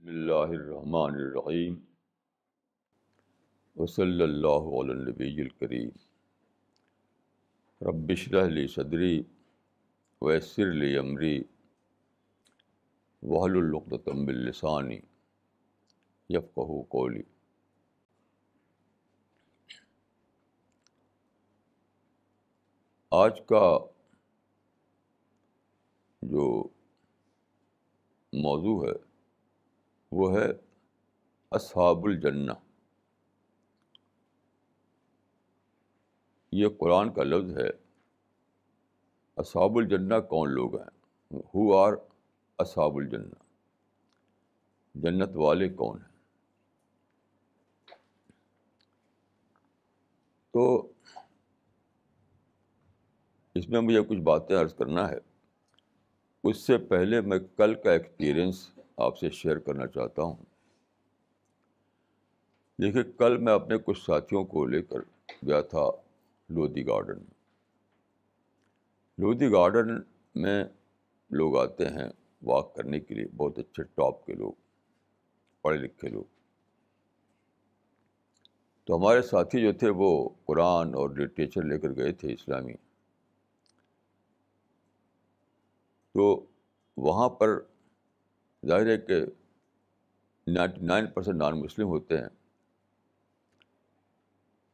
بسم 0.00 0.08
اللہ 0.08 0.52
الرحمن 0.56 1.14
الرحیم 1.22 1.74
وصلی 3.76 4.22
اللہ 4.22 4.68
علی 4.78 4.92
نبی 5.00 5.28
الکریم 5.42 5.90
رب 7.88 8.14
شرح 8.22 8.46
لی 8.50 8.66
صدری 8.74 9.20
ویسر 10.26 10.72
لی 10.74 10.96
امری 10.98 11.36
وحل 13.32 13.56
القدم 13.62 14.24
باللسانی 14.26 14.98
یفقہ 16.36 16.80
کولی 16.96 17.22
آج 23.22 23.40
کا 23.48 23.62
جو 26.32 26.50
موضوع 28.48 28.82
ہے 28.86 28.98
وہ 30.18 30.32
ہے 30.34 30.46
اصحاب 31.58 32.04
الجنہ 32.04 32.52
یہ 36.60 36.68
قرآن 36.78 37.12
کا 37.14 37.22
لفظ 37.24 37.56
ہے 37.58 37.68
اصحاب 39.42 39.76
الجنہ 39.78 40.18
کون 40.30 40.50
لوگ 40.54 40.76
ہیں 40.80 41.38
ہو 41.54 41.72
آر 41.78 41.92
اصحاب 42.64 42.96
الجنہ 42.96 43.38
جنت 45.04 45.36
والے 45.36 45.68
کون 45.82 45.98
ہیں 46.00 46.08
تو 50.54 50.66
اس 53.58 53.68
میں 53.68 53.80
مجھے 53.80 54.02
کچھ 54.08 54.18
باتیں 54.32 54.56
عرض 54.60 54.74
کرنا 54.74 55.08
ہے 55.10 55.18
اس 56.50 56.66
سے 56.66 56.78
پہلے 56.90 57.20
میں 57.30 57.38
کل 57.56 57.74
کا 57.84 57.92
ایکسپیرئنس 57.92 58.68
آپ 59.04 59.18
سے 59.18 59.28
شیئر 59.40 59.58
کرنا 59.66 59.86
چاہتا 59.96 60.22
ہوں 60.22 60.36
دیکھیے 62.82 63.02
کل 63.18 63.36
میں 63.44 63.52
اپنے 63.52 63.76
کچھ 63.84 64.00
ساتھیوں 64.04 64.44
کو 64.54 64.64
لے 64.72 64.82
کر 64.90 65.00
گیا 65.46 65.60
تھا 65.72 65.84
لودھی 66.56 66.86
گارڈن 66.86 67.22
لودھی 69.22 69.50
گارڈن 69.52 69.98
میں 70.42 70.62
لوگ 71.40 71.56
آتے 71.60 71.88
ہیں 71.96 72.08
واک 72.50 72.74
کرنے 72.74 73.00
کے 73.00 73.14
لیے 73.14 73.26
بہت 73.36 73.58
اچھے 73.58 73.82
ٹاپ 74.00 74.24
کے 74.26 74.34
لوگ 74.42 74.52
پڑھے 75.62 75.78
لکھے 75.78 76.08
لوگ 76.08 76.24
تو 78.86 78.96
ہمارے 78.96 79.22
ساتھی 79.30 79.62
جو 79.62 79.72
تھے 79.80 79.88
وہ 80.02 80.08
قرآن 80.46 80.94
اور 81.00 81.10
لٹریچر 81.18 81.62
لے 81.72 81.78
کر 81.80 81.96
گئے 81.96 82.12
تھے 82.22 82.32
اسلامی 82.32 82.72
تو 86.18 86.28
وہاں 87.08 87.28
پر 87.40 87.58
ظاہر 88.68 88.86
ہے 88.90 88.96
کہ 89.06 89.20
ninety 90.54 90.84
nine 90.86 91.06
percent 91.14 91.36
non 91.38 91.58
Muslim 91.60 91.86
ہوتے 91.88 92.18
ہیں 92.18 92.28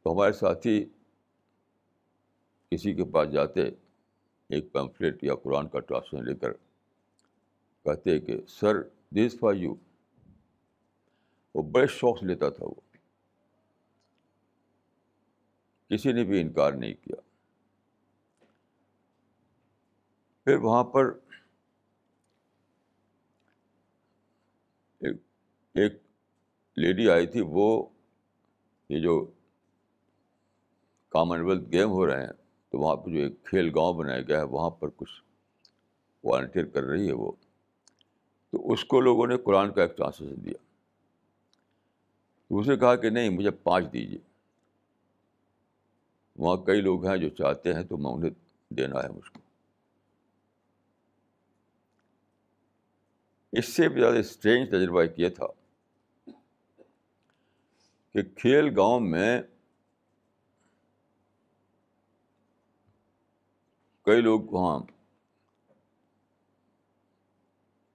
تو 0.03 0.13
ہمارے 0.13 0.33
ساتھی 0.33 0.83
کسی 2.71 2.93
کے 2.93 3.05
پاس 3.11 3.31
جاتے 3.31 3.63
ایک 4.55 4.71
پیمفلیٹ 4.73 5.23
یا 5.23 5.35
قرآن 5.43 5.67
کا 5.69 5.79
ٹرانسلیشن 5.79 6.25
لے 6.27 6.33
کر 6.41 6.53
کہتے 7.83 8.19
کہ 8.19 8.37
سر 8.59 8.81
دس 9.15 9.37
فار 9.39 9.53
یو 9.55 9.73
وہ 11.55 11.61
بڑے 11.71 11.87
شوق 11.99 12.19
سے 12.19 12.25
لیتا 12.25 12.49
تھا 12.57 12.65
وہ 12.65 12.79
کسی 15.89 16.11
نے 16.13 16.23
بھی 16.29 16.41
انکار 16.41 16.71
نہیں 16.81 16.93
کیا 17.03 17.19
پھر 20.45 20.57
وہاں 20.63 20.83
پر 20.93 21.11
ایک 25.81 25.97
لیڈی 26.83 27.09
آئی 27.09 27.27
تھی 27.33 27.41
وہ 27.55 27.65
یہ 28.89 28.99
جو 29.01 29.13
کامن 31.15 31.41
ویلتھ 31.45 31.69
گیم 31.71 31.89
ہو 31.91 32.05
رہے 32.07 32.21
ہیں 32.23 32.31
تو 32.71 32.79
وہاں 32.79 32.95
پہ 33.03 33.11
جو 33.11 33.19
ایک 33.23 33.33
کھیل 33.49 33.69
گاؤں 33.75 33.93
بنایا 33.97 34.21
گیا 34.27 34.37
ہے 34.39 34.43
وہاں 34.55 34.69
پر 34.79 34.89
کچھ 34.97 35.11
والنٹیئر 36.27 36.65
کر 36.73 36.83
رہی 36.83 37.07
ہے 37.07 37.13
وہ 37.23 37.31
تو 38.51 38.71
اس 38.73 38.85
کو 38.93 38.99
لوگوں 38.99 39.27
نے 39.27 39.37
قرآن 39.43 39.71
کا 39.73 39.81
ایک 39.83 39.95
ٹرانسلیشن 39.97 40.43
دیا 40.45 40.57
اس 42.59 42.67
نے 42.67 42.75
کہا 42.83 42.95
کہ 43.03 43.09
نہیں 43.09 43.29
مجھے 43.37 43.51
پانچ 43.69 43.91
دیجیے 43.93 44.19
وہاں 46.43 46.55
کئی 46.65 46.81
لوگ 46.81 47.05
ہیں 47.07 47.15
جو 47.17 47.29
چاہتے 47.37 47.73
ہیں 47.73 47.83
تو 47.91 47.97
میں 47.97 48.11
انہیں 48.11 48.31
دینا 48.77 49.03
ہے 49.03 49.09
مجھ 49.15 49.31
کو 49.31 49.41
اس 53.61 53.73
سے 53.75 53.87
بھی 53.89 54.01
زیادہ 54.01 54.17
اسٹرینج 54.27 54.67
تجربہ 54.69 55.03
کیا 55.15 55.29
تھا 55.37 55.45
کہ 58.17 58.21
کھیل 58.41 58.69
گاؤں 58.75 58.99
میں 59.09 59.41
کئی 64.05 64.21
لوگ 64.21 64.41
وہاں 64.53 64.79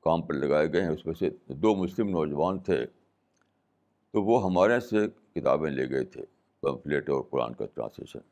کام 0.05 0.23
پر 0.27 0.35
لگائے 0.35 0.73
گئے 0.73 0.83
ہیں 0.83 0.89
اس 0.93 1.05
میں 1.07 1.15
سے 1.19 1.31
دو 1.65 1.75
مسلم 1.83 2.09
نوجوان 2.19 2.59
تھے 2.69 2.79
تو 4.13 4.23
وہ 4.31 4.43
ہمارے 4.45 4.79
سے 4.91 5.07
کتابیں 5.41 5.71
لے 5.71 5.89
گئے 5.97 6.05
تھے 6.15 6.25
پمفلیٹ 6.61 7.11
اور 7.17 7.23
قرآن 7.31 7.55
کا 7.55 7.67
ٹرانسلیشن 7.75 8.27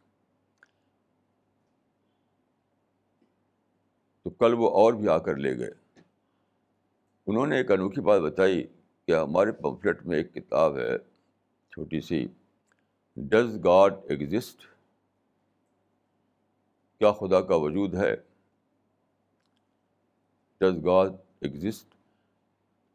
تو 4.22 4.30
کل 4.44 4.54
وہ 4.60 4.70
اور 4.84 4.92
بھی 5.02 5.08
آ 5.08 5.18
کر 5.26 5.36
لے 5.46 5.58
گئے 5.58 6.02
انہوں 7.26 7.46
نے 7.46 7.56
ایک 7.56 7.70
انوکھی 7.80 8.02
بات 8.10 8.20
بتائی 8.32 8.62
کہ 9.06 9.16
ہمارے 9.16 9.52
پمفلیٹ 9.62 10.06
میں 10.06 10.16
ایک 10.18 10.34
کتاب 10.34 10.78
ہے 10.78 10.96
چھوٹی 11.72 12.00
سی 12.00 12.26
ڈز 13.30 13.56
گاڈ 13.64 13.96
ایگزسٹ 14.10 14.60
کیا 16.98 17.12
خدا 17.20 17.40
کا 17.50 17.54
وجود 17.64 17.94
ہے 17.94 18.14
ڈز 20.60 20.84
گاڈ 20.84 21.14
ایگزسٹ 21.44 21.94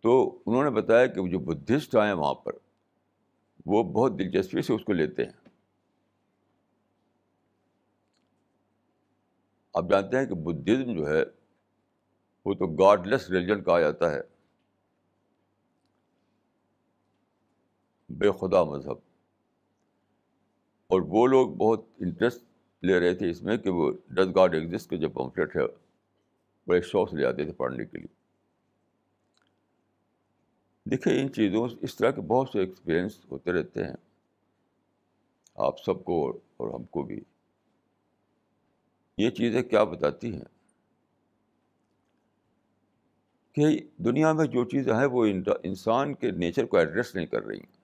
تو 0.04 0.18
انہوں 0.46 0.64
نے 0.64 0.70
بتایا 0.82 1.06
کہ 1.14 1.28
جو 1.30 1.40
بدھسٹ 1.46 1.96
آئے 1.96 2.08
ہیں 2.12 2.16
وہاں 2.18 2.34
پر 2.44 2.58
وہ 3.74 3.84
بہت 3.94 4.18
دلچسپی 4.20 4.62
سے 4.62 4.74
اس 4.74 4.84
کو 4.86 4.94
لیتے 4.94 5.26
ہیں 5.26 5.44
آپ 9.80 9.90
جانتے 9.90 10.18
ہیں 10.18 10.26
کہ 10.26 10.36
بدھزم 10.50 10.94
جو 10.98 11.08
ہے 11.10 11.24
وہ 12.46 12.54
تو 12.60 12.68
گاڈ 12.84 13.08
لیس 13.08 13.30
ریلیجن 13.30 13.64
کہا 13.64 13.80
جاتا 13.80 14.12
ہے 14.14 14.22
بے 18.20 18.30
خدا 18.40 18.64
مذہب 18.64 18.98
اور 20.94 21.02
وہ 21.16 21.26
لوگ 21.28 21.50
بہت 21.58 21.82
انٹرسٹ 22.06 22.44
لے 22.86 23.00
رہے 23.00 23.14
تھے 23.16 23.30
اس 23.30 23.42
میں 23.44 23.58
کہ 23.64 23.70
وہ 23.78 23.90
ڈس 24.18 24.34
گارڈ 24.36 24.54
ایگزسٹ 24.56 24.90
کے 24.90 24.98
جو 24.98 25.10
پمفلیٹ 25.18 25.56
ہے 25.56 25.66
بڑے 26.68 26.82
شوق 26.92 27.10
سے 27.10 27.18
لے 27.18 27.26
آتے 27.26 27.44
تھے 27.46 27.54
پڑھنے 27.58 27.86
کے 27.86 27.98
لیے 27.98 28.14
دیکھیے 30.92 31.20
ان 31.22 31.32
چیزوں 31.34 31.68
اس 31.88 31.96
طرح 31.96 32.12
کے 32.16 32.22
بہت 32.32 32.50
سے 32.54 32.60
ایکسپیرئنس 32.60 33.18
ہوتے 33.32 33.52
رہتے 33.60 33.84
ہیں 33.84 33.96
آپ 35.68 35.80
سب 35.86 36.04
کو 36.06 36.20
اور 36.58 36.74
ہم 36.74 36.84
کو 36.96 37.04
بھی 37.12 37.20
یہ 39.24 39.30
چیزیں 39.44 39.62
کیا 39.64 39.84
بتاتی 39.96 40.34
ہیں 40.34 40.54
کہ 43.56 43.78
دنیا 44.06 44.32
میں 44.40 44.46
جو 44.58 44.64
چیزیں 44.72 44.94
ہیں 44.94 45.06
وہ 45.12 45.26
انسان 45.70 46.14
کے 46.24 46.32
نیچر 46.46 46.66
کو 46.72 46.78
ایڈریس 46.78 47.16
نہیں 47.16 47.26
کر 47.36 47.44
رہی 47.46 47.58
ہیں 47.60 47.75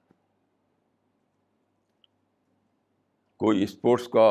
کوئی 3.42 3.64
اسپورٹس 3.64 4.08
کا 4.14 4.24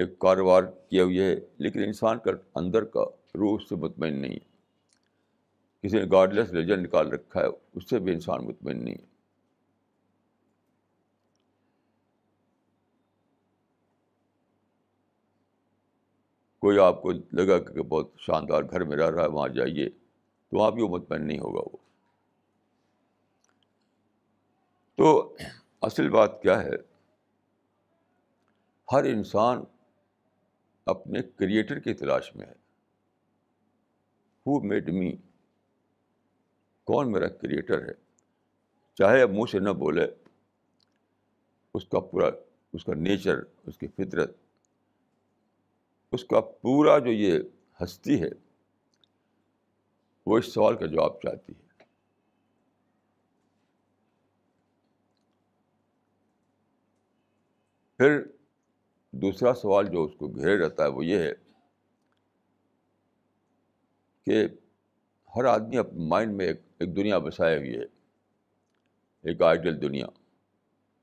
ایک 0.00 0.18
کاروبار 0.20 0.62
کیا 0.90 1.02
ہوئی 1.04 1.18
ہے 1.20 1.34
لیکن 1.64 1.82
انسان 1.82 2.18
کا 2.24 2.30
اندر 2.60 2.84
کا 2.94 3.00
روح 3.38 3.58
اس 3.60 3.68
سے 3.68 3.76
مطمئن 3.84 4.18
نہیں 4.20 4.34
ہے 4.34 5.86
کسی 5.86 5.98
نے 5.98 6.04
گاڈ 6.12 6.32
لیس 6.34 6.50
لیجن 6.52 6.82
نکال 6.82 7.12
رکھا 7.12 7.40
ہے 7.40 7.46
اس 7.76 7.88
سے 7.90 7.98
بھی 8.06 8.12
انسان 8.12 8.44
مطمئن 8.46 8.82
نہیں 8.84 8.94
ہے 8.98 9.06
کوئی 16.64 16.78
آپ 16.88 17.00
کو 17.02 17.12
لگا 17.42 17.58
کہ 17.72 17.82
بہت 17.94 18.10
شاندار 18.26 18.62
گھر 18.70 18.84
میں 18.88 18.96
رہ 18.96 19.10
رہا 19.10 19.22
ہے 19.22 19.28
وہاں 19.38 19.48
جائیے 19.62 19.88
تو 19.88 20.58
وہاں 20.58 20.70
بھی 20.78 20.82
وہ 20.82 20.88
مطمئن 20.98 21.26
نہیں 21.26 21.38
ہوگا 21.46 21.62
وہ 21.72 21.76
تو 25.00 25.14
اصل 25.90 26.08
بات 26.18 26.40
کیا 26.42 26.62
ہے 26.62 26.76
ہر 28.92 29.04
انسان 29.04 29.62
اپنے 30.92 31.20
کریٹر 31.38 31.78
کی 31.80 31.92
تلاش 31.94 32.34
میں 32.36 32.46
ہے 32.46 32.52
ہو 34.46 34.60
میڈ 34.68 34.88
می 34.94 35.10
کون 36.86 37.12
میرا 37.12 37.28
کریٹر 37.42 37.84
ہے 37.88 37.92
چاہے 38.98 39.20
اب 39.22 39.30
منہ 39.32 39.50
سے 39.50 39.58
نہ 39.58 39.70
بولے 39.82 40.06
اس 41.78 41.84
کا 41.92 42.00
پورا 42.10 42.28
اس 42.78 42.84
کا 42.84 42.94
نیچر 43.08 43.40
اس 43.68 43.78
کی 43.78 43.86
فطرت 43.96 44.34
اس 46.18 46.24
کا 46.32 46.40
پورا 46.40 46.98
جو 47.06 47.12
یہ 47.12 47.38
ہستی 47.80 48.20
ہے 48.22 48.28
وہ 50.30 50.38
اس 50.38 50.52
سوال 50.54 50.76
کا 50.76 50.86
جواب 50.86 51.20
چاہتی 51.22 51.52
ہے 51.52 51.68
پھر 57.98 58.20
دوسرا 59.22 59.52
سوال 59.60 59.86
جو 59.92 60.04
اس 60.04 60.14
کو 60.18 60.28
گھیرے 60.34 60.56
رہتا 60.58 60.82
ہے 60.84 60.88
وہ 60.88 61.04
یہ 61.04 61.18
ہے 61.18 61.30
کہ 64.26 64.44
ہر 65.36 65.44
آدمی 65.44 65.76
اپنے 65.78 66.04
مائنڈ 66.08 66.34
میں 66.36 66.46
ایک 66.46 66.60
ایک 66.80 66.94
دنیا 66.96 67.18
بسائے 67.26 67.56
ہوئی 67.56 67.74
ہے 67.78 67.84
ایک 69.30 69.42
آئیڈیل 69.42 69.80
دنیا 69.82 70.06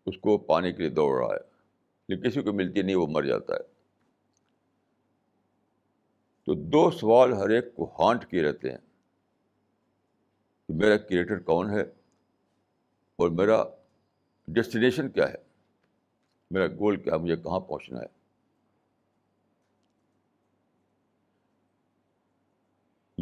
اس 0.10 0.18
کو 0.22 0.38
پانے 0.52 0.72
کے 0.72 0.78
لیے 0.82 0.90
دوڑ 0.90 1.16
رہا 1.18 1.34
ہے 1.34 1.42
لیکن 2.10 2.30
کسی 2.30 2.42
کو 2.42 2.54
ملتی 2.54 2.82
نہیں 2.82 2.96
وہ 2.96 3.08
مر 3.16 3.24
جاتا 3.24 3.54
ہے 3.56 3.64
تو 6.46 6.54
دو 6.74 6.90
سوال 7.00 7.34
ہر 7.38 7.50
ایک 7.56 7.74
کو 7.76 7.90
ہانٹ 8.00 8.26
کیے 8.30 8.44
رہتے 8.44 8.70
ہیں 8.72 8.78
کہ 10.68 10.74
میرا 10.82 10.98
کریٹر 10.98 11.40
کون 11.50 11.70
ہے 11.70 11.82
اور 13.18 13.30
میرا 13.40 13.64
ڈیسٹینیشن 14.56 15.10
کیا 15.10 15.30
ہے 15.32 15.46
میرا 16.52 16.68
گول 16.80 17.02
کیا 17.04 17.18
مجھے 17.22 17.36
کہاں 17.44 17.60
پہنچنا 17.60 18.00
ہے 18.02 18.16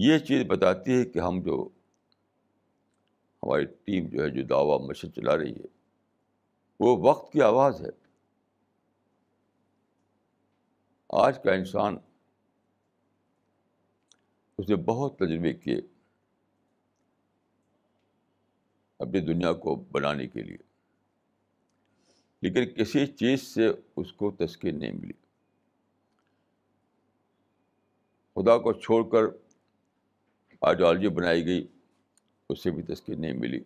یہ 0.08 0.18
چیز 0.28 0.44
بتاتی 0.48 0.94
ہے 1.00 1.04
کہ 1.12 1.20
ہم 1.20 1.42
جو 1.44 1.68
ہماری 3.44 3.66
ٹیم 3.86 4.08
جو 4.12 4.24
ہے 4.24 4.30
جو 4.30 4.44
دعویٰ 4.50 4.80
مشن 4.90 5.12
چلا 5.14 5.38
رہی 5.38 5.54
ہے 5.56 5.74
وہ 6.80 6.96
وقت 7.10 7.32
کی 7.32 7.42
آواز 7.42 7.82
ہے 7.82 7.90
آج 11.24 11.42
کا 11.44 11.54
انسان 11.54 11.98
اس 14.58 14.70
نے 14.70 14.76
بہت 14.92 15.18
تجربے 15.20 15.54
کیے 15.54 15.78
اپنی 19.06 19.20
دنیا 19.34 19.52
کو 19.64 19.76
بنانے 19.92 20.28
کے 20.28 20.42
لیے 20.44 20.58
لیکن 22.46 22.66
کسی 22.78 23.06
چیز 23.20 23.42
سے 23.54 23.68
اس 23.98 24.12
کو 24.14 24.30
تسکین 24.40 24.78
نہیں 24.80 24.92
ملی 25.02 25.14
خدا 28.36 28.58
کو 28.66 28.74
چھوڑ 28.82 29.00
کر 29.12 29.30
آئیڈیالوجی 30.70 31.08
بنائی 31.20 31.46
گئی 31.46 31.66
اس 32.50 32.62
سے 32.64 32.72
بھی 32.72 32.84
تسکین 32.94 33.22
نہیں 33.22 33.38
ملی 33.44 33.60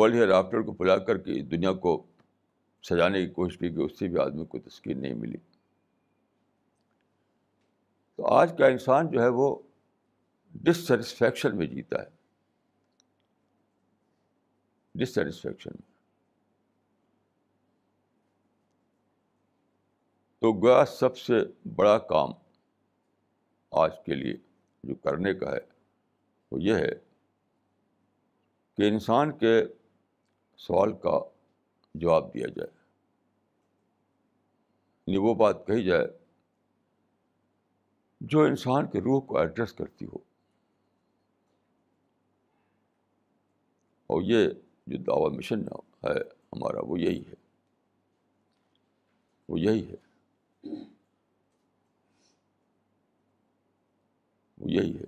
ورلڈ 0.00 0.14
ہیئر 0.16 0.30
آفٹر 0.38 0.62
کو 0.68 0.72
بلا 0.78 0.96
کر 1.10 1.18
کے 1.26 1.38
دنیا 1.54 1.72
کو 1.84 1.92
سجانے 2.88 3.24
کی 3.26 3.30
کوشش 3.34 3.58
کی 3.58 3.74
گئی 3.76 3.84
اس 3.84 3.98
سے 3.98 4.08
بھی 4.14 4.18
آدمی 4.22 4.44
کو 4.54 4.58
تسکین 4.68 5.00
نہیں 5.02 5.14
ملی 5.20 5.38
تو 8.16 8.26
آج 8.40 8.56
کا 8.58 8.66
انسان 8.78 9.10
جو 9.10 9.22
ہے 9.22 9.28
وہ 9.40 9.54
ڈسٹسفیکشن 10.62 11.56
میں 11.58 11.66
جیتا 11.76 12.02
ہے 12.02 12.10
ڈسٹسفیکشن 15.00 15.70
میں 15.78 15.90
تو 20.40 20.52
گویا 20.62 20.84
سب 20.98 21.16
سے 21.18 21.38
بڑا 21.76 21.96
کام 22.08 22.30
آج 23.82 23.92
کے 24.06 24.14
لیے 24.14 24.36
جو 24.88 24.94
کرنے 25.04 25.32
کا 25.38 25.52
ہے 25.52 25.60
وہ 26.50 26.60
یہ 26.62 26.74
ہے 26.84 26.90
کہ 28.76 28.88
انسان 28.88 29.32
کے 29.38 29.54
سوال 30.66 30.92
کا 31.02 31.18
جواب 32.00 32.32
دیا 32.34 32.46
جائے 32.56 32.70
یعنی 35.06 35.18
وہ 35.28 35.34
بات 35.44 35.66
کہی 35.66 35.84
جائے 35.84 36.06
جو 38.32 38.40
انسان 38.44 38.86
کے 38.90 39.00
روح 39.06 39.20
کو 39.26 39.38
ایڈریس 39.38 39.72
کرتی 39.78 40.04
ہو 40.12 40.18
اور 44.14 44.22
یہ 44.30 44.48
جو 44.88 44.98
دعوی 45.06 45.36
مشن 45.36 45.60
ہے 46.04 46.12
ہمارا 46.52 46.80
وہ 46.86 46.98
یہی 47.00 47.20
ہے 47.28 47.34
وہ 49.48 49.60
یہی 49.60 49.84
ہے 49.90 50.70
وہ 54.60 54.70
یہی 54.70 54.96
ہے 54.96 55.04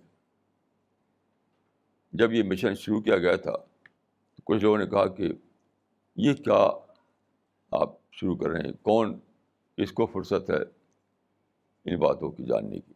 جب 2.18 2.32
یہ 2.32 2.42
مشن 2.50 2.74
شروع 2.80 3.00
کیا 3.00 3.16
گیا 3.18 3.36
تھا 3.46 3.52
کچھ 4.44 4.62
لوگوں 4.62 4.78
نے 4.78 4.86
کہا 4.90 5.06
کہ 5.14 5.28
یہ 6.26 6.34
کیا 6.44 6.58
آپ 7.80 7.92
شروع 8.20 8.34
کر 8.36 8.50
رہے 8.50 8.60
ہیں 8.66 8.72
کون 8.84 9.18
اس 9.84 9.92
کو 9.92 10.06
فرصت 10.12 10.50
ہے 10.50 10.62
ان 11.90 11.98
باتوں 12.00 12.30
کی 12.32 12.44
جاننے 12.46 12.80
کی 12.80 12.92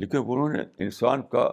لیکن 0.00 0.16
انہوں 0.18 0.48
نے 0.56 0.62
انسان 0.84 1.22
کا 1.32 1.44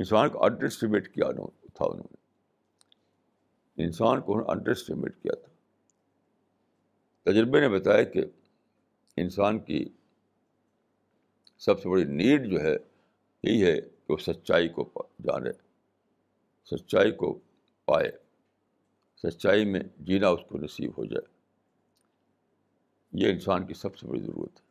انسان 0.00 0.28
کا 0.32 0.38
انڈرسٹیمیٹ 0.46 1.08
کیا 1.14 1.26
انہوں 1.26 1.46
نے 1.54 1.61
تھا 1.74 1.84
انہوں 1.84 2.08
نے 2.10 3.84
انسان 3.84 4.20
کو 4.22 4.32
انہوں 4.32 4.46
نے 4.46 4.52
انڈر 4.52 4.70
اسٹیمیٹ 4.70 5.16
کیا 5.22 5.34
تھا 5.42 5.50
تجربے 7.30 7.60
نے 7.60 7.68
بتایا 7.78 8.02
کہ 8.14 8.24
انسان 9.22 9.58
کی 9.68 9.84
سب 11.66 11.80
سے 11.80 11.88
بڑی 11.88 12.04
نیڈ 12.20 12.50
جو 12.50 12.60
ہے 12.62 12.72
یہی 12.74 13.62
ہے 13.64 13.76
کہ 13.80 14.12
وہ 14.12 14.16
سچائی 14.26 14.68
کو 14.78 14.88
جانے 15.26 15.50
سچائی 16.76 17.12
کو 17.20 17.32
پائے 17.90 18.10
سچائی 19.22 19.64
میں 19.70 19.80
جینا 20.06 20.28
اس 20.36 20.40
کو 20.48 20.58
نصیب 20.58 20.90
ہو 20.98 21.04
جائے 21.12 21.30
یہ 23.22 23.32
انسان 23.32 23.66
کی 23.66 23.74
سب 23.74 23.96
سے 23.98 24.06
بڑی 24.06 24.20
ضرورت 24.20 24.60
ہے 24.60 24.70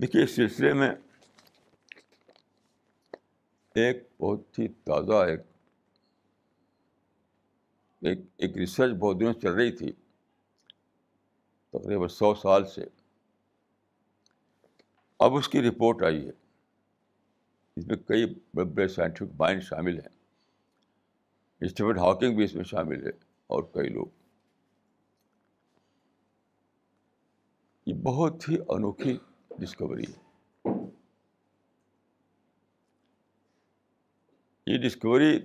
دیکھیے 0.00 0.22
اس 0.24 0.34
سلسلے 0.34 0.72
میں 0.80 0.90
ایک 3.86 4.02
بہت 4.20 4.58
ہی 4.58 4.66
تازہ 4.84 5.24
ایک 5.30 5.40
ایک 8.42 8.56
ریسرچ 8.58 8.92
بہت 8.98 9.20
دنوں 9.20 9.32
چل 9.42 9.52
رہی 9.54 9.72
تھی 9.76 9.90
تقریباً 11.72 12.08
سو 12.08 12.34
سال 12.42 12.66
سے 12.74 12.84
اب 15.26 15.34
اس 15.36 15.48
کی 15.48 15.62
رپورٹ 15.68 16.02
آئی 16.06 16.24
ہے 16.26 16.30
اس 17.76 17.86
میں 17.86 17.96
کئی 18.08 18.26
بڑے 18.54 18.64
بڑے 18.74 18.88
سائنٹیفک 18.88 19.40
مائنڈ 19.40 19.62
شامل 19.62 19.98
ہیں 20.00 20.14
اسٹیفن 21.66 21.98
ہاکنگ 21.98 22.36
بھی 22.36 22.44
اس 22.44 22.54
میں 22.54 22.64
شامل 22.72 23.04
ہے 23.06 23.10
اور 23.54 23.62
کئی 23.74 23.88
لوگ 23.98 24.06
یہ 27.88 28.00
بہت 28.08 28.48
ہی 28.48 28.56
انوکھی 28.74 29.16
ڈسکوری 29.58 30.04
ہے 30.12 30.26
یہ 34.68 34.76
ڈسکوری 34.78 35.38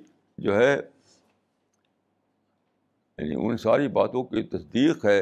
جو 0.45 0.57
ہے 0.57 0.69
یعنی 3.17 3.35
ان 3.45 3.57
ساری 3.57 3.87
باتوں 3.97 4.23
کی 4.31 4.41
تصدیق 4.55 5.05
ہے 5.05 5.19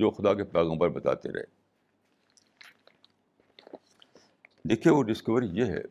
جو 0.00 0.10
خدا 0.16 0.32
کے 0.34 0.44
پیغمبر 0.54 0.88
بتاتے 0.96 1.32
رہے 1.32 1.54
دیکھیے 4.70 4.92
وہ 4.94 5.02
ڈسکوری 5.10 5.48
یہ 5.60 5.64
ہے 5.74 5.82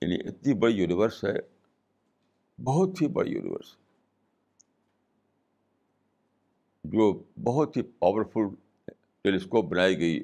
یعنی 0.00 0.16
اتنی 0.28 0.54
بڑی 0.64 0.74
یونیورس 0.74 1.22
ہے 1.24 1.34
بہت 2.70 3.02
ہی 3.02 3.06
بڑی 3.18 3.32
یونیورس 3.32 3.70
جو 6.96 7.06
بہت 7.50 7.76
ہی 7.76 7.82
پاورفل 8.02 8.52
ٹیلیسکوپ 9.24 9.70
بنائی 9.74 9.98
گئی 10.00 10.18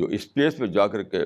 جو 0.00 0.06
اسپیس 0.20 0.58
میں 0.58 0.68
جا 0.78 0.86
کر 0.94 1.02
کے 1.14 1.24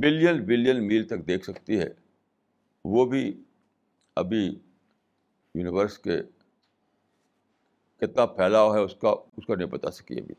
بلین 0.00 0.44
بلین 0.46 0.86
میل 0.86 1.06
تک 1.08 1.26
دیکھ 1.26 1.44
سکتی 1.44 1.78
ہے 1.80 1.88
وہ 2.94 3.04
بھی 3.10 3.22
ابھی 4.22 4.44
یونیورس 4.44 5.98
کے 5.98 6.20
کتنا 8.00 8.26
پھیلاؤ 8.36 8.72
ہے 8.74 8.80
اس 8.82 8.94
کا 9.00 9.08
اس 9.36 9.46
کا 9.46 9.54
نہیں 9.54 9.68
بتا 9.70 9.90
سکی 9.90 10.18
ابھی 10.20 10.34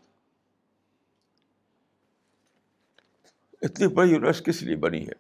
اتنی 3.68 3.88
بڑی 3.96 4.12
یونیورس 4.12 4.42
کس 4.46 4.62
لیے 4.64 4.76
بنی 4.86 5.06
ہے 5.08 5.20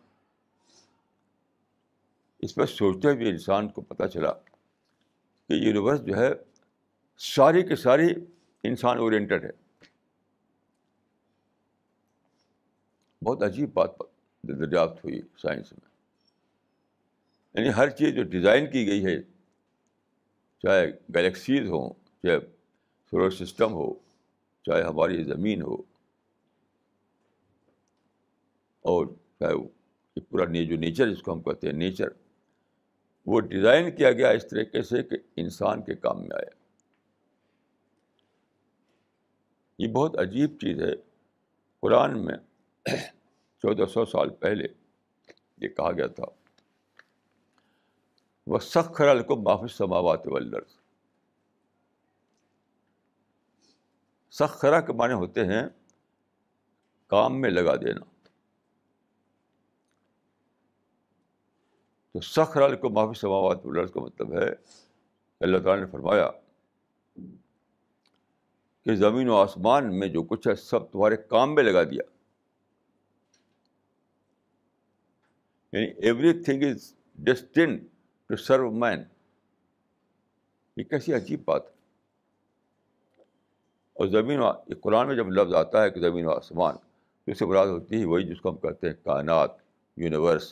اس 2.45 2.55
پر 2.55 2.65
سوچتے 2.65 3.07
ہوئے 3.11 3.29
انسان 3.29 3.67
کو 3.71 3.81
پتہ 3.89 4.05
چلا 4.13 4.31
کہ 4.45 5.53
یونیورس 5.53 6.01
جو 6.05 6.15
ہے 6.17 6.29
ساری 7.35 7.61
کے 7.67 7.75
ساری 7.75 8.13
انسان 8.69 8.97
اورینٹڈ 8.99 9.43
ہے 9.45 9.51
بہت 13.25 13.43
عجیب 13.43 13.73
بات 13.73 13.97
پر 13.97 14.05
دریافت 14.47 15.03
ہوئی 15.05 15.19
سائنس 15.41 15.71
میں 15.71 15.89
یعنی 17.53 17.75
ہر 17.77 17.89
چیز 17.97 18.13
جو 18.15 18.23
ڈیزائن 18.33 18.69
کی 18.71 18.85
گئی 18.87 19.05
ہے 19.05 19.21
چاہے 20.63 20.87
گلیکسیز 21.15 21.69
ہوں 21.69 21.89
چاہے 22.23 22.39
سولر 23.11 23.29
سسٹم 23.43 23.73
ہو 23.73 23.93
چاہے 24.65 24.81
ہماری 24.83 25.23
زمین 25.23 25.61
ہو 25.61 25.75
اور 28.91 29.05
چاہے 29.39 29.53
یہ 30.15 30.21
پورا 30.29 30.45
جو 30.69 30.77
نیچر 30.77 31.13
جس 31.13 31.21
کو 31.23 31.33
ہم 31.33 31.41
کہتے 31.41 31.67
ہیں 31.69 31.73
نیچر 31.77 32.09
وہ 33.31 33.39
ڈیزائن 33.49 33.91
کیا 33.95 34.11
گیا 34.11 34.29
اس 34.37 34.47
طریقے 34.49 34.81
سے 34.83 35.03
کہ 35.09 35.17
انسان 35.41 35.81
کے 35.83 35.95
کام 35.95 36.19
میں 36.21 36.35
آیا 36.35 36.49
یہ 39.83 39.87
بہت 39.93 40.17
عجیب 40.19 40.57
چیز 40.61 40.81
ہے 40.83 40.91
قرآن 41.81 42.23
میں 42.25 42.35
چودہ 43.61 43.85
سو 43.93 44.03
سال 44.11 44.29
پہلے 44.43 44.67
یہ 45.61 45.69
کہا 45.77 45.91
گیا 45.97 46.05
تھا 46.19 46.23
وہ 48.51 48.59
سخ 48.67 48.93
خرا 48.97 49.13
لکھو 49.13 49.35
محافظ 49.41 49.73
سماوات 49.77 50.27
ولرس 50.27 50.47
لرض 50.53 50.71
سخ 54.37 54.57
خرا 54.59 54.79
کے 54.87 54.93
معنی 55.01 55.13
ہوتے 55.23 55.45
ہیں 55.51 55.61
کام 57.09 57.39
میں 57.41 57.49
لگا 57.49 57.75
دینا 57.85 58.05
تو 62.13 62.19
سخرال 62.31 62.75
کو 62.75 62.89
معافی 62.97 63.19
سماوات 63.19 63.65
ولرس 63.65 63.91
کا 63.91 64.01
مطلب 64.05 64.33
ہے 64.39 64.47
اللہ 65.45 65.57
تعالیٰ 65.63 65.85
نے 65.85 65.91
فرمایا 65.91 66.27
کہ 68.85 68.95
زمین 69.05 69.29
و 69.29 69.35
آسمان 69.41 69.99
میں 69.99 70.07
جو 70.17 70.23
کچھ 70.33 70.47
ہے 70.47 70.55
سب 70.65 70.91
تمہارے 70.91 71.17
کام 71.35 71.55
میں 71.55 71.63
لگا 71.63 71.83
دیا 71.91 72.03
یعنی 75.73 75.85
everything 76.43 76.63
is 76.69 76.91
destined 77.25 77.75
to 78.29 78.35
serve 78.45 78.69
man 78.79 79.03
یہ 80.77 80.83
کیسی 80.83 81.13
عجیب 81.13 81.43
بات 81.45 81.65
ہے 81.65 81.79
اور 83.99 84.07
زمین 84.07 84.39
و 84.39 84.49
یہ 84.69 84.75
قرآن 84.81 85.07
میں 85.07 85.15
جب 85.15 85.29
لفظ 85.37 85.53
آتا 85.55 85.83
ہے 85.83 85.89
کہ 85.91 85.99
زمین 86.09 86.25
و 86.27 86.31
آسمان 86.31 86.75
تو 87.25 87.33
سے 87.39 87.45
مراد 87.45 87.67
ہوتی 87.67 87.99
ہے 87.99 88.05
وہی 88.05 88.23
جس 88.29 88.41
کو 88.41 88.49
ہم 88.49 88.55
کہتے 88.67 88.87
ہیں 88.87 88.93
کائنات 89.05 89.53
یونیورس 90.03 90.49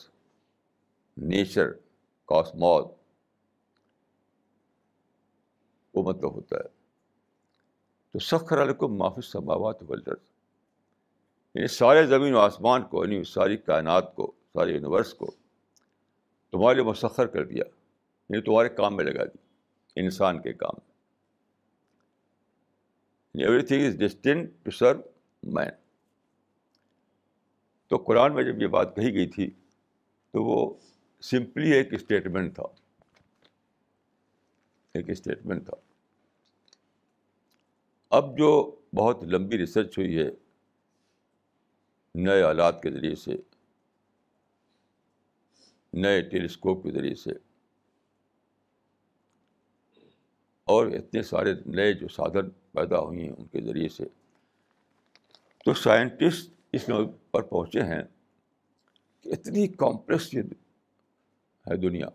نیچر 1.33 1.71
کاسمود 2.31 2.87
وہ 5.93 6.03
مطلب 6.09 6.33
ہوتا 6.35 6.55
ہے 6.57 6.67
تو 8.11 8.19
سخر 8.29 8.61
علیکم 8.61 8.77
کو 8.79 8.87
معافی 8.95 9.21
سماوات 9.29 9.81
یعنی 11.53 11.67
سارے 11.77 12.05
زمین 12.07 12.33
و 12.33 12.39
آسمان 12.39 12.83
کو 12.89 13.03
یعنی 13.05 13.23
ساری 13.33 13.57
کائنات 13.57 14.13
کو 14.15 14.31
سارے 14.53 14.71
یونیورس 14.71 15.13
کو 15.13 15.29
تمہارے 16.51 16.75
لیے 16.75 16.83
مسخر 16.83 17.27
کر 17.33 17.45
دیا 17.45 17.63
یعنی 17.67 18.41
تمہارے 18.45 18.69
کام 18.79 18.95
میں 18.95 19.05
لگا 19.05 19.25
دی 19.33 19.39
انسان 20.01 20.41
کے 20.41 20.53
کام 20.63 20.75
میں 23.33 23.43
everything 23.71 23.85
is 23.87 23.97
destined 23.99 24.45
to 24.63 24.71
serve 24.77 24.99
man 25.57 25.69
تو 27.89 27.97
قرآن 28.07 28.35
میں 28.35 28.43
جب 28.43 28.61
یہ 28.61 28.67
بات 28.77 28.95
کہی 28.95 29.13
گئی 29.13 29.27
تھی 29.35 29.49
تو 30.33 30.43
وہ 30.43 30.55
سمپلی 31.29 31.71
ایک 31.73 31.93
اسٹیٹمنٹ 31.93 32.55
تھا 32.55 32.63
ایک 34.99 35.09
اسٹیٹمنٹ 35.09 35.65
تھا 35.65 35.77
اب 38.17 38.37
جو 38.37 38.51
بہت 38.95 39.23
لمبی 39.33 39.57
ریسرچ 39.57 39.97
ہوئی 39.97 40.17
ہے 40.17 40.29
نئے 42.25 42.41
آلات 42.43 42.81
کے 42.83 42.91
ذریعے 42.91 43.15
سے 43.23 43.35
نئے 45.93 46.21
ٹیلی 46.29 46.45
اسکوپ 46.45 46.83
کے 46.83 46.91
ذریعے 46.91 47.15
سے 47.15 47.31
اور 50.73 50.87
اتنے 50.95 51.21
سارے 51.23 51.53
نئے 51.75 51.91
جو 51.99 52.07
سادھن 52.15 52.49
پیدا 52.79 52.99
ہوئے 53.01 53.21
ہیں 53.23 53.29
ان 53.31 53.45
کے 53.51 53.61
ذریعے 53.65 53.89
سے 53.89 54.03
تو 55.65 55.73
سائنٹسٹ 55.73 56.51
اس 56.75 56.87
نو 56.89 57.05
پر 57.31 57.41
پہنچے 57.41 57.83
ہیں 57.83 58.01
کہ 59.21 59.29
اتنی 59.33 59.67
کمپلیکس 59.67 60.33
ہے 61.67 61.75
دنیا 61.77 62.07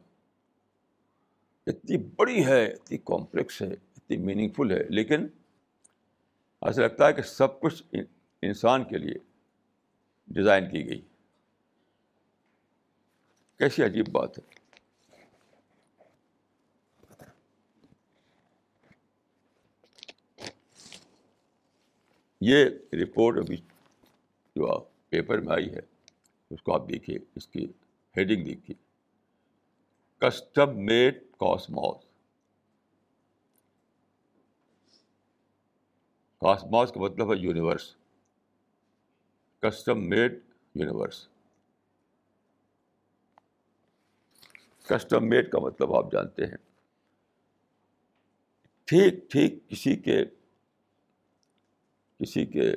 اتنی 1.72 1.96
بڑی 2.18 2.44
ہے 2.46 2.64
اتنی 2.66 2.98
کمپلیکس 3.04 3.60
ہے 3.62 3.72
اتنی 3.72 4.16
میننگ 4.24 4.50
فل 4.56 4.70
ہے 4.72 4.82
لیکن 4.88 5.26
ایسا 6.66 6.82
لگتا 6.82 7.08
ہے 7.08 7.12
کہ 7.12 7.22
سب 7.22 7.60
کچھ 7.60 7.82
انسان 8.48 8.84
کے 8.88 8.98
لیے 8.98 9.14
ڈیزائن 10.34 10.68
کی 10.70 10.86
گئی 10.88 11.00
کیسی 13.58 13.82
عجیب 13.84 14.06
بات 14.12 14.38
ہے 14.38 14.52
یہ 22.46 22.64
رپورٹ 23.02 23.38
ابھی 23.38 23.56
جو 24.56 24.70
آپ 24.74 24.86
پیپر 25.10 25.40
میں 25.40 25.52
آئی 25.54 25.68
ہے 25.74 25.80
اس 26.54 26.62
کو 26.62 26.74
آپ 26.74 26.88
دیکھیے 26.88 27.18
اس 27.36 27.46
کی 27.48 27.64
ہیڈنگ 28.16 28.44
دیکھیے 28.44 28.74
کسٹم 30.26 30.76
میڈ 30.86 31.18
کاسماس 31.40 32.02
کاسماس 36.40 36.92
کا 36.94 37.00
مطلب 37.00 37.32
ہے 37.32 37.38
universe 37.38 37.90
custom 39.62 40.08
made 40.08 40.38
universe 40.80 41.26
custom 44.88 45.28
made 45.28 45.48
کا 45.50 45.58
مطلب 45.66 45.94
آپ 45.96 46.10
جانتے 46.12 46.46
ہیں 46.46 46.56
ٹھیک 48.90 49.22
ٹھیک 49.32 49.54
کسی 49.68 49.94
کے 50.06 50.22
کسی 52.20 52.44
کے 52.46 52.70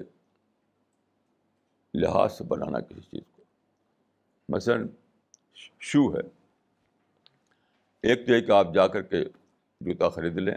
لحاظ 2.01 2.37
سے 2.37 2.43
بنانا 2.53 2.79
کسی 2.79 3.01
چیز 3.09 3.21
کو 3.31 3.43
مثلاً 4.55 4.85
شو 5.89 6.07
ہے 6.15 6.21
ایک 8.11 8.25
تو 8.27 8.33
ہے 8.33 8.39
کہ 8.41 8.51
آپ 8.51 8.73
جا 8.73 8.87
کر 8.95 9.01
کے 9.13 9.23
جوتا 9.85 10.09
خرید 10.09 10.37
لیں 10.37 10.53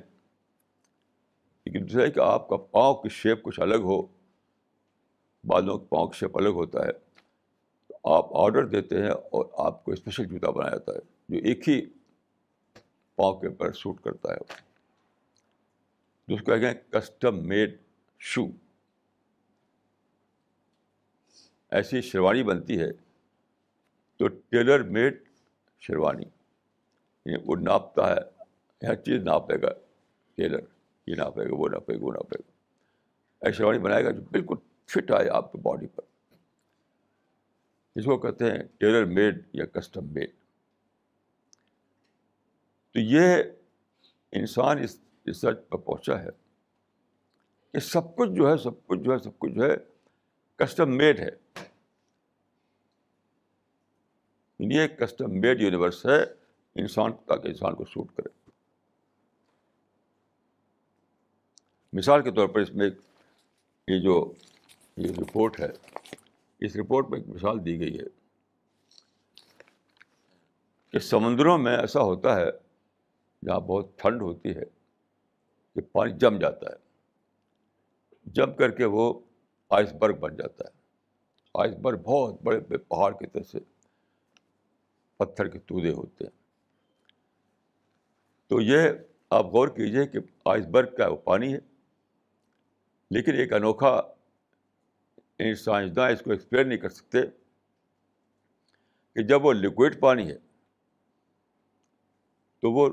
لیکن 1.67 1.89
دوسرا 1.89 2.03
ہے 2.05 2.11
کہ 2.11 2.21
آپ 2.25 2.49
کا 2.49 2.57
پاؤں 2.77 2.95
کی 3.03 3.09
شیپ 3.21 3.43
کچھ 3.43 3.61
الگ 3.61 3.85
ہو 3.91 4.01
بالوں 5.53 5.79
کے 5.79 5.87
پاؤں 5.89 6.07
کی 6.09 6.19
شیپ 6.19 6.37
الگ 6.39 6.55
ہوتا 6.63 6.87
ہے 6.87 6.93
تو 7.89 8.15
آپ 8.17 8.35
آڈر 8.45 8.67
دیتے 8.77 9.03
ہیں 9.03 9.11
اور 9.11 9.45
آپ 9.67 9.85
کو 9.85 9.93
اسپیشل 9.93 10.27
جوتا 10.33 10.51
بنایا 10.51 10.71
جاتا 10.77 10.93
ہے 10.95 11.01
جو 11.31 11.39
ایک 11.49 11.69
ہی 11.69 11.81
پاؤں 13.17 13.35
کے 13.41 13.47
اوپر 13.47 13.73
سوٹ 13.81 14.01
کرتا 14.05 14.33
ہے 14.35 14.39
کو 16.35 16.37
کہیں 16.45 16.73
کسٹم 16.93 17.39
میڈ 17.49 17.77
شو 18.31 18.43
ایسی 21.79 22.01
شیروانی 22.09 22.43
بنتی 22.51 22.81
ہے 22.81 22.91
تو 24.19 24.29
ٹیلر 24.29 24.83
میڈ 24.97 25.19
شیروانی 25.87 26.25
یعنی 26.25 27.43
وہ 27.47 27.57
ناپتا 27.61 28.11
ہے 28.15 28.87
ہر 28.87 28.95
چیز 29.07 29.23
ناپے 29.25 29.61
گا 29.63 29.73
ٹیلر 30.37 30.65
یہ 31.07 31.15
ناپے 31.19 31.49
گا 31.51 31.57
وہ 31.61 31.69
ناپے 31.77 31.95
گا 31.99 32.05
وہ 32.07 32.13
ناپے 32.15 32.39
گا 32.43 33.47
ایسی 33.47 33.57
شیروانی 33.59 33.79
بنائے 33.87 34.05
گا 34.05 34.11
جو 34.19 34.27
بالکل 34.33 34.57
فٹ 34.95 35.13
آئے 35.19 35.29
آپ 35.41 35.53
کے 35.53 35.59
باڈی 35.69 35.87
پر 35.97 36.05
اس 37.99 38.05
کو 38.05 38.19
کہتے 38.27 38.51
ہیں 38.51 38.63
ٹیلر 38.79 39.05
میڈ 39.21 39.43
یا 39.61 39.65
کسٹم 39.79 40.13
میڈ 40.15 40.39
تو 42.93 43.01
یہ 43.01 43.37
انسان 44.39 44.79
اس 44.83 44.99
ریسرچ 45.27 45.59
پر 45.69 45.77
پہنچا 45.79 46.21
ہے 46.23 46.29
یہ 47.75 47.81
سب 47.89 48.15
کچھ 48.17 48.31
جو 48.37 48.51
ہے 48.51 48.57
سب 48.63 48.87
کچھ 48.87 48.99
جو 49.01 49.13
ہے 49.13 49.19
سب 49.23 49.39
کچھ 49.39 49.53
جو 49.55 49.63
ہے 49.71 49.75
کسٹم 50.65 50.97
میڈ 50.97 51.21
ہے 51.21 51.29
یہ 54.73 54.87
کسٹم 55.01 55.39
میڈ 55.41 55.61
یونیورس 55.63 56.05
ہے 56.07 56.21
انسان 56.83 57.13
تاکہ 57.27 57.49
انسان 57.49 57.75
کو 57.75 57.85
سوٹ 57.93 58.11
کرے 58.17 58.29
مثال 61.97 62.23
کے 62.23 62.31
طور 62.33 62.49
پر 62.49 62.61
اس 62.61 62.71
میں 62.81 62.89
یہ 63.89 63.99
جو 64.03 64.17
یہ 65.05 65.13
رپورٹ 65.21 65.61
ہے 65.61 65.69
اس 66.67 66.77
رپورٹ 66.77 67.09
میں 67.11 67.19
ایک 67.19 67.29
مثال 67.29 67.65
دی 67.65 67.79
گئی 67.81 67.99
ہے 67.99 68.05
کہ 70.93 70.99
سمندروں 71.09 71.57
میں 71.59 71.77
ایسا 71.77 72.03
ہوتا 72.11 72.37
ہے 72.41 72.51
جہاں 73.47 73.61
بہت 73.67 73.99
ٹھنڈ 73.99 74.23
ہوتی 74.23 74.55
ہے 74.57 74.65
کہ 75.75 75.81
پانی 75.93 76.13
جم 76.21 76.39
جاتا 76.39 76.71
ہے 76.73 78.33
جم 78.35 78.53
کر 78.57 78.71
کے 78.81 78.85
وہ 78.95 79.13
آئس 79.77 79.93
برگ 80.01 80.17
بن 80.21 80.37
جاتا 80.37 80.65
ہے 80.69 80.79
آئس 81.63 81.75
برگ 81.83 82.03
بہت 82.07 82.43
بڑے 82.45 82.59
بڑے 82.69 82.79
پہاڑ 82.79 83.13
کی 83.19 83.27
طرح 83.33 83.43
سے 83.51 83.59
پتھر 85.19 85.49
کے 85.55 85.59
تودے 85.69 85.93
ہوتے 85.93 86.25
ہیں 86.25 86.39
تو 88.49 88.61
یہ 88.61 88.89
آپ 89.39 89.47
غور 89.55 89.69
کیجیے 89.77 90.07
کہ 90.13 90.19
آئس 90.53 90.65
برگ 90.75 90.95
کا 90.99 91.09
وہ 91.13 91.17
پانی 91.25 91.53
ہے 91.55 91.59
لیکن 93.15 93.35
ایک 93.41 93.53
انوکھا 93.53 94.01
سائنسداں 95.59 96.09
اس 96.13 96.21
کو 96.25 96.31
ایکسپلین 96.31 96.69
نہیں 96.69 96.79
کر 96.79 96.89
سکتے 96.95 97.19
کہ 99.15 99.23
جب 99.29 99.45
وہ 99.45 99.53
لکوڈ 99.53 99.99
پانی 100.01 100.29
ہے 100.31 100.37
تو 102.63 102.73
وہ 102.73 102.89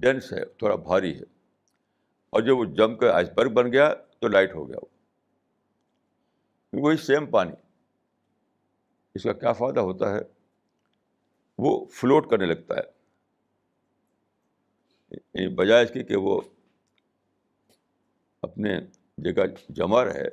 ڈینس 0.00 0.32
ہے 0.32 0.44
تھوڑا 0.58 0.74
بھاری 0.88 1.14
ہے 1.18 1.24
اور 2.30 2.42
جب 2.42 2.58
وہ 2.58 2.64
جم 2.78 2.96
کر 2.98 3.08
آئس 3.14 3.28
برگ 3.36 3.52
بن 3.54 3.72
گیا 3.72 3.92
تو 4.20 4.28
لائٹ 4.28 4.54
ہو 4.54 4.68
گیا 4.68 4.78
وہی 6.82 6.96
سیم 7.04 7.26
پانی 7.30 7.52
اس 9.14 9.22
کا 9.22 9.32
کیا 9.32 9.52
فائدہ 9.58 9.80
ہوتا 9.80 10.14
ہے 10.14 10.20
وہ 11.64 11.84
فلوٹ 12.00 12.28
کرنے 12.30 12.46
لگتا 12.46 12.76
ہے 12.76 12.82
یعنی 15.10 15.54
بجائے 15.56 15.84
اس 15.84 15.90
کی 15.90 16.02
کہ 16.04 16.16
وہ 16.26 16.40
اپنے 18.42 18.76
جگہ 19.24 19.44
جمع 19.76 20.02
رہے 20.04 20.26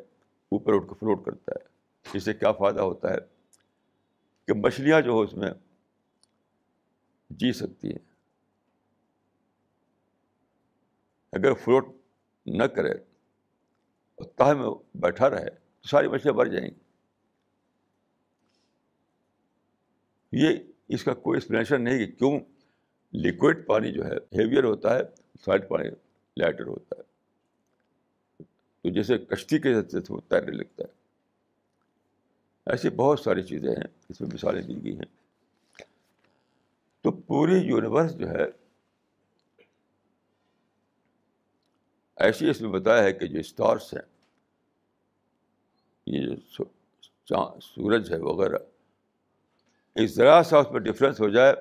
اوپر 0.56 0.74
اٹھ 0.76 0.88
کے 0.90 0.96
فلوٹ 1.00 1.26
کرتا 1.26 1.56
ہے 1.60 2.18
اس 2.18 2.24
سے 2.24 2.34
کیا 2.34 2.52
فائدہ 2.52 2.82
ہوتا 2.82 3.12
ہے 3.14 3.18
کہ 4.48 4.54
مچھلیاں 4.60 5.00
جو 5.02 5.12
ہو 5.12 5.22
اس 5.22 5.34
میں 5.34 5.50
جی 7.42 7.52
سکتی 7.62 7.90
ہیں 7.92 8.06
اگر 11.36 11.54
فلوٹ 11.64 11.88
نہ 12.60 12.64
کرے 12.78 12.90
اور 12.92 14.26
تہ 14.38 14.54
میں 14.58 14.70
بیٹھا 15.04 15.30
رہے 15.30 15.50
تو 15.50 15.88
ساری 15.90 16.08
مچھلیاں 16.08 16.34
بھر 16.38 16.48
جائیں 16.52 16.66
گی 16.68 16.82
یہ 20.44 20.60
اس 20.98 21.04
کا 21.04 21.14
کوئی 21.24 21.38
ایکسپلینیشن 21.38 21.84
نہیں 21.84 21.98
کہ 22.06 22.12
کیوں 22.18 22.32
لکوڈ 23.26 23.66
پانی 23.68 23.92
جو 23.94 24.06
ہے 24.06 24.12
ہیویئر 24.38 24.64
ہوتا 24.64 24.96
ہے 24.98 25.02
سالڈ 25.46 25.68
پانی 25.70 25.90
لائٹر 26.42 26.68
ہوتا 26.68 26.98
ہے 26.98 27.02
تو 28.84 28.90
جیسے 28.94 29.18
کشتی 29.32 29.60
کے 29.66 29.74
تیرنے 29.82 30.56
لگتا 30.58 30.84
ہے 30.84 31.02
ایسی 32.72 32.90
بہت 33.04 33.20
ساری 33.20 33.44
چیزیں 33.54 33.70
ہیں 33.70 33.88
اس 34.10 34.22
میں 34.22 34.30
مثالیں 34.34 34.62
دی 34.68 34.84
گئی 34.84 34.96
ہیں 35.00 35.12
تو 37.04 37.12
پوری 37.28 37.58
یونیورس 37.72 38.18
جو 38.20 38.30
ہے 38.30 38.46
ایسی 42.26 42.50
اس 42.50 42.60
میں 42.62 42.70
بتایا 42.72 43.04
ہے 43.04 43.12
کہ 43.14 43.28
جو 43.28 43.40
اسٹارس 43.40 43.94
ہیں 43.94 44.02
یہ 46.16 46.26
جو 46.28 47.44
سورج 47.62 48.12
ہے 48.12 48.18
وغیرہ 48.28 48.58
اس 50.04 50.14
ذرا 50.16 50.42
سا 50.50 50.58
اس 50.64 50.72
میں 50.72 50.80
ڈفرینس 50.86 51.20
ہو 51.22 51.30
جائے 51.38 51.54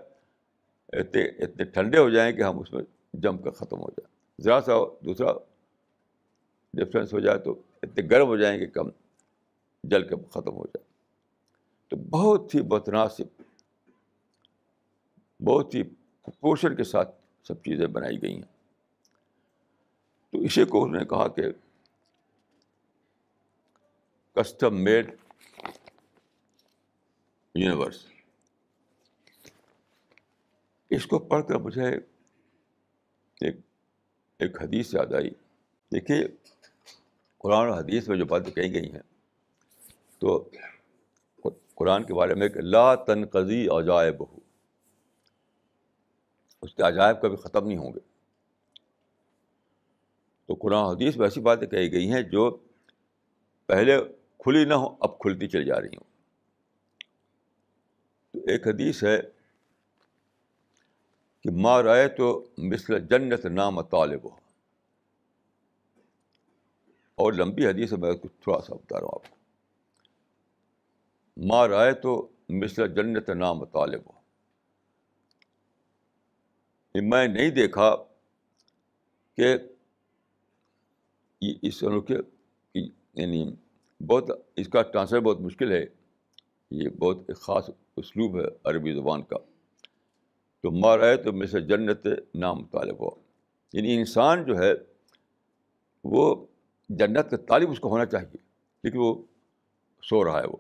اتنے 1.00 1.23
اتنے 1.45 1.64
ٹھنڈے 1.78 1.99
ہو 1.99 2.09
جائیں 2.11 2.31
کہ 2.37 2.42
ہم 2.42 2.59
اس 2.61 2.73
میں 2.73 2.83
جم 3.25 3.38
کر 3.47 3.50
ختم 3.62 3.81
ہو 3.87 3.90
جائیں 3.97 4.09
ذرا 4.45 4.61
سا 4.69 4.76
دوسرا 5.09 5.33
ڈفرینس 6.81 7.12
ہو 7.12 7.21
جائے 7.26 7.38
تو 7.49 7.54
اتنے 7.83 8.07
گرم 8.11 8.26
ہو 8.35 8.37
جائیں 8.45 8.59
کہ 8.59 8.66
کم 8.78 8.88
جل 9.95 10.09
کے 10.09 10.14
ختم 10.37 10.57
ہو 10.62 10.66
جائے 10.75 10.85
تو 11.90 11.97
بہت 12.16 12.54
ہی 12.54 12.61
متناسب 12.76 13.42
بہت 15.50 15.75
ہی 15.75 15.83
پوشن 16.40 16.76
کے 16.76 16.85
ساتھ 16.95 17.14
سب 17.49 17.62
چیزیں 17.64 17.87
بنائی 17.99 18.23
گئی 18.23 18.35
ہیں 18.37 18.50
تو 20.33 20.39
اسی 20.45 20.65
کو 20.65 20.83
انہوں 20.83 20.99
نے 20.99 21.05
کہا 21.09 21.27
کہ 21.37 21.43
کسٹم 24.37 24.83
میڈ 24.85 25.11
یونیورس 27.62 27.97
اس 30.97 31.07
کو 31.07 31.19
پڑھ 31.33 31.45
کر 31.49 31.59
مجھے 31.65 31.89
ایک 33.41 33.57
ایک 34.45 34.61
حدیث 34.62 34.95
یاد 34.95 35.12
آئی 35.17 35.31
دیکھیے 35.95 36.25
قرآن 37.43 37.69
اور 37.69 37.77
حدیث 37.79 38.09
میں 38.09 38.17
جو 38.17 38.25
باتیں 38.33 38.51
کہی 38.55 38.73
گئی 38.75 38.93
ہیں 38.93 39.03
تو 40.21 40.37
قرآن 41.79 42.05
کے 42.07 42.15
بارے 42.15 42.35
میں 42.41 42.47
ایک 42.49 42.57
لا 42.65 42.95
تنقضی 43.05 43.67
عجائب 43.79 44.21
ہو 44.21 44.39
اس 46.67 46.75
کے 46.75 46.83
عجائب 46.89 47.21
کبھی 47.23 47.37
ختم 47.45 47.67
نہیں 47.67 47.79
ہوں 47.79 47.93
گے 47.95 48.11
تو 50.52 50.59
قرآن 50.62 50.82
حدیث 50.92 51.14
میں 51.16 51.25
ایسی 51.26 51.40
باتیں 51.40 51.66
کہی 51.68 51.90
گئی 51.92 52.09
ہیں 52.12 52.21
جو 52.30 52.42
پہلے 53.66 53.94
کھلی 54.44 54.64
نہ 54.68 54.75
ہوں 54.82 54.92
اب 55.06 55.12
کھلتی 55.18 55.47
چلی 55.49 55.64
جا 55.64 55.80
رہی 55.80 55.94
ہوں 55.97 56.04
تو 58.32 58.38
ایک 58.52 58.62
حدیث 58.69 58.97
ہے 59.04 59.17
کہ 61.43 61.49
ماں 61.67 61.78
رائے 61.82 62.08
تو 62.19 62.26
مثل 62.73 62.93
جنت 63.10 63.43
نام 63.54 63.80
طالب 63.97 64.23
ہو 64.30 64.34
اور 67.23 67.28
لمبی 67.38 67.65
حدیث 67.67 67.93
میں 68.04 68.12
کچھ 68.23 68.32
تھوڑا 68.43 68.60
سا 68.69 68.73
بتا 68.75 68.97
رہا 69.00 69.04
ہوں 69.06 69.15
آپ 69.23 69.26
کو 69.30 69.36
ماں 71.54 71.65
رائے 71.69 71.93
تو 72.06 72.15
مثل 72.62 72.80
جنت 73.02 73.28
نام 73.45 73.58
طالب 73.80 74.02
ہو 74.06 74.15
میں 77.08 77.25
نہیں 77.28 77.50
دیکھا 77.60 77.88
کہ 79.36 79.49
یہ 81.43 81.55
اس 81.69 81.83
یعنی 83.21 83.43
بہت 84.09 84.31
اس 84.61 84.69
کا 84.73 84.83
ٹرانسلیٹ 84.83 85.23
بہت 85.23 85.41
مشکل 85.41 85.73
ہے 85.73 85.85
یہ 86.83 86.89
بہت 86.99 87.19
ایک 87.31 87.37
خاص 87.41 87.69
اسلوب 88.02 88.39
ہے 88.41 88.45
عربی 88.71 88.93
زبان 88.95 89.23
کا 89.33 89.37
تو 90.63 90.71
مار 90.85 90.99
آئے 91.09 91.17
تو 91.25 91.31
سے 91.52 91.61
جنت 91.73 92.07
نام 92.45 92.65
طالب 92.76 93.00
ہوا 93.00 93.11
یعنی 93.76 93.95
انسان 93.95 94.45
جو 94.45 94.59
ہے 94.59 94.73
وہ 96.15 96.23
جنت 97.00 97.31
کا 97.31 97.37
طالب 97.49 97.71
اس 97.71 97.81
کو 97.81 97.89
ہونا 97.91 98.07
چاہیے 98.15 98.37
لیکن 98.85 98.99
وہ 98.99 99.15
سو 100.09 100.25
رہا 100.25 100.39
ہے 100.41 100.47
وہ 100.52 100.57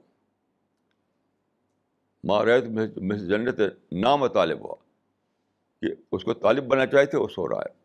مار 2.32 2.46
آئے 2.52 2.60
تو 2.66 3.16
سے 3.18 3.26
جنت 3.28 3.60
نام 4.06 4.26
طالب 4.40 4.64
ہوا 4.64 4.74
کہ 5.82 5.94
اس 6.16 6.24
کو 6.24 6.34
طالب 6.46 6.66
بننا 6.74 6.86
چاہیے 6.96 7.06
تھے 7.14 7.18
وہ 7.18 7.28
سو 7.36 7.48
رہا 7.48 7.62
ہے 7.68 7.80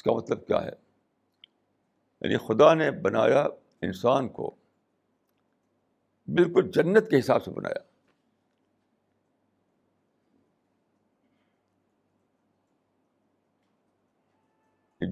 اس 0.00 0.04
کا 0.04 0.12
مطلب 0.16 0.46
کیا 0.46 0.60
ہے 0.64 0.70
یعنی 2.24 2.36
خدا 2.46 2.72
نے 2.74 2.90
بنایا 3.06 3.40
انسان 3.88 4.28
کو 4.38 4.50
بالکل 6.36 6.70
جنت 6.74 7.10
کے 7.10 7.18
حساب 7.18 7.44
سے 7.44 7.50
بنایا 7.56 7.88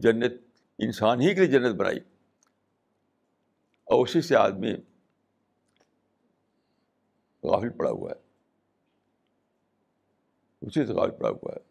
جنت 0.07 0.41
انسان 0.87 1.21
ہی 1.21 1.35
کے 1.35 1.41
لیے 1.41 1.59
جنت 1.59 1.75
بنائی 1.77 1.99
اور 3.95 4.07
اسی 4.07 4.21
سے 4.23 4.37
آدمی 4.37 4.73
غافل 7.51 7.71
پڑا 7.79 7.91
ہوا 7.91 8.11
ہے 8.11 8.21
اسی 10.67 10.87
سے 10.87 10.93
غافل 10.93 11.17
پڑا 11.19 11.29
ہوا 11.31 11.53
ہے 11.57 11.67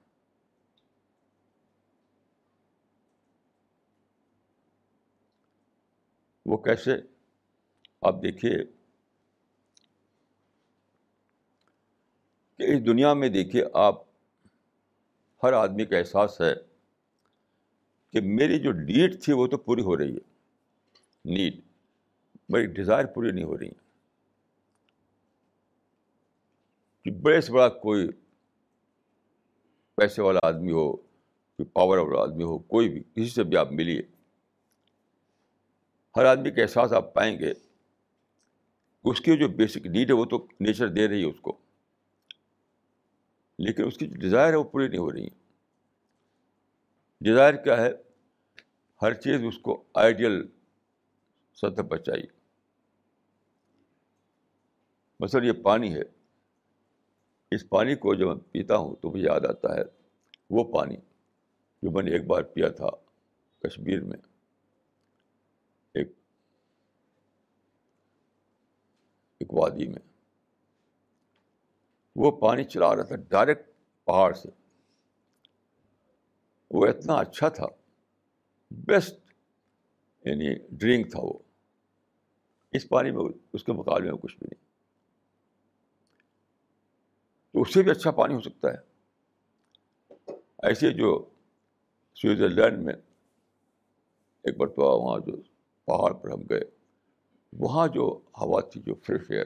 وہ 6.52 6.58
کیسے 6.66 6.96
آپ 8.10 8.22
دیکھیے 8.24 8.52
کہ 12.58 12.72
اس 12.74 12.86
دنیا 12.86 13.14
میں 13.14 13.30
دیکھیے 13.30 13.64
آپ 13.86 14.02
ہر 15.44 15.54
آدمی 15.54 15.86
کا 15.86 15.98
احساس 15.98 16.40
ہے 16.42 16.54
کہ 18.14 18.22
میری 18.40 18.60
جو 18.60 18.72
نیڈ 18.74 19.22
تھی 19.24 19.34
وہ 19.40 19.48
تو 19.48 19.58
پوری 19.66 19.82
ہو 19.90 19.98
رہی 19.98 20.14
ہے 20.16 21.32
نیڈ 21.36 21.60
میری 22.54 22.66
ڈیزائر 22.78 23.06
پوری 23.16 23.32
نہیں 23.32 23.46
ہو 23.46 23.58
رہی 23.58 23.68
ہیں 23.68 23.84
کہ 27.04 27.12
بڑے 27.24 27.42
سے 27.42 27.54
بڑا 27.54 27.68
کوئی 27.86 28.08
پیسے 29.98 30.22
والا 30.22 30.48
آدمی 30.48 30.72
ہو 30.72 30.90
کوئی 31.58 31.66
پاور 31.74 31.98
والا 31.98 32.22
آدمی 32.22 32.44
ہو 32.44 32.58
کوئی 32.74 32.90
بھی 32.90 33.04
کسی 33.16 33.30
سے 33.36 33.44
بھی 33.52 33.58
آپ 33.58 33.72
ملیے 33.82 34.02
ہر 36.18 36.26
آدمی 36.26 36.52
کا 36.52 36.62
احساس 36.62 36.94
آپ 36.98 37.14
پائیں 37.14 37.38
گے 37.40 37.52
اس 39.10 39.20
کی 39.22 39.36
جو 39.38 39.48
بیسک 39.58 39.86
نیڈ 39.96 40.10
ہے 40.10 40.16
وہ 40.16 40.24
تو 40.30 40.38
نیچر 40.68 40.88
دے 40.94 41.08
رہی 41.08 41.22
ہے 41.24 41.30
اس 41.30 41.40
کو 41.48 41.56
لیکن 43.66 43.86
اس 43.88 43.98
کی 43.98 44.06
جو 44.08 44.16
ڈیزائر 44.22 44.50
ہے 44.54 44.58
وہ 44.58 44.64
پوری 44.72 44.88
نہیں 44.88 45.00
ہو 45.00 45.12
رہی 45.12 45.24
ہے 45.24 45.36
ڈیزائر 47.28 47.54
کیا 47.64 47.78
ہے 47.82 47.90
ہر 49.02 49.14
چیز 49.26 49.46
اس 49.48 49.58
کو 49.68 49.82
آئیڈیل 50.04 50.42
سطح 51.62 51.82
پر 51.90 51.98
چاہیے 52.08 52.26
مثلاً 55.20 55.44
یہ 55.48 55.52
پانی 55.68 55.94
ہے 55.96 56.02
اس 57.56 57.68
پانی 57.76 57.96
کو 58.06 58.14
جب 58.16 58.28
میں 58.28 58.36
پیتا 58.52 58.78
ہوں 58.78 58.96
تو 59.02 59.12
مجھے 59.12 59.26
یاد 59.28 59.46
آتا 59.50 59.76
ہے 59.76 59.84
وہ 60.58 60.64
پانی 60.74 60.96
جو 61.82 61.92
میں 61.92 62.04
نے 62.04 62.12
ایک 62.18 62.28
بار 62.34 62.42
پیا 62.58 62.70
تھا 62.82 62.90
کشمیر 63.68 64.04
میں 64.12 64.18
ایک 69.40 69.54
وادی 69.54 69.88
میں 69.88 70.00
وہ 72.24 72.32
پانی 72.40 72.64
چلا 72.74 72.96
رہا 72.96 73.04
تھا 73.10 73.16
ڈائریکٹ 73.30 73.68
پہاڑ 74.06 74.32
سے 74.34 74.50
وہ 76.74 76.86
اتنا 76.88 77.16
اچھا 77.20 77.50
تھا 77.58 77.66
بیسٹ 78.88 79.20
یعنی 80.28 80.54
ڈرنک 80.78 81.12
تھا 81.12 81.20
وہ 81.24 81.34
اس 82.78 82.88
پانی 82.90 83.12
میں 83.18 83.24
اس 83.56 83.64
کے 83.64 83.72
مقابلے 83.74 84.12
میں 84.12 84.18
کچھ 84.22 84.36
بھی 84.38 84.48
نہیں 84.52 84.66
تو 87.54 87.62
اس 87.62 87.74
سے 87.74 87.84
بھی 87.84 87.92
اچھا 87.92 88.12
پانی 88.22 88.34
ہو 88.34 88.42
سکتا 88.42 88.72
ہے 88.74 90.36
ایسے 90.68 90.92
جو 90.94 91.14
سوئٹزرلینڈ 92.22 92.84
میں 92.86 92.94
ایک 94.44 94.60
مرتبہ 94.62 94.90
وہاں 95.04 95.20
جو 95.26 95.36
پہاڑ 95.88 96.14
پر 96.22 96.32
ہم 96.32 96.42
گئے 96.50 96.62
وہاں 97.60 97.88
جو 97.94 98.08
ہوا 98.42 98.62
تھی 98.72 98.82
جو 98.86 98.94
فریش 99.06 99.30
ایئر 99.32 99.46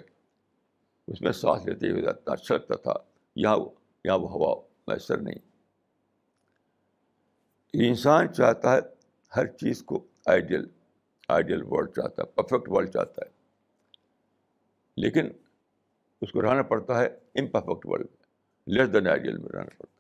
اس 1.12 1.22
میں 1.22 1.32
سانس 1.42 1.66
لیتے 1.66 1.90
ہوئے 1.92 2.02
زیادہ 2.02 2.32
اچھا 2.32 2.56
لگتا 2.56 2.76
تھا 2.84 2.94
یہاں 3.42 3.58
یہاں 4.06 4.18
وہ 4.20 4.30
ہوا 4.32 4.54
میسر 4.88 5.22
نہیں 5.22 5.40
انسان 7.88 8.34
چاہتا 8.34 8.76
ہے 8.76 8.80
ہر 9.36 9.48
چیز 9.60 9.82
کو 9.92 10.04
آئیڈیل 10.32 10.66
آئیڈیل 11.36 11.62
ورلڈ 11.72 11.90
چاہتا 11.96 12.22
ہے 12.24 12.28
پرفیکٹ 12.42 12.70
ورلڈ 12.72 12.90
چاہتا 12.94 13.26
ہے 13.26 13.30
لیکن 15.02 15.30
اس 16.22 16.32
کو 16.32 16.42
رہنا 16.42 16.62
پڑتا 16.72 17.00
ہے 17.02 17.06
امپرفیکٹ 17.42 17.86
ورلڈ 17.90 18.08
میں 18.10 18.76
لیس 18.78 18.94
دین 18.94 19.08
آئیڈیل 19.12 19.38
میں 19.38 19.50
رہنا 19.54 19.70
پڑتا 19.78 19.96
ہے 19.96 20.00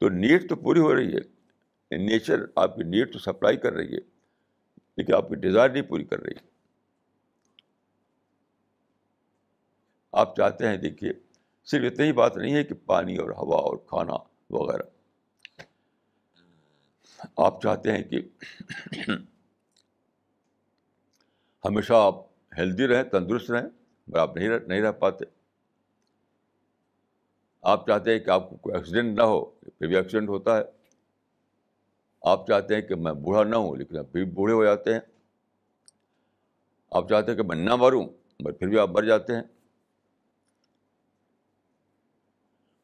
تو 0.00 0.08
نیٹ 0.18 0.48
تو 0.48 0.56
پوری 0.56 0.80
ہو 0.80 0.94
رہی 0.94 1.14
ہے 1.16 1.20
نیچر 1.94 2.44
آپ 2.60 2.76
کی 2.76 2.82
نیڈ 2.82 3.12
تو 3.12 3.18
سپلائی 3.18 3.56
کر 3.56 3.72
رہی 3.72 3.94
ہے 3.94 4.00
لیکن 4.96 5.14
آپ 5.14 5.28
کی 5.28 5.34
ڈیزائر 5.40 5.70
نہیں 5.70 5.82
پوری 5.88 6.04
کر 6.04 6.20
رہی 6.22 6.34
ہے 6.36 6.44
آپ 10.20 10.34
چاہتے 10.36 10.68
ہیں 10.68 10.76
دیکھیے 10.82 11.12
صرف 11.70 11.92
اتنی 11.92 12.06
ہی 12.06 12.12
بات 12.20 12.36
نہیں 12.36 12.54
ہے 12.54 12.62
کہ 12.64 12.74
پانی 12.86 13.16
اور 13.20 13.30
ہوا 13.36 13.56
اور 13.68 13.76
کھانا 13.88 14.14
وغیرہ 14.56 14.82
آپ 17.44 17.60
چاہتے 17.62 17.92
ہیں 17.96 18.02
کہ 18.08 18.20
ہمیشہ 21.64 21.92
آپ 22.06 22.20
ہیلدی 22.58 22.86
رہیں 22.88 23.02
تندرست 23.12 23.50
رہیں 23.50 23.66
مگر 24.08 24.18
آپ 24.18 24.36
نہیں 24.36 24.80
رہ 24.82 24.92
پاتے 24.98 25.24
آپ 27.72 27.86
چاہتے 27.86 28.12
ہیں 28.12 28.18
کہ 28.24 28.30
آپ 28.30 28.48
کو 28.50 28.56
کوئی 28.56 28.74
ایکسیڈنٹ 28.76 29.16
نہ 29.18 29.22
ہو 29.32 29.44
پھر 29.50 29.86
بھی 29.86 29.96
ایکسیڈنٹ 29.96 30.28
ہوتا 30.28 30.56
ہے 30.56 30.62
آپ 32.32 32.46
چاہتے 32.46 32.74
ہیں 32.74 32.82
کہ 32.82 32.94
میں 32.94 33.12
بوڑھا 33.26 33.42
نہ 33.44 33.56
ہوں 33.56 33.76
لیکن 33.76 33.98
آپ 33.98 34.12
پھر 34.12 34.22
بھی 34.24 34.30
بوڑھے 34.34 34.54
ہو 34.54 34.64
جاتے 34.64 34.92
ہیں 34.94 35.00
آپ 36.98 37.08
چاہتے 37.08 37.30
ہیں 37.30 37.36
کہ 37.38 37.42
میں 37.48 37.56
نہ 37.64 37.74
مروں 37.80 38.04
بٹ 38.44 38.58
پھر 38.58 38.68
بھی 38.68 38.78
آپ 38.78 38.90
مر 38.96 39.02
جاتے 39.04 39.34
ہیں 39.34 39.42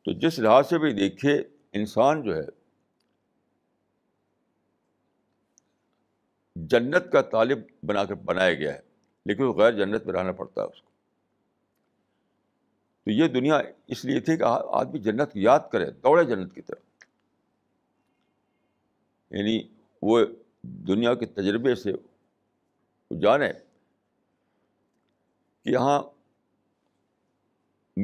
تو 0.04 0.12
جس 0.20 0.38
لحاظ 0.38 0.68
سے 0.68 0.78
بھی 0.78 0.92
دیکھیے 0.92 1.36
انسان 1.80 2.22
جو 2.22 2.36
ہے 2.36 2.46
جنت 6.70 7.10
کا 7.12 7.20
طالب 7.32 7.58
بنا 7.86 8.04
کر 8.04 8.14
بنایا 8.24 8.54
گیا 8.54 8.72
ہے 8.74 8.80
لیکن 9.26 9.42
وہ 9.44 9.52
غیر 9.58 9.72
جنت 9.76 10.06
میں 10.06 10.14
رہنا 10.14 10.32
پڑتا 10.40 10.62
ہے 10.62 10.66
اس 10.72 10.80
کو 10.80 10.90
تو 13.04 13.10
یہ 13.10 13.28
دنیا 13.34 13.60
اس 13.94 14.04
لیے 14.04 14.20
تھی 14.26 14.36
کہ 14.36 14.44
آدمی 14.80 14.98
جنت 15.02 15.32
کو 15.32 15.38
یاد 15.38 15.60
کرے 15.72 15.90
دوڑے 16.04 16.24
جنت 16.24 16.54
کی 16.54 16.62
طرف 16.62 16.82
یعنی 19.36 19.60
وہ 20.08 20.20
دنیا 20.88 21.14
کے 21.20 21.26
تجربے 21.38 21.74
سے 21.82 21.92
جانے 23.20 23.50
کہ 25.64 25.76
ہاں 25.76 26.00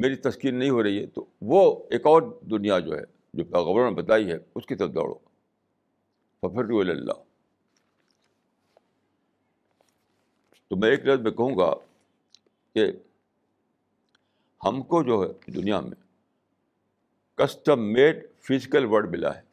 میری 0.01 0.15
تسکین 0.27 0.55
نہیں 0.55 0.69
ہو 0.69 0.83
رہی 0.83 0.99
ہے 0.99 1.05
تو 1.15 1.25
وہ 1.51 1.61
ایک 1.97 2.05
اور 2.07 2.21
دنیا 2.51 2.79
جو 2.87 2.95
ہے 2.97 3.01
جو 3.37 3.43
پیغبروں 3.51 3.89
نے 3.89 3.95
بتائی 4.01 4.31
ہے 4.31 4.37
اس 4.55 4.65
کی 4.65 4.75
طرف 4.75 4.93
دوڑو 4.95 5.13
ففر 6.43 6.69
اللہ 6.89 7.23
تو 10.69 10.75
میں 10.77 10.89
ایک 10.91 11.05
لفظ 11.07 11.21
میں 11.23 11.31
کہوں 11.37 11.57
گا 11.57 11.71
کہ 12.75 12.85
ہم 14.65 14.81
کو 14.93 15.01
جو 15.09 15.21
ہے 15.23 15.51
دنیا 15.51 15.79
میں 15.81 15.95
کسٹم 17.41 17.91
میڈ 17.93 18.25
فزیکل 18.47 18.85
ورڈ 18.93 19.09
ملا 19.09 19.35
ہے 19.37 19.47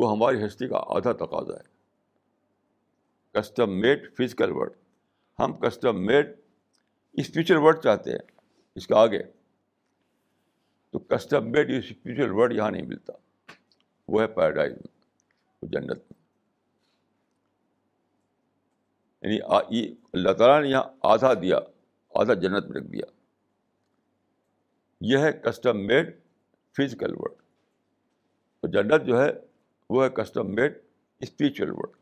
وہ 0.00 0.10
ہماری 0.12 0.44
ہستی 0.44 0.66
کا 0.68 0.78
آدھا 0.96 1.12
تقاضا 1.24 1.54
ہے 1.58 3.38
کسٹم 3.38 3.78
میڈ 3.80 4.02
فزیکل 4.18 4.50
ورڈ 4.56 4.72
ہم 5.38 5.52
کسٹم 5.60 6.04
میڈ 6.06 6.34
اسپریچل 7.22 7.56
ورڈ 7.66 7.78
چاہتے 7.84 8.10
ہیں 8.12 8.24
اس 8.80 8.86
کا 8.86 8.98
آگے 9.02 9.22
تو 10.92 10.98
کسٹم 11.14 11.50
میڈ 11.52 11.70
اسپریچل 11.78 12.32
ورڈ 12.40 12.52
یہاں 12.56 12.70
نہیں 12.70 12.86
ملتا 12.90 13.12
وہ 14.14 14.20
ہے 14.22 14.26
پیراڈائز 14.34 14.72
میں 14.72 14.92
وہ 15.62 15.68
جنت 15.78 16.04
میں 16.10 16.18
یعنی 19.22 19.88
اللہ 20.18 20.32
تعالیٰ 20.42 20.60
نے 20.62 20.68
یہاں 20.70 20.82
آدھا 21.14 21.32
دیا 21.46 21.58
آدھا 22.20 22.34
جنت 22.46 22.66
میں 22.70 22.80
رکھ 22.80 22.90
دیا 22.92 23.06
یہ 25.12 25.26
ہے 25.26 25.32
کسٹم 25.50 25.86
میڈ 25.86 26.14
فزیکل 26.78 27.14
ورڈ 27.22 28.72
جنت 28.74 29.04
جو 29.06 29.22
ہے 29.22 29.30
وہ 29.90 30.04
ہے 30.04 30.08
کسٹم 30.22 30.50
میڈ 30.54 30.76
اسپریچل 31.22 31.70
ورلڈ 31.70 31.94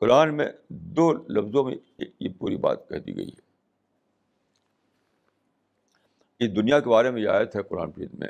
قرآن 0.00 0.36
میں 0.36 0.46
دو 0.96 1.12
لفظوں 1.36 1.64
میں 1.64 1.76
یہ 1.98 2.28
پوری 2.38 2.56
بات 2.66 2.88
کہہ 2.88 2.98
دی 3.06 3.16
گئی 3.16 3.28
ہے 3.28 3.44
اس 6.44 6.54
دنیا 6.56 6.78
کے 6.80 6.88
بارے 6.90 7.10
میں 7.10 7.22
یہ 7.22 7.28
آیت 7.36 7.56
ہے 7.56 7.62
قرآن 7.68 7.92
فریض 7.92 8.10
میں 8.18 8.28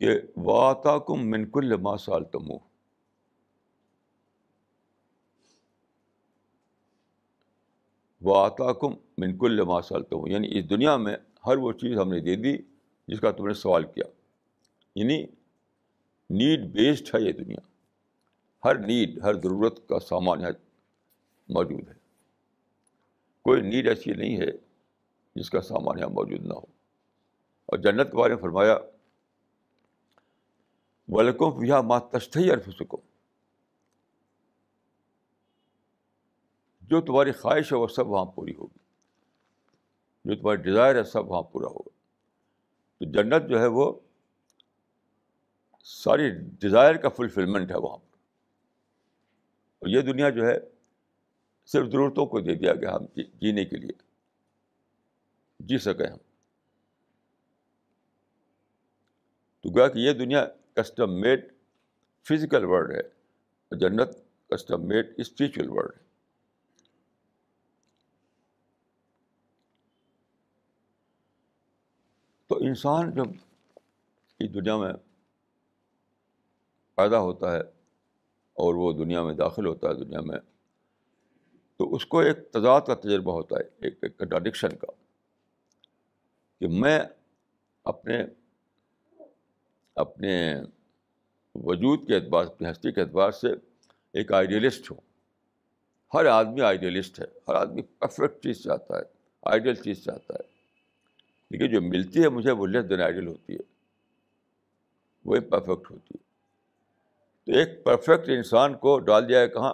کہ 0.00 0.18
وہ 0.44 0.74
کم 1.06 1.28
منکل 1.30 1.66
لما 1.72 1.96
سال 2.04 2.24
تمو 2.32 2.56
آتا 8.38 8.72
کم 8.80 8.92
منکل 9.22 9.52
لما 9.56 9.80
سال 9.82 10.02
تمو 10.10 10.28
یعنی 10.28 10.58
اس 10.58 10.68
دنیا 10.70 10.96
میں 11.04 11.14
ہر 11.46 11.56
وہ 11.56 11.72
چیز 11.82 11.98
ہم 11.98 12.10
نے 12.12 12.20
دے 12.20 12.34
دی 12.42 12.56
جس 13.08 13.20
کا 13.20 13.30
تم 13.36 13.46
نے 13.48 13.54
سوال 13.64 13.84
کیا 13.94 14.04
یعنی 15.00 15.18
نیڈ 16.40 16.66
بیسڈ 16.72 17.14
ہے 17.14 17.20
یہ 17.20 17.32
دنیا 17.42 17.60
ہر 18.64 18.78
نیڈ 18.86 19.18
ہر 19.22 19.40
ضرورت 19.42 19.78
کا 19.88 20.00
سامان 20.08 20.44
ہے 20.44 20.50
موجود 21.54 21.88
ہے 21.88 21.94
کوئی 23.48 23.60
نیڈ 23.68 23.88
ایسی 23.88 24.10
نہیں 24.14 24.36
ہے 24.40 24.50
جس 25.36 25.50
کا 25.50 25.60
سامان 25.68 25.98
یہاں 25.98 26.10
موجود 26.18 26.46
نہ 26.46 26.54
ہو 26.54 26.66
اور 27.72 27.78
جنت 27.86 28.14
والے 28.14 28.36
فرمایا 28.40 28.76
ولکم 31.16 31.64
یا 31.64 31.74
یا 31.74 31.80
ماتشتحر 31.90 32.58
فسکوں 32.66 33.00
جو 36.90 37.00
تمہاری 37.08 37.32
خواہش 37.40 37.72
ہے 37.72 37.76
وہ 37.78 37.86
سب 37.96 38.08
وہاں 38.10 38.24
پوری 38.34 38.54
ہوگی 38.58 38.78
جو 40.26 40.34
تمہاری 40.36 40.62
ڈیزائر 40.62 40.94
ہے 40.96 41.02
سب 41.10 41.30
وہاں 41.30 41.42
پورا 41.52 41.66
ہوگا 41.66 41.90
تو 42.98 43.10
جنت 43.12 43.48
جو 43.50 43.60
ہے 43.60 43.66
وہ 43.76 43.92
ساری 45.92 46.28
ڈیزائر 46.62 46.94
کا 47.04 47.08
فلفلمنٹ 47.16 47.70
ہے 47.70 47.76
وہاں 47.82 47.96
پر 47.96 48.18
اور 49.82 49.88
یہ 49.92 50.00
دنیا 50.12 50.28
جو 50.38 50.46
ہے 50.46 50.54
صرف 51.72 51.86
ضرورتوں 51.92 52.26
کو 52.26 52.40
دے 52.40 52.54
دیا 52.54 52.74
گیا 52.80 52.94
ہم 52.96 53.04
جی- 53.16 53.26
جینے 53.40 53.64
کے 53.64 53.76
لیے 53.76 53.92
جی 55.70 55.78
سکیں 55.84 56.06
ہم 56.06 56.18
تو 59.62 59.70
گیا 59.76 59.88
کہ 59.94 59.98
یہ 59.98 60.12
دنیا 60.18 60.44
کسٹم 60.76 61.20
میڈ 61.20 61.48
فزیکل 62.28 62.64
ورلڈ 62.70 62.90
ہے 62.96 63.00
اور 63.00 63.78
جنت 63.78 64.16
کسٹم 64.50 64.86
میڈ 64.88 65.12
اسپریچل 65.20 65.68
ورلڈ 65.70 65.94
ہے 65.96 66.08
انسان 72.70 73.10
جب 73.14 73.30
اس 74.44 74.52
دنیا 74.54 74.76
میں 74.78 74.92
پیدا 76.96 77.18
ہوتا 77.20 77.52
ہے 77.56 77.60
اور 78.64 78.74
وہ 78.82 78.92
دنیا 78.98 79.22
میں 79.28 79.32
داخل 79.44 79.66
ہوتا 79.66 79.88
ہے 79.88 79.94
دنیا 80.04 80.20
میں 80.30 80.38
تو 81.78 81.94
اس 81.94 82.04
کو 82.12 82.18
ایک 82.28 82.42
تضاد 82.56 82.80
کا 82.90 82.94
تجربہ 83.04 83.32
ہوتا 83.38 83.58
ہے 83.58 83.64
ایک 83.90 84.04
ایک 84.08 84.16
کا 84.62 84.92
کہ 86.60 86.68
میں 86.84 86.98
اپنے 87.92 88.18
اپنے 90.02 90.34
وجود 91.68 92.06
کے 92.06 92.14
اعتبار 92.16 92.44
سے 92.56 92.70
ہستی 92.70 92.92
کے 92.96 93.00
اعتبار 93.00 93.30
سے 93.42 93.52
ایک 94.20 94.32
آئیڈیلسٹ 94.38 94.90
ہوں 94.90 95.00
ہر 96.14 96.26
آدمی 96.34 96.60
آئیڈیلسٹ 96.72 97.20
ہے 97.20 97.26
ہر 97.48 97.54
آدمی 97.60 97.82
پرفیکٹ 98.04 98.42
چیز 98.42 98.62
چاہتا 98.64 98.98
ہے 98.98 99.02
آئیڈیل 99.54 99.74
چیز 99.86 100.04
چاہتا 100.04 100.34
ہے 100.34 100.48
لیکن 101.50 101.70
جو 101.70 101.80
ملتی 101.82 102.22
ہے 102.22 102.28
مجھے 102.30 102.50
وہ 102.60 102.66
لیس 102.66 102.88
دین 102.88 103.00
آئیڈیل 103.02 103.26
ہوتی 103.26 103.52
ہے 103.54 103.62
وہ 105.28 105.36
امپرفیکٹ 105.36 105.90
ہوتی 105.90 106.14
ہے 106.14 106.18
تو 107.46 107.52
ایک 107.58 107.82
پرفیکٹ 107.84 108.28
انسان 108.36 108.74
کو 108.84 108.98
ڈال 109.08 109.28
دیا 109.28 109.40
ہے 109.40 109.48
کہاں 109.56 109.70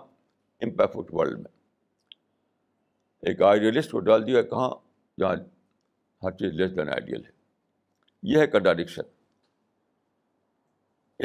امپرفیکٹ 0.67 1.13
ورلڈ 1.15 1.39
میں 1.39 1.55
ایک 3.31 3.43
آئیڈیلسٹ 3.43 3.91
کو 3.93 4.01
ڈال 4.09 4.27
دیا 4.27 4.39
ہے 4.39 4.43
کہاں 4.55 4.71
جہاں 5.21 5.35
ہر 6.23 6.31
چیز 6.41 6.53
لیس 6.61 6.77
دین 6.77 6.89
آئیڈیل 6.95 7.25
ہے 7.25 7.31
یہ 8.33 8.39
ہے 8.39 8.47
کنٹراڈکشن 8.55 9.03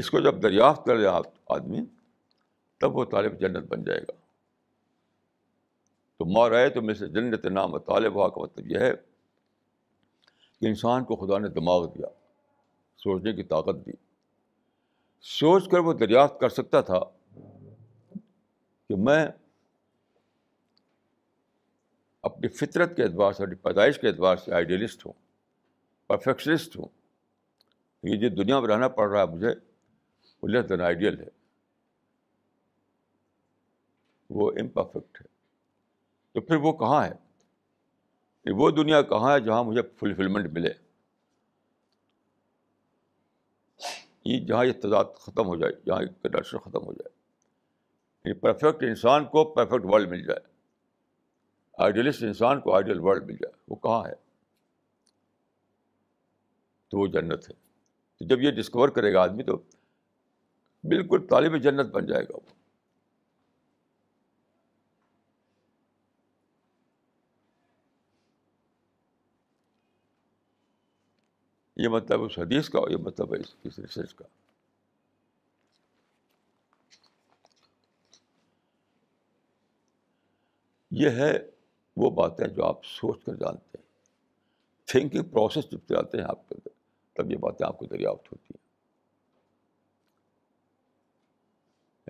اس 0.02 0.10
کو 0.12 0.20
جب 0.26 0.42
دریافت 0.44 0.86
کر 0.86 1.04
آپ 1.14 1.26
آدمی 1.54 1.80
تب 2.82 2.96
وہ 2.98 3.06
طالب 3.12 3.40
جنت 3.40 3.70
بن 3.72 3.84
جائے 3.84 4.02
گا 4.08 4.14
تو 6.20 6.26
مور 6.34 6.52
آئے 6.60 6.70
تو 6.76 6.94
سے 7.00 7.08
جنت 7.20 7.46
نام 7.60 7.78
طالب 7.92 8.16
ہوا 8.16 8.28
کا 8.30 8.42
مطلب 8.42 8.68
یہ 8.72 8.80
ہے 8.88 8.92
کہ 10.62 10.68
انسان 10.68 11.04
کو 11.06 11.16
خدا 11.26 11.38
نے 11.40 11.48
دماغ 11.60 11.86
دیا 11.98 12.08
سوچنے 13.04 13.32
کی 13.34 13.44
طاقت 13.54 13.86
دی 13.86 13.92
سوچ 15.30 15.68
کر 15.70 15.80
وہ 15.86 15.94
دریافت 16.02 16.40
کر 16.40 16.50
سکتا 16.58 16.82
تھا 16.90 17.00
کہ 18.90 18.96
میں 19.08 19.26
اپنی 22.30 22.48
فطرت 22.60 22.96
کے 22.96 23.04
اعتبار 23.04 23.32
سے 23.34 23.44
اپنی 23.44 23.56
پیدائش 23.64 24.00
کے 24.00 24.08
اعتبار 24.08 24.36
سے 24.46 24.54
آئیڈیلسٹ 24.56 25.06
ہوں 25.06 25.14
پرفیکشنسٹ 26.08 26.78
ہوں 26.78 26.88
یہ 28.10 28.16
جو 28.22 28.30
دنیا 28.44 28.60
میں 28.60 28.70
رہنا 28.70 28.88
پڑ 29.00 29.10
رہا 29.12 29.22
ہے 29.22 29.28
مجھے 29.36 29.54
وہ 30.42 30.48
لیس 30.50 30.70
دین 30.70 30.82
آئیڈیل 30.92 31.20
ہے 31.22 31.30
وہ 34.40 34.52
امپرفیکٹ 34.62 35.22
ہے 35.22 35.28
تو 36.34 36.42
پھر 36.48 36.56
وہ 36.68 36.74
کہاں 36.84 37.04
ہے 37.06 37.12
وہ 38.58 38.70
دنیا 38.72 39.02
کہاں 39.10 39.34
ہے 39.34 39.40
جہاں 39.46 39.64
مجھے 39.64 39.82
فلفلمنٹ 40.00 40.52
ملے 40.54 40.70
یہ 44.26 44.40
جہاں 44.46 44.64
یہ 44.66 44.72
تضاد 44.84 45.04
ختم 45.26 45.48
ہو 45.48 45.56
جائے 45.60 45.74
جہاں 45.86 46.02
یہ 46.02 46.40
ختم 46.64 46.86
ہو 46.86 46.94
جائے 46.94 47.10
یہ 48.30 48.34
پرفیکٹ 48.42 48.84
انسان 48.88 49.26
کو 49.26 49.44
پرفیکٹ 49.54 49.86
ورلڈ 49.94 50.10
مل 50.10 50.24
جائے 50.26 50.40
آئیڈیلسٹ 51.84 52.24
انسان 52.24 52.60
کو 52.62 52.74
آئیڈیل 52.76 53.00
ورلڈ 53.04 53.24
مل 53.28 53.36
جائے 53.42 53.54
وہ 53.68 53.76
کہاں 53.86 54.04
ہے 54.08 54.14
تو 56.92 57.00
وہ 57.00 57.08
جنت 57.16 57.50
ہے 57.50 57.54
تو 57.54 58.26
جب 58.28 58.42
یہ 58.42 58.52
ڈسکور 58.60 58.90
کرے 58.98 59.14
گا 59.14 59.22
آدمی 59.22 59.44
تو 59.44 59.58
بالکل 60.94 61.26
طالب 61.30 61.58
جنت 61.64 61.92
بن 61.96 62.06
جائے 62.06 62.24
گا 62.30 62.36
وہ 62.36 62.61
یہ 71.78 71.88
مطلب 71.90 72.24
اس 72.24 72.38
حدیث 72.40 72.70
کا 72.70 72.80
اور 72.80 72.90
یہ 72.92 72.98
مطلب 73.04 73.34
ہے 73.34 73.40
اس 73.68 73.78
ریسرچ 73.80 74.14
کا 74.16 74.26
یہ 81.04 81.10
ہے 81.22 81.32
وہ 82.02 82.10
باتیں 82.16 82.46
جو 82.56 82.66
آپ 82.66 82.86
سوچ 82.86 83.24
کر 83.26 83.36
جانتے 83.40 83.78
ہیں 83.78 83.90
تھنکنگ 84.92 85.24
پروسیس 85.32 85.72
جب 85.72 85.80
چلاتے 85.90 86.18
ہیں 86.18 86.26
آپ 86.30 86.48
کے 86.50 86.56
اندر 86.56 86.70
تب 87.22 87.32
یہ 87.32 87.38
باتیں 87.46 87.66
آپ 87.68 87.78
کو 87.80 87.86
دریافت 87.86 88.32
ہوتی 88.32 88.54
ہیں 88.54 88.60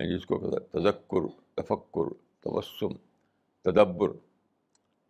یعنی 0.05 0.17
جس 0.17 0.25
کو 0.25 0.39
تذکر 0.73 1.27
تفکر 1.61 2.09
توسم 2.43 2.93
تدبر 3.69 4.11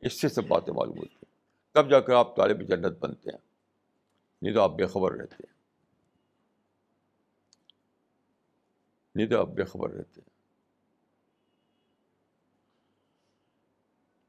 اس 0.10 0.20
سے 0.22 0.30
سب 0.30 0.48
باتیں 0.48 0.74
معلوم 0.74 0.98
ہوتی 0.98 1.16
ہیں 1.16 1.30
تب 1.76 1.90
جا 1.92 2.00
کر 2.08 2.14
آپ 2.16 2.36
طالب 2.36 2.68
جنت 2.70 2.98
بنتے 3.04 3.30
ہیں 3.32 3.40
نہیں 4.42 4.54
تو 4.54 4.62
آپ 4.62 4.76
بے 4.76 4.86
خبر 4.94 5.12
رہتے 5.18 5.44
ہیں 5.48 5.60
نہیں 9.16 9.28
تو 9.30 9.40
آپ 9.40 9.48
بے 9.56 9.64
خبر 9.72 9.90
رہتے 9.94 10.22
ہیں 10.22 10.30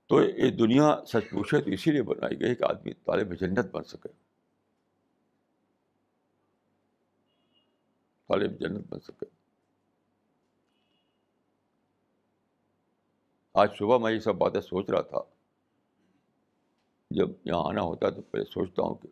تو 0.09 0.21
یہ 0.23 0.51
دنیا 0.57 0.91
سچ 1.13 1.31
پوچھے 1.33 1.61
تو 1.61 1.71
اسی 1.73 1.91
لیے 1.93 2.03
بنائی 2.09 2.41
گئی 2.41 2.55
کہ 2.55 2.65
آدمی 2.69 2.93
طالب 3.07 3.35
جنت 3.41 3.71
بن 3.75 3.85
سکے 3.93 4.09
طالب 8.29 8.61
جنت 8.61 8.87
بن 8.93 9.01
سکے 9.07 9.27
آج 13.63 13.71
صبح 13.79 13.99
میں 14.03 14.13
یہ 14.13 14.19
سب 14.25 14.35
باتیں 14.39 14.61
سوچ 14.61 14.91
رہا 14.91 15.01
تھا 15.15 15.19
جب 17.17 17.31
یہاں 17.45 17.69
آنا 17.69 17.81
ہوتا 17.83 18.07
ہے 18.07 18.13
تو 18.15 18.23
پہلے 18.33 18.45
سوچتا 18.53 18.83
ہوں 18.83 18.95
کہ 19.03 19.09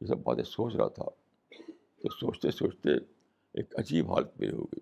یہ 0.00 0.06
سب 0.06 0.18
باتیں 0.24 0.44
سوچ 0.44 0.74
رہا 0.76 0.88
تھا 0.96 1.04
تو 2.02 2.08
سوچتے 2.18 2.50
سوچتے 2.50 2.94
ایک 3.60 3.78
عجیب 3.78 4.10
حالت 4.12 4.36
میری 4.40 4.52
ہو 4.56 4.64
گئی 4.72 4.80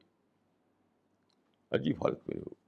عجیب 1.78 2.02
حالت 2.04 2.28
میری 2.28 2.40
ہو 2.40 2.50
گئی 2.50 2.62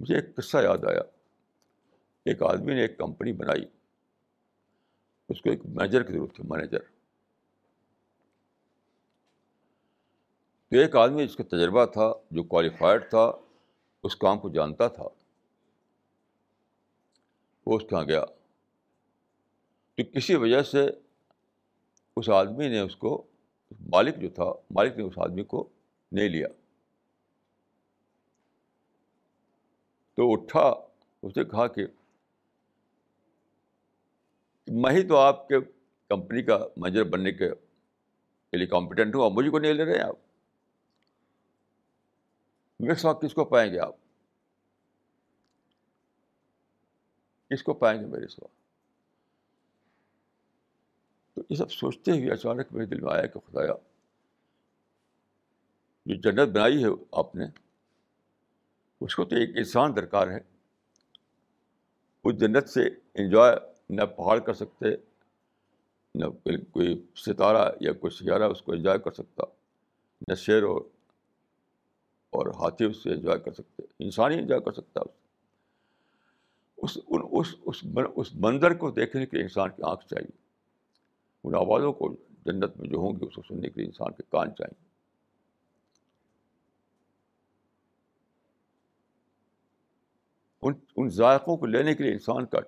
مجھے 0.00 0.14
ایک 0.14 0.34
قصہ 0.36 0.56
یاد 0.62 0.84
آیا 0.90 1.00
ایک 2.30 2.42
آدمی 2.50 2.74
نے 2.74 2.80
ایک 2.82 2.98
کمپنی 2.98 3.32
بنائی 3.42 3.64
اس 5.32 5.40
کو 5.42 5.50
ایک 5.50 5.64
مینیجر 5.66 6.02
کی 6.02 6.12
ضرورت 6.12 6.34
تھی 6.34 6.44
مینیجر 6.50 6.80
تو 10.70 10.78
ایک 10.78 10.96
آدمی 10.96 11.26
جس 11.26 11.36
کا 11.36 11.44
تجربہ 11.50 11.84
تھا 11.92 12.12
جو 12.38 12.42
کوالیفائڈ 12.52 13.08
تھا 13.10 13.30
اس 14.08 14.16
کام 14.24 14.38
کو 14.40 14.48
جانتا 14.56 14.88
تھا 14.98 15.06
وہ 17.66 17.76
اس 17.76 17.82
کے 17.88 17.94
یہاں 17.96 18.04
گیا 18.08 18.22
تو 19.98 20.02
کسی 20.14 20.34
وجہ 20.42 20.60
سے 20.62 20.84
اس 22.16 22.28
آدمی 22.34 22.68
نے 22.68 22.80
اس 22.80 22.94
کو 22.96 23.10
مالک 23.92 24.18
جو 24.20 24.28
تھا 24.34 24.44
مالک 24.74 24.96
نے 24.96 25.02
اس 25.04 25.16
آدمی 25.24 25.42
کو 25.52 25.62
نہیں 26.18 26.28
لیا 26.28 26.48
تو 30.16 30.30
اٹھا 30.32 30.62
اس 31.22 31.36
نے 31.36 31.44
کہا 31.52 31.66
کہ 31.76 31.86
میں 34.84 34.92
ہی 34.96 35.02
تو 35.08 35.16
آپ 35.18 35.46
کے 35.48 35.60
کمپنی 36.14 36.42
کا 36.50 36.58
منیجر 36.76 37.04
بننے 37.16 37.32
کے 37.40 37.48
لیے 38.58 38.66
کمپیٹنٹ 38.74 39.14
ہوں 39.14 39.22
اور 39.22 39.30
مجھے 39.38 39.50
کو 39.50 39.58
نہیں 39.64 39.74
لے 39.74 39.84
رہے 39.84 39.96
ہیں 39.96 40.04
آپ 40.08 40.16
میرے 42.80 42.94
ساتھ 43.02 43.24
کس 43.24 43.34
کو 43.34 43.44
پائیں 43.54 43.70
گے 43.72 43.78
آپ 43.88 43.96
کس 47.52 47.62
کو 47.62 47.74
پائیں 47.84 48.00
گے 48.00 48.06
میرے 48.06 48.26
ساتھ 48.36 48.56
یہ 51.50 51.56
سب 51.56 51.70
سوچتے 51.72 52.12
ہوئے 52.12 52.30
اچانک 52.32 52.72
میرے 52.72 52.86
دل 52.86 53.00
میں 53.00 53.12
آیا 53.12 53.26
کہ 53.26 53.38
خدایا 53.40 53.72
جو 56.06 56.14
جنت 56.24 56.54
بنائی 56.54 56.82
ہے 56.84 56.88
آپ 57.22 57.34
نے 57.36 57.44
اس 59.06 59.14
کو 59.16 59.24
تو 59.30 59.36
ایک 59.36 59.50
انسان 59.58 59.96
درکار 59.96 60.28
ہے 60.30 60.38
اس 62.28 62.38
جنت 62.40 62.68
سے 62.68 62.86
انجوائے 63.22 63.56
نہ 63.98 64.04
پہاڑ 64.16 64.38
کر 64.48 64.54
سکتے 64.54 64.94
نہ 66.18 66.24
کوئی 66.72 66.94
ستارہ 67.24 67.68
یا 67.80 67.92
کوئی 68.02 68.10
سیارہ 68.16 68.48
اس 68.52 68.62
کو 68.62 68.72
انجوائے 68.72 68.98
کر 69.04 69.10
سکتا 69.20 69.44
نہ 70.28 70.34
شیر 70.44 70.62
اور 70.70 70.80
اور 72.38 72.46
ہاتھی 72.60 72.84
اس 72.84 73.02
سے 73.02 73.10
انجوائے 73.12 73.38
کر 73.44 73.52
سکتے 73.58 73.82
انسان 74.04 74.32
ہی 74.32 74.38
انجوائے 74.38 74.60
کر 74.64 74.72
سکتا 74.80 75.00
اس 78.16 78.32
منظر 78.44 78.74
کو 78.82 78.90
دیکھنے 79.00 79.24
کے 79.26 79.36
لیے 79.36 79.42
انسان 79.44 79.70
کی 79.76 79.82
آنکھ 79.90 80.06
چاہیے 80.10 80.36
ان 81.44 81.54
آوازوں 81.54 81.92
کو 81.92 82.12
جنت 82.46 82.76
میں 82.76 82.88
جو 82.88 82.98
ہوں 82.98 83.18
گی 83.20 83.26
اس 83.26 83.34
کو 83.34 83.42
سننے 83.48 83.68
کے 83.70 83.80
لیے 83.80 83.86
انسان 83.86 84.12
کے 84.14 84.22
کان 84.32 84.54
چاہیے 84.58 84.86
ان 90.66 90.72
ان 91.02 91.08
ذائقوں 91.16 91.56
کو 91.56 91.66
لینے 91.66 91.94
کے 91.94 92.04
لیے 92.04 92.12
انسان 92.12 92.46
کا 92.54 92.58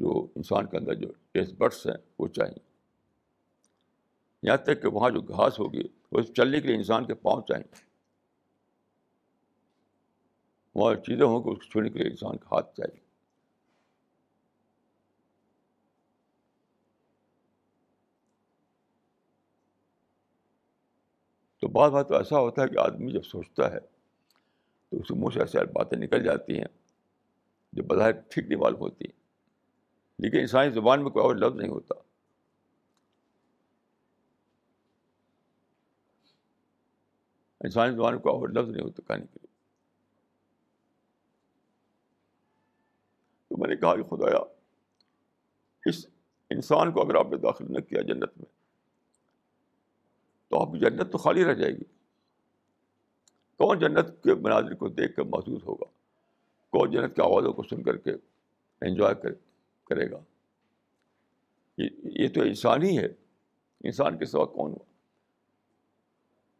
جو 0.00 0.14
انسان 0.36 0.66
کے 0.70 0.76
اندر 0.76 0.94
جو 1.02 1.12
ٹیسٹ 1.32 1.54
بٹس 1.58 1.86
ہیں 1.86 1.96
وہ 2.18 2.26
چاہیے 2.38 2.66
یہاں 4.46 4.56
تک 4.66 4.82
کہ 4.82 4.88
وہاں 4.94 5.10
جو 5.10 5.20
گھاس 5.28 5.58
ہوگی 5.60 5.82
وہ 6.12 6.20
چلنے 6.36 6.60
کے 6.60 6.68
لیے 6.68 6.76
انسان 6.76 7.06
کے 7.06 7.14
پاؤں 7.26 7.42
چاہیے 7.48 7.86
وہاں 10.78 10.94
چیزیں 11.06 11.24
ہوں 11.26 11.42
گی 11.44 11.50
اس 11.50 11.58
کو 11.64 11.70
چھونے 11.70 11.88
کے 11.90 11.98
لیے 11.98 12.08
انسان 12.10 12.36
کا 12.38 12.54
ہاتھ 12.56 12.74
چاہیے 12.76 13.06
بعض 21.72 21.90
بات 21.92 22.08
تو 22.08 22.14
ایسا 22.16 22.38
ہوتا 22.38 22.62
ہے 22.62 22.68
کہ 22.68 22.78
آدمی 22.80 23.12
جب 23.12 23.24
سوچتا 23.24 23.70
ہے 23.72 23.78
تو 23.80 25.00
اس 25.00 25.10
منہ 25.10 25.32
سے 25.34 25.40
ایسی 25.40 25.64
باتیں 25.72 25.98
نکل 25.98 26.22
جاتی 26.24 26.56
ہیں 26.58 26.68
جو 27.76 27.82
بظاہر 27.88 28.12
ٹھیک 28.34 28.46
نہیں 28.48 28.58
معلوم 28.60 28.80
ہوتی 28.80 29.04
ہیں 29.08 29.16
لیکن 30.24 30.38
انسانی 30.40 30.70
زبان 30.74 31.02
میں 31.02 31.10
کوئی 31.10 31.24
اور 31.26 31.36
لفظ 31.36 31.56
نہیں 31.60 31.70
ہوتا 31.70 31.94
انسانی 37.64 37.94
زبان 37.96 38.14
میں 38.14 38.22
کوئی 38.22 38.34
اور 38.40 38.48
لفظ 38.58 38.70
نہیں 38.70 38.84
ہوتا 38.86 39.02
کہنے 39.12 39.26
کے 39.26 39.40
لیے 39.42 39.46
تو 43.48 43.56
میں 43.60 43.68
نے 43.68 43.76
کہا 43.84 43.94
کہ 43.96 44.02
خدایا 44.14 44.38
اس 45.90 46.04
انسان 46.54 46.92
کو 46.92 47.02
اگر 47.04 47.14
آپ 47.18 47.26
نے 47.32 47.36
داخل 47.48 47.72
نہ 47.72 47.78
کیا 47.88 48.00
جنت 48.12 48.38
میں 48.38 48.56
تو 50.50 50.58
آپ 50.60 50.72
کی 50.72 50.78
جنت 50.80 51.10
تو 51.12 51.18
خالی 51.18 51.44
رہ 51.44 51.54
جائے 51.54 51.72
گی 51.72 51.84
کون 53.64 53.78
جنت 53.78 54.12
کے 54.24 54.34
مناظر 54.42 54.74
کو 54.82 54.88
دیکھ 54.88 55.14
کر 55.16 55.22
محسوس 55.34 55.62
ہوگا 55.66 55.86
کون 56.76 56.90
جنت 56.90 57.14
کی 57.16 57.22
آوازوں 57.22 57.52
کو 57.52 57.62
سن 57.70 57.82
کر 57.82 57.96
کے 58.06 58.10
انجوائے 58.88 59.14
کرے 59.88 60.10
گا 60.10 60.20
یہ 61.82 62.28
تو 62.34 62.40
انسان 62.42 62.82
ہی 62.82 62.96
ہے 62.98 63.06
انسان 63.90 64.18
کے 64.18 64.24
سوا 64.26 64.44
کون 64.54 64.70
ہوا 64.72 64.86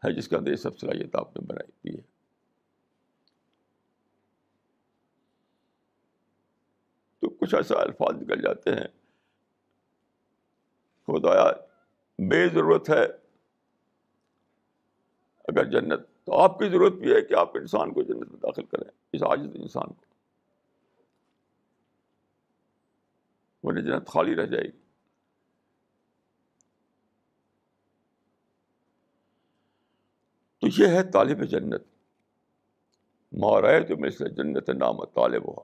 ہے 0.06 0.12
جس 0.16 0.28
کے 0.28 0.36
اندر 0.36 0.50
یہ 0.50 0.56
سب 0.64 0.78
صلاحیت 0.78 1.16
آپ 1.16 1.36
نے 1.36 1.44
بنائی 1.46 1.90
دی 1.90 1.96
ہے 1.96 2.02
تو 7.20 7.28
کچھ 7.40 7.54
ایسا 7.54 7.80
الفاظ 7.80 8.22
نکل 8.22 8.42
جاتے 8.42 8.74
ہیں 8.74 8.86
خدایا 11.06 11.48
بے 12.30 12.46
ضرورت 12.54 12.90
ہے 12.90 13.04
اگر 15.48 15.64
جنت 15.70 16.00
تو 16.26 16.32
آپ 16.38 16.58
کی 16.58 16.68
ضرورت 16.68 16.92
بھی 17.02 17.12
ہے 17.14 17.20
کہ 17.28 17.34
آپ 17.40 17.50
انسان 17.56 17.92
کو 17.92 18.02
جنت 18.08 18.28
میں 18.30 18.40
داخل 18.40 18.64
کریں 18.72 18.88
اس 19.12 19.20
عاجز 19.28 19.52
انسان 19.60 19.88
کو 19.92 20.02
جنت 23.80 24.04
خالی 24.12 24.34
رہ 24.36 24.46
جائے 24.54 24.64
گی 24.66 24.76
تو 30.60 30.66
یہ 30.82 30.86
ہے 30.96 31.02
طالب 31.12 31.38
جنت 31.50 31.82
ماراج 33.44 33.82
تو 33.88 33.94
میرے 34.00 34.12
سے 34.16 34.28
جنت 34.42 34.66
نام 34.82 34.96
طالب 35.20 35.42
ہوا 35.48 35.62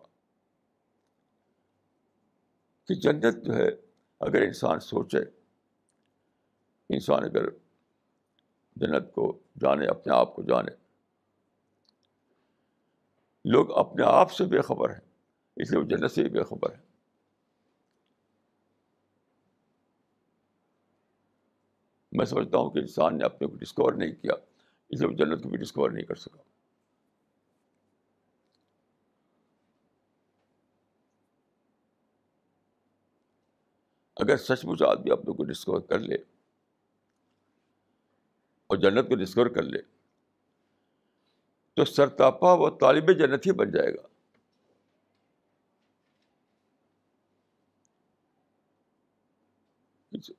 کہ 2.89 2.95
جنت 3.07 3.37
جو 3.47 3.53
ہے 3.57 3.69
اگر 4.29 4.41
انسان 4.49 4.77
سوچے 4.91 5.19
انسان 6.95 7.21
اگر 7.25 7.45
جنت 8.83 9.13
کو 9.15 9.27
جانے 9.61 9.87
اپنے 9.89 10.13
آپ 10.15 10.35
کو 10.37 10.43
جانے 10.49 10.71
لوگ 13.53 13.71
اپنے 13.79 14.05
آپ 14.09 14.33
سے 14.33 14.45
بے 14.55 14.61
خبر 14.69 14.91
ہیں 14.91 15.01
اس 15.63 15.71
لیے 15.71 15.81
وہ 15.81 15.85
جنت 15.89 16.13
سے 16.13 16.25
بے 16.39 16.43
خبر 16.49 16.73
ہے 16.75 16.83
میں 22.19 22.25
سمجھتا 22.33 22.59
ہوں 22.59 22.71
کہ 22.71 22.79
انسان 22.79 23.17
نے 23.19 23.25
اپنے 23.25 23.47
کو 23.49 23.55
ڈسکور 23.61 23.93
نہیں 24.03 24.13
کیا 24.23 24.35
اس 24.43 25.01
لیے 25.01 25.09
وہ 25.09 25.15
جنت 25.25 25.43
کو 25.43 25.49
بھی 25.51 25.59
ڈسکور 25.59 25.91
نہیں 25.91 26.05
کر 26.07 26.15
سکا 26.25 26.43
اگر 34.23 34.37
سچ 34.37 34.65
مچ 34.65 34.83
آدمی 34.89 35.11
اپنے 35.13 35.33
کو 35.37 35.45
ڈسکور 35.45 35.81
کر 35.89 35.99
لے 36.01 36.17
اور 38.75 38.81
جنت 38.83 39.09
کو 39.09 39.15
ڈسکور 39.17 39.47
کر 39.57 39.63
لے 39.63 39.79
تو 41.77 41.85
سرتاپا 41.85 42.53
وہ 42.63 42.69
طالب 42.81 43.11
جنت 43.19 43.47
ہی 43.47 43.53
بن 43.61 43.71
جائے 43.77 43.93
گا 43.95 44.03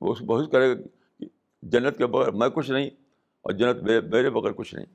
بہت 0.00 0.50
کرے 0.52 0.68
گا 0.70 1.26
جنت 1.74 1.98
کے 1.98 2.06
بغیر 2.16 2.30
میں 2.42 2.48
کچھ 2.58 2.70
نہیں 2.70 2.88
اور 3.48 3.52
جنت 3.62 3.82
میرے 4.14 4.30
بغیر 4.36 4.52
کچھ 4.60 4.74
نہیں 4.74 4.86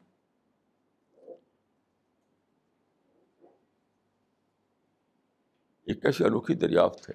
یہ 5.88 5.94
کیسی 6.06 6.26
انوکھی 6.26 6.56
دریافت 6.66 7.10
ہے 7.10 7.14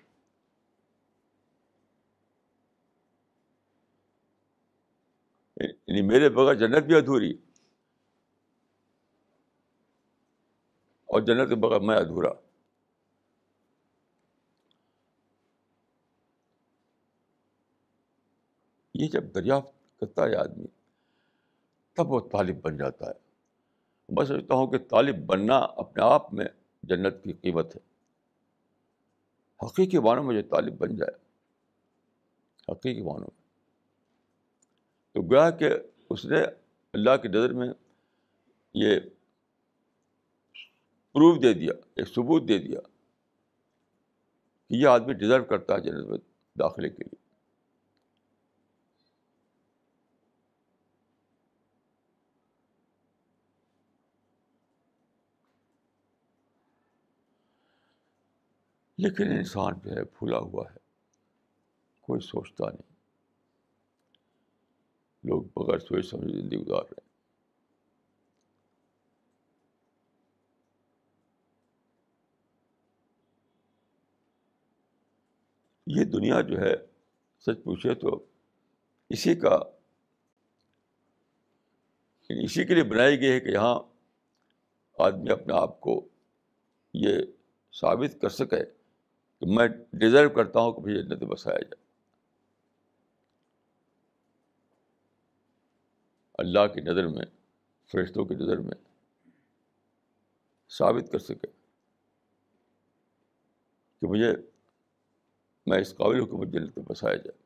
یعنی 5.97 6.07
میرے 6.09 6.29
بغیر 6.29 6.55
جنت 6.61 6.85
بھی 6.87 6.95
ادھوری 6.95 7.31
اور 11.13 11.21
جنت 11.27 11.49
کے 11.49 11.55
بغیر 11.65 11.81
میں 11.91 11.97
ادھورا 11.97 12.31
یہ 19.03 19.09
جب 19.13 19.35
دریافت 19.35 19.73
کرتا 20.01 20.25
ہے 20.29 20.37
آدمی 20.41 20.67
تب 21.97 22.13
وہ 22.13 22.21
طالب 22.33 22.61
بن 22.65 22.77
جاتا 22.77 23.07
ہے 23.07 24.15
میں 24.19 24.25
سمجھتا 24.25 24.55
ہوں 24.55 24.67
کہ 24.71 24.79
طالب 24.91 25.25
بننا 25.33 25.57
اپنے 25.85 26.03
آپ 26.13 26.33
میں 26.41 26.47
جنت 26.91 27.23
کی 27.23 27.33
قیمت 27.41 27.75
ہے 27.77 27.81
حقیقی 29.67 29.99
معنوں 30.09 30.25
میں 30.25 30.41
جو 30.41 30.47
طالب 30.55 30.79
بن 30.83 30.97
جائے 30.97 31.17
حقیقی 32.73 33.03
معنوں 33.03 33.31
میں 33.33 33.45
تو 35.17 35.23
گویا 35.23 35.51
کہ 35.61 35.69
اس 36.13 36.25
نے 36.31 36.41
اللہ 36.95 37.17
کی 37.21 37.29
نظر 37.29 37.53
میں 37.59 37.67
یہ 38.81 38.99
پروف 41.13 41.41
دے 41.43 41.53
دیا 41.61 41.73
ایک 42.01 42.09
ثبوت 42.15 42.49
دے 42.49 42.57
دیا 42.67 42.81
کہ 44.69 44.75
یہ 44.75 44.87
آدمی 44.89 45.13
ڈیزرو 45.23 45.45
کرتا 45.53 45.75
ہے 45.75 45.81
جنت 45.87 46.07
میں 46.11 46.19
داخلے 46.63 46.89
کے 46.89 47.05
لیے 47.05 47.17
لیکن 59.09 59.33
انسان 59.39 59.79
جو 59.85 59.97
ہے 59.97 60.05
پھولا 60.19 60.39
ہوا 60.51 60.65
ہے 60.71 60.77
کوئی 62.07 62.21
سوچتا 62.27 62.71
نہیں 62.73 62.95
لوگ 65.27 65.43
بغیر 65.57 65.79
سوچ 65.85 66.07
سمجھ 66.11 66.33
زندگی 66.33 66.57
گزار 66.65 66.83
رہے 66.91 67.01
ہیں 67.01 67.05
یہ 75.99 76.05
دنیا 76.13 76.41
جو 76.51 76.61
ہے 76.61 76.75
سچ 77.47 77.63
پوچھے 77.65 77.95
تو 78.05 78.13
اسی 79.17 79.35
کا 79.41 79.59
اسی 82.45 82.65
کے 82.67 82.75
لیے 82.75 82.83
بنائی 82.93 83.21
گئی 83.21 83.31
ہے 83.33 83.41
کہ 83.41 83.49
یہاں 83.55 83.75
آدمی 85.09 85.31
اپنے 85.33 85.55
آپ 85.61 85.81
کو 85.87 86.01
یہ 87.05 87.19
ثابت 87.81 88.21
کر 88.21 88.29
سکے 88.39 88.65
کہ 89.41 89.47
میں 89.57 89.67
ڈیزرو 90.03 90.29
کرتا 90.39 90.61
ہوں 90.61 90.73
کہ 90.73 90.81
بھائی 90.83 90.97
جنت 91.03 91.23
بسایا 91.33 91.61
جائے 91.63 91.85
اللہ 96.43 96.67
کی 96.75 96.81
نظر 96.87 97.07
میں 97.09 97.23
فرشتوں 97.93 98.25
کی 98.31 98.35
نظر 98.35 98.57
میں 98.63 98.75
ثابت 100.79 101.11
کر 101.13 101.19
سکے 101.19 101.47
کہ 104.01 104.07
مجھے 104.07 104.33
میں 105.71 105.79
اس 105.81 105.95
قابل 105.97 106.19
ہوں 106.21 106.27
کہ 106.27 106.37
مجھے 106.37 106.59
جنت 106.59 106.77
میں 106.79 106.85
بسایا 106.89 107.17
جائے 107.17 107.37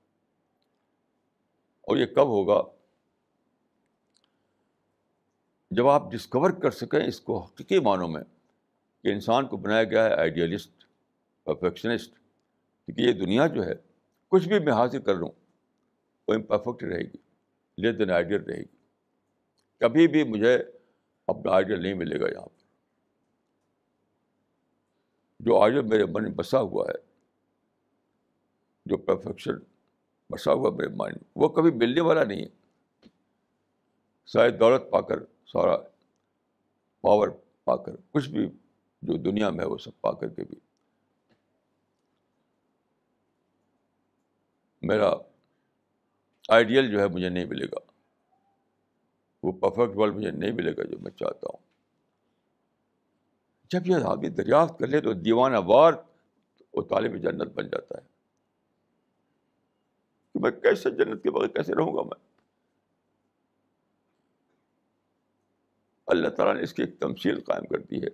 اور 1.91 1.97
یہ 1.97 2.07
کب 2.17 2.29
ہوگا 2.37 2.61
جب 5.77 5.89
آپ 5.89 6.11
ڈسکور 6.13 6.51
کر 6.63 6.71
سکیں 6.81 7.01
اس 7.05 7.21
کو 7.29 7.39
حقیقی 7.43 7.79
معنوں 7.89 8.09
میں 8.17 8.23
کہ 9.03 9.13
انسان 9.13 9.47
کو 9.49 9.57
بنایا 9.67 9.85
گیا 9.93 10.05
ہے 10.05 10.15
آئیڈیالسٹ 10.15 10.85
پرفیکشنسٹ 11.45 12.11
کیونکہ 12.15 13.01
یہ 13.03 13.13
دنیا 13.25 13.47
جو 13.55 13.65
ہے 13.67 13.75
کچھ 14.31 14.49
بھی 14.49 14.59
میں 14.65 14.73
حاصل 14.73 15.03
کر 15.03 15.15
لوں 15.19 15.31
وہ 16.29 16.35
امپرفیکٹ 16.35 16.83
رہے 16.93 17.01
گی 17.13 17.19
لیس 17.83 17.99
دین 17.99 18.11
آئیڈیل 18.17 18.41
رہے 18.49 18.59
گی 18.61 18.79
کبھی 19.81 20.07
بھی 20.15 20.23
مجھے 20.31 20.55
اپنا 21.33 21.53
آئیڈیل 21.55 21.83
نہیں 21.83 21.95
ملے 21.99 22.19
گا 22.21 22.27
یہاں 22.31 22.47
پہ 22.47 22.59
جو 25.45 25.61
آئیڈیل 25.63 25.85
میرے 25.93 26.05
من 26.15 26.23
میں 26.23 26.33
بسا 26.41 26.61
ہوا 26.61 26.85
ہے 26.89 26.99
جو 28.91 28.97
پرفیکشن 29.07 29.59
بسا 30.31 30.53
ہوا 30.53 30.71
میرے 30.79 30.89
مائنڈ 30.97 31.23
وہ 31.43 31.49
کبھی 31.59 31.71
ملنے 31.85 32.01
والا 32.09 32.25
نہیں 32.25 32.43
ہے 32.43 33.09
شاید 34.33 34.59
دولت 34.61 34.91
پا 34.91 35.01
کر 35.09 35.25
سارا 35.53 35.77
پاور 37.07 37.29
پا 37.65 37.77
کر 37.85 37.95
کچھ 38.15 38.29
بھی 38.31 38.47
جو 39.11 39.17
دنیا 39.31 39.51
میں 39.51 39.65
ہے 39.65 39.69
وہ 39.71 39.79
سب 39.85 40.01
پا 40.01 40.13
کر 40.21 40.29
کے 40.35 40.45
بھی 40.49 40.57
میرا 44.89 45.13
آئیڈیل 46.59 46.91
جو 46.91 47.01
ہے 47.01 47.07
مجھے 47.17 47.29
نہیں 47.29 47.45
ملے 47.55 47.67
گا 47.73 47.89
وہ 49.43 49.53
پرفیکٹ 49.61 49.97
ورلڈ 49.99 50.15
مجھے 50.17 50.31
نہیں 50.31 50.53
ملے 50.53 50.73
گا 50.77 50.83
جو 50.91 50.99
میں 51.03 51.11
چاہتا 51.19 51.47
ہوں 51.53 51.69
جب 53.73 53.87
یہ 53.87 54.05
آدمی 54.11 54.29
دریافت 54.41 54.79
کر 54.79 54.87
لے 54.95 55.01
تو 55.01 55.13
دیوانہ 55.27 55.59
وار 55.67 55.93
وہ 56.75 56.83
طالب 56.91 57.17
جنت 57.23 57.53
بن 57.57 57.69
جاتا 57.69 57.99
ہے 57.99 58.03
کہ 60.33 60.39
میں 60.43 60.51
کیسے 60.63 60.91
جنت 61.05 61.23
کے 61.23 61.31
بغیر 61.37 61.49
کیسے 61.57 61.75
رہوں 61.79 61.95
گا 61.97 62.03
میں 62.11 62.19
اللہ 66.15 66.29
تعالیٰ 66.37 66.55
نے 66.55 66.63
اس 66.63 66.73
کی 66.75 66.83
ایک 66.83 66.99
تمشیل 67.01 67.41
قائم 67.47 67.67
کر 67.73 67.79
دی 67.91 68.03
ہے 68.03 68.09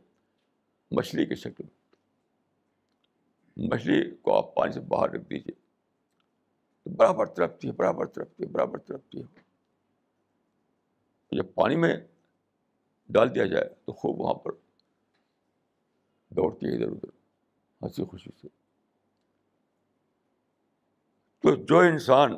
مچھلی 0.96 1.24
کی 1.26 1.34
شکل 1.44 1.64
مچھلی 3.72 4.00
کو 4.22 4.36
آپ 4.36 4.54
پانی 4.54 4.72
سے 4.72 4.80
باہر 4.88 5.10
رکھ 5.12 5.28
دیجیے 5.30 5.64
برابر 6.96 7.26
ترپتی 7.38 7.68
ہے 7.68 7.72
برابر 7.80 8.06
ترپتی 8.16 8.42
ہے 8.44 8.48
برابر 8.52 8.78
ترپتی 8.90 9.20
ہے 9.20 9.44
جب 11.32 11.54
پانی 11.54 11.76
میں 11.76 11.94
ڈال 13.14 13.34
دیا 13.34 13.44
جائے 13.46 13.68
تو 13.84 13.92
خوب 14.00 14.20
وہاں 14.20 14.34
پر 14.44 14.52
دوڑتی 16.36 16.66
ہے 16.66 16.74
ادھر 16.74 16.88
ادھر 16.92 17.08
ہنسی 17.82 18.04
خوشی 18.10 18.30
سے 18.40 18.48
تو 21.42 21.54
جو 21.70 21.78
انسان 21.88 22.36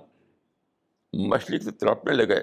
مچھلی 1.29 1.59
سے 1.65 1.71
تڑپنے 1.83 2.13
لگے 2.15 2.37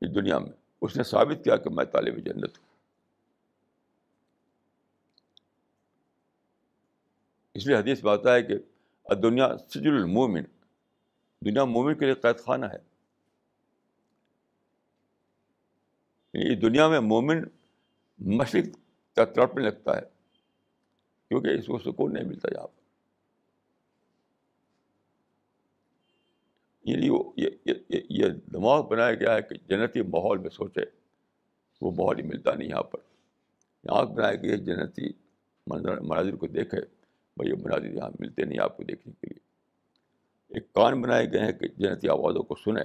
اس 0.00 0.14
دنیا 0.14 0.38
میں 0.38 0.52
اس 0.86 0.96
نے 0.96 1.02
ثابت 1.04 1.42
کیا 1.44 1.56
کہ 1.64 1.70
میں 1.74 1.84
طالب 1.92 2.18
جنت 2.26 2.58
ہوں 2.58 2.68
اس 7.54 7.66
لیے 7.66 7.76
حدیث 7.76 8.02
بات 8.04 8.26
ہے 8.26 8.42
کہ 8.42 9.14
دنیا 9.22 9.48
سجل 9.74 9.94
المومن 9.96 10.42
دنیا 11.44 11.64
مومن 11.64 11.98
کے 11.98 12.04
لیے 12.06 12.14
قید 12.22 12.38
خانہ 12.44 12.66
ہے 12.72 12.78
یہ 16.48 16.54
دنیا 16.60 16.86
میں 16.88 16.98
مومن 17.06 17.42
مشرق 18.36 18.76
کا 19.16 19.24
تڑپنے 19.34 19.64
لگتا 19.64 19.96
ہے 19.96 20.02
کیونکہ 21.28 21.58
اس 21.58 21.66
کو 21.66 21.78
سکون 21.78 22.12
نہیں 22.14 22.24
ملتا 22.28 22.52
یہاں 22.54 22.66
پر 22.66 22.78
یعنی 26.90 28.08
یہ 28.20 28.28
دماغ 28.52 28.86
بنایا 28.90 29.14
گیا 29.24 29.34
ہے 29.34 29.42
کہ 29.48 29.54
جنتی 29.70 30.02
ماحول 30.14 30.38
میں 30.46 30.50
سوچے 30.50 30.84
وہ 31.80 31.90
ماحول 31.98 32.20
ہی 32.20 32.22
ملتا 32.28 32.54
نہیں 32.54 32.68
یہاں 32.68 32.82
پر 32.92 32.98
یہاں 33.90 34.02
بنایا 34.14 34.34
گیا 34.44 34.56
جنتی 34.70 35.12
مناظر 35.74 36.36
کو 36.42 36.46
دیکھے 36.56 36.80
بھائی 36.80 37.50
یہ 37.50 37.62
مناظر 37.64 37.90
یہاں 37.94 38.08
ملتے 38.18 38.44
نہیں 38.44 38.60
آپ 38.64 38.76
کو 38.76 38.82
دیکھنے 38.92 39.12
کے 39.20 39.34
لیے 39.34 39.38
ایک 40.58 40.72
کان 40.74 41.00
بنائے 41.02 41.30
گئے 41.32 41.40
ہیں 41.44 41.52
کہ 41.60 41.68
جنتی 41.84 42.08
آوازوں 42.16 42.42
کو 42.48 42.54
سنیں 42.64 42.84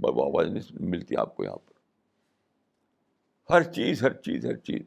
بھائی 0.00 0.14
وہ 0.18 0.24
آواز 0.24 0.52
نہیں 0.54 0.84
ملتی 0.94 1.16
آپ 1.26 1.34
کو 1.36 1.44
یہاں 1.44 1.56
پر 1.64 1.74
ہر 3.50 3.62
چیز 3.72 4.02
ہر 4.04 4.12
چیز 4.22 4.46
ہر 4.46 4.56
چیز 4.68 4.82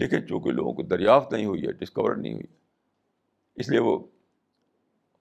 لیکن 0.00 0.26
چونکہ 0.26 0.50
لوگوں 0.52 0.72
کو 0.74 0.82
دریافت 0.82 1.32
نہیں 1.32 1.44
ہوئی 1.46 1.66
ہے 1.66 1.72
ڈسکور 1.82 2.14
نہیں 2.16 2.32
ہوئی 2.34 2.46
اس 3.60 3.68
لیے 3.70 3.80
وہ 3.80 3.98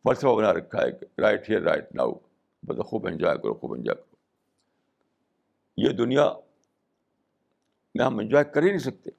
فلسفہ 0.03 0.35
بنا 0.37 0.51
رکھا 0.53 0.81
ہے 0.81 0.91
کہ 0.91 1.19
رائٹ 1.21 1.49
ہیئر 1.49 1.61
رائٹ 1.63 1.93
ناؤ 1.95 2.11
بس 2.67 2.79
خوب 2.89 3.07
انجوائے 3.07 3.37
کرو 3.43 3.53
خوب 3.53 3.73
انجوائے 3.73 3.99
کرو 4.01 4.15
یہ 5.85 5.91
دنیا 5.97 6.31
میں 7.97 8.05
ہم 8.05 8.19
انجوائے 8.19 8.45
کر 8.53 8.63
ہی 8.63 8.67
نہیں 8.69 8.79
سکتے 8.87 9.09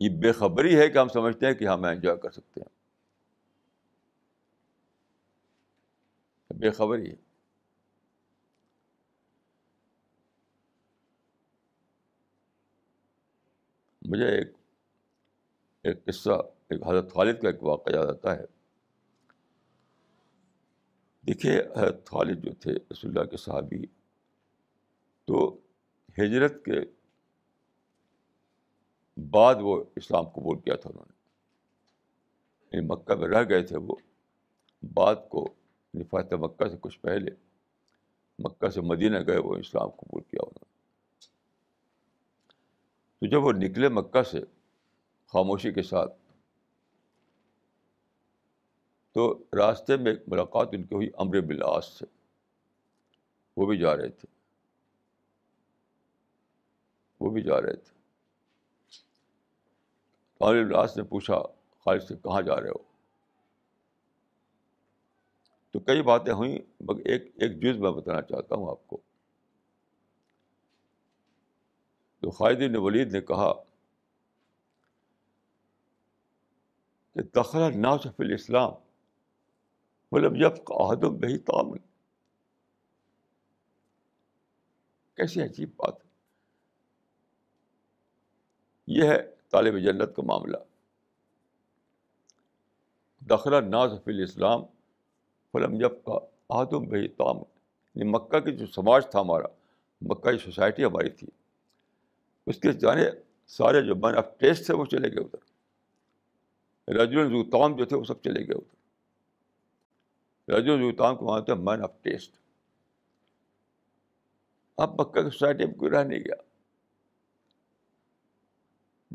یہ 0.00 0.08
بے 0.22 0.32
خبری 0.32 0.76
ہے 0.78 0.88
کہ 0.88 0.98
ہم 0.98 1.08
سمجھتے 1.12 1.46
ہیں 1.46 1.54
کہ 1.60 1.68
ہم 1.68 1.84
انجوائے 1.84 2.16
کر 2.22 2.30
سکتے 2.30 2.60
ہیں 2.60 2.76
بے 6.60 6.70
خبری 6.76 7.10
ہے 7.10 7.16
مجھے 14.10 14.26
ایک 14.36 14.50
ایک 15.86 16.04
قصہ 16.04 16.36
ایک 16.70 16.82
حضرت 16.86 17.12
خالد 17.14 17.40
کا 17.40 17.48
ایک 17.48 17.62
واقعہ 17.64 17.94
یاد 17.94 18.06
آتا 18.10 18.34
ہے 18.36 18.44
دیکھیے 21.26 21.56
حضرت 21.76 22.06
خالد 22.10 22.44
جو 22.44 22.52
تھے 22.62 22.72
رسول 22.92 23.10
اللہ 23.10 23.30
کے 23.30 23.36
صحابی 23.44 23.84
تو 25.26 25.40
ہجرت 26.18 26.64
کے 26.64 26.80
بعد 29.36 29.54
وہ 29.68 29.76
اسلام 30.02 30.28
قبول 30.36 30.58
کیا 30.60 30.76
تھا 30.82 30.90
انہوں 30.90 31.04
نے 31.10 31.16
یعنی 32.76 32.86
مکہ 32.92 33.14
میں 33.24 33.28
رہ 33.28 33.44
گئے 33.48 33.62
تھے 33.70 33.78
وہ 33.88 33.96
بعد 34.98 35.28
کو 35.30 35.46
نفاط 36.00 36.32
یعنی 36.32 36.44
مکہ 36.44 36.68
سے 36.72 36.76
کچھ 36.80 36.98
پہلے 37.08 37.34
مکہ 38.46 38.68
سے 38.74 38.80
مدینہ 38.92 39.20
گئے 39.26 39.38
وہ 39.48 39.54
اسلام 39.66 39.88
قبول 40.00 40.22
کیا 40.30 40.42
انہوں 40.42 40.57
نے 40.57 40.57
تو 43.20 43.26
جب 43.26 43.44
وہ 43.44 43.52
نکلے 43.52 43.88
مکہ 43.88 44.22
سے 44.30 44.40
خاموشی 45.32 45.72
کے 45.74 45.82
ساتھ 45.82 46.12
تو 49.14 49.22
راستے 49.58 49.96
میں 49.96 50.12
ایک 50.12 50.20
ملاقات 50.32 50.68
ان 50.74 50.82
کی 50.86 50.94
ہوئی 50.94 51.08
امر 51.24 51.40
بلاس 51.46 51.84
سے 51.98 52.04
وہ 53.56 53.66
بھی 53.66 53.76
جا 53.78 53.96
رہے 53.96 54.08
تھے 54.20 54.28
وہ 57.20 57.30
بھی 57.30 57.42
جا 57.42 57.60
رہے 57.62 57.76
تھے 57.86 57.96
امر 60.40 60.62
بلاس 60.62 60.96
نے 60.96 61.02
پوچھا 61.14 61.40
خالد 61.84 62.02
سے 62.08 62.14
کہاں 62.24 62.42
جا 62.48 62.60
رہے 62.60 62.68
ہو 62.74 62.82
تو 65.72 65.78
کئی 65.90 66.02
باتیں 66.12 66.32
ہوئیں 66.34 66.58
مگر 66.88 67.10
ایک 67.12 67.30
ایک 67.42 67.62
جز 67.62 67.78
میں 67.80 67.90
بتانا 68.00 68.22
چاہتا 68.30 68.54
ہوں 68.56 68.70
آپ 68.70 68.86
کو 68.88 69.00
تو 72.22 72.30
خالد 72.36 72.58
بن 72.62 72.76
ولید 72.82 73.12
نے 73.14 73.20
کہا 73.26 73.52
کہ 77.14 77.22
دخلا 77.38 77.68
ناصف 77.76 78.20
الاسلام 78.20 78.70
اسلام 78.70 78.74
فلم 80.30 80.38
جب 80.40 80.72
آدم 80.82 81.16
بہی 81.20 81.38
تعامل 81.50 81.78
کیسی 85.20 85.42
عجیب 85.42 85.70
بات 85.76 86.02
یہ 88.96 89.08
ہے 89.10 89.16
طالب 89.52 89.78
جنت 89.84 90.14
کا 90.16 90.22
معاملہ 90.32 90.56
دخلا 93.30 93.60
ناصف 93.68 94.08
الاسلام 94.14 94.64
فلم 95.52 95.78
جب 95.78 96.02
کا 96.06 96.18
آدم 96.60 96.84
بہی 96.88 97.08
تام 97.22 97.36
یعنی 97.38 98.10
مکہ 98.10 98.38
کی 98.48 98.56
جو 98.56 98.66
سماج 98.74 99.10
تھا 99.10 99.20
ہمارا 99.20 99.46
مکہ 100.10 100.32
کی 100.32 100.38
سوسائٹی 100.44 100.84
ہماری 100.84 101.10
تھی 101.20 101.26
اس 102.48 102.58
کے 102.60 102.72
جانے 102.82 103.02
سارے 103.56 103.80
جو 103.86 103.94
مین 104.02 104.16
آف 104.18 104.26
ٹیسٹ 104.40 104.66
تھے 104.66 104.74
وہ 104.74 104.84
چلے 104.92 105.08
گئے 105.14 105.24
ادھر 106.94 107.28
زوتام 107.30 107.76
جو 107.76 107.84
تھے 107.90 107.96
وہ 107.96 108.04
سب 108.10 108.22
چلے 108.24 108.44
گئے 108.48 108.60
ادھر 110.58 110.78
زوتام 110.82 111.16
کو 111.16 111.24
مانتے 111.30 111.52
ہیں 111.52 111.58
مین 111.64 111.82
آف 111.84 111.98
ٹیسٹ 112.08 112.36
اب 114.84 114.94
مکہ 115.00 115.22
کی 115.22 115.30
سوسائٹی 115.30 115.66
میں 115.66 115.74
کوئی 115.82 115.90
رہ 115.90 116.04
نہیں 116.04 116.24
گیا 116.28 116.40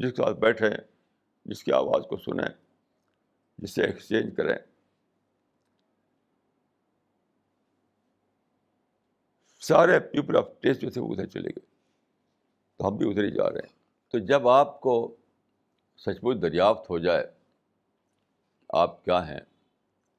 جس 0.04 0.12
کے 0.14 0.22
ساتھ 0.24 0.40
بیٹھیں 0.46 0.70
جس 1.52 1.64
کی 1.64 1.72
آواز 1.82 2.04
کو 2.10 2.18
سنیں 2.30 2.48
جسے 3.66 3.84
ایکسچینج 3.86 4.36
کریں 4.38 4.56
سارے 9.74 10.00
پیپل 10.12 10.36
آف 10.38 10.60
ٹیسٹ 10.62 10.82
جو 10.82 10.90
تھے 10.96 11.02
وہ 11.02 11.14
ادھر 11.14 11.26
چلے 11.38 11.56
گئے 11.58 11.72
تو 12.78 12.88
ہم 12.88 12.96
بھی 12.98 13.10
ادھر 13.10 13.24
ہی 13.24 13.32
جا 13.32 13.50
رہے 13.50 13.68
ہیں 13.68 13.74
تو 14.12 14.20
جب 14.32 14.48
آپ 14.50 14.80
کو 14.82 14.94
سچ 16.06 16.24
بچ 16.24 16.42
دریافت 16.42 16.90
ہو 16.90 16.98
جائے 17.00 17.26
آپ 18.82 19.04
کیا 19.04 19.28
ہیں 19.28 19.40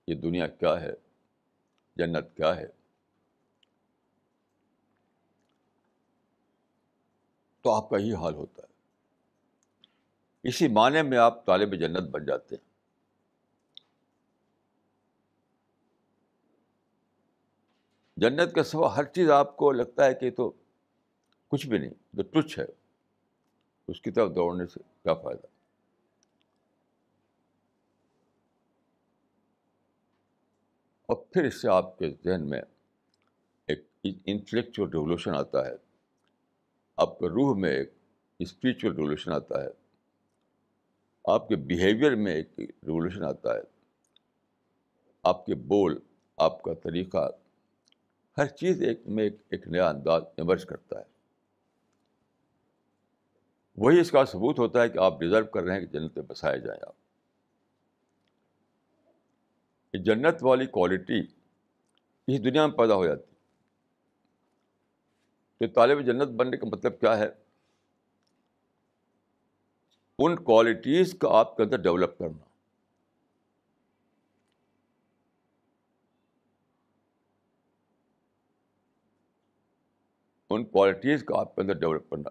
یہ 0.07 0.14
دنیا 0.20 0.46
کیا 0.46 0.80
ہے 0.80 0.90
جنت 1.98 2.36
کیا 2.36 2.57
ہے 2.57 2.66
تو 7.64 7.72
آپ 7.74 7.88
کا 7.90 7.98
ہی 7.98 8.12
حال 8.20 8.34
ہوتا 8.34 8.62
ہے 8.62 8.72
اسی 10.48 10.68
معنی 10.78 11.02
میں 11.09 11.18
آپ 11.18 11.44
طالب 11.46 11.74
جنت 11.80 12.11
بن 12.14 12.24
جاتے 12.24 12.57
ہیں 12.57 12.72
جنت 18.22 18.55
کے 18.55 18.62
سوا 18.62 18.94
ہر 18.96 19.05
چیز 19.14 19.30
آپ 19.36 19.57
کو 19.57 19.70
لگتا 19.72 20.05
ہے 20.07 20.14
کہ 20.20 20.30
تو 20.36 20.52
کچھ 21.55 21.66
بھی 21.68 21.78
نہیں 21.78 21.90
جو 22.16 22.22
ٹچ 22.34 22.59
ہے 22.59 22.64
اس 23.92 24.00
کی 24.02 24.11
طرف 24.11 24.30
دوڑنے 24.36 24.64
سے 24.70 24.80
کیا 25.02 25.14
فائدہ 25.24 25.46
اور 31.12 31.16
پھر 31.32 31.44
اس 31.50 31.61
سے 31.62 31.68
آپ 31.76 31.96
کے 31.98 32.09
ذہن 32.24 32.48
میں 32.50 32.61
ایک 33.72 33.84
انٹلیکچوئل 34.32 34.88
ریولیوشن 34.94 35.34
آتا 35.38 35.64
ہے 35.66 35.74
آپ 37.05 37.18
کے 37.18 37.28
روح 37.36 37.55
میں 37.66 37.72
ایک 37.76 37.92
ریولیوشن 38.74 39.32
آتا 39.38 39.62
ہے 39.62 39.68
آپ 41.34 41.48
کے 41.48 41.57
بیہیویئر 41.70 42.14
میں 42.26 42.34
ایک 42.40 42.59
ریولیوشن 42.61 43.24
آتا 43.32 43.55
ہے 43.55 43.62
آپ 45.34 45.46
کے 45.46 45.55
بول 45.74 45.98
آپ 46.50 46.62
کا 46.62 46.74
طریقہ 46.88 47.28
ہر 48.38 48.46
چیز 48.62 48.82
ایک 48.88 49.07
میں 49.07 49.30
ایک, 49.50 49.68
نیا 49.68 49.88
انداز 49.88 50.22
ایمرج 50.36 50.64
کرتا 50.66 50.98
ہے 51.00 51.12
وہی 53.83 54.01
اس 54.01 54.11
کا 54.12 54.25
ثبوت 54.33 54.59
ہوتا 54.59 54.83
ہے 54.83 54.89
کہ 54.89 54.99
آپ 55.05 55.18
ڈیزرو 55.20 55.45
کر 55.55 55.62
رہے 55.62 55.72
ہیں 55.75 55.81
کہ 55.85 55.99
جنت 55.99 56.16
میں 56.18 56.25
بسائے 56.29 56.59
جائیں 56.66 56.81
آپ 56.87 57.03
جنت 60.07 60.43
والی 60.43 60.66
کوالٹی 60.77 61.20
اس 62.35 62.45
دنیا 62.45 62.66
میں 62.66 62.77
پیدا 62.77 62.95
ہو 62.97 63.07
جاتی 63.07 63.33
تو 65.66 65.72
طالب 65.75 66.01
جنت 66.07 66.29
بننے 66.41 66.57
کا 66.57 66.66
مطلب 66.72 67.01
کیا 67.01 67.16
ہے 67.18 67.29
ان 70.25 70.37
کوالٹیز 70.45 71.14
کا 71.20 71.29
آپ 71.39 71.57
کے 71.57 71.62
اندر 71.62 71.81
ڈیولپ 71.83 72.18
کرنا 72.18 72.45
ان 80.55 80.64
کوالٹیز 80.64 81.25
کا 81.29 81.41
آپ 81.41 81.55
کے 81.55 81.62
اندر 81.62 81.79
ڈیولپ 81.79 82.09
کرنا 82.11 82.31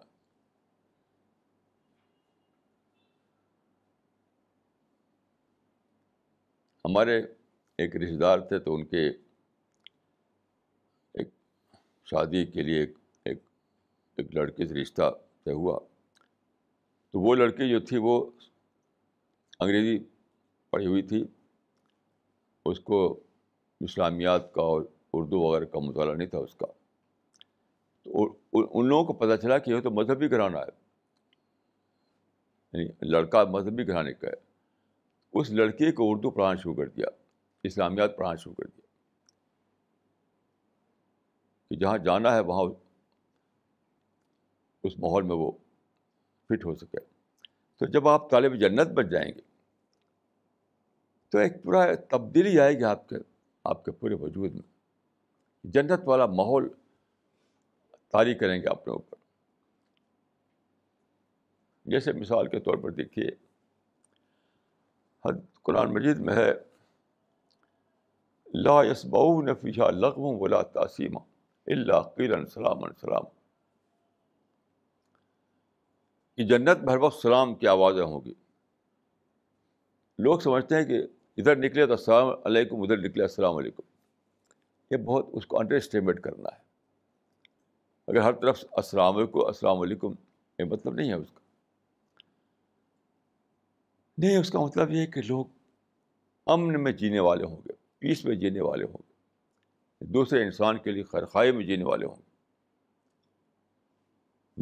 ہمارے 6.85 7.17
ایک 7.77 7.95
رشتے 7.95 8.17
دار 8.19 8.39
تھے 8.47 8.57
تو 8.63 8.73
ان 8.75 8.83
کے 8.85 9.05
ایک 11.19 11.27
شادی 12.11 12.45
کے 12.53 12.61
لیے 12.61 12.79
ایک 12.79 12.93
ایک 13.27 13.37
ایک 14.17 14.35
لڑکے 14.35 14.65
سے 14.67 14.73
رشتہ 14.81 15.09
طے 15.45 15.51
ہوا 15.61 15.77
تو 17.11 17.19
وہ 17.19 17.35
لڑکی 17.35 17.69
جو 17.69 17.79
تھی 17.91 17.97
وہ 18.07 18.15
انگریزی 19.59 19.97
پڑھی 20.71 20.85
ہوئی 20.85 21.01
تھی 21.13 21.23
اس 22.71 22.79
کو 22.89 22.99
اسلامیات 23.87 24.53
کا 24.53 24.61
اور 24.61 24.81
اردو 25.13 25.39
وغیرہ 25.41 25.65
کا 25.73 25.79
مطالعہ 25.87 26.13
نہیں 26.15 26.27
تھا 26.27 26.37
اس 26.39 26.55
کا 26.59 26.65
تو 28.03 28.23
ان 28.29 28.87
لوگوں 28.87 29.03
کو 29.05 29.13
پتہ 29.25 29.35
چلا 29.41 29.57
کہ 29.65 29.71
یہ 29.71 29.79
تو 29.81 29.91
مذہبی 29.91 30.29
گھرانہ 30.29 30.57
ہے 30.57 30.81
یعنی 32.81 33.09
لڑکا 33.11 33.43
مذہبی 33.57 33.87
گھرانے 33.87 34.13
کا 34.13 34.27
ہے 34.27 34.41
اس 35.39 35.49
لڑکے 35.59 35.91
کو 35.97 36.09
اردو 36.11 36.29
پڑھانا 36.31 36.59
شروع 36.61 36.73
کر 36.75 36.89
دیا 36.95 37.07
اسلامیات 37.69 38.17
پڑھانا 38.17 38.35
شروع 38.43 38.53
کر 38.55 38.65
دیا 38.67 38.81
کہ 41.69 41.75
جہاں 41.83 41.97
جانا 42.05 42.33
ہے 42.35 42.39
وہاں 42.49 42.63
اس 44.87 44.97
ماحول 44.99 45.23
میں 45.23 45.35
وہ 45.35 45.49
فٹ 46.49 46.65
ہو 46.65 46.75
سکے 46.75 46.99
تو 47.79 47.85
جب 47.91 48.07
آپ 48.07 48.29
طالب 48.29 48.55
جنت 48.61 48.91
بن 48.97 49.09
جائیں 49.09 49.27
گے 49.35 49.41
تو 51.31 51.37
ایک 51.39 51.63
پورا 51.63 51.83
تبدیلی 52.09 52.59
آئے 52.59 52.77
گی 52.79 52.83
آپ 52.89 53.07
کے 53.09 53.15
آپ 53.73 53.83
کے 53.85 53.91
پورے 53.91 54.15
وجود 54.21 54.53
میں 54.53 55.71
جنت 55.75 56.01
والا 56.07 56.25
ماحول 56.39 56.67
طاری 58.11 58.33
کریں 58.43 58.57
گے 58.61 58.67
اپنے 58.69 58.93
اوپر 58.93 59.17
جیسے 61.91 62.11
مثال 62.19 62.47
کے 62.47 62.59
طور 62.67 62.77
پر 62.83 62.91
دیکھیے 62.99 63.29
حد 65.25 65.37
قرآن 65.65 65.91
مجید 65.93 66.17
میں 66.27 66.33
ہے 66.35 66.49
لا 68.65 68.81
لاسباؤ 68.83 69.41
نفیشہ 69.41 69.89
لقم 69.91 70.01
لغم 70.23 70.41
ولا 70.41 70.61
تاسیمہ 70.77 71.19
اللہ 71.73 72.45
سلام 72.53 72.81
کہ 76.37 76.43
جنت 76.47 76.79
وقت 77.01 77.21
سلام 77.21 77.53
کی 77.61 77.67
آوازیں 77.67 78.03
ہوں 78.03 78.19
گی 78.25 78.33
لوگ 80.27 80.39
سمجھتے 80.39 80.75
ہیں 80.75 80.85
کہ 80.85 81.01
ادھر 81.41 81.55
نکلے 81.57 81.85
تو 81.87 81.93
السلام 81.93 82.27
علیکم 82.45 82.81
ادھر 82.81 82.97
نکلے 83.07 83.23
السلام 83.23 83.55
علیکم 83.57 83.81
یہ 84.91 84.97
بہت 85.05 85.29
اس 85.37 85.45
کو 85.53 85.59
انڈر 85.59 85.75
اسٹیمیٹ 85.75 86.19
کرنا 86.23 86.49
ہے 86.55 86.61
اگر 88.11 88.19
ہر 88.25 88.33
طرف 88.41 88.63
السلام 88.83 89.15
علیکم 89.17 89.45
السلام 89.45 89.79
علیکم 89.87 90.11
یہ 90.59 90.65
مطلب 90.75 90.93
نہیں 90.93 91.09
ہے 91.09 91.15
اس 91.15 91.31
کا 91.35 91.41
نہیں 94.19 94.37
اس 94.37 94.49
کا 94.51 94.59
مطلب 94.65 94.91
یہ 94.91 94.99
ہے 94.99 95.05
کہ 95.11 95.21
لوگ 95.27 95.45
امن 96.53 96.83
میں 96.83 96.91
جینے 96.99 97.19
والے 97.27 97.43
ہوں 97.45 97.55
گے 97.67 97.73
پیس 97.99 98.23
میں 98.25 98.35
جینے 98.35 98.61
والے 98.61 98.83
ہوں 98.85 98.97
گے 99.01 100.05
دوسرے 100.13 100.43
انسان 100.43 100.77
کے 100.83 100.91
لیے 100.91 101.03
خرخائی 101.11 101.51
میں 101.51 101.65
جینے 101.65 101.83
والے 101.85 102.05
ہوں 102.05 102.15
گے 102.15 102.21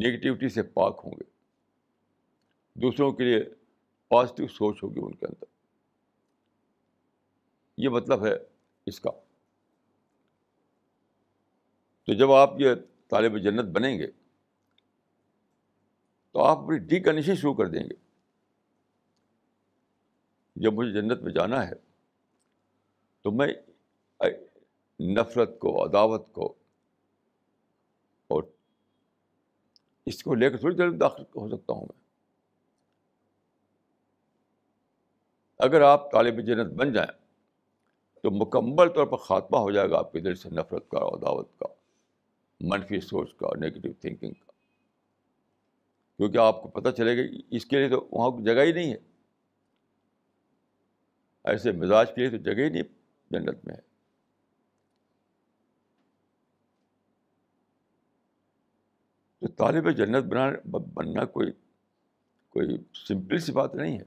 نگیٹیوٹی 0.08 0.49
سے 0.49 0.64
پاک 0.78 1.02
ہوں 1.06 1.12
گے 1.20 1.24
دوسروں 2.82 3.12
کے 3.14 3.24
لیے 3.24 3.43
پازیٹیو 4.10 4.47
سوچ 4.58 4.82
ہوگی 4.84 4.99
ان 5.04 5.16
کے 5.16 5.26
اندر 5.26 5.45
یہ 7.84 7.89
مطلب 7.89 8.26
ہے 8.26 8.34
اس 8.91 8.99
کا 8.99 9.10
تو 12.08 12.14
جب 12.20 12.32
آپ 12.32 12.54
یہ 12.60 12.74
طالب 13.10 13.38
جنت 13.43 13.66
بنیں 13.76 13.97
گے 13.99 14.08
تو 16.34 16.43
آپ 16.43 16.70
ڈی 16.89 16.99
کنڈیشن 17.04 17.36
شروع 17.36 17.54
کر 17.54 17.68
دیں 17.70 17.84
گے 17.89 17.95
جب 20.64 20.74
مجھے 20.74 20.91
جنت 21.02 21.22
میں 21.24 21.32
جانا 21.34 21.68
ہے 21.68 21.74
تو 23.24 23.32
میں 23.32 23.47
نفرت 25.18 25.58
کو 25.60 25.76
عداوت 25.84 26.32
کو 26.34 26.54
اور 28.32 28.43
اس 30.12 30.24
کو 30.24 30.36
لے 30.36 30.49
کر 30.49 30.58
تھوڑی 30.58 30.76
جلد 30.76 30.99
داخل 31.02 31.24
ہو 31.36 31.47
سکتا 31.56 31.74
ہوں 31.74 31.86
میں 31.89 31.99
اگر 35.68 35.82
آپ 35.86 36.12
طالب 36.12 36.39
جنت 36.45 36.72
بن 36.80 36.91
جائیں 36.93 37.12
تو 38.24 38.32
مکمل 38.32 38.89
طور 38.95 39.06
پر 39.08 39.18
خاتمہ 39.26 39.58
ہو 39.60 39.72
جائے 39.72 39.89
گا 39.89 39.97
آپ 39.97 40.12
کے 40.12 40.20
دل 40.20 40.36
سے 40.36 40.49
نفرت 40.54 40.89
کا 40.91 40.97
عداوت 41.16 41.47
کا 41.60 41.66
منفی 42.72 42.99
سوچ 43.02 43.34
کا 43.39 43.49
نگیٹو 43.62 43.89
تھنکنگ 44.02 44.32
کا 44.34 44.49
کیونکہ 46.18 46.38
آپ 46.38 46.62
کو 46.64 46.68
پتہ 46.80 46.89
چلے 46.97 47.16
گا 47.18 47.22
اس 47.56 47.66
کے 47.66 47.78
لیے 47.78 47.89
تو 47.89 48.08
وہاں 48.12 48.30
جگہ 48.45 48.64
ہی 48.66 48.72
نہیں 48.72 48.91
ہے 48.93 48.97
ایسے 51.50 51.72
مزاج 51.82 52.14
کے 52.16 52.22
لیے 52.22 52.30
تو 52.30 52.38
جگہ 52.50 52.64
ہی 52.64 52.70
نہیں 52.70 52.84
جنت 53.32 53.66
میں 53.66 53.76
ہے 53.76 53.82
تو 59.39 59.48
طالب 59.64 59.89
جنت 59.98 60.26
بنا 60.34 60.50
بننا 60.96 61.26
کوئی 61.38 61.52
کوئی 62.58 62.78
سمپل 63.08 63.39
سی 63.39 63.52
بات 63.54 63.76
نہیں 63.76 63.98
ہے 64.00 64.04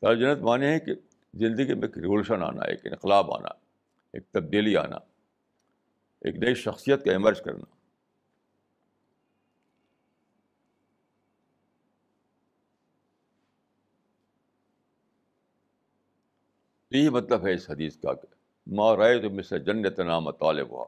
طالب 0.00 0.20
جنت 0.20 0.42
مانے 0.48 0.70
ہیں 0.72 0.78
کہ 0.86 0.94
زندگی 1.40 1.74
میں 1.74 1.88
ایک 1.88 1.98
ریولیوشن 1.98 2.42
آنا 2.44 2.64
ایک 2.70 2.86
انقلاب 2.86 3.32
آنا 3.34 3.48
ایک 4.16 4.30
تبدیلی 4.32 4.76
آنا 4.76 4.96
ایک 6.26 6.36
نئی 6.44 6.54
شخصیت 6.62 7.04
کا 7.04 7.10
ایمرج 7.12 7.40
کرنا 7.44 7.76
یہی 16.96 17.08
مطلب 17.16 17.46
ہے 17.46 17.52
اس 17.54 17.68
حدیث 17.70 17.96
کا 18.02 18.12
کہ 18.14 18.26
ماں 18.76 18.94
رائے 18.96 19.20
تو 19.22 19.30
مثر 19.30 19.58
جنت 19.64 19.98
نام 20.10 20.30
طالب 20.42 20.70
ہوا 20.70 20.84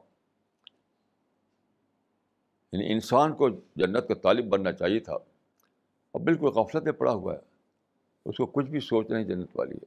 یعنی 2.71 2.91
انسان 2.93 3.33
کو 3.41 3.49
جنت 3.81 4.07
کا 4.07 4.13
طالب 4.23 4.45
بننا 4.49 4.71
چاہیے 4.73 4.99
تھا 5.07 5.13
اور 5.15 6.21
بالکل 6.29 6.47
غفلت 6.59 6.83
میں 6.83 6.91
پڑا 7.01 7.11
ہوا 7.13 7.33
ہے 7.33 8.29
اس 8.29 8.37
کو 8.37 8.45
کچھ 8.55 8.65
بھی 8.69 8.79
سوچ 8.85 9.09
نہیں 9.09 9.23
جنت 9.25 9.57
والی 9.59 9.75
ہے 9.81 9.85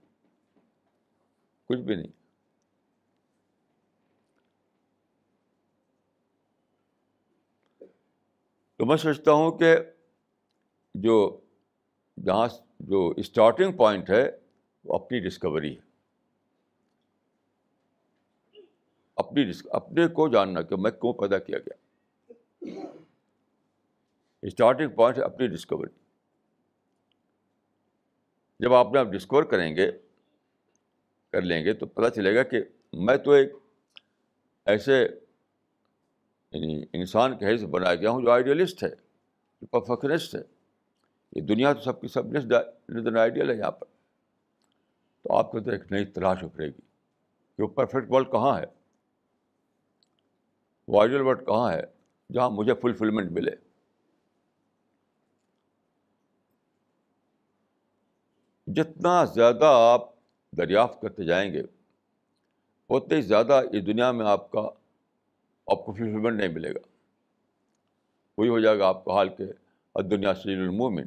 کچھ 1.68 1.80
بھی 1.86 1.94
نہیں 1.94 2.12
تو 8.78 8.86
میں 8.86 8.96
سوچتا 9.06 9.32
ہوں 9.38 9.50
کہ 9.58 9.74
جو 11.06 11.16
جہاں 12.24 12.46
جو 12.90 13.08
اسٹارٹنگ 13.24 13.72
پوائنٹ 13.76 14.10
ہے 14.10 14.22
وہ 14.84 14.94
اپنی 14.94 15.20
ڈسکوری 15.28 15.74
ہے 15.76 15.82
اپنی 19.22 19.44
رسک 19.50 19.66
اپنے 19.74 20.06
کو 20.14 20.26
جاننا 20.28 20.62
کہ 20.70 20.76
میں 20.82 20.90
کیوں 20.90 21.12
پیدا 21.20 21.38
کیا 21.38 21.58
گیا 21.66 22.82
اسٹارٹنگ 24.46 24.90
پوائنٹ 24.94 25.18
اپنی 25.24 25.46
ڈسکوری 25.54 25.90
جب 28.64 28.74
آپ 28.74 28.92
نے 28.92 28.98
آپ 28.98 29.06
ڈسکور 29.12 29.42
کریں 29.52 29.74
گے 29.76 29.90
کر 31.32 31.42
لیں 31.42 31.64
گے 31.64 31.72
تو 31.78 31.86
پتہ 31.86 32.08
چلے 32.16 32.34
گا 32.34 32.42
کہ 32.50 32.60
میں 33.06 33.16
تو 33.24 33.30
ایک 33.32 33.52
ایسے 34.74 35.00
یعنی 35.00 36.82
انسان 36.98 37.36
کے 37.38 37.46
حیث 37.46 37.62
بنایا 37.70 37.94
گیا 38.02 38.10
ہوں 38.10 38.22
جو 38.22 38.30
آئیڈیلسٹ 38.32 38.82
ہے 38.84 38.88
جو 38.90 39.66
پرفیکشنسٹ 39.78 40.34
ہے 40.34 40.40
یہ 41.36 41.42
دنیا 41.46 41.72
تو 41.72 41.80
سب 41.80 42.00
کی 42.00 42.08
سب 42.08 42.54
آئیڈیل 43.20 43.50
ہے 43.50 43.56
یہاں 43.56 43.70
پر 43.70 43.86
تو 45.22 45.36
آپ 45.36 45.50
کے 45.52 45.58
اندر 45.58 45.72
ایک 45.72 45.90
نئی 45.92 46.04
تلاش 46.18 46.42
ابھرے 46.44 46.66
گی 46.66 46.80
کہ 47.56 47.62
وہ 47.62 47.68
پرفیکٹ 47.80 48.10
ورلڈ 48.12 48.30
کہاں 48.32 48.58
ہے 48.60 48.64
وائڈل 50.92 51.20
ورڈ 51.26 51.44
کہاں 51.46 51.70
ہے 51.72 51.80
جہاں 52.34 52.48
مجھے 52.50 52.74
فلفلمنٹ 52.82 53.30
ملے 53.32 53.50
جتنا 58.76 59.22
زیادہ 59.34 59.66
آپ 59.92 60.10
دریافت 60.58 61.00
کرتے 61.00 61.24
جائیں 61.26 61.52
گے 61.52 61.62
اتنے 62.96 63.20
زیادہ 63.22 63.60
اس 63.76 63.86
دنیا 63.86 64.10
میں 64.12 64.26
آپ 64.30 64.50
کا 64.52 64.60
آپ 64.60 65.84
کو 65.84 65.92
فلفلمنٹ 65.92 66.40
نہیں 66.40 66.52
ملے 66.54 66.74
گا 66.74 66.78
وہی 68.38 68.48
ہو 68.48 68.58
جائے 68.60 68.78
گا 68.78 68.88
آپ 68.88 69.04
کا 69.04 69.14
حال 69.16 69.28
کے 69.36 70.02
دنیا 70.10 70.32
سیل 70.34 70.60
المومن 70.60 71.06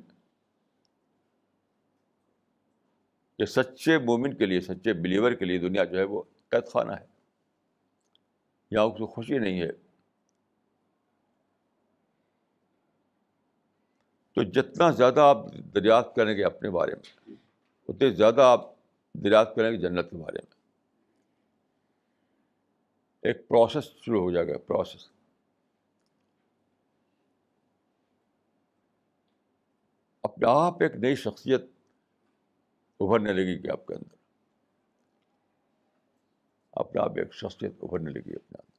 یہ 3.39 3.45
سچے 3.45 3.97
مومنٹ 4.05 4.37
کے 4.39 4.45
لیے 4.45 4.59
سچے 4.61 4.93
بلیور 5.01 5.31
کے 5.39 5.45
لیے 5.45 5.57
دنیا 5.67 5.83
جو 5.91 5.97
ہے 5.97 6.03
وہ 6.13 6.21
قید 6.51 6.67
خانہ 6.73 6.91
ہے 6.93 7.05
یا 8.71 8.81
اس 8.85 8.97
کو 8.97 9.05
خوشی 9.07 9.37
نہیں 9.39 9.61
ہے 9.61 9.69
تو 14.37 14.43
جتنا 14.59 14.89
زیادہ 14.97 15.19
آپ 15.27 15.45
دریافت 15.75 16.15
کریں 16.15 16.33
گے 16.37 16.43
اپنے 16.45 16.69
بارے 16.71 16.95
میں 16.95 17.35
اتنے 17.89 18.09
زیادہ 18.15 18.41
آپ 18.55 18.69
دریافت 19.23 19.55
کریں 19.55 19.71
گے 19.71 19.77
جنت 19.87 20.09
کے 20.09 20.17
بارے 20.17 20.41
میں 20.43 20.55
ایک 23.31 23.47
پروسیس 23.47 23.83
شروع 24.05 24.21
ہو 24.21 24.31
جائے 24.31 24.47
گا 24.47 24.57
پروسیس 24.67 25.07
اپنے 30.27 30.49
آپ 30.51 30.81
ایک 30.83 30.95
نئی 31.05 31.15
شخصیت 31.23 31.65
ابھرنے 33.05 33.33
لگے 33.33 33.57
گی 33.63 33.69
آپ 33.71 33.85
کے 33.87 33.93
اندر 33.93 34.15
اپنے 36.79 37.01
آپ 37.01 37.17
ایک 37.19 37.33
شخصیت 37.35 37.83
ابھرنے 37.83 38.11
لگی 38.11 38.35
اپنے 38.35 38.57
آپ 38.63 38.75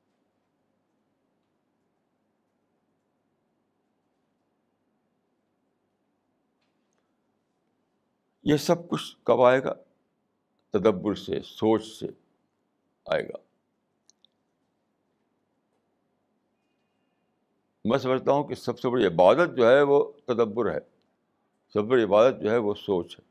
یہ 8.50 8.56
سب 8.66 8.88
کچھ 8.90 9.16
کب 9.30 9.40
آئے 9.44 9.62
گا 9.64 9.72
تدبر 10.72 11.14
سے 11.24 11.40
سوچ 11.44 11.84
سے 11.86 12.06
آئے 13.14 13.28
گا 13.28 13.38
میں 17.90 17.98
سمجھتا 17.98 18.32
ہوں 18.32 18.42
کہ 18.48 18.54
سب 18.54 18.78
سے 18.78 18.88
بڑی 18.94 19.06
عبادت 19.06 19.56
جو 19.56 19.68
ہے 19.70 19.80
وہ 19.90 20.02
تدبر 20.26 20.72
ہے 20.72 20.78
سب 20.80 21.80
سے 21.80 21.86
بڑی 21.90 22.02
عبادت 22.04 22.42
جو 22.42 22.50
ہے 22.50 22.56
وہ 22.68 22.74
سوچ 22.86 23.18
ہے 23.18 23.24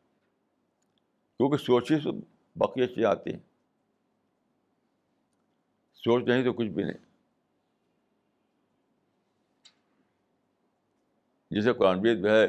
کیونکہ 1.38 1.58
سوچ 1.66 1.92
ہی 1.92 2.00
سے 2.04 2.12
باقی 2.62 2.88
چیزیں 2.94 3.06
آتی 3.10 3.34
ہیں 3.34 3.40
سوچ 6.08 6.24
نہیں 6.28 6.44
تو 6.44 6.52
کچھ 6.58 6.68
بھی 6.76 6.84
نہیں 6.84 7.06
جیسے 11.58 11.74
قرآن 11.80 12.02
بیس 12.02 12.18
بھی 12.26 12.30
ہے 12.30 12.46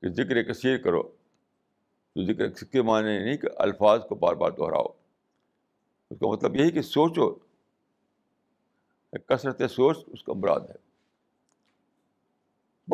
کہ 0.00 0.10
ذکر 0.20 0.40
کثیر 0.52 0.78
کرو 0.84 1.02
تو 1.02 2.24
ذکر 2.30 2.50
کے 2.72 2.82
معنی 2.90 3.18
نہیں 3.18 3.36
کہ 3.44 3.48
الفاظ 3.66 4.06
کو 4.08 4.14
بار 4.24 4.34
بار 4.44 4.50
دہراؤ 4.60 4.86
اس 4.88 6.18
کا 6.24 6.30
مطلب 6.32 6.56
یہی 6.62 6.70
کہ 6.78 6.82
سوچو 6.94 7.28
کثرت 9.32 9.62
سوچ 9.70 9.98
اس 10.14 10.22
کا 10.24 10.32
مراد 10.40 10.68
ہے 10.74 10.82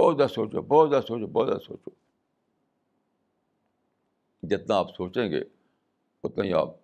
بہت 0.00 0.16
زیادہ 0.16 0.30
سوچو 0.36 0.62
بہت 0.76 0.90
زیادہ 0.90 1.04
سوچو 1.08 1.26
بہت 1.36 1.48
زیادہ 1.48 1.62
سوچو 1.66 1.90
جتنا 4.52 4.76
آپ 4.84 4.94
سوچیں 5.00 5.26
گے 5.32 5.40
اتنا 6.26 6.44
ہی 6.44 6.52
آپ 6.62 6.74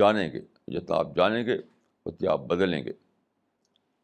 جانیں 0.00 0.26
گے 0.32 0.40
جتنا 0.78 0.96
آپ 1.04 1.14
جانیں 1.16 1.42
گے 1.46 1.56
اتنی 2.08 2.28
آپ 2.28 2.40
بدلیں 2.48 2.82
گے 2.84 2.90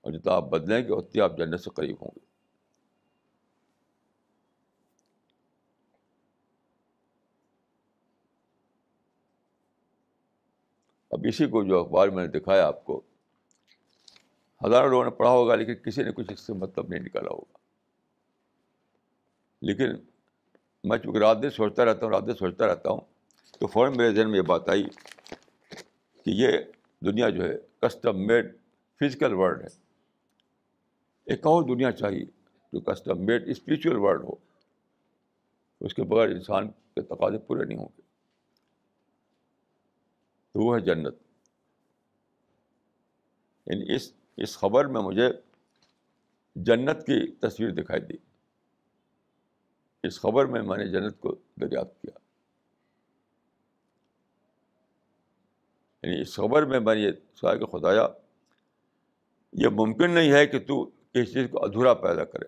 اور 0.01 0.13
جتنا 0.13 0.33
آپ 0.35 0.49
بدلیں 0.51 0.81
گے 0.87 0.93
اتنی 0.95 1.21
آپ 1.23 1.37
جنت 1.39 1.61
سے 1.65 1.71
قریب 1.75 2.03
ہوں 2.03 2.11
گے 2.17 2.31
اب 11.15 11.27
اسی 11.29 11.47
کو 11.55 11.63
جو 11.65 11.79
اخبار 11.81 12.09
میں 12.17 12.27
نے 12.27 12.39
دکھایا 12.39 12.67
آپ 12.67 12.85
کو 12.85 13.01
ہزاروں 14.65 14.89
لوگوں 14.91 15.05
نے 15.05 15.11
پڑھا 15.17 15.31
ہوگا 15.31 15.55
لیکن 15.63 15.75
کسی 15.85 16.03
نے 16.03 16.13
کچھ 16.17 16.33
اس 16.33 16.41
سے 16.47 16.53
مطلب 16.61 16.89
نہیں 16.89 17.03
نکالا 17.07 17.31
ہوگا 17.33 17.59
لیکن 19.71 19.95
میں 20.91 20.97
چونکہ 20.99 21.19
رات 21.19 21.43
دن 21.43 21.51
سوچتا 21.57 21.85
رہتا 21.85 22.07
ہوں 22.07 22.13
رات 22.13 22.27
دن 22.27 22.35
سوچتا 22.39 22.67
رہتا 22.67 22.91
ہوں 22.91 23.01
تو 23.59 23.67
فوراً 23.75 23.97
میرے 23.97 24.15
ذہن 24.15 24.31
میں 24.31 24.39
یہ 24.39 24.47
بات 24.53 24.69
آئی 24.75 24.83
کہ 25.35 26.31
یہ 26.41 26.59
دنیا 27.07 27.29
جو 27.37 27.43
ہے 27.49 27.55
کسٹم 27.87 28.21
میڈ 28.27 28.53
فزیکل 29.01 29.33
ورلڈ 29.39 29.63
ہے 29.63 29.69
ایک 31.35 31.47
اور 31.47 31.63
دنیا 31.69 31.91
چاہیے 31.93 32.25
جو 32.73 32.81
کسٹم 32.93 33.25
میڈ 33.27 33.49
اسپریچل 33.51 33.97
ورلڈ 34.05 34.23
ہو 34.25 34.35
اس 35.87 35.95
کے 35.95 36.03
بغیر 36.13 36.29
انسان 36.35 36.69
کے 36.95 37.03
تقاضے 37.15 37.39
پورے 37.47 37.65
نہیں 37.65 37.79
ہوں 37.79 37.89
گے 37.97 38.03
تو 40.53 40.65
وہ 40.65 40.75
ہے 40.77 40.81
جنت 40.85 41.17
یعنی 43.71 43.95
اس 43.95 44.13
اس 44.45 44.57
خبر 44.59 44.85
میں 44.95 45.01
مجھے 45.09 45.29
جنت 46.71 47.07
کی 47.07 47.21
تصویر 47.47 47.71
دکھائی 47.83 48.01
دی 48.13 48.17
اس 50.09 50.21
خبر 50.21 50.45
میں 50.55 50.63
میں 50.71 50.77
نے 50.79 50.87
جنت 50.93 51.21
کو 51.21 51.35
دریافت 51.61 52.01
کیا 52.03 52.22
یعنی 56.03 56.21
اس 56.21 56.35
خبر 56.39 56.63
میں 56.67 56.79
میں 56.81 56.95
نے 56.95 57.01
یہ 57.01 57.57
کہ 57.59 57.67
خدایا 57.79 58.07
یہ 59.63 59.69
ممکن 59.79 60.11
نہیں 60.11 60.33
ہے 60.33 60.47
کہ 60.47 60.59
تو 60.71 60.85
کسی 61.15 61.33
چیز 61.33 61.49
کو 61.51 61.65
ادھورا 61.65 61.93
پیدا 62.05 62.25
کرے 62.25 62.47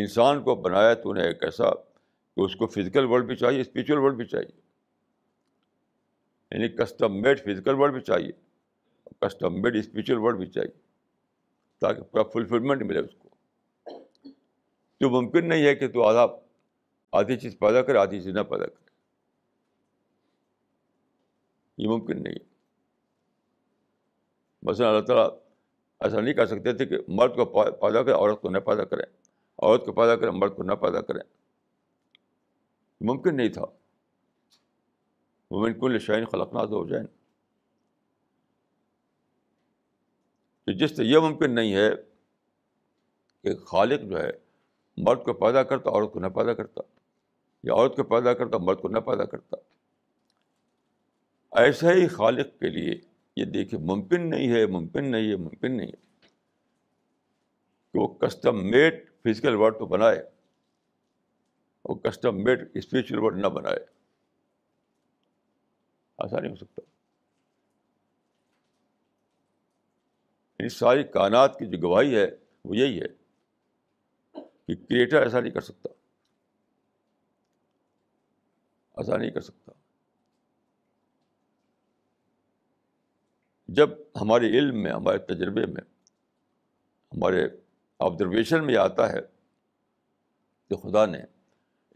انسان 0.00 0.42
کو 0.42 0.54
بنایا 0.66 0.92
تو 1.02 1.12
نے 1.14 1.22
ایک 1.26 1.42
ایسا 1.44 1.70
کہ 1.74 2.40
اس 2.42 2.54
کو 2.56 2.66
فزیکل 2.74 3.04
ورلڈ 3.10 3.26
بھی 3.26 3.36
چاہیے 3.36 3.60
اسپریچل 3.60 3.98
ورلڈ 4.04 4.16
بھی 4.16 4.24
چاہیے 4.26 4.60
یعنی 6.54 6.68
کسٹم 6.76 7.20
میڈ 7.22 7.40
فزیکل 7.44 7.74
ورلڈ 7.80 7.92
بھی 7.94 8.00
چاہیے 8.02 8.30
کسٹم 9.26 9.60
میڈ 9.62 9.76
اسپریچل 9.76 10.18
ورلڈ 10.24 10.38
بھی 10.38 10.46
چاہیے 10.50 10.70
تاکہ 11.80 12.02
پورا 12.12 12.22
فلفلمنٹ 12.32 12.82
ملے 12.90 13.00
اس 13.00 13.14
کو 13.18 13.94
تو 15.00 15.10
ممکن 15.20 15.48
نہیں 15.48 15.66
ہے 15.66 15.74
کہ 15.74 15.88
تو 15.92 16.04
آدھا 16.08 16.26
آدھی 17.20 17.36
چیز 17.40 17.58
پیدا 17.58 17.82
کرے 17.82 17.98
آدھی 17.98 18.20
چیز 18.20 18.34
نہ 18.34 18.42
پیدا 18.50 18.66
کرے 18.66 18.81
یہ 21.78 21.88
ممکن 21.88 22.22
نہیں 22.22 22.38
مثلاً 24.68 24.86
اللہ 24.88 25.00
تعالیٰ 25.06 25.28
ایسا 26.00 26.20
نہیں 26.20 26.34
کہہ 26.34 26.44
سکتے 26.50 26.72
تھے 26.76 26.86
کہ 26.86 26.96
مرد 27.20 27.34
کو 27.36 27.44
پیدا 27.82 28.02
کرے 28.02 28.12
عورت 28.14 28.40
کو 28.42 28.50
نہ 28.50 28.58
پیدا 28.66 28.84
کریں 28.92 29.04
عورت 29.06 29.84
کو 29.84 29.92
پیدا 29.92 30.16
کریں 30.16 30.32
مرد 30.32 30.54
کو 30.56 30.62
نہ 30.62 30.72
پیدا 30.82 31.00
کریں 31.08 31.20
ممکن 33.10 33.36
نہیں 33.36 33.48
تھا 33.58 33.64
کل 35.80 35.98
شائن 36.00 36.24
خلق 36.32 36.52
ناز 36.54 36.72
ہو 36.72 36.86
جائیں 36.88 37.06
تو 40.66 40.72
جس 40.78 40.96
سے 40.96 41.04
یہ 41.04 41.18
ممکن 41.22 41.54
نہیں 41.54 41.74
ہے 41.74 41.88
کہ 43.44 43.54
خالق 43.70 44.08
جو 44.10 44.20
ہے 44.22 44.30
مرد 45.06 45.22
کو 45.24 45.32
پیدا 45.44 45.62
کرتا 45.72 45.90
عورت 45.90 46.12
کو 46.12 46.20
نہ 46.20 46.26
پیدا 46.38 46.52
کرتا 46.54 46.80
یا 47.68 47.72
عورت 47.74 47.96
کو 47.96 48.04
پیدا 48.14 48.34
کرتا 48.42 48.58
مرد 48.64 48.80
کو 48.80 48.88
نہ 48.88 48.98
پیدا 49.10 49.24
کرتا 49.34 49.56
ایسے 51.60 51.92
ہی 51.94 52.06
خالق 52.08 52.58
کے 52.60 52.68
لیے 52.70 52.92
یہ 53.36 53.44
دیکھیں 53.54 53.78
ممکن 53.88 54.28
نہیں 54.30 54.52
ہے 54.52 54.64
ممکن 54.74 55.10
نہیں 55.10 55.30
ہے 55.30 55.36
ممکن 55.36 55.76
نہیں 55.76 55.86
ہے 55.86 56.26
کہ 57.92 57.98
وہ 57.98 58.06
کسٹم 58.22 58.62
میڈ 58.70 59.02
فزیکل 59.24 59.54
ورڈ 59.62 59.78
تو 59.78 59.86
بنائے 59.86 60.22
وہ 61.88 61.94
کسٹم 62.08 62.42
میڈ 62.44 62.68
اسپریچل 62.76 63.18
ورڈ 63.24 63.38
نہ 63.40 63.46
بنائے 63.58 63.78
ایسا 66.18 66.38
نہیں 66.38 66.50
ہو 66.50 66.56
سکتا 66.56 66.82
ان 66.82 66.88
یعنی 70.64 70.68
ساری 70.78 71.04
کائنات 71.18 71.58
کی 71.58 71.66
جو 71.70 71.78
گواہی 71.88 72.16
ہے 72.16 72.26
وہ 72.64 72.76
یہی 72.76 73.00
ہے 73.00 73.08
کہ 74.40 74.74
کریٹر 74.76 75.22
ایسا 75.22 75.40
نہیں 75.40 75.52
کر 75.52 75.60
سکتا 75.70 75.88
ایسا 79.00 79.16
نہیں 79.16 79.30
کر 79.30 79.40
سکتا 79.40 79.61
جب 83.76 83.90
ہمارے 84.20 84.46
علم 84.58 84.82
میں 84.82 84.90
ہمارے 84.92 85.18
تجربے 85.26 85.64
میں 85.66 85.80
ہمارے 87.12 87.44
آبزرویشن 88.06 88.66
میں 88.66 88.76
آتا 88.76 89.08
ہے 89.12 89.20
کہ 90.70 90.76
خدا 90.82 91.04
نے 91.12 91.18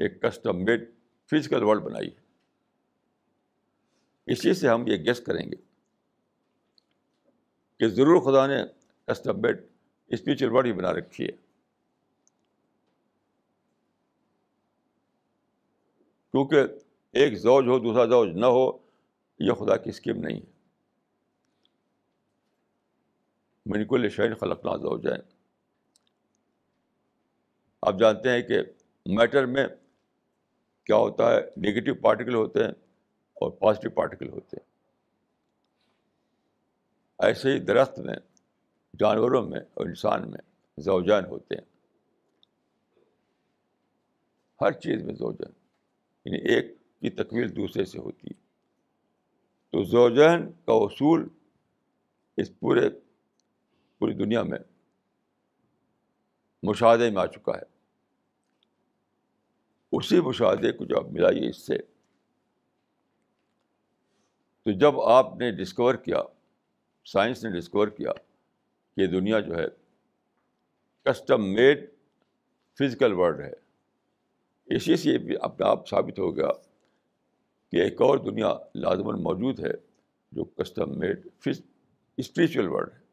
ایک 0.04 0.20
کسٹم 0.22 0.62
میڈ 0.64 0.86
فزیکل 1.30 1.62
ورلڈ 1.70 1.82
بنائی 1.84 2.08
ہے 2.08 2.24
اسی 4.32 4.54
سے 4.60 4.68
ہم 4.68 4.86
یہ 4.86 5.04
گیس 5.06 5.20
کریں 5.26 5.44
گے 5.50 5.56
کہ 7.80 7.88
ضرور 7.98 8.20
خدا 8.30 8.46
نے 8.54 8.62
کسٹم 9.12 9.40
میڈ 9.42 9.62
اسپریچل 10.16 10.50
ورلڈ 10.52 10.66
ہی 10.66 10.72
بنا 10.82 10.92
رکھی 11.02 11.24
ہے 11.26 11.32
کیونکہ 16.32 17.20
ایک 17.22 17.38
زوج 17.46 17.66
ہو 17.68 17.78
دوسرا 17.88 18.04
زوج 18.16 18.36
نہ 18.44 18.54
ہو 18.58 18.66
یہ 19.48 19.62
خدا 19.64 19.76
کی 19.84 19.90
اسکیم 19.90 20.20
نہیں 20.26 20.40
ہے 20.40 20.54
خلق 23.68 24.64
ناز 24.66 24.84
ہو 24.84 24.96
جائیں 25.04 25.20
آپ 27.88 27.98
جانتے 27.98 28.30
ہیں 28.34 28.42
کہ 28.48 28.60
میٹر 29.16 29.46
میں 29.56 29.66
کیا 30.86 30.96
ہوتا 30.96 31.30
ہے 31.32 31.40
نگیٹو 31.66 31.94
پارٹیکل 32.02 32.34
ہوتے 32.34 32.64
ہیں 32.64 32.70
اور 33.42 33.50
پازیٹیو 33.60 33.90
پارٹیکل 33.96 34.28
ہوتے 34.32 34.56
ہیں 34.60 34.64
ایسے 37.26 37.52
ہی 37.52 37.58
درخت 37.70 37.98
میں 38.06 38.16
جانوروں 39.00 39.42
میں 39.48 39.60
اور 39.74 39.86
انسان 39.86 40.30
میں 40.30 40.42
زوجین 40.86 41.24
ہوتے 41.30 41.54
ہیں 41.54 41.64
ہر 44.60 44.72
چیز 44.84 45.02
میں 45.04 45.14
زوجین 45.14 45.52
یعنی 46.24 46.38
ایک 46.54 46.74
کی 47.00 47.10
تکمیل 47.22 47.54
دوسرے 47.56 47.84
سے 47.92 47.98
ہوتی 47.98 48.26
ہے 48.28 48.38
تو 49.72 49.82
زوجین 49.90 50.50
کا 50.66 50.72
اصول 50.84 51.26
اس 52.42 52.58
پورے 52.60 52.88
پوری 53.98 54.12
دنیا 54.14 54.42
میں 54.44 54.58
مشاہدے 56.68 57.10
میں 57.10 57.20
آ 57.22 57.26
چکا 57.34 57.52
ہے 57.56 57.64
اسی 59.96 60.20
مشاہدے 60.20 60.72
کو 60.72 60.84
جب 60.84 60.96
آپ 60.98 61.06
ملائیے 61.12 61.48
اس 61.48 61.66
سے 61.66 61.76
تو 64.64 64.70
جب 64.78 65.00
آپ 65.00 65.36
نے 65.40 65.50
ڈسکور 65.62 65.94
کیا 66.04 66.20
سائنس 67.12 67.44
نے 67.44 67.50
ڈسکور 67.58 67.88
کیا 67.98 68.12
کہ 68.14 69.00
یہ 69.00 69.06
دنیا 69.06 69.40
جو 69.48 69.56
ہے 69.58 69.66
کسٹم 71.10 71.52
میڈ 71.54 71.86
فزیکل 72.78 73.12
ورلڈ 73.20 73.40
ہے 73.40 73.52
اسی 74.76 74.96
سے 75.02 75.16
بھی 75.26 75.36
اپنا 75.48 75.66
آپ 75.70 75.88
ثابت 75.88 76.18
ہو 76.18 76.34
گیا 76.36 76.48
کہ 77.72 77.82
ایک 77.82 78.00
اور 78.02 78.18
دنیا 78.30 78.52
لازماً 78.86 79.22
موجود 79.22 79.60
ہے 79.64 79.72
جو 80.36 80.44
کسٹم 80.60 80.98
میڈ 80.98 81.26
فز 81.44 81.60
اسپریچل 82.24 82.68
ورلڈ 82.72 82.92
ہے 82.94 83.04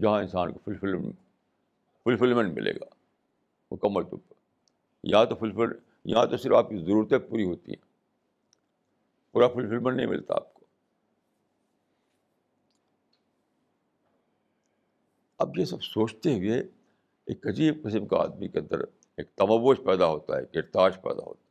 جہاں 0.00 0.20
انسان 0.20 0.52
کو 0.52 0.58
فلفل 0.64 1.10
فلفلمنٹ 2.04 2.52
ملے 2.54 2.72
گا 2.74 2.84
مکمل 3.70 4.02
طور 4.10 4.18
پر 4.28 4.36
یا 5.12 5.24
تو 5.24 5.34
فلفل 5.40 5.72
یا 6.10 6.24
تو 6.30 6.36
صرف 6.36 6.52
آپ 6.56 6.68
کی 6.70 6.76
ضرورتیں 6.84 7.18
پوری 7.28 7.44
ہوتی 7.46 7.70
ہیں 7.72 7.80
پورا 9.32 9.48
فلفلمنٹ 9.54 9.96
نہیں 9.96 10.06
ملتا 10.06 10.34
آپ 10.36 10.52
کو 10.54 10.60
اب 15.44 15.58
یہ 15.58 15.64
سب 15.64 15.82
سوچتے 15.82 16.34
ہوئے 16.38 16.58
ایک 17.32 17.46
عجیب 17.48 17.82
قسم 17.84 18.06
کا 18.06 18.18
آدمی 18.22 18.48
کے 18.48 18.58
اندر 18.58 18.84
ایک 19.16 19.34
تموش 19.36 19.78
پیدا 19.86 20.06
ہوتا 20.08 20.36
ہے 20.36 20.40
ایک 20.40 20.56
ارتاش 20.56 20.94
پیدا 21.02 21.22
ہوتا 21.26 21.38
ہے 21.46 21.50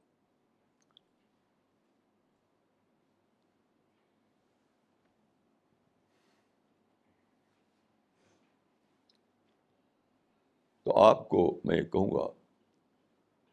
تو 10.85 10.97
آپ 11.03 11.27
کو 11.29 11.41
میں 11.65 11.77
یہ 11.77 11.83
کہوں 11.93 12.11
گا 12.11 12.27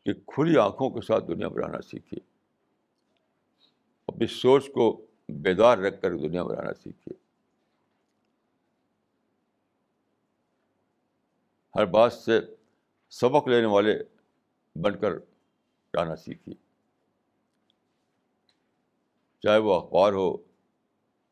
کہ 0.05 0.13
کھلی 0.35 0.57
آنکھوں 0.59 0.89
کے 0.91 1.01
ساتھ 1.07 1.25
دنیا 1.29 1.49
بنانا 1.57 1.81
سیکھیے 1.91 2.21
اپنی 4.13 4.27
سوچ 4.41 4.69
کو 4.75 4.91
بیدار 5.45 5.79
رکھ 5.79 6.01
کر 6.03 6.17
دنیا 6.19 6.43
بنانا 6.43 6.73
سیکھیے 6.83 7.17
ہر 11.77 11.85
بات 11.87 12.13
سے 12.13 12.41
سبق 13.21 13.49
لینے 13.49 13.67
والے 13.75 13.95
بن 14.83 14.99
کر 15.01 15.13
رہنا 15.97 16.17
سیکھیے 16.25 16.55
چاہے 19.43 19.59
وہ 19.67 19.75
اخبار 19.75 20.13
ہو 20.13 20.33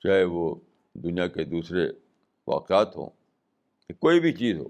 چاہے 0.02 0.24
وہ 0.34 0.54
دنیا 1.04 1.26
کے 1.36 1.44
دوسرے 1.44 1.86
واقعات 2.52 2.96
ہوں 2.96 3.10
کوئی 4.00 4.20
بھی 4.20 4.32
چیز 4.36 4.56
ہو 4.58 4.68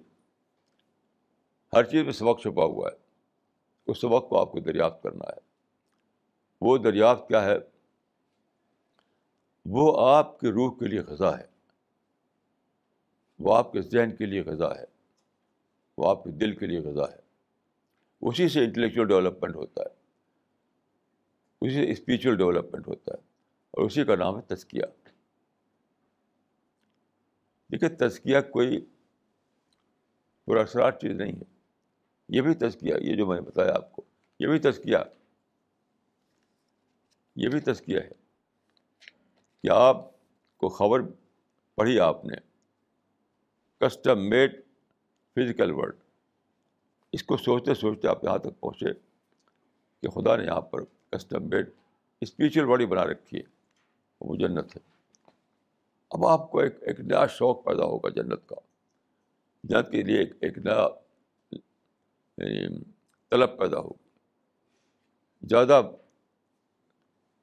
ہر 1.74 1.84
چیز 1.90 2.04
میں 2.04 2.12
سبق 2.12 2.40
چھپا 2.42 2.64
ہوا 2.64 2.88
ہے 2.90 2.96
اس 3.90 4.00
سبق 4.00 4.28
کو 4.28 4.38
آپ 4.40 4.52
کو 4.52 4.60
دریافت 4.66 5.02
کرنا 5.02 5.28
ہے 5.34 5.38
وہ 6.66 6.76
دریافت 6.78 7.26
کیا 7.28 7.44
ہے 7.44 7.56
وہ 9.76 9.86
آپ 10.08 10.38
کے 10.40 10.50
روح 10.52 10.70
کے 10.78 10.88
لیے 10.88 11.00
غذا 11.06 11.36
ہے 11.38 11.44
وہ 13.46 13.56
آپ 13.56 13.72
کے 13.72 13.80
ذہن 13.82 14.14
کے 14.16 14.26
لیے 14.26 14.42
غذا 14.46 14.68
ہے 14.78 14.84
وہ 15.98 16.08
آپ 16.10 16.22
کے 16.24 16.30
دل 16.42 16.54
کے 16.56 16.66
لیے 16.66 16.78
غذا 16.84 17.10
ہے 17.12 17.24
اسی 18.28 18.48
سے 18.48 18.64
انٹلیکچوئل 18.64 19.06
ڈیولپمنٹ 19.08 19.56
ہوتا 19.56 19.82
ہے 19.82 19.94
اسی 21.66 21.74
سے 21.84 21.90
اسپریچل 21.92 22.36
ڈیولپمنٹ 22.36 22.86
ہوتا 22.88 23.12
ہے 23.14 23.18
اور 23.76 23.84
اسی 23.86 24.04
کا 24.04 24.14
نام 24.22 24.36
ہے 24.36 24.42
تزکیہ 24.54 24.84
دیکھیے 27.72 27.88
تزکیہ 28.06 28.40
کوئی 28.52 28.80
پراسرار 30.46 30.90
چیز 31.00 31.12
نہیں 31.20 31.32
ہے 31.40 31.54
یہ 32.34 32.40
بھی 32.42 32.54
تزکیہ 32.66 32.94
یہ 33.00 33.14
جو 33.16 33.26
میں 33.26 33.34
نے 33.36 33.40
بتایا 33.46 33.72
آپ 33.76 33.90
کو 33.92 34.02
یہ 34.40 34.48
بھی 34.48 34.58
تزکیہ 34.70 34.96
یہ 37.42 37.48
بھی 37.48 37.60
تزکیہ 37.70 37.98
ہے 37.98 38.08
کہ 39.62 39.68
آپ 39.72 40.04
کو 40.60 40.68
خبر 40.78 41.00
پڑھی 41.76 41.98
آپ 42.00 42.24
نے 42.24 42.36
کسٹم 43.80 44.28
میڈ 44.28 44.60
فزیکل 45.36 45.70
ورڈ 45.76 45.94
اس 47.16 47.22
کو 47.24 47.36
سوچتے 47.36 47.74
سوچتے 47.74 48.08
آپ 48.08 48.24
یہاں 48.24 48.38
تک 48.44 48.60
پہنچے 48.60 48.92
کہ 50.02 50.10
خدا 50.14 50.36
نے 50.36 50.44
یہاں 50.44 50.60
پر 50.70 50.84
کسٹم 51.12 51.48
میڈ 51.48 51.70
اسپریچل 52.22 52.64
باڈی 52.66 52.86
بنا 52.86 53.04
رکھی 53.06 53.38
ہے 53.38 53.42
وہ 54.20 54.36
جنت 54.36 54.76
ہے 54.76 54.80
اب 56.16 56.26
آپ 56.26 56.50
کو 56.50 56.58
ایک 56.60 56.76
ایک 56.88 57.00
نیا 57.00 57.26
شوق 57.38 57.64
پیدا 57.64 57.84
ہوگا 57.84 58.08
جنت 58.20 58.48
کا 58.48 58.56
جنت 59.68 59.90
کے 59.92 60.02
لیے 60.02 60.18
ایک 60.18 60.32
ایک 60.40 60.58
نیا 60.64 60.86
یعنی 62.38 62.78
طلب 63.30 63.56
پیدا 63.58 63.78
ہوگی 63.80 64.04
زیادہ 65.48 65.80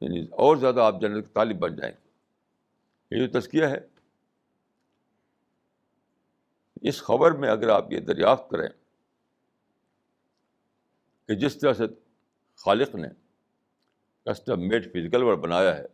یعنی 0.01 0.23
اور 0.45 0.55
زیادہ 0.57 0.81
آپ 0.83 1.01
جنت 1.01 1.25
کے 1.25 1.31
طالب 1.33 1.59
بن 1.59 1.75
جائیں 1.75 1.91
گے 1.95 3.15
یہ 3.19 3.25
جو 3.25 3.39
تزکیہ 3.39 3.65
ہے 3.73 3.79
اس 6.89 7.01
خبر 7.03 7.31
میں 7.41 7.49
اگر 7.49 7.69
آپ 7.69 7.91
یہ 7.91 7.99
دریافت 8.07 8.49
کریں 8.49 8.67
کہ 11.27 11.35
جس 11.43 11.57
طرح 11.59 11.73
سے 11.73 11.83
خالق 12.63 12.95
نے 12.95 13.07
کسٹم 14.29 14.67
میڈ 14.67 14.89
فزیکل 14.93 15.23
ورڈ 15.23 15.39
بنایا 15.43 15.75
ہے 15.77 15.85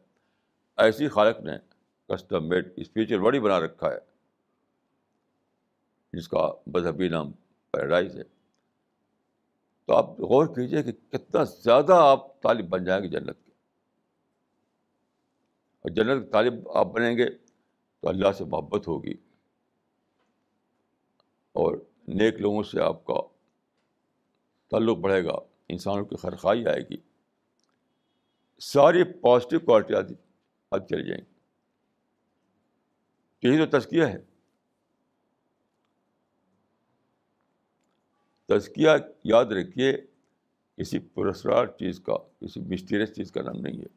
ایسی 0.83 1.07
خالق 1.17 1.39
نے 1.45 1.57
کسٹم 2.13 2.47
میڈ 2.49 2.71
اسپریچل 2.81 3.19
ورڈ 3.25 3.35
ہی 3.35 3.39
بنا 3.39 3.59
رکھا 3.59 3.91
ہے 3.91 3.99
جس 6.19 6.27
کا 6.27 6.47
مذہبی 6.75 7.09
نام 7.09 7.31
پیراڈائز 7.71 8.15
ہے 8.19 8.23
تو 9.89 9.95
آپ 9.97 10.09
غور 10.31 10.47
کیجیے 10.55 10.81
کہ 10.83 10.91
کتنا 11.11 11.43
زیادہ 11.63 11.93
آپ 12.07 12.25
طالب 12.43 12.67
بن 12.69 12.83
جائیں 12.85 13.01
گے 13.03 13.07
جنت 13.09 13.37
کے 13.45 13.51
اور 15.81 15.89
جنت 15.95 16.23
کے 16.25 16.29
طالب 16.31 16.67
آپ 16.81 16.87
بنیں 16.95 17.17
گے 17.17 17.25
تو 17.31 18.09
اللہ 18.09 18.31
سے 18.37 18.43
محبت 18.51 18.87
ہوگی 18.87 19.13
اور 21.63 21.77
نیک 22.21 22.39
لوگوں 22.41 22.61
سے 22.71 22.81
آپ 22.87 23.03
کا 23.05 23.19
تعلق 24.71 24.97
بڑھے 25.07 25.23
گا 25.25 25.35
انسانوں 25.77 26.05
کی 26.11 26.17
خرخائی 26.21 26.65
آئے 26.73 26.81
گی 26.89 26.97
ساری 28.71 29.03
پازیٹیو 29.25 29.59
کوالٹی 29.65 29.95
آدھی 30.03 30.15
آپ 30.77 30.87
چل 30.89 31.05
جائیں 31.07 31.21
گی 31.21 31.25
تو 33.41 33.47
یہی 33.47 33.65
تو 33.65 33.77
تذکیہ 33.77 34.03
ہے 34.13 34.17
تزکیہ 38.49 38.89
یاد 39.29 39.51
رکھیے 39.55 39.87
کسی 40.77 40.99
پرسرار 41.13 41.65
چیز 41.79 41.97
کا 42.05 42.15
کسی 42.41 42.59
مسٹیریس 42.69 43.11
چیز 43.15 43.27
کا 43.31 43.41
نام 43.41 43.57
نہیں 43.65 43.79
ہے 43.81 43.89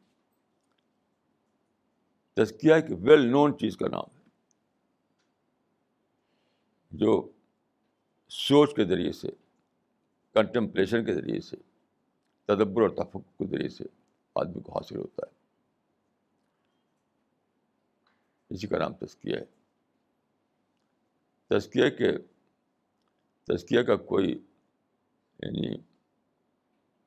تزکیہ 2.41 2.73
ایک 2.73 2.89
ویل 3.07 3.23
نون 3.31 3.49
چیز 3.59 3.73
کا 3.77 3.87
نام 3.91 4.07
ہے 4.17 4.23
جو 7.03 7.15
سوچ 8.37 8.73
کے 8.75 8.83
ذریعے 8.91 9.11
سے 9.21 9.27
کنٹمپلیشن 10.33 10.99
کے 11.05 11.13
ذریعے 11.13 11.39
سے 11.49 11.57
تدبر 12.51 12.81
اور 12.81 12.89
تفق 13.03 13.23
کے 13.39 13.45
ذریعے 13.49 13.69
سے 13.77 13.83
آدمی 14.41 14.59
کو 14.63 14.69
حاصل 14.77 14.97
ہوتا 14.99 15.21
ہے 15.27 15.33
اسی 18.55 18.65
کا 18.67 18.75
نام 18.79 18.93
تزکیہ 19.05 19.35
ہے 19.35 19.47
تزکیہ 21.55 21.87
کے 21.97 22.09
تزکیہ 23.47 23.81
کا 23.89 23.95
کوئی 24.11 24.29
یعنی 24.33 25.71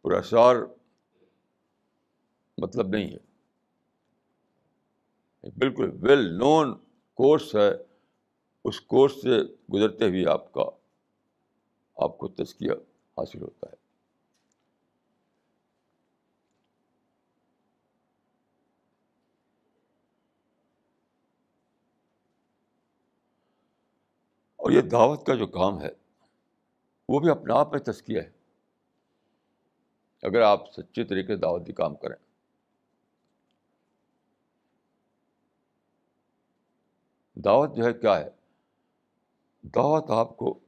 پراسار 0.02 0.56
مطلب 2.62 2.86
نہیں 2.94 3.08
ہے 3.12 3.22
بالکل 5.58 5.88
ویل 6.02 6.24
نون 6.38 6.66
کورس 7.20 7.46
ہے 7.54 7.68
اس 8.68 8.76
کورس 8.92 9.12
سے 9.22 9.34
گزرتے 9.72 10.04
ہوئے 10.08 10.24
آپ 10.30 10.46
کا 10.54 10.64
آپ 12.04 12.12
کو 12.18 12.28
تزکیہ 12.42 12.72
حاصل 13.18 13.40
ہوتا 13.42 13.64
ہے 13.70 13.76
اور 24.56 24.68
یہ 24.72 24.80
دعوت 24.92 25.20
کا 25.26 25.34
جو 25.40 25.46
کام 25.58 25.80
ہے 25.80 25.88
وہ 27.08 27.18
بھی 27.20 27.30
اپنے 27.30 27.54
آپ 27.58 27.72
میں 27.72 27.80
تسکیہ 27.92 28.20
ہے 28.20 28.28
اگر 30.26 30.40
آپ 30.42 30.68
سچے 30.76 31.04
طریقے 31.04 31.34
سے 31.34 31.40
دعوت 31.40 31.68
کام 31.76 31.94
کریں 32.04 32.16
دعوت 37.44 37.76
جو 37.76 37.84
ہے 37.84 37.92
کیا 37.92 38.16
ہے 38.18 38.28
دعوت 39.74 40.10
آپ 40.18 40.36
کو 40.36 40.58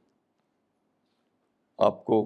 آپ 1.87 2.03
کو 2.05 2.21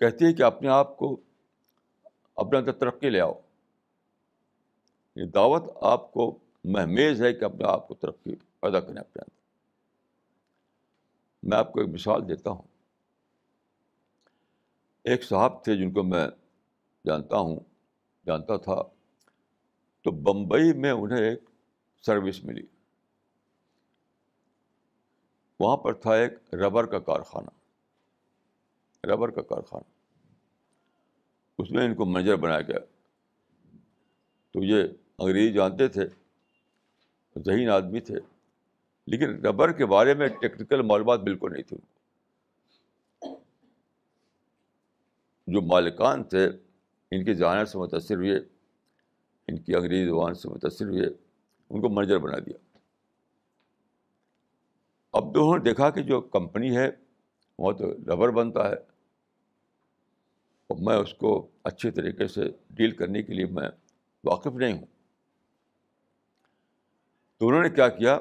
کہتی 0.00 0.24
ہے 0.24 0.32
کہ 0.34 0.42
اپنے 0.42 0.68
آپ 0.68 0.96
کو 0.96 1.16
اپنے 2.44 2.58
اندر 2.58 2.72
ترقی 2.80 3.10
لے 3.10 3.20
آؤ 3.20 3.32
یہ 5.16 5.26
دعوت 5.34 5.70
آپ 5.92 6.12
کو 6.12 6.30
محمیز 6.74 7.22
ہے 7.22 7.32
کہ 7.34 7.44
اپنے 7.44 7.68
آپ 7.68 7.88
کو 7.88 7.94
ترقی 8.02 8.34
پیدا 8.60 8.80
کریں 8.80 9.00
اپنے 9.00 9.20
اندر 9.22 9.35
میں 11.48 11.56
آپ 11.56 11.70
کو 11.72 11.80
ایک 11.80 11.88
مثال 11.88 12.28
دیتا 12.28 12.50
ہوں 12.50 12.62
ایک 15.12 15.24
صاحب 15.24 15.62
تھے 15.64 15.76
جن 15.78 15.90
کو 15.96 16.02
میں 16.02 16.26
جانتا 17.06 17.38
ہوں 17.48 17.58
جانتا 18.26 18.56
تھا 18.64 18.80
تو 20.04 20.10
بمبئی 20.28 20.72
میں 20.84 20.90
انہیں 21.02 21.28
ایک 21.28 21.44
سروس 22.06 22.42
ملی 22.44 22.62
وہاں 25.60 25.76
پر 25.84 25.92
تھا 26.06 26.14
ایک 26.22 26.54
ربر 26.64 26.86
کا 26.94 26.98
کارخانہ 27.10 29.08
ربر 29.12 29.30
کا 29.38 29.42
کارخانہ 29.54 29.90
اس 31.62 31.70
میں 31.70 31.84
ان 31.86 31.94
کو 32.00 32.06
منیجر 32.06 32.36
بنایا 32.46 32.60
گیا 32.72 32.78
تو 34.52 34.64
یہ 34.64 34.82
انگریزی 34.82 35.52
جانتے 35.52 35.88
تھے 35.96 36.06
ذہین 37.46 37.68
آدمی 37.70 38.00
تھے 38.10 38.16
لیکن 39.12 39.30
ربر 39.46 39.72
کے 39.78 39.86
بارے 39.86 40.14
میں 40.20 40.26
ٹیکنیکل 40.40 40.82
معلومات 40.86 41.20
بالکل 41.28 41.52
نہیں 41.52 41.62
تھی 41.68 41.76
جو 45.54 45.60
مالکان 45.72 46.24
تھے 46.28 46.44
ان 46.46 47.24
کی 47.24 47.34
ذہانت 47.34 47.68
سے 47.68 47.78
متاثر 47.78 48.16
ہوئے 48.16 48.36
ان 49.48 49.58
کی 49.62 49.74
انگریزی 49.76 50.06
زبان 50.08 50.34
سے 50.34 50.48
متاثر 50.48 50.88
ہوئے 50.88 51.06
ان 51.06 51.80
کو 51.80 51.88
منیجر 51.88 52.18
بنا 52.26 52.38
دیا 52.46 52.56
اب 55.18 55.34
دونوں 55.34 55.58
دیکھا 55.64 55.90
کہ 55.90 56.02
جو 56.12 56.20
کمپنی 56.36 56.76
ہے 56.76 56.88
وہ 57.58 57.72
تو 57.72 57.90
ربر 58.12 58.30
بنتا 58.38 58.68
ہے 58.70 58.74
اور 60.66 60.82
میں 60.86 60.96
اس 61.02 61.14
کو 61.20 61.30
اچھے 61.70 61.90
طریقے 61.98 62.26
سے 62.28 62.50
ڈیل 62.80 62.90
کرنے 63.02 63.22
کے 63.22 63.34
لیے 63.34 63.46
میں 63.58 63.68
واقف 64.30 64.54
نہیں 64.56 64.72
ہوں 64.78 64.86
تو 67.38 67.48
انہوں 67.48 67.62
نے 67.62 67.70
کیا 67.74 67.88
کیا 68.00 68.18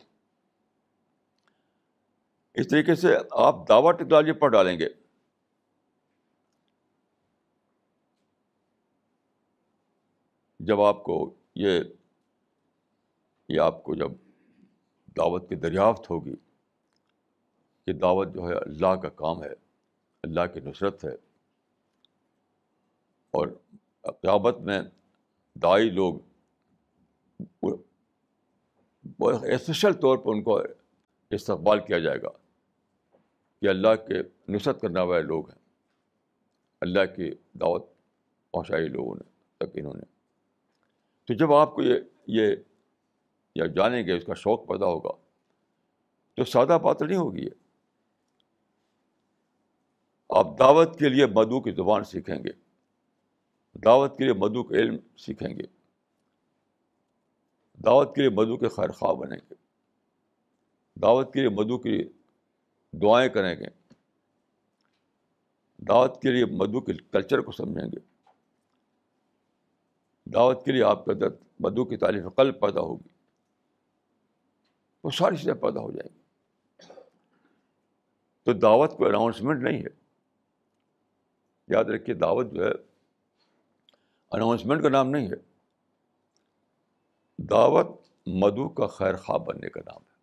اس 2.62 2.68
طریقے 2.68 2.96
سے 3.04 3.16
آپ 3.46 3.68
دعوی 3.70 3.92
ٹیکنالوجی 3.98 4.32
پڑھ 4.40 4.52
ڈالیں 4.54 4.78
گے 4.80 4.88
جب 10.72 10.82
آپ 10.82 11.04
کو 11.04 11.18
یہ 11.66 11.80
کہ 13.50 13.60
آپ 13.60 13.84
کو 13.84 13.94
جب 13.96 14.12
دعوت 15.18 15.48
کی 15.50 15.56
دریافت 15.62 16.10
ہوگی 16.10 16.34
کہ 17.86 17.94
دعوت 18.00 18.34
جو 18.34 18.48
ہے 18.50 18.54
اللہ 18.56 18.96
کا 19.06 19.10
کام 19.22 19.42
ہے 19.44 19.50
اللہ 20.28 20.46
کی 20.54 20.60
نصرت 20.70 21.06
ہے 21.06 21.12
اور 23.40 23.48
قیامت 24.12 24.60
میں 24.70 24.80
دائی 25.64 25.90
لوگ 25.90 26.20
اسپیشل 29.58 29.94
طور 30.06 30.18
پر 30.26 30.32
ان 30.36 30.42
کو 30.44 30.60
استقبال 31.40 31.80
کیا 31.88 32.00
جائے 32.06 32.22
گا 32.22 32.30
کہ 33.62 33.70
اللہ 33.70 33.96
کے 34.08 34.22
نصرت 34.56 34.82
کرنے 34.82 35.06
والے 35.10 35.22
لوگ 35.34 35.50
ہیں 35.50 35.60
اللہ 36.88 37.06
کی 37.16 37.32
دعوت 37.62 37.88
پہنچائی 38.54 38.88
لوگوں 38.88 39.16
نے 39.24 39.66
تک 39.66 39.78
انہوں 39.80 39.94
نے 39.96 40.06
تو 41.28 41.34
جب 41.44 41.54
آپ 41.54 41.76
کو 41.76 41.82
یہ 41.82 42.00
یہ 42.40 42.56
یا 43.56 43.66
جانیں 43.76 44.02
گے 44.08 44.16
اس 44.18 44.24
کا 44.26 44.34
شوق 44.44 44.68
پیدا 44.68 44.86
ہوگا 44.86 45.12
تو 46.36 46.46
سادہ 46.46 46.78
بات 46.84 47.02
نہیں 47.02 47.18
ہوگی 47.18 47.46
ہے 47.46 47.58
آپ 50.40 50.48
دعوت 50.60 50.98
کے 51.00 51.10
لیے 51.10 51.26
مدعو 51.36 51.60
کی 51.62 51.72
زبان 51.76 52.04
سیکھیں 52.10 52.38
گے 52.44 52.52
دعوت 53.86 54.18
کے 54.18 54.24
لیے 54.24 54.34
مدعو 54.44 54.64
کے 54.64 54.76
علم 54.82 54.98
سیکھیں 55.26 55.50
گے 55.58 55.64
دعوت 57.86 58.16
کے 58.16 58.22
لیے 58.22 58.30
مدعو 58.38 58.58
کے 58.58 58.70
خیر 58.76 58.92
خواہ 59.00 59.14
بنیں 59.16 59.38
گے 59.38 59.56
دعوت 61.02 61.34
کے 61.34 61.40
لیے 61.40 61.50
مدعو 61.58 61.78
کی 61.88 61.98
دعائیں 63.02 63.30
کریں 63.34 63.54
گے 63.60 63.70
دعوت 65.88 66.22
کے 66.22 66.32
لیے 66.32 66.46
مدعو 66.62 66.82
کے 66.88 66.94
کلچر 67.14 67.42
کو 67.42 67.52
سمجھیں 67.58 67.88
گے 67.92 68.00
دعوت 70.34 70.66
کے 70.66 70.72
لیے 70.72 70.84
آپ 70.84 71.10
اندر 71.10 71.30
مدعو 71.66 71.86
کی 71.86 71.98
تعریف 71.98 72.24
قلب 72.38 72.60
پیدا 72.62 72.82
ہوگی 72.82 73.08
وہ 75.04 75.10
ساری 75.18 75.38
چیزیں 75.38 75.54
پیدا 75.62 75.80
ہو 75.82 75.90
جائیں 75.92 76.08
گی 76.14 76.88
تو 78.46 78.50
دعوت 78.68 78.90
کوئی 78.98 79.08
اناؤنسمنٹ 79.10 79.60
نہیں 79.64 79.80
ہے 79.84 79.90
یاد 81.76 81.88
رکھیے 81.94 82.14
دعوت 82.24 82.48
جو 82.54 82.62
ہے 82.66 82.72
اناؤنسمنٹ 84.38 84.80
کا 84.84 84.90
نام 84.90 85.08
نہیں 85.10 85.28
ہے 85.30 85.36
دعوت 87.50 87.90
مدو 88.44 88.66
کا 88.80 88.88
خیر 88.96 89.16
خواہ 89.26 89.38
بننے 89.46 89.70
کا 89.70 89.82
نام 89.86 90.02
ہے 90.02 90.18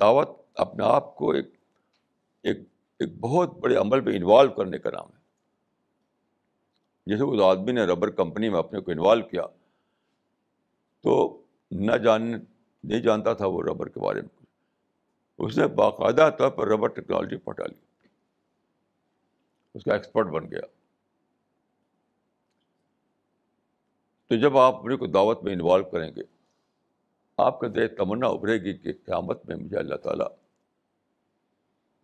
دعوت 0.00 0.30
اپنے 0.64 0.82
آپ 0.86 1.04
کو 1.16 1.30
ایک 1.32 1.48
ایک 2.52 3.08
بہت 3.20 3.50
بڑے 3.60 3.76
عمل 3.76 4.00
پہ 4.04 4.10
انوالو 4.16 4.50
کرنے 4.54 4.78
کا 4.78 4.90
نام 4.90 5.06
ہے 5.14 5.18
جیسے 7.10 7.24
اس 7.24 7.40
آدمی 7.44 7.72
نے 7.72 7.84
ربر 7.92 8.10
کمپنی 8.20 8.48
میں 8.48 8.58
اپنے 8.58 8.80
کو 8.80 8.90
انوالو 8.90 9.22
کیا 9.28 9.42
تو 11.02 11.12
نہ 11.90 11.96
جاننے 12.04 12.36
نہیں 12.84 13.00
جانتا 13.02 13.32
تھا 13.40 13.46
وہ 13.46 13.62
ربر 13.62 13.88
کے 13.88 14.00
بارے 14.00 14.20
میں 14.20 14.28
اس 15.46 15.56
نے 15.58 15.66
باقاعدہ 15.76 16.28
طور 16.38 16.50
پر 16.56 16.68
ربر 16.68 16.88
ٹیکنالوجی 16.98 17.36
پٹا 17.44 17.66
لی 17.66 17.74
اس 19.74 19.84
کا 19.84 19.92
ایکسپرٹ 19.94 20.26
بن 20.32 20.50
گیا 20.50 20.60
تو 24.28 24.36
جب 24.40 24.56
آپ 24.58 24.74
اپنے 24.78 24.96
کو 24.96 25.06
دعوت 25.06 25.42
میں 25.44 25.52
انوالو 25.52 25.84
کریں 25.90 26.10
گے 26.16 26.22
آپ 27.44 27.60
کا 27.60 27.66
دیر 27.74 27.88
تمنا 27.98 28.26
ابھرے 28.26 28.56
گی 28.64 28.72
کہ 28.78 28.92
قیامت 29.04 29.46
میں 29.48 29.56
مجھے 29.56 29.76
اللہ 29.78 29.96
تعالیٰ 30.04 30.26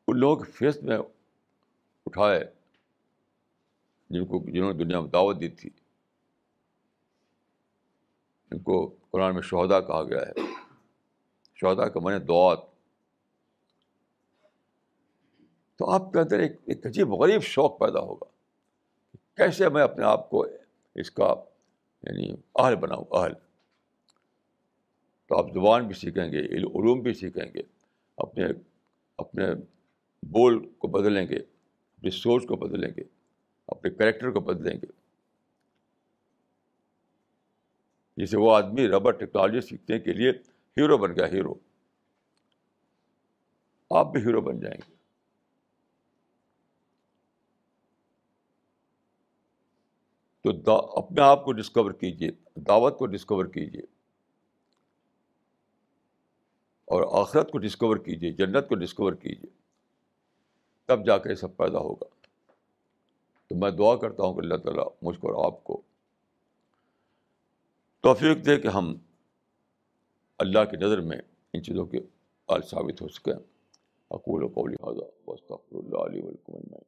ان 0.09 0.19
لوگوں 0.19 0.37
کے 0.45 0.51
فیس 0.53 0.83
میں 0.83 0.97
اٹھائے 2.07 2.43
جن 4.15 4.27
کو 4.27 4.39
جنہوں 4.51 4.73
نے 4.73 4.79
دنیا 4.85 5.01
میں 5.01 5.09
دعوت 5.11 5.41
دی 5.41 5.49
تھی 5.63 5.71
ان 8.53 8.59
کو 8.69 8.79
قرآن 9.11 9.35
میں 9.35 9.43
شہدا 9.43 9.81
کہا 9.87 10.03
گیا 10.11 10.21
ہے 10.27 10.55
شہدا 11.61 11.89
کا 11.89 12.01
من 12.05 12.19
دعات 12.29 12.65
تو 15.79 15.91
آپ 15.91 16.13
کے 16.13 16.19
اندر 16.19 16.39
ایک 16.41 16.57
ایک 16.73 16.87
عجیب 16.87 17.13
غریب 17.23 17.43
شوق 17.43 17.79
پیدا 17.79 18.01
ہوگا 18.09 18.27
کیسے 19.37 19.69
میں 19.77 19.83
اپنے 19.83 20.05
آپ 20.07 20.29
کو 20.31 20.45
اس 21.03 21.11
کا 21.19 21.33
یعنی 22.09 22.29
اہل 22.65 22.77
بناؤں 22.85 23.05
اہل 23.19 23.33
تو 25.29 25.37
آپ 25.39 25.53
زبان 25.55 25.87
بھی 25.87 25.95
سیکھیں 26.01 26.31
گے 26.33 26.41
علوم 26.59 27.01
بھی 27.07 27.13
سیکھیں 27.21 27.45
گے 27.55 27.63
اپنے 28.25 28.47
اپنے 29.25 29.47
بول 30.37 30.59
کو 30.85 30.89
بدلیں 30.99 31.27
گے 31.29 31.37
اپنی 31.39 32.11
سوچ 32.19 32.47
کو 32.49 32.57
بدلیں 32.67 32.89
گے 32.97 33.03
اپنے 33.75 33.91
کریکٹر 33.91 34.31
کو 34.31 34.41
بدلیں 34.51 34.77
گے 34.83 34.87
جیسے 38.21 38.37
وہ 38.43 38.55
آدمی 38.57 38.87
ربر 38.89 39.13
ٹیکنالوجی 39.23 39.61
سیکھنے 39.69 39.99
کے 40.05 40.13
لیے 40.21 40.33
ہیرو 40.79 40.97
بن 40.99 41.13
گیا 41.17 41.27
ہیرو 41.33 41.53
آپ 43.99 44.13
بھی 44.13 44.21
ہیرو 44.25 44.41
بن 44.51 44.59
جائیں 44.61 44.77
گے 44.79 44.95
تو 50.65 50.75
اپنے 50.99 51.21
آپ 51.23 51.45
کو 51.45 51.53
ڈسکور 51.53 51.91
کیجیے 52.01 52.31
دعوت 52.67 52.99
کو 52.99 53.07
ڈسکور 53.15 53.45
کیجیے 53.55 53.81
اور 56.95 57.03
آخرت 57.21 57.51
کو 57.53 57.59
ڈسکور 57.59 57.97
کیجیے 58.05 58.31
جنت 58.45 58.69
کو 58.69 58.75
ڈسکور 58.85 59.13
کیجیے 59.23 59.51
تب 60.89 61.07
جا 61.07 61.17
کے 61.25 61.35
سب 61.37 61.57
پیدا 61.57 61.79
ہوگا 61.89 62.07
تو 63.49 63.55
میں 63.63 63.71
دعا 63.79 63.95
کرتا 64.05 64.23
ہوں 64.23 64.35
کہ 64.35 64.41
اللہ 64.43 64.63
تعالیٰ 64.67 64.85
مجھ 65.03 65.19
کو 65.21 65.41
آپ 65.47 65.63
کو 65.65 65.81
توفیق 68.07 68.45
دے 68.47 68.57
کہ 68.61 68.69
ہم 68.77 68.95
اللہ 70.45 70.65
کی 70.71 70.77
نظر 70.77 71.01
میں 71.01 71.17
ان 71.53 71.63
چیزوں 71.63 71.85
کے 71.93 71.99
آج 72.55 72.65
ثابت 72.71 73.01
ہو 73.03 73.07
سکیں 73.09 73.33
اقول 74.17 74.43
و 74.43 74.49
قولی 74.55 74.75
حضا 74.83 75.05
وستغفر 75.31 75.77
اللہ 75.79 76.03
علی 76.09 76.21
ولکم 76.25 76.55
اجمعین 76.57 76.85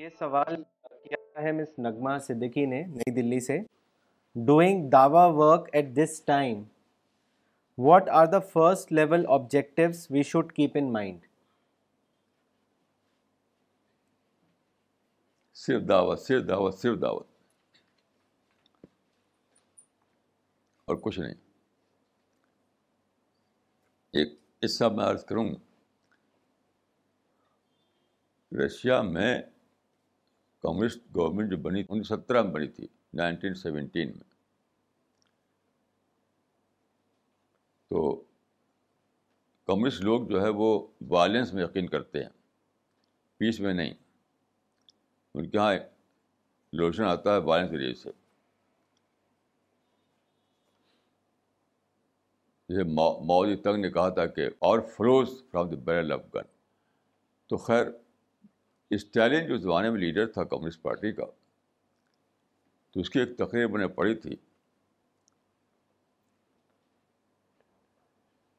یہ 0.00 0.08
سوال 0.18 0.62
کیا 1.08 1.42
ہے 1.42 1.52
مس 1.60 1.78
نغمہ 1.78 2.16
صدیقی 2.26 2.66
نے 2.76 2.82
نئی 2.94 3.14
دلی 3.20 3.40
سے 3.50 3.58
ڈوئنگ 4.46 4.88
دعوی 4.90 5.28
work 5.42 5.68
at 5.80 5.94
this 5.96 6.20
time 6.26 6.62
what 7.84 8.08
are 8.18 8.26
the 8.32 8.38
first 8.52 8.92
level 8.92 9.24
objective 9.34 10.22
should 10.26 10.52
keep 10.56 10.76
and 10.76 11.24
صرف 15.62 15.82
دعوت 15.88 16.20
صرف 16.20 16.46
دعوت 16.48 16.78
صرف 16.78 17.00
دعوت 17.02 17.26
اور 20.86 20.96
کچھ 21.02 21.18
نہیں 21.20 21.34
ایک 24.22 24.34
اس 24.64 24.76
سب 24.78 24.94
میں 24.96 25.04
عرض 25.06 25.24
کروں 25.28 25.48
گا 25.52 25.58
رشیا 28.64 29.00
میں 29.10 29.34
کمیونسٹ 30.62 31.04
گورنمنٹ 31.16 31.50
جو 31.50 31.56
بنی 31.68 31.82
انیس 31.88 32.08
سترہ 32.08 32.42
میں 32.42 32.52
بنی 32.52 32.66
تھی 32.76 32.86
نائنٹین 33.22 33.54
سیونٹین 33.64 34.12
میں 34.16 34.34
تو 37.90 38.14
کمیونسٹ 39.66 40.00
لوگ 40.04 40.26
جو 40.28 40.42
ہے 40.42 40.48
وہ 40.60 40.68
وائلنس 41.08 41.52
میں 41.54 41.62
یقین 41.62 41.86
کرتے 41.88 42.22
ہیں 42.22 42.30
پیس 43.38 43.60
میں 43.60 43.74
نہیں 43.74 43.92
ان 45.34 45.48
کے 45.48 45.56
یہاں 45.56 45.74
لوشن 46.78 47.04
آتا 47.04 47.34
ہے 47.34 47.40
وائلنس 47.48 47.70
کے 47.70 47.76
ذریعے 47.76 47.94
سے 47.94 48.10
جیسے 52.68 52.82
مودی 53.26 53.56
تنگ 53.62 53.80
نے 53.82 53.90
کہا 53.92 54.08
تھا 54.14 54.26
کہ 54.36 54.48
اور 54.68 54.80
flows 54.96 55.28
from 55.50 55.68
the 55.70 55.76
barrel 55.88 56.12
of 56.12 56.20
gun 56.34 56.48
تو 57.48 57.56
خیر 57.66 57.86
اسٹیلن 58.96 59.46
جو 59.48 59.56
زمانے 59.56 59.90
میں 59.90 60.00
لیڈر 60.00 60.26
تھا 60.32 60.44
کمیونسٹ 60.54 60.82
پارٹی 60.82 61.12
کا 61.12 61.26
تو 62.92 63.00
اس 63.00 63.10
کی 63.10 63.20
ایک 63.20 63.36
تقریر 63.38 63.66
میں 63.68 63.80
نے 63.80 63.88
پڑھی 64.00 64.14
تھی 64.24 64.36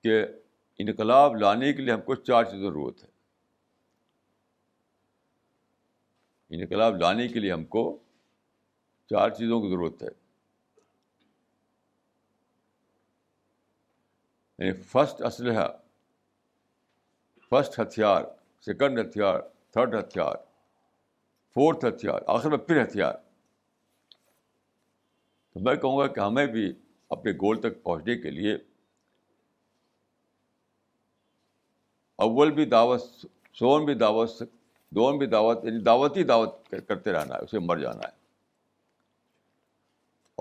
کہ 0.08 0.26
انقلاب 0.82 1.36
لانے 1.42 1.72
کے 1.74 1.82
لیے 1.82 1.92
ہم 1.94 2.02
کو 2.08 2.16
چار 2.30 2.44
چیزوں 2.50 2.70
ضرورت 2.72 3.04
ہے 3.04 3.08
انقلاب 6.58 6.98
لانے 7.02 7.28
کے 7.28 7.40
لیے 7.40 7.52
ہم 7.52 7.64
کو 7.76 7.84
چار 9.12 9.30
چیزوں 9.40 9.60
کی 9.62 9.70
ضرورت 9.70 10.04
ہے 10.04 10.08
یعنی 14.58 14.72
فسٹ 14.92 15.22
اسلحہ 15.32 15.66
فسٹ 17.52 17.80
ہتھیار 17.80 18.24
سیکنڈ 18.66 19.00
ہتھیار 19.00 19.40
تھرڈ 19.74 19.96
ہتھیار 20.00 20.36
فورتھ 21.56 21.86
ہتھیار 21.86 22.22
آخر 22.38 22.50
میں 22.50 22.58
پھر 22.70 22.82
ہتھیار 22.84 23.14
تو 25.54 25.60
میں 25.68 25.76
کہوں 25.84 25.98
گا 25.98 26.08
کہ 26.16 26.20
ہمیں 26.20 26.46
بھی 26.58 26.72
اپنے 27.18 27.32
گول 27.44 27.60
تک 27.62 27.84
پہنچنے 27.84 28.16
کے 28.22 28.32
لیے 28.40 28.56
اول 32.26 32.52
بھی 32.54 32.66
دعوت 32.66 33.02
سون 33.60 33.86
بھی 33.86 33.94
دعوت 34.04 34.42
دون 34.96 35.18
بھی 35.18 35.26
دعوت 35.28 35.66
یعنی 35.66 35.80
دعوت 35.84 36.16
ہی 36.18 36.24
دعوت 36.30 36.56
کرتے 36.88 37.12
رہنا 37.12 37.36
ہے 37.36 37.44
اسے 37.44 37.60
مر 37.60 37.78
جانا 37.80 38.08
ہے 38.08 38.16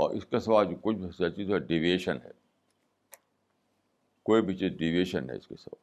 اور 0.03 0.15
اس 0.15 0.25
کے 0.31 0.39
سوا 0.41 0.63
جو 0.71 0.77
کچھ 0.83 0.97
بھی 0.97 1.11
سچی 1.19 1.45
جو 1.47 1.55
ہے 1.55 1.59
ڈیویشن 1.73 2.17
ہے 2.25 2.31
کوئی 4.31 4.43
بھی 4.43 4.57
چیز 4.59 4.73
ڈیویشن 4.79 5.31
ہے 5.31 5.37
اس 5.37 5.47
کے 5.49 5.57
سوا 5.65 5.81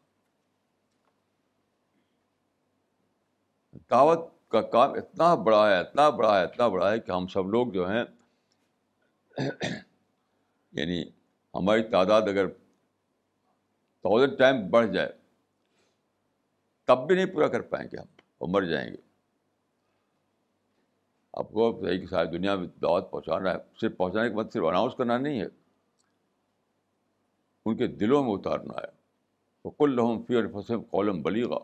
دعوت 3.91 4.28
کا 4.52 4.62
کام 4.76 4.94
اتنا 4.98 5.34
بڑا 5.46 5.68
ہے 5.70 5.78
اتنا 5.80 6.10
بڑا 6.18 6.38
ہے 6.39 6.44
اتنا 6.46 6.68
بڑا 6.76 6.91
ہے 6.91 7.00
کہ 7.00 7.12
ہم 7.12 7.28
سب 7.34 7.50
لوگ 7.54 7.72
جو 7.74 7.89
ہیں 7.91 8.04
یعنی 9.39 11.04
ہماری 11.56 11.84
تعداد 11.91 12.22
اگر 12.28 12.48
تھاؤزینڈ 14.02 14.38
ٹائم 14.38 14.68
بڑھ 14.70 14.88
جائے 14.94 15.10
تب 16.88 17.05
بھی 17.07 17.15
نہیں 17.15 17.25
پورا 17.34 17.47
کر 17.47 17.61
پائیں 17.73 17.88
گے 17.91 17.97
ہم 17.97 18.07
اور 18.43 18.49
مر 18.53 18.67
جائیں 18.69 18.88
گے 18.91 18.97
آپ 21.41 21.51
کو 21.51 21.71
صحیح 21.81 21.99
کہ 21.99 22.05
ساری 22.07 22.27
دنیا 22.38 22.55
میں 22.55 22.67
دعوت 22.81 23.09
پہنچانا 23.11 23.51
ہے 23.53 23.57
صرف 23.81 23.97
پہنچانے 23.97 24.29
کے 24.29 24.36
بعد 24.36 24.51
صرف 24.53 24.65
اناؤنس 24.69 24.95
کرنا 24.97 25.17
نہیں 25.17 25.39
ہے 25.39 25.45
ان 27.65 27.77
کے 27.77 27.88
دلوں 28.03 28.23
میں 28.23 28.34
اتارنا 28.34 28.73
ہے 28.81 28.91
وہ 29.63 29.71
اور 29.79 30.17
فیئر 30.27 30.47
کالم 30.91 31.21
بلی 31.23 31.43
گا 31.49 31.59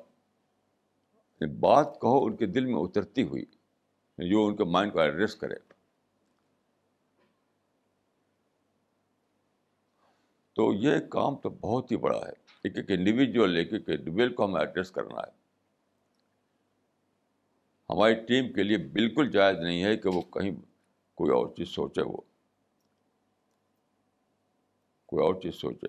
بات 1.59 1.93
کہو 1.99 2.23
ان 2.25 2.35
کے 2.35 2.45
دل 2.55 2.65
میں 2.65 2.77
اترتی 2.79 3.23
ہوئی 3.27 3.41
یعنی 3.43 4.29
جو 4.29 4.45
ان 4.45 4.55
کے 4.55 4.63
مائنڈ 4.75 4.93
کو 4.93 4.99
ایڈریس 4.99 5.35
کرے 5.43 5.55
تو 10.59 10.71
یہ 10.87 10.99
کام 11.11 11.35
تو 11.43 11.49
بہت 11.61 11.91
ہی 11.91 11.97
بڑا 12.05 12.17
ہے 12.25 12.33
ایک 12.63 12.77
ایک 12.77 12.89
انڈیویجول 12.91 13.55
ایک 13.57 13.73
ایک 13.73 13.89
انڈیویجول 13.89 14.33
کو 14.35 14.45
ہمیں 14.45 14.59
ایڈریس 14.61 14.89
کرنا 14.91 15.19
ہے 15.21 15.37
ہماری 17.89 18.13
ٹیم 18.27 18.51
کے 18.53 18.63
لیے 18.63 18.77
بالکل 18.97 19.29
جائز 19.31 19.57
نہیں 19.59 19.83
ہے 19.83 19.95
کہ 19.97 20.09
وہ 20.15 20.21
کہیں 20.33 20.51
کوئی 21.17 21.31
اور 21.35 21.47
چیز 21.57 21.69
سوچے 21.75 22.01
وہ 22.07 22.17
کوئی 25.09 25.23
اور 25.25 25.39
چیز 25.41 25.55
سوچے 25.61 25.87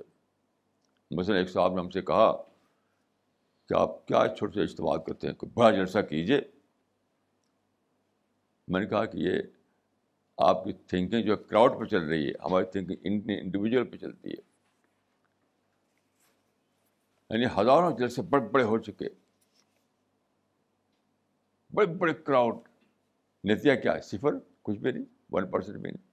مثلاً 1.17 1.37
ایک 1.37 1.51
صاحب 1.51 1.75
نے 1.75 1.81
ہم 1.81 1.91
سے 1.91 2.01
کہا 2.13 2.31
کہ 3.69 3.75
آپ 3.79 4.07
کیا 4.09 4.23
چھوٹے 4.39 4.59
سے 4.59 4.65
استعمال 4.71 4.99
کرتے 5.07 5.27
ہیں 5.27 5.35
کوئی 5.43 5.51
بڑا 5.55 5.71
جلسہ 5.77 5.99
کیجیے 6.09 6.41
میں 8.73 8.81
نے 8.81 8.87
کہا 8.87 9.05
کہ 9.13 9.19
یہ 9.19 9.41
آپ 10.49 10.63
کی 10.65 10.73
تھنکنگ 10.89 11.23
جو 11.27 11.33
ہے 11.37 11.43
کراؤڈ 11.49 11.79
پہ 11.81 11.85
چل 11.91 12.05
رہی 12.09 12.29
ہے 12.29 12.33
ہماری 12.45 12.65
تھنکنگ 12.73 13.31
انڈیویجول 13.41 13.85
پہ 13.91 13.97
چلتی 13.97 14.31
ہے 14.31 14.49
یعنی 17.31 17.45
ہزاروں 17.59 17.91
جلسے 17.99 18.23
بڑے 18.31 18.47
بڑے 18.53 18.63
ہو 18.65 18.79
چکے 18.87 19.09
بڑے 21.75 21.87
بڑے 21.99 22.13
کراؤڈ 22.27 22.57
نتیجہ 23.51 23.75
کیا 23.83 23.95
ہے 23.95 24.01
صفر 24.03 24.39
کچھ 24.69 24.79
بھی 24.79 24.91
نہیں 24.93 25.05
ون 25.33 25.51
پرسینٹ 25.51 25.77
بھی 25.83 25.91
نہیں 25.91 26.09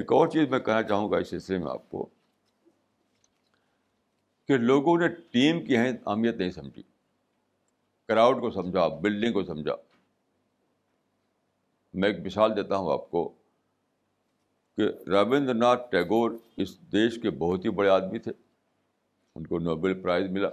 ایک 0.00 0.12
اور 0.12 0.26
چیز 0.30 0.48
میں 0.50 0.58
کہنا 0.66 0.82
چاہوں 0.88 1.10
گا 1.12 1.18
اس 1.18 1.30
سلسلے 1.30 1.58
میں 1.58 1.70
آپ 1.70 1.88
کو 1.90 2.08
کہ 4.48 4.56
لوگوں 4.56 4.96
نے 4.98 5.08
ٹیم 5.32 5.64
کی 5.66 5.76
ہے 5.76 5.88
اہمیت 5.90 6.36
نہیں 6.38 6.50
سمجھی 6.50 6.82
کراؤڈ 8.08 8.40
کو 8.40 8.50
سمجھا 8.50 8.86
بلڈنگ 9.02 9.32
کو 9.32 9.44
سمجھا 9.52 9.74
میں 12.02 12.08
ایک 12.08 12.18
مثال 12.26 12.56
دیتا 12.56 12.76
ہوں 12.76 12.92
آپ 12.92 13.10
کو 13.10 13.22
کہ 14.76 14.88
رابندر 15.10 15.54
ناتھ 15.54 15.90
ٹیگور 15.90 16.30
اس 16.62 16.78
دیش 16.92 17.18
کے 17.22 17.30
بہت 17.38 17.64
ہی 17.64 17.70
بڑے 17.80 17.88
آدمی 17.90 18.18
تھے 18.26 18.32
ان 19.36 19.46
کو 19.46 19.58
نوبل 19.58 20.00
پرائز 20.02 20.30
ملا 20.30 20.48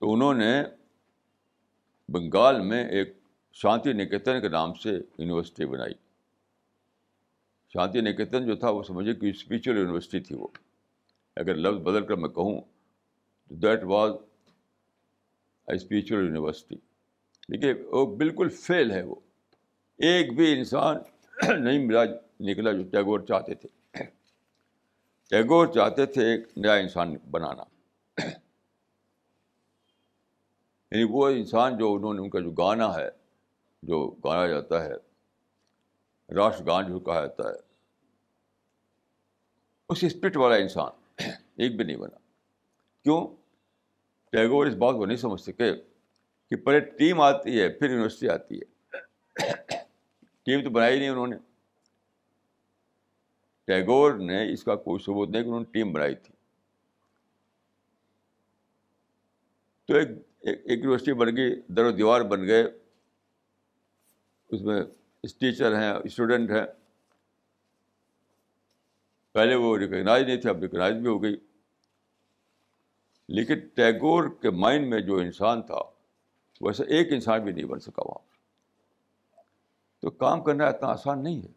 تو 0.00 0.12
انہوں 0.12 0.34
نے 0.42 0.52
بنگال 2.14 2.60
میں 2.66 2.84
ایک 2.98 3.14
شانتی 3.60 3.92
نکیتن 3.92 4.40
کے 4.40 4.48
نام 4.48 4.74
سے 4.82 4.90
یونیورسٹی 4.90 5.66
بنائی 5.66 5.94
شانتی 7.74 8.00
نکیتن 8.00 8.46
جو 8.46 8.56
تھا 8.56 8.70
وہ 8.78 8.82
سمجھے 8.88 9.14
کہ 9.20 9.26
اسپریچل 9.30 9.78
یونیورسٹی 9.78 10.20
تھی 10.26 10.34
وہ 10.38 10.48
اگر 11.42 11.54
لفظ 11.54 11.80
بدل 11.86 12.06
کر 12.06 12.16
میں 12.24 12.28
کہوں 12.34 12.58
تو 12.60 13.54
that 13.66 13.82
was 13.94 14.12
a 15.70 15.74
spiritual 15.76 16.22
university 16.24 16.76
دیکھیے 17.52 17.72
وہ 17.92 18.04
بالکل 18.16 18.48
فیل 18.62 18.90
ہے 18.90 19.02
وہ 19.02 19.14
ایک 20.08 20.32
بھی 20.36 20.52
انسان 20.52 20.96
نہیں 21.58 21.86
ملا 21.86 22.02
نکلا 22.50 22.72
جو 22.72 22.82
ٹیگور 22.92 23.20
چاہتے 23.28 23.54
تھے 23.54 23.68
ٹیگور 25.30 25.66
چاہتے 25.74 26.04
تھے 26.16 26.22
ایک 26.30 26.42
نیا 26.58 26.74
انسان 26.84 27.06
بنانا 27.30 27.64
یعنی 30.90 31.04
وہ 31.10 31.20
انسان 31.28 31.68
جو 31.78 31.86
انہوں 31.94 32.14
نے 32.14 32.20
ان 32.20 32.30
کا 32.30 32.38
جو 32.40 32.50
گانا 32.60 32.88
ہے 32.94 33.08
جو 33.88 33.96
گانا 34.24 34.46
جاتا 34.52 34.82
ہے 34.84 34.94
راشٹر 36.36 36.64
گان 36.66 36.88
جو 36.92 36.98
کہا 37.08 37.20
جاتا 37.26 37.44
ہے 37.48 37.58
اس 39.92 39.98
اسپرٹ 40.04 40.36
والا 40.36 40.54
انسان 40.62 40.90
ایک 41.30 41.72
بھی 41.76 41.84
نہیں 41.84 41.96
بنا 41.96 42.18
کیوں 43.04 43.20
ٹیگور 44.32 44.66
اس 44.66 44.74
بات 44.84 44.94
کو 44.94 45.04
نہیں 45.06 45.16
سمجھ 45.26 45.40
سکے 45.40 45.72
کہ 46.50 46.56
پہلے 46.64 46.80
ٹیم 46.98 47.16
آتی 47.20 47.60
ہے 47.60 47.68
پھر 47.78 47.90
یونیورسٹی 47.90 48.28
آتی 48.28 48.58
ہے 48.60 48.74
ٹیم 50.46 50.62
تو 50.62 50.70
بنائی 50.70 50.98
نہیں 50.98 51.08
انہوں 51.10 51.26
نے 51.26 51.36
ٹیگور 53.66 54.12
نے 54.26 54.42
اس 54.52 54.62
کا 54.64 54.74
کوئی 54.82 55.02
ثبوت 55.04 55.28
نہیں 55.28 55.42
کہ 55.42 55.46
انہوں 55.48 55.60
نے 55.60 55.66
ٹیم 55.72 55.92
بنائی 55.92 56.14
تھی 56.24 56.32
تو 59.86 59.94
ایک 59.94 60.14
یونیورسٹی 60.70 61.12
بن 61.22 61.36
گئی 61.36 61.54
در 61.76 61.84
و 61.84 61.90
دیوار 61.96 62.20
بن 62.34 62.46
گئے 62.46 62.62
اس 64.50 64.60
میں 64.68 64.80
ٹیچر 65.40 65.76
ہیں 65.80 65.90
اسٹوڈنٹ 66.04 66.50
ہیں 66.50 66.64
پہلے 69.34 69.54
وہ 69.64 69.76
ریکگنائز 69.78 70.26
نہیں 70.26 70.40
تھے 70.40 70.50
اب 70.50 70.60
ریکگنائز 70.62 70.96
بھی 70.96 71.06
ہو 71.08 71.22
گئی 71.22 71.36
لیکن 73.38 73.66
ٹیگور 73.76 74.28
کے 74.42 74.50
مائنڈ 74.64 74.86
میں 74.92 75.00
جو 75.10 75.16
انسان 75.26 75.62
تھا 75.70 75.80
ویسے 76.66 76.84
ایک 76.98 77.12
انسان 77.12 77.44
بھی 77.44 77.52
نہیں 77.52 77.66
بن 77.74 77.80
سکا 77.90 78.02
وہاں 78.08 78.24
تو 80.06 80.10
کام 80.18 80.42
کرنا 80.44 80.66
اتنا 80.68 80.88
آسان 80.88 81.22
نہیں 81.22 81.40
ہے 81.42 81.48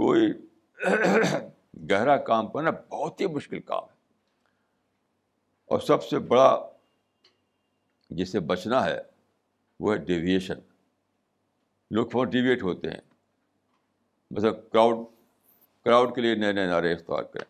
کوئی 0.00 0.22
گہرا 1.90 2.16
کام 2.28 2.48
کرنا 2.50 2.70
بہت 2.90 3.20
ہی 3.20 3.26
مشکل 3.36 3.60
کام 3.70 3.84
ہے 3.84 3.96
اور 5.74 5.78
سب 5.86 6.00
سے 6.08 6.16
بڑا 6.30 6.48
جسے 8.20 8.40
بچنا 8.52 8.78
ہے 8.84 8.98
وہ 9.80 9.86
ہے 9.92 9.98
ڈیویشن 10.12 10.58
لوگ 11.96 12.06
بہت 12.12 12.28
ڈیویٹ 12.32 12.60
ہوتے 12.62 12.88
ہیں 12.90 13.00
مطلب 14.30 14.54
کراؤڈ 14.72 14.96
کراؤڈ 15.84 16.08
کے 16.14 16.20
لیے 16.20 16.34
نئے 16.34 16.52
نئے 16.52 16.66
نعرے 16.66 16.92
اختیار 16.92 17.22
کریں 17.34 17.48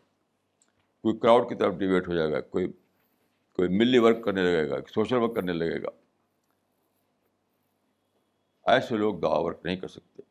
کوئی 1.02 1.14
کراؤڈ 1.18 1.48
کی 1.48 1.54
طرف 1.64 1.74
ڈیویٹ 1.84 2.08
ہو 2.08 2.14
جائے 2.14 2.30
گا 2.32 2.40
کوئی 2.40 2.66
کوئی 3.56 3.68
ملی 3.78 3.98
ورک 3.98 4.22
کرنے 4.24 4.42
لگے 4.42 4.68
گا 4.68 4.76
سوشل 4.94 5.16
ورک 5.22 5.34
کرنے 5.36 5.52
لگے 5.52 5.82
گا 5.82 5.90
ایسے 8.74 8.96
لوگ 8.96 9.14
دعا 9.20 9.38
ورک 9.44 9.58
نہیں 9.64 9.76
کر 9.76 9.88
سکتے 9.96 10.22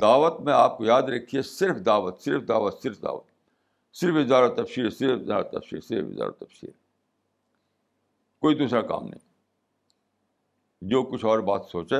دعوت 0.00 0.40
میں 0.44 0.52
آپ 0.52 0.76
کو 0.78 0.84
یاد 0.84 1.02
رکھیے 1.14 1.42
صرف 1.50 1.84
دعوت 1.86 2.20
صرف 2.24 2.46
دعوت 2.48 2.82
صرف 2.82 3.02
دعوت 3.02 3.24
صرف 4.00 4.16
اظہار 4.24 4.42
و 4.42 4.48
صرف 4.48 4.50
اظہار 4.54 4.64
تفسیر 5.52 5.80
صرف 5.80 6.10
اظہار 6.12 6.30
تفسیر 6.44 6.70
کوئی 8.42 8.54
دوسرا 8.58 8.80
کام 8.92 9.06
نہیں 9.08 9.26
جو 10.90 11.02
کچھ 11.12 11.24
اور 11.30 11.38
بات 11.50 11.64
سوچے 11.70 11.96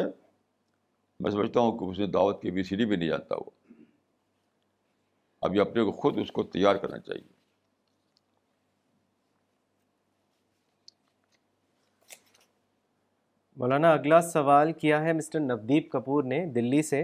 میں 1.25 1.31
سمجھتا 1.31 1.61
ہوں 1.61 1.79
کہ 1.79 1.85
اس 1.85 1.99
نے 1.99 2.07
دعوت 2.19 2.43
کی 2.43 2.51
بی 2.59 2.63
سی 2.63 2.77
ڈی 2.77 2.85
بھی 2.87 2.97
نہیں 2.97 3.09
جانتا 3.09 3.37
وہ 3.39 3.51
ابھی 5.47 5.61
اپنے 5.61 5.85
کو 5.85 5.93
خود 6.03 6.19
اس 6.19 6.31
کو 6.33 6.43
تیار 6.53 6.77
کرنا 6.85 6.99
چاہیے 6.99 7.37
مولانا 13.61 13.93
اگلا 13.93 14.21
سوال 14.23 14.73
کیا 14.81 15.01
ہے 15.05 15.13
مسٹر 15.13 15.41
نبدیپ 15.41 15.91
کپور 15.93 16.25
نے 16.33 16.45
دلی 16.55 16.83
سے 16.89 17.03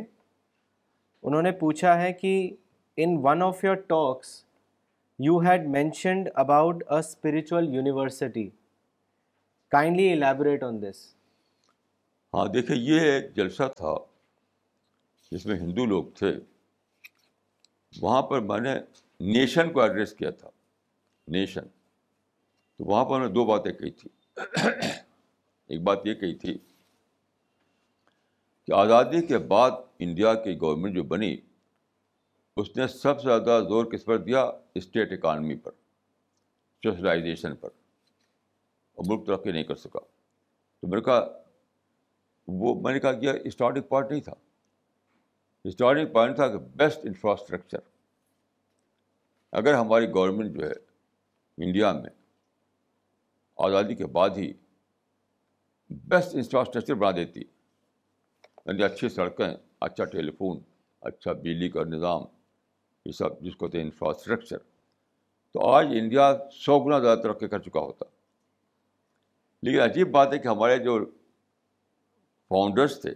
انہوں 1.28 1.42
نے 1.42 1.50
پوچھا 1.62 1.94
ہے 2.00 2.12
کہ 2.20 2.30
in 3.04 3.16
one 3.22 3.42
of 3.42 3.64
your 3.64 3.74
talks 3.92 4.28
you 5.28 5.38
had 5.46 5.66
mentioned 5.76 6.28
about 6.42 6.84
a 6.92 6.98
spiritual 6.98 7.68
university 7.74 8.48
kindly 9.76 10.10
elaborate 10.12 10.62
on 10.62 10.80
this 10.82 11.02
ہاں 12.34 12.46
دیکھیں 12.54 12.76
یہ 12.76 13.10
ایک 13.10 13.34
جلسہ 13.36 13.68
تھا 13.76 13.94
جس 15.30 15.46
میں 15.46 15.56
ہندو 15.60 15.86
لوگ 15.94 16.04
تھے 16.18 16.32
وہاں 18.02 18.22
پر 18.30 18.40
میں 18.52 18.60
نے 18.68 18.74
نیشن 19.38 19.72
کو 19.72 19.80
ایڈریس 19.80 20.12
کیا 20.22 20.30
تھا 20.42 20.50
نیشن 21.38 21.66
تو 22.78 22.84
وہاں 22.84 23.04
پر 23.04 23.18
میں 23.20 23.26
نے 23.26 23.32
دو 23.34 23.44
باتیں 23.46 23.72
کہی 23.72 23.90
تھی 24.02 24.08
ایک 25.72 25.82
بات 25.82 26.06
یہ 26.06 26.14
کہی 26.14 26.34
تھی 26.38 26.56
کہ 28.66 28.72
آزادی 28.74 29.20
کے 29.26 29.38
بعد 29.52 29.70
انڈیا 30.04 30.32
کی 30.44 30.56
گورنمنٹ 30.60 30.94
جو 30.96 31.02
بنی 31.14 31.34
اس 32.62 32.76
نے 32.76 32.86
سب 32.88 33.20
سے 33.20 33.26
زیادہ 33.26 33.60
زور 33.68 33.84
کس 33.92 34.04
پر 34.04 34.18
دیا 34.26 34.42
اسٹیٹ 34.80 35.12
اکانمی 35.12 35.54
پر 35.64 35.70
سوشلائزیشن 36.82 37.54
پر 37.60 37.68
اور 38.94 39.04
ملک 39.08 39.26
ترقی 39.26 39.52
نہیں 39.52 39.64
کر 39.64 39.74
سکا 39.76 39.98
تو 40.00 40.86
میں 40.88 40.96
نے 40.96 41.02
کہا 41.04 41.24
وہ 42.62 42.74
میں 42.82 42.92
نے 42.92 43.00
کہا 43.00 43.12
کیا 43.20 43.32
اسٹارٹنگ 43.50 43.82
پوائنٹ 43.88 44.10
نہیں 44.10 44.20
تھا 44.22 44.34
اسٹارٹنگ 45.68 46.12
پوائنٹ 46.12 46.36
تھا 46.36 46.48
کہ 46.48 46.58
بیسٹ 46.82 47.06
انفراسٹرکچر 47.06 47.78
اگر 49.62 49.74
ہماری 49.74 50.08
گورنمنٹ 50.14 50.56
جو 50.58 50.66
ہے 50.68 50.74
انڈیا 51.66 51.92
میں 52.00 52.10
آزادی 53.66 53.94
کے 53.94 54.06
بعد 54.18 54.30
ہی 54.36 54.52
بیسٹ 55.90 56.34
انفراسٹرکچر 56.34 56.94
بنا 56.94 57.10
دیتی 57.16 57.40
ہے 57.40 57.52
یعنی 58.66 58.82
اچھی 58.82 59.08
سڑکیں 59.08 59.52
اچھا 59.86 60.04
ٹیلیفون 60.12 60.58
اچھا 61.08 61.32
بجلی 61.32 61.68
کا 61.70 61.84
نظام 61.84 62.22
یہ 63.04 63.12
سب 63.12 63.40
جس 63.44 63.56
کو 63.56 63.68
تھے 63.68 63.80
انفراسٹرکچر 63.82 64.58
تو 65.52 65.66
آج 65.70 65.86
انڈیا 65.98 66.32
سو 66.64 66.78
گنا 66.84 66.98
زیادہ 66.98 67.20
ترقی 67.22 67.48
کر 67.48 67.58
چکا 67.68 67.80
ہوتا 67.80 68.06
لیکن 69.62 69.80
عجیب 69.80 70.10
بات 70.12 70.32
ہے 70.32 70.38
کہ 70.38 70.48
ہمارے 70.48 70.78
جو 70.84 70.98
فاؤنڈرس 72.48 73.00
تھے 73.02 73.12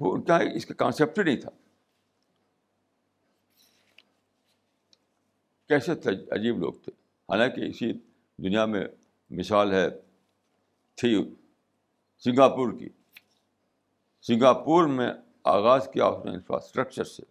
وہ 0.00 0.12
ان 0.14 0.22
کا 0.24 0.38
اس 0.56 0.66
کا 0.66 0.74
کانسیپٹ 0.74 1.18
ہی 1.18 1.24
نہیں 1.24 1.40
تھا 1.40 1.50
کیسے 5.68 5.94
تھے 6.06 6.10
عجیب 6.38 6.58
لوگ 6.60 6.72
تھے 6.84 6.92
حالانکہ 7.32 7.60
اسی 7.68 7.92
دنیا 8.42 8.64
میں 8.66 8.84
مثال 9.38 9.72
ہے 9.72 9.86
تھی 11.00 11.14
سنگاپور 12.24 12.72
کی 12.78 12.88
سنگاپور 14.26 14.86
میں 14.88 15.10
آغاز 15.52 15.88
کیا 15.92 16.06
اس 16.06 16.24
نے 16.24 16.30
انفراسٹرکچر 16.30 17.04
سے 17.04 17.22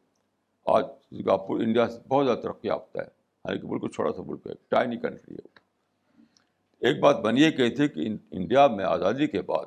آج 0.74 0.86
سنگاپور 1.10 1.60
انڈیا 1.64 1.88
سے 1.90 2.00
بہت 2.08 2.26
زیادہ 2.26 2.40
ترقی 2.40 2.68
یافتہ 2.68 3.00
ہے 3.00 3.04
حالانکہ 3.46 3.68
ملک 3.68 3.92
چھوٹا 3.94 4.12
سا 4.18 4.22
ملک 4.28 4.48
ہے 4.48 4.54
ٹائنی 4.70 4.98
کنٹری 5.06 5.36
ہے 5.36 6.88
ایک 6.90 7.00
بات 7.04 7.20
بن 7.26 7.38
یہ 7.38 7.52
کہی 7.58 7.70
تھی 7.76 7.88
کہ 7.94 8.08
انڈیا 8.38 8.66
میں 8.76 8.86
آزادی 8.86 9.28
کے 9.36 9.42
بعد 9.52 9.66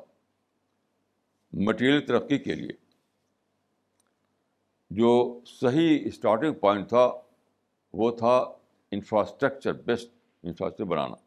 مٹیریل 1.67 2.05
ترقی 2.05 2.37
کے 2.43 2.55
لیے 2.55 2.77
جو 4.99 5.09
صحیح 5.59 6.05
اسٹارٹنگ 6.07 6.53
پوائنٹ 6.65 6.89
تھا 6.89 7.09
وہ 8.01 8.11
تھا 8.19 8.37
انفراسٹرکچر 8.91 9.73
بیسٹ 9.85 10.09
انفراسٹرکچر 10.43 10.89
بنانا 10.93 11.23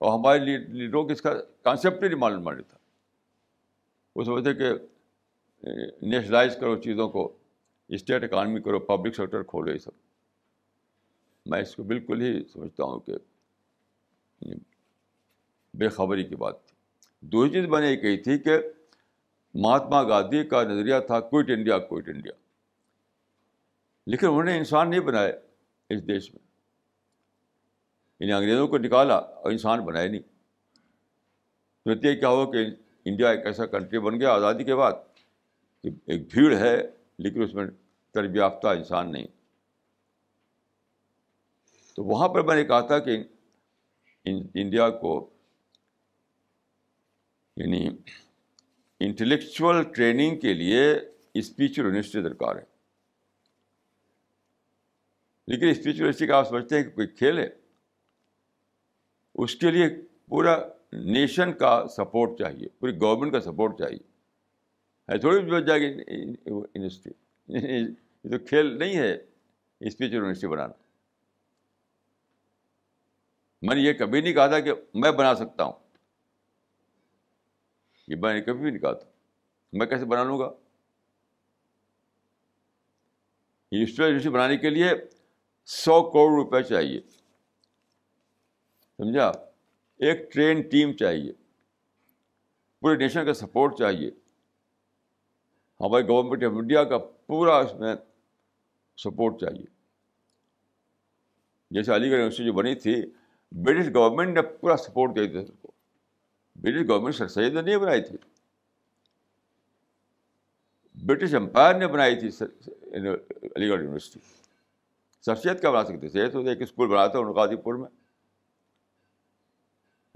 اور 0.00 0.18
ہمارے 0.18 0.38
لیڈروں 0.78 1.02
کو 1.04 1.12
اس 1.12 1.22
کا 1.22 1.32
کانسیپٹ 1.64 2.02
نہیں 2.04 2.18
معلوم 2.18 2.42
مانڈی 2.44 2.62
تھا 2.68 2.76
وہ 4.16 4.24
سمجھتے 4.24 4.54
کہ 4.54 4.72
نیشنلائز 6.10 6.56
کرو 6.60 6.76
چیزوں 6.82 7.08
کو 7.08 7.32
اسٹیٹ 7.98 8.24
اکانمی 8.24 8.60
کرو 8.62 8.78
پبلک 8.90 9.16
سیکٹر 9.16 9.42
کھولو 9.48 9.72
یہ 9.72 9.78
سب 9.78 9.92
میں 11.50 11.60
اس 11.62 11.74
کو 11.76 11.82
بالکل 11.92 12.20
ہی 12.22 12.32
سمجھتا 12.52 12.84
ہوں 12.84 13.00
کہ 13.06 14.46
بے 15.78 15.88
خبری 15.96 16.24
کی 16.24 16.36
بات 16.44 16.64
تھی 16.66 16.72
دوسری 17.32 17.52
چیز 17.52 17.66
میں 17.70 17.80
نے 17.80 17.90
یہ 17.90 17.96
کہی 18.00 18.16
تھی 18.22 18.38
کہ 18.38 18.56
مہاتما 19.64 20.02
گاندھی 20.08 20.42
کا 20.48 20.62
نظریہ 20.68 20.98
تھا 21.06 21.20
کوئٹ 21.32 21.50
انڈیا 21.56 21.78
کوئٹ 21.90 22.08
انڈیا 22.14 22.32
لیکن 24.12 24.26
انہوں 24.26 24.44
نے 24.44 24.56
انسان 24.58 24.90
نہیں 24.90 25.00
بنائے 25.00 25.32
اس 25.94 26.06
دیش 26.08 26.32
میں 26.34 26.43
یعنی 28.24 28.32
انگریزوں 28.32 28.66
کو 28.68 28.78
نکالا 28.78 29.14
اور 29.16 29.50
انسان 29.52 29.80
بنایا 29.84 30.08
نہیں 30.10 30.20
تو 31.84 31.90
نتیجہ 31.90 32.18
کیا 32.20 32.28
ہو 32.28 32.50
کہ 32.52 32.58
انڈیا 33.08 33.30
ایک 33.30 33.46
ایسا 33.46 33.64
کنٹری 33.72 33.98
بن 34.04 34.18
گیا 34.20 34.30
آزادی 34.34 34.64
کے 34.64 34.74
بعد 34.74 34.92
کہ 35.82 35.90
ایک 36.12 36.22
بھیڑ 36.32 36.54
ہے 36.58 36.76
لیکن 37.24 37.42
اس 37.42 37.52
میں 37.54 37.64
یافتہ 38.34 38.68
انسان 38.78 39.10
نہیں 39.12 39.26
تو 41.96 42.04
وہاں 42.04 42.28
پر 42.34 42.42
میں 42.48 42.54
نے 42.56 42.64
کہا 42.64 42.80
تھا 42.86 42.98
کہ 43.08 43.16
انڈیا 44.32 44.88
کو 45.00 45.10
یعنی 47.62 47.86
انٹلیکچوئل 49.06 49.82
ٹریننگ 49.94 50.38
کے 50.40 50.54
لیے 50.62 50.84
اسپیچل 51.42 51.84
یونیورسٹی 51.84 52.22
درکار 52.28 52.56
ہے 52.56 52.64
لیکن 55.52 55.68
اسپیچل 55.68 55.98
یونیورسٹی 55.98 56.26
کا 56.26 56.36
آپ 56.38 56.48
سمجھتے 56.48 56.76
ہیں 56.76 56.82
کہ 56.84 56.90
کوئی 56.90 57.06
کھیل 57.16 57.38
ہے 57.38 57.48
اس 59.42 59.54
کے 59.60 59.70
لیے 59.70 59.88
پورا 60.30 60.56
نیشن 61.14 61.52
کا 61.58 61.70
سپورٹ 61.96 62.38
چاہیے 62.38 62.68
پوری 62.80 62.92
گورنمنٹ 63.00 63.32
کا 63.32 63.40
سپورٹ 63.40 63.78
چاہیے 63.78 63.98
ہے 65.12 65.18
تھوڑی 65.20 65.42
بھی 65.44 65.50
بچ 65.52 65.66
جائے 65.66 65.80
گی 65.80 65.88
یونیورسٹی 65.88 67.10
یہ 67.58 67.86
تو 68.30 68.38
کھیل 68.48 68.78
نہیں 68.78 68.96
ہے 68.96 69.12
اسپیچل 69.80 70.14
یونیورسٹی 70.14 70.46
بنانا 70.48 70.72
میں 73.66 73.74
نے 73.74 73.80
یہ 73.80 73.92
کبھی 73.98 74.20
نہیں 74.20 74.32
کہا 74.34 74.46
تھا 74.46 74.60
کہ 74.60 74.72
میں 75.02 75.10
بنا 75.18 75.34
سکتا 75.34 75.64
ہوں 75.64 75.72
یہ 78.08 78.16
میں 78.22 78.32
نے 78.34 78.40
کبھی 78.40 78.60
بھی 78.62 78.70
نہیں 78.70 78.80
کہا 78.80 78.92
تھا 78.92 79.08
میں 79.78 79.86
کیسے 79.86 80.04
بنا 80.12 80.22
لوں 80.24 80.38
گا 80.38 80.50
یونیورسٹی 83.72 84.28
بنانے 84.30 84.56
کے 84.64 84.70
لیے 84.70 84.90
سو 85.80 86.02
کروڑ 86.10 86.32
روپے 86.34 86.62
چاہیے 86.68 87.00
سمجھا 88.98 89.30
ایک 90.08 90.30
ٹرین 90.32 90.60
ٹیم 90.70 90.92
چاہیے 90.96 91.32
پورے 92.80 92.96
نیشن 92.96 93.24
کا 93.26 93.34
سپورٹ 93.34 93.78
چاہیے 93.78 94.10
ہماری 95.80 96.06
گورنمنٹ 96.08 96.42
آف 96.44 96.52
انڈیا 96.58 96.84
کا 96.92 96.98
پورا 96.98 97.56
اس 97.64 97.74
میں 97.80 97.94
سپورٹ 99.04 99.40
چاہیے 99.40 99.64
جیسے 101.74 101.94
علی 101.94 102.10
گڑھ 102.10 102.14
یونیورسٹی 102.18 102.44
جو 102.44 102.52
بنی 102.52 102.74
تھی 102.84 102.94
برٹش 103.64 103.88
گورنمنٹ 103.94 104.34
نے 104.36 104.42
پورا 104.60 104.76
سپورٹ 104.86 105.14
کیا 105.14 105.24
تھا 105.32 105.38
اس 105.40 105.50
کو 105.62 105.70
برٹش 106.62 106.88
گورنمنٹ 106.90 107.14
سر 107.14 107.28
سید 107.28 107.52
نے 107.54 107.60
نہیں 107.60 107.76
بنائی 107.86 108.02
تھی 108.02 108.16
برٹش 111.06 111.34
امپائر 111.34 111.74
نے 111.78 111.86
بنائی 111.96 112.18
تھی 112.20 112.28
علی 112.92 113.68
گڑھ 113.68 113.82
یونیورسٹی 113.82 114.20
سر 115.24 115.34
سید 115.46 115.60
کا 115.62 115.70
بنا 115.70 115.84
سکتے 115.84 116.08
تھے 116.08 116.28
سید 116.30 116.48
ایک 116.48 116.62
اسکول 116.62 116.88
تھا 116.90 117.04
ان 117.18 117.32
غازی 117.36 117.56
پور 117.64 117.74
میں 117.78 117.88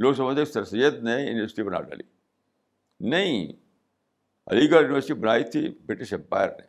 لوگ 0.02 0.12
سمجھتے 0.14 0.44
سر 0.44 0.64
سید 0.64 1.02
نے 1.04 1.12
یونیورسٹی 1.22 1.62
بنا 1.62 1.80
ڈالی 1.80 2.02
نہیں 3.10 3.46
علی 4.50 4.70
گڑھ 4.70 4.82
یونیورسٹی 4.82 5.14
بنائی 5.22 5.44
تھی 5.52 5.68
برٹش 5.86 6.12
امپائر 6.12 6.48
نے 6.60 6.66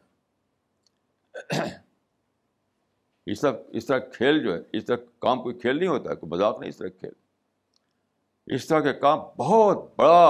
اس 3.31 3.41
طرح 3.41 3.51
اس 3.77 3.85
طرح 3.85 3.97
کھیل 4.13 4.43
جو 4.43 4.53
ہے 4.53 4.59
اس 4.77 4.85
طرح 4.85 4.95
کام 5.21 5.41
کوئی 5.43 5.57
کھیل 5.59 5.77
نہیں 5.79 5.87
ہوتا 5.89 6.09
ہے 6.11 6.15
کوئی 6.15 6.29
مذاق 6.33 6.59
نہیں 6.59 6.69
اس 6.69 6.77
طرح 6.77 6.87
کھیل 6.99 8.53
اس 8.55 8.67
طرح 8.67 8.79
کے 8.89 8.93
کام 8.99 9.19
بہت 9.37 9.83
بڑا 9.99 10.29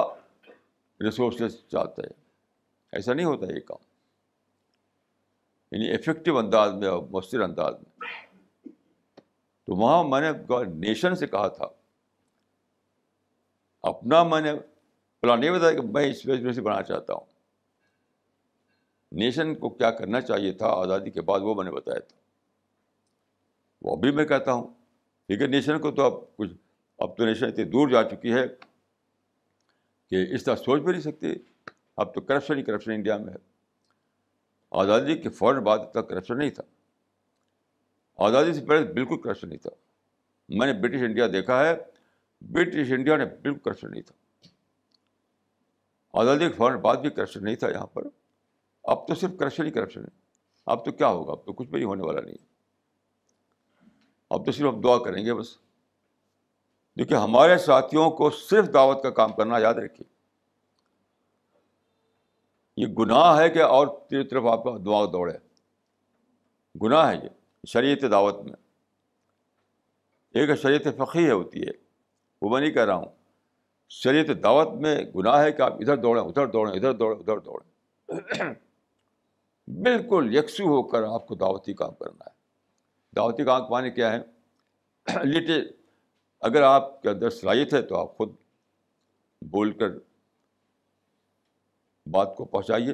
ریسورسز 1.05 1.55
چاہتا 1.71 2.03
ہے 2.03 2.11
ایسا 2.97 3.13
نہیں 3.13 3.25
ہوتا 3.25 3.53
یہ 3.53 3.59
کام 3.67 3.87
یعنی 5.75 5.91
افیکٹو 5.95 6.37
انداز 6.37 6.73
میں 6.83 6.87
اور 6.87 7.01
مؤثر 7.11 7.41
انداز 7.41 7.73
میں 7.81 8.07
تو 8.73 9.75
وہاں 9.81 10.03
میں 10.09 10.21
نے 10.21 10.31
نیشن 10.87 11.15
سے 11.15 11.27
کہا 11.27 11.47
تھا 11.59 11.65
اپنا 13.87 14.23
میں 14.23 14.41
نے 14.41 14.51
پلان 15.21 15.43
یہ 15.43 15.51
بتایا 15.51 15.73
کہ 15.73 15.81
میں 15.93 16.03
اس 16.09 16.25
وجہ 16.25 16.51
سے 16.53 16.61
بنانا 16.61 16.81
چاہتا 16.83 17.13
ہوں 17.13 17.25
نیشن 19.19 19.53
کو 19.59 19.69
کیا 19.69 19.91
کرنا 19.91 20.21
چاہیے 20.21 20.51
تھا 20.57 20.67
آزادی 20.79 21.11
کے 21.11 21.21
بعد 21.29 21.39
وہ 21.43 21.53
میں 21.55 21.63
نے 21.65 21.71
بتایا 21.71 21.99
تھا 22.07 22.17
وہ 23.87 23.95
ابھی 23.95 24.11
میں 24.15 24.25
کہتا 24.25 24.53
ہوں 24.53 24.67
ہے 25.41 25.47
نیشن 25.47 25.79
کو 25.81 25.91
تو 25.97 26.03
اب 26.05 26.13
کچھ 26.37 26.51
اب 27.05 27.15
تو 27.17 27.25
نیشن 27.25 27.45
اتنی 27.45 27.63
دور 27.73 27.89
جا 27.89 28.03
چکی 28.09 28.33
ہے 28.33 28.45
کہ 30.09 30.25
اس 30.35 30.43
طرح 30.43 30.55
سوچ 30.55 30.81
بھی 30.81 30.91
نہیں 30.91 31.01
سکتے 31.01 31.33
اب 32.03 32.13
تو 32.13 32.21
کرپشن 32.21 32.57
ہی 32.57 32.63
کرپشن 32.63 32.91
انڈیا 32.91 33.17
میں 33.17 33.33
ہے 33.33 33.37
آزادی 34.81 35.15
کے 35.21 35.29
فوراً 35.39 35.63
بعد 35.63 35.79
تک 35.91 36.07
کرپشن 36.09 36.37
نہیں 36.37 36.49
تھا 36.59 36.63
آزادی 38.25 38.53
سے 38.53 38.65
پہلے 38.65 38.91
بالکل 38.93 39.21
کرپشن 39.21 39.49
نہیں 39.49 39.59
تھا 39.61 39.69
میں 40.59 40.67
نے 40.67 40.73
برٹش 40.81 41.01
انڈیا 41.07 41.27
دیکھا 41.33 41.59
ہے 41.65 41.75
برٹش 42.51 42.91
انڈیا 42.95 43.15
نے 43.17 43.25
بالکل 43.41 43.53
کرپشن 43.63 43.91
نہیں 43.91 44.01
تھا 44.01 44.15
آزادی 46.21 46.47
کے 46.49 46.55
فوراً 46.57 46.79
بعد 46.81 46.95
بھی 47.01 47.09
کرپشن 47.09 47.43
نہیں 47.45 47.55
تھا 47.63 47.69
یہاں 47.69 47.85
پر 47.93 48.03
اب 48.91 49.07
تو 49.07 49.15
صرف 49.15 49.37
کرپشن 49.39 49.65
ہی 49.65 49.71
کرپشن 49.71 50.01
ہے 50.01 50.17
اب 50.71 50.85
تو 50.85 50.91
کیا 50.91 51.07
ہوگا 51.07 51.31
اب 51.31 51.45
تو 51.45 51.53
کچھ 51.53 51.67
بھی 51.69 51.83
ہونے 51.83 52.05
والا 52.05 52.21
نہیں 52.21 52.37
اب 54.37 54.45
تو 54.45 54.51
صرف 54.51 54.73
ہم 54.73 54.79
دعا 54.81 54.97
کریں 55.03 55.23
گے 55.25 55.33
بس 55.33 55.55
دیکھیے 56.99 57.17
ہمارے 57.17 57.57
ساتھیوں 57.65 58.09
کو 58.11 58.29
صرف 58.39 58.73
دعوت 58.73 59.03
کا 59.03 59.09
کام 59.19 59.33
کرنا 59.33 59.57
یاد 59.61 59.73
رکھیے 59.83 60.07
یہ 62.83 62.93
گناہ 62.99 63.37
ہے 63.39 63.49
کہ 63.49 63.61
اور 63.63 63.87
تیری 64.09 64.23
طرف 64.27 64.45
آپ 64.51 64.63
کا 64.63 64.71
دعا 64.85 65.03
دوڑے 65.13 65.33
گناہ 66.81 67.09
ہے 67.09 67.15
یہ 67.23 67.29
شریعت 67.67 68.11
دعوت 68.11 68.39
میں 68.45 68.53
ایک 70.39 70.49
شریعت 70.61 70.87
فقی 70.97 71.25
ہے 71.25 71.31
ہوتی 71.31 71.61
ہے 71.67 71.71
وہ 72.41 72.49
میں 72.49 72.59
نہیں 72.61 72.71
کہہ 72.71 72.85
رہا 72.85 72.95
ہوں 72.95 73.09
شریعت 74.01 74.43
دعوت 74.43 74.73
میں 74.81 74.95
گناہ 75.15 75.41
ہے 75.43 75.51
کہ 75.51 75.61
آپ 75.61 75.75
ادھر 75.81 75.97
دوڑیں 76.01 76.21
ادھر 76.23 76.45
دوڑیں 76.51 76.73
ادھر 76.73 76.93
دوڑیں 76.99 77.19
ادھر 77.19 77.39
دوڑیں 77.45 78.51
بالکل 79.83 80.29
یکسو 80.35 80.63
ہو 80.67 80.81
کر 80.91 81.03
آپ 81.13 81.27
کو 81.27 81.35
دعوتی 81.43 81.73
کام 81.81 81.93
کرنا 82.03 82.25
ہے 82.25 82.31
دعوتی 83.15 83.43
کام 83.45 83.67
پانی 83.69 83.91
کیا 83.91 84.11
ہے 84.13 85.23
لیٹے 85.33 85.61
اگر 86.49 86.63
آپ 86.63 87.01
کے 87.01 87.09
اندر 87.09 87.29
صلاحیت 87.39 87.73
ہے 87.73 87.81
تو 87.91 87.97
آپ 87.99 88.15
خود 88.17 88.35
بول 89.51 89.71
کر 89.77 89.97
بات 92.11 92.35
کو 92.35 92.45
پہنچائیے 92.45 92.93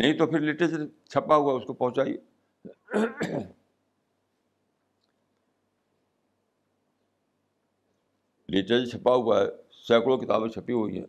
نہیں 0.00 0.12
تو 0.18 0.26
پھر 0.30 0.56
سے 0.68 0.76
چھپا 1.12 1.36
ہوا 1.36 1.52
اس 1.56 1.64
کو 1.66 1.72
پہنچائیے 1.74 3.38
لٹریچر 8.52 8.86
چھپا 8.90 9.14
ہوا 9.14 9.40
ہے 9.40 9.46
سینکڑوں 9.86 10.16
کتابیں 10.18 10.48
چھپی 10.48 10.72
ہوئی 10.72 10.98
ہیں 10.98 11.06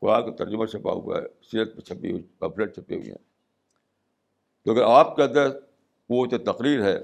قرآن 0.00 0.24
کا 0.30 0.34
ترجمہ 0.44 0.66
چھپا 0.66 0.92
ہوا 0.92 1.18
ہے 1.18 1.26
سیرت 1.50 1.74
پہ 1.76 1.80
چھپی 1.88 2.10
ہوئی 2.12 2.22
پمفلیٹ 2.38 2.74
چھپی 2.74 2.94
ہوئی 2.96 3.08
ہیں 3.08 3.18
تو 4.64 4.72
اگر 4.72 4.82
آپ 4.98 5.14
کے 5.16 5.22
اندر 5.22 5.48
وہ 6.10 6.24
جو 6.30 6.38
تقریر 6.52 6.82
ہے 6.84 6.96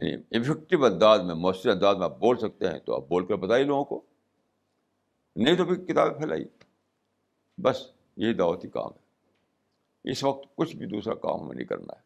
افیکٹو 0.00 0.76
یعنی 0.78 0.84
انداز 0.86 1.20
میں 1.26 1.34
مؤثر 1.34 1.68
انداز 1.70 1.96
میں 1.96 2.04
آپ 2.04 2.18
بول 2.20 2.36
سکتے 2.38 2.68
ہیں 2.68 2.78
تو 2.84 2.94
آپ 2.94 3.08
بول 3.08 3.26
کر 3.26 3.36
بتائیے 3.44 3.64
لوگوں 3.64 3.84
کو 3.92 4.00
نہیں 5.44 5.56
تو 5.56 5.64
پھر 5.64 5.84
کتابیں 5.84 6.16
پھیلائی 6.18 6.44
بس 7.62 7.82
یہی 8.24 8.34
دعوتی 8.34 8.68
کام 8.70 8.90
ہے 8.94 10.10
اس 10.12 10.22
وقت 10.24 10.44
کچھ 10.56 10.76
بھی 10.76 10.86
دوسرا 10.86 11.14
کام 11.26 11.40
ہمیں 11.42 11.54
نہیں 11.54 11.66
کرنا 11.66 11.92
ہے 11.98 12.04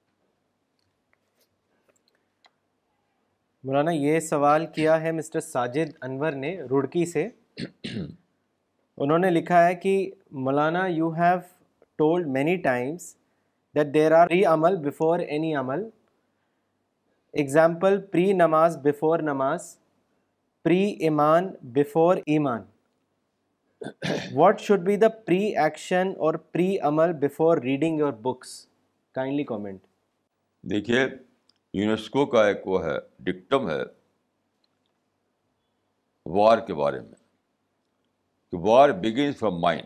مولانا 3.64 3.90
یہ 3.92 4.18
سوال 4.28 4.64
کیا 4.74 5.00
ہے 5.02 5.10
مسٹر 5.12 5.40
ساجد 5.40 5.90
انور 6.02 6.32
نے 6.32 6.54
روڑکی 6.70 7.04
سے 7.06 7.26
انہوں 8.96 9.18
نے 9.18 9.30
لکھا 9.30 9.66
ہے 9.66 9.74
کہ 9.82 9.92
مولانا 10.46 10.86
you 10.88 11.08
have 11.18 11.38
told 11.98 12.26
many 12.38 12.56
times 12.64 13.14
that 13.78 13.92
there 13.94 14.12
are 14.20 14.26
re 14.30 14.44
عمل 14.54 14.76
بفور 14.88 15.18
اینی 15.26 15.54
عمل 15.62 15.82
اگزامپل 17.44 18.00
پری 18.12 18.32
نماز 18.42 18.78
بفور 18.84 19.18
نماز 19.32 19.68
پری 20.64 20.82
ایمان 21.08 21.50
بفور 21.76 22.16
ایمان 22.26 22.62
what 24.36 24.60
should 24.60 24.84
be 24.86 24.96
the 25.04 25.08
pre 25.26 25.42
action 25.56 26.12
اور 26.26 26.34
پری 26.52 26.76
عمل 26.92 27.12
before 27.26 27.58
reading 27.70 27.98
your 27.98 28.12
books 28.24 28.60
kindly 29.14 29.44
comment 29.44 29.86
دیکھیے 30.70 31.06
یونیسکو 31.78 32.24
کا 32.26 32.46
ایک 32.46 32.66
وہ 32.68 32.84
ہے 32.84 32.94
ڈکٹم 33.24 33.68
ہے 33.70 33.80
وار 36.36 36.58
کے 36.66 36.74
بارے 36.74 37.00
میں 37.00 37.18
کہ 38.50 38.56
وار 38.68 38.90
بگنس 39.02 39.36
فرام 39.38 39.60
مائنڈ 39.60 39.84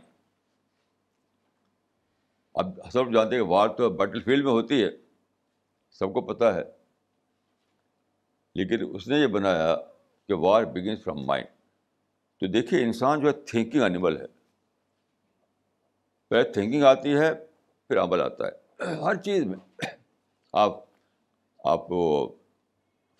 اب 2.62 2.70
سب 2.92 3.12
جانتے 3.14 3.36
ہیں 3.36 3.42
وار 3.52 3.68
تو 3.76 3.88
بیٹل 4.00 4.22
فیلڈ 4.24 4.44
میں 4.44 4.52
ہوتی 4.52 4.82
ہے 4.82 4.88
سب 5.98 6.12
کو 6.14 6.20
پتہ 6.32 6.44
ہے 6.54 6.62
لیکن 8.60 8.86
اس 8.94 9.08
نے 9.08 9.18
یہ 9.18 9.26
بنایا 9.36 9.74
کہ 10.28 10.34
وار 10.46 10.64
بگنس 10.74 11.02
فرام 11.04 11.24
مائنڈ 11.26 11.46
تو 12.40 12.46
دیکھیے 12.52 12.82
انسان 12.84 13.20
جو 13.20 13.28
ہے 13.28 13.32
تھنکنگ 13.50 13.82
انیمل 13.82 14.20
ہے 14.20 14.26
پہلے 16.28 16.50
تھنکنگ 16.52 16.82
آتی 16.92 17.16
ہے 17.18 17.32
پھر 17.88 17.98
عمل 18.02 18.20
آتا 18.20 18.46
ہے 18.46 18.94
ہر 19.04 19.16
چیز 19.22 19.44
میں 19.46 19.58
آپ 20.62 20.82
آپ 21.72 21.86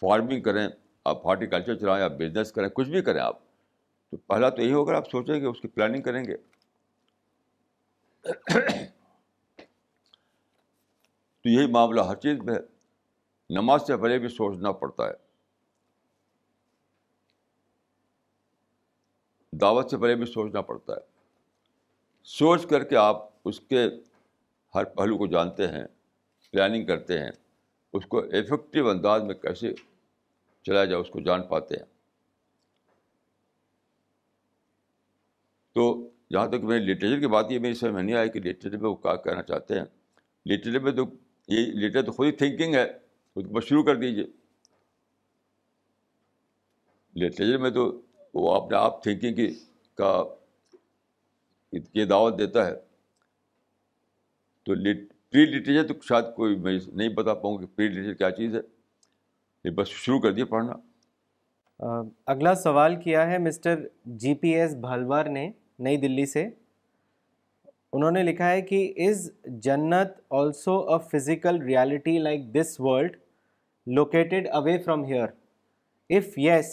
فارمنگ 0.01 0.43
کریں 0.43 0.67
آپ 1.11 1.27
ہارٹیکلچر 1.27 1.75
چلائیں 1.79 2.05
آپ 2.05 2.13
بزنس 2.19 2.51
کریں 2.53 2.69
کچھ 2.75 2.89
بھی 2.89 3.01
کریں 3.03 3.21
آپ 3.21 3.39
تو 4.11 4.17
پہلا 4.33 4.49
تو 4.57 4.63
یہی 4.63 4.73
ہوگا 4.73 4.97
آپ 4.97 5.09
سوچیں 5.11 5.41
گے 5.41 5.47
اس 5.47 5.61
کی 5.61 5.69
پلاننگ 5.69 6.03
کریں 6.03 6.23
گے 6.25 6.37
تو 11.43 11.49
یہی 11.49 11.67
معاملہ 11.71 12.01
ہر 12.09 12.17
چیز 12.27 12.43
میں 12.45 12.55
ہے 12.55 13.55
نماز 13.59 13.87
سے 13.87 13.97
پہلے 14.03 14.19
بھی 14.19 14.29
سوچنا 14.29 14.71
پڑتا 14.83 15.07
ہے 15.07 15.17
دعوت 19.61 19.91
سے 19.91 19.97
پہلے 20.03 20.15
بھی 20.17 20.27
سوچنا 20.33 20.61
پڑتا 20.71 20.93
ہے 20.95 21.01
سوچ 22.37 22.67
کر 22.71 22.85
کے 22.93 22.97
آپ 22.97 23.23
اس 23.49 23.61
کے 23.71 23.87
ہر 24.75 24.85
پہلو 24.99 25.19
کو 25.19 25.27
جانتے 25.37 25.67
ہیں 25.77 25.85
پلاننگ 26.53 26.87
کرتے 26.87 27.19
ہیں 27.21 27.31
اس 27.97 28.07
کو 28.13 28.19
افیکٹو 28.39 28.89
انداز 28.91 29.23
میں 29.25 29.35
کیسے 29.35 29.73
چلایا 30.67 30.85
جائے 30.85 31.01
اس 31.01 31.09
کو 31.11 31.21
جان 31.27 31.43
پاتے 31.49 31.77
ہیں 31.77 31.85
تو 35.75 35.85
جہاں 36.33 36.47
تک 36.55 36.65
میری 36.71 36.85
لٹریچر 36.87 37.21
کی 37.21 37.27
بات 37.35 37.51
یہ 37.53 37.59
میری 37.67 37.75
سمجھ 37.75 37.93
میں 37.95 38.03
نہیں 38.03 38.17
آئی 38.17 38.29
کہ 38.29 38.41
لٹریچر 38.41 38.77
میں 38.77 38.91
وہ 38.91 38.95
کیا 39.07 39.15
کہنا 39.27 39.43
چاہتے 39.53 39.79
ہیں 39.79 39.85
لٹریچر 40.53 40.81
میں 40.89 40.93
تو 40.93 41.05
یہ 41.55 41.65
لٹریچر 41.67 42.05
تو 42.07 42.13
خود 42.19 42.27
ہی 42.27 42.33
تھنکنگ 42.43 42.75
ہے 42.75 42.83
اس 42.85 43.45
کو 43.45 43.49
بس 43.59 43.65
شروع 43.69 43.83
کر 43.91 43.97
دیجیے 44.01 44.25
لٹریچر 47.25 47.59
میں 47.67 47.71
تو 47.79 47.85
وہ 48.43 48.55
اپنے 48.55 48.77
آپ 48.77 49.03
تھنکنگ 49.03 49.35
کی 49.45 49.49
کا 50.03 50.23
دعوت 52.11 52.39
دیتا 52.39 52.67
ہے 52.67 52.75
تو 54.65 54.75
لٹ 54.75 55.13
پری 55.35 55.45
لٹریچر 55.45 55.87
تو 55.87 55.95
شاید 56.09 56.25
کوئی 56.35 56.55
میں 56.65 56.73
نہیں 56.87 57.09
بتا 57.15 57.33
پاؤں 57.35 57.57
کہ 57.59 57.67
پری 57.77 57.87
لٹریچر 57.87 58.13
کیا 58.19 58.31
چیز 58.31 58.55
ہے 58.55 58.61
یہ 59.65 59.71
بس 59.77 59.89
شروع 59.89 60.19
کر 60.21 60.33
دیا 60.33 60.45
پڑھنا 60.51 61.91
اگلا 62.33 62.55
سوال 62.61 62.95
کیا 63.03 63.27
ہے 63.31 63.39
مسٹر 63.49 63.81
جی 64.25 64.35
پی 64.43 64.51
ایس 64.61 64.75
بھلوار 64.87 65.27
نے 65.39 65.49
نئی 65.87 65.97
دلی 66.07 66.27
سے 66.35 66.45
انہوں 67.93 68.11
نے 68.11 68.23
لکھا 68.23 68.51
ہے 68.51 68.61
کہ 68.69 68.93
از 69.09 69.31
جنت 69.67 70.13
also 70.43 70.79
a 70.95 70.99
physical 71.17 71.61
reality 71.63 72.19
like 72.29 72.53
this 72.61 72.77
world 72.81 73.17
located 73.97 74.49
away 74.63 74.79
from 74.85 75.05
here 75.13 76.17
if 76.17 76.39
yes 76.49 76.73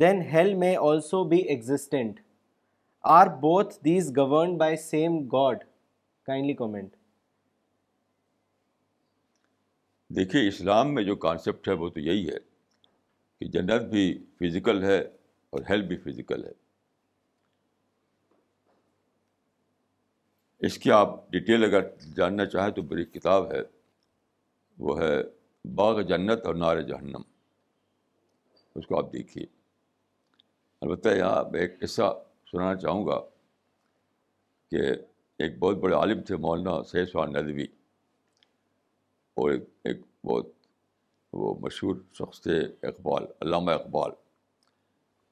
then 0.00 0.22
hell 0.32 0.54
میں 0.64 0.74
also 0.90 1.24
be 1.34 1.38
existent 1.54 2.20
are 3.18 3.36
both 3.40 3.74
these 3.84 4.16
governed 4.16 4.58
by 4.60 4.76
same 4.90 5.18
God 5.32 5.64
kindly 6.26 6.54
comment 6.64 6.96
دیکھیے 10.16 10.48
اسلام 10.48 10.92
میں 10.94 11.02
جو 11.04 11.14
کانسیپٹ 11.22 11.68
ہے 11.68 11.72
وہ 11.78 11.88
تو 11.94 12.00
یہی 12.00 12.28
ہے 12.28 12.36
کہ 13.40 13.46
جنت 13.54 13.88
بھی 13.92 14.02
فزیکل 14.40 14.82
ہے 14.84 14.98
اور 15.50 15.62
ہیلتھ 15.70 15.86
بھی 15.88 15.96
فزیکل 16.04 16.44
ہے 16.44 16.52
اس 20.66 20.78
کی 20.78 20.90
آپ 20.98 21.18
ڈیٹیل 21.30 21.64
اگر 21.64 21.88
جاننا 22.16 22.46
چاہیں 22.52 22.70
تو 22.76 22.82
بڑی 22.92 23.04
کتاب 23.04 23.50
ہے 23.52 23.60
وہ 24.86 24.98
ہے 25.00 25.12
باغ 25.80 26.00
جنت 26.14 26.46
اور 26.46 26.54
نار 26.64 26.80
جہنم 26.94 27.22
اس 28.78 28.86
کو 28.86 28.98
آپ 28.98 29.12
دیکھیے 29.12 29.46
البتہ 30.84 31.08
یہاں 31.18 31.42
میں 31.52 31.60
ایک 31.60 31.80
قصہ 31.80 32.12
سنانا 32.50 32.74
چاہوں 32.82 33.06
گا 33.06 33.20
کہ 34.70 34.90
ایک 35.42 35.58
بہت 35.58 35.76
بڑے 35.84 35.94
عالم 36.00 36.20
تھے 36.30 36.36
مولانا 36.46 36.82
سیسوان 36.90 37.32
ندوی 37.32 37.66
اور 39.40 39.50
ایک 39.50 39.62
ایک 39.84 40.00
بہت 40.24 40.48
وہ 41.42 41.54
مشہور 41.62 41.94
شخص 42.18 42.40
تھے 42.42 42.58
اقبال 42.88 43.24
علامہ 43.42 43.70
اقبال 43.70 44.10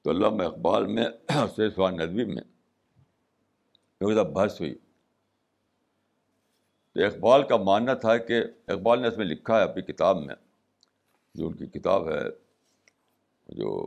تو 0.04 0.10
علامہ 0.10 0.42
اقبال 0.42 0.86
میں 0.94 1.04
سید 1.56 1.74
سہ 1.76 1.90
ندوی 1.94 2.24
میں 2.32 2.42
ادا 4.10 4.22
بحث 4.36 4.60
ہوئی 4.60 4.74
تو 6.92 7.04
اقبال 7.06 7.42
کا 7.48 7.56
ماننا 7.68 7.94
تھا 8.06 8.16
کہ 8.30 8.40
اقبال 8.74 9.00
نے 9.02 9.08
اس 9.08 9.16
میں 9.18 9.26
لکھا 9.26 9.58
ہے 9.58 9.62
اپنی 9.64 9.82
کتاب 9.92 10.22
میں 10.22 10.34
جو 11.38 11.46
ان 11.46 11.54
کی 11.56 11.66
کتاب 11.78 12.08
ہے 12.12 12.22
جو 13.60 13.80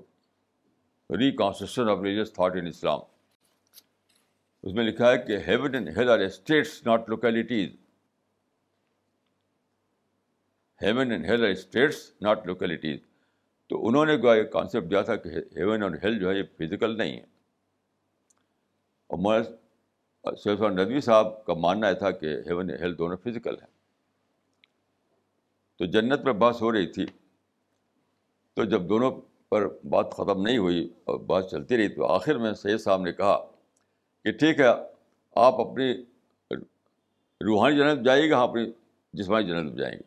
constitution 1.40 1.90
of 1.90 1.98
religious 2.04 2.34
thought 2.34 2.56
in 2.60 2.68
اسلام 2.68 3.00
اس 4.68 4.74
میں 4.74 4.84
لکھا 4.84 5.12
ہے 5.12 5.18
کہ 5.26 5.38
heaven 5.48 5.76
and 5.76 5.90
hell 5.98 6.10
are 6.10 6.20
states 6.26 6.86
not 6.86 7.10
localities 7.10 7.70
heaven 10.82 11.12
and 11.12 11.26
hell 11.30 11.44
states 11.46 11.98
not 12.22 12.48
localities 12.48 13.00
تو 13.70 13.86
انہوں 13.88 14.06
نے 14.06 14.16
جو 14.22 14.34
ہے 14.34 14.44
کانسیپٹ 14.54 14.90
دیا 14.92 15.02
تھا 15.10 15.16
کہ 15.16 15.30
ہیون 15.58 15.84
اینڈ 15.84 15.96
ہیل 16.04 16.18
جو 16.20 16.30
ہے 16.30 16.36
یہ 16.38 16.44
فزیکل 16.58 16.98
نہیں 16.98 17.16
ہے 17.18 17.22
اور 19.08 19.18
مولانا 19.24 20.34
سیف 20.44 20.62
ندوی 20.74 21.02
صاحب 21.08 21.30
کا 21.46 21.54
ماننا 21.66 21.92
تھا 22.04 22.12
کہ 22.12 22.36
ہیون 22.48 22.70
ہیل 22.82 22.98
دونوں 22.98 23.18
فزیکل 23.24 23.56
ہیں 23.62 23.74
تو 25.78 25.86
جنت 25.94 26.24
پہ 26.26 26.32
بحث 26.44 26.62
ہو 26.62 26.72
رہی 26.72 26.88
تھی 26.98 27.06
تو 28.56 28.64
جب 28.74 28.90
دونوں 28.90 29.12
پر 29.50 29.68
بات 29.96 30.12
ختم 30.18 30.42
نہیں 30.46 30.58
ہوئی 30.58 30.88
اور 31.12 31.20
بات 31.30 31.50
چلتی 31.52 31.78
رہی 31.78 31.88
تو 31.96 32.06
آخر 32.14 32.38
میں 32.46 32.54
سید 32.64 32.80
صاحب 32.82 33.02
نے 33.02 33.12
کہا 33.14 33.38
کہ 34.26 34.32
ٹھیک 34.44 34.60
ہے 34.60 34.68
آپ 35.46 35.60
اپنی 35.62 35.92
روحانی 37.48 37.78
جنت 37.78 38.06
جائیے 38.06 38.30
گا 38.30 38.42
اپنی 38.42 38.66
جسمانی 39.18 39.48
جنت 39.48 39.78
جائیں 39.78 39.94
گے 39.98 40.04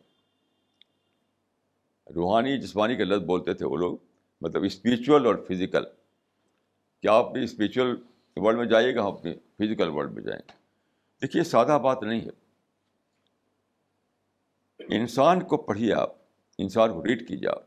روحانی 2.15 2.57
جسمانی 2.61 2.95
کے 2.95 3.03
لفظ 3.05 3.23
بولتے 3.25 3.53
تھے 3.53 3.65
وہ 3.65 3.77
لوگ 3.77 3.95
مطلب 4.41 4.63
اسپریچول 4.63 5.25
اور 5.27 5.35
فزیکل 5.47 5.83
کیا 7.01 7.11
آپ 7.13 7.31
بھی 7.33 7.43
اسپریچول 7.43 7.89
ورلڈ 8.37 8.57
میں 8.57 8.65
جائیے 8.73 8.91
گا 8.95 9.09
فزیکل 9.23 9.89
ورلڈ 9.95 10.11
میں 10.15 10.23
جائیں 10.23 10.39
گے 10.47 10.53
دیکھیے 11.21 11.43
سادہ 11.43 11.77
بات 11.83 11.99
نہیں 12.03 12.21
ہے 12.25 12.31
انسان 14.99 15.37
کو 15.47 15.55
پڑھیے 15.69 15.93
آپ 15.93 16.13
انسان 16.65 16.89
کو 16.93 17.03
ریڈ 17.05 17.27
کیجیے 17.27 17.49
آپ 17.49 17.63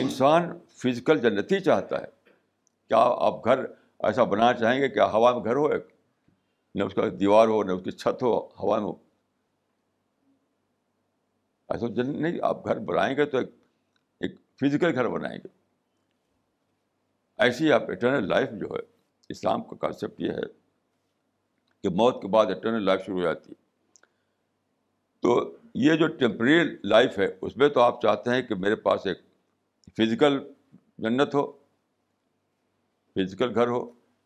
انسان 0.00 0.42
فزیکل 0.80 1.16
جنت 1.20 1.52
ہی 1.52 1.60
چاہتا 1.60 2.00
ہے 2.00 2.06
کیا 2.88 2.98
آپ 3.28 3.44
گھر 3.46 3.58
ایسا 4.08 4.22
بنانا 4.24 4.54
چاہیں 4.58 4.80
گے 4.80 4.88
کیا 4.88 5.06
ہوا 5.12 5.30
میں 5.38 5.44
گھر 5.44 5.56
ہو 5.56 5.68
نہ 6.78 6.82
اس 6.82 6.94
کا 6.94 7.08
دیوار 7.20 7.46
ہو 7.48 7.62
نہ 7.62 7.72
اس 7.72 7.82
کی 7.84 7.90
چھت 7.90 8.22
ہو 8.22 8.34
ہوا 8.62 8.76
میں 8.78 8.86
ہو 8.86 8.94
ایسا 11.74 11.86
نہیں 12.02 12.38
آپ 12.44 12.64
گھر 12.66 12.78
بنائیں 12.86 13.16
گے 13.16 13.24
تو 13.34 13.38
ایک 13.38 14.34
فزیکل 14.60 14.96
گھر 14.98 15.08
بنائیں 15.08 15.36
گے 15.44 15.48
ایسی 17.44 17.72
آپ 17.72 17.90
اٹرنل 17.90 18.28
لائف 18.28 18.48
جو 18.60 18.66
ہے 18.74 18.80
اسلام 19.34 19.62
کا 19.64 19.76
کانسیپٹ 19.84 20.20
یہ 20.20 20.32
ہے 20.38 20.46
کہ 21.82 21.88
موت 22.00 22.20
کے 22.22 22.28
بعد 22.36 22.46
اٹرنل 22.54 22.84
لائف 22.84 23.04
شروع 23.06 23.16
ہو 23.18 23.22
جاتی 23.24 23.50
ہے 23.52 23.58
تو 25.26 25.36
یہ 25.84 25.94
جو 26.02 26.06
ٹیمپریری 26.22 26.76
لائف 26.92 27.18
ہے 27.18 27.26
اس 27.48 27.56
میں 27.62 27.68
تو 27.76 27.80
آپ 27.80 28.00
چاہتے 28.02 28.30
ہیں 28.34 28.42
کہ 28.42 28.54
میرے 28.64 28.76
پاس 28.86 29.06
ایک 29.12 29.20
فزیکل 29.98 30.38
جنت 31.06 31.34
ہو 31.34 31.46
فزیکل 33.16 33.54
گھر 33.58 33.68
ہو 33.74 33.80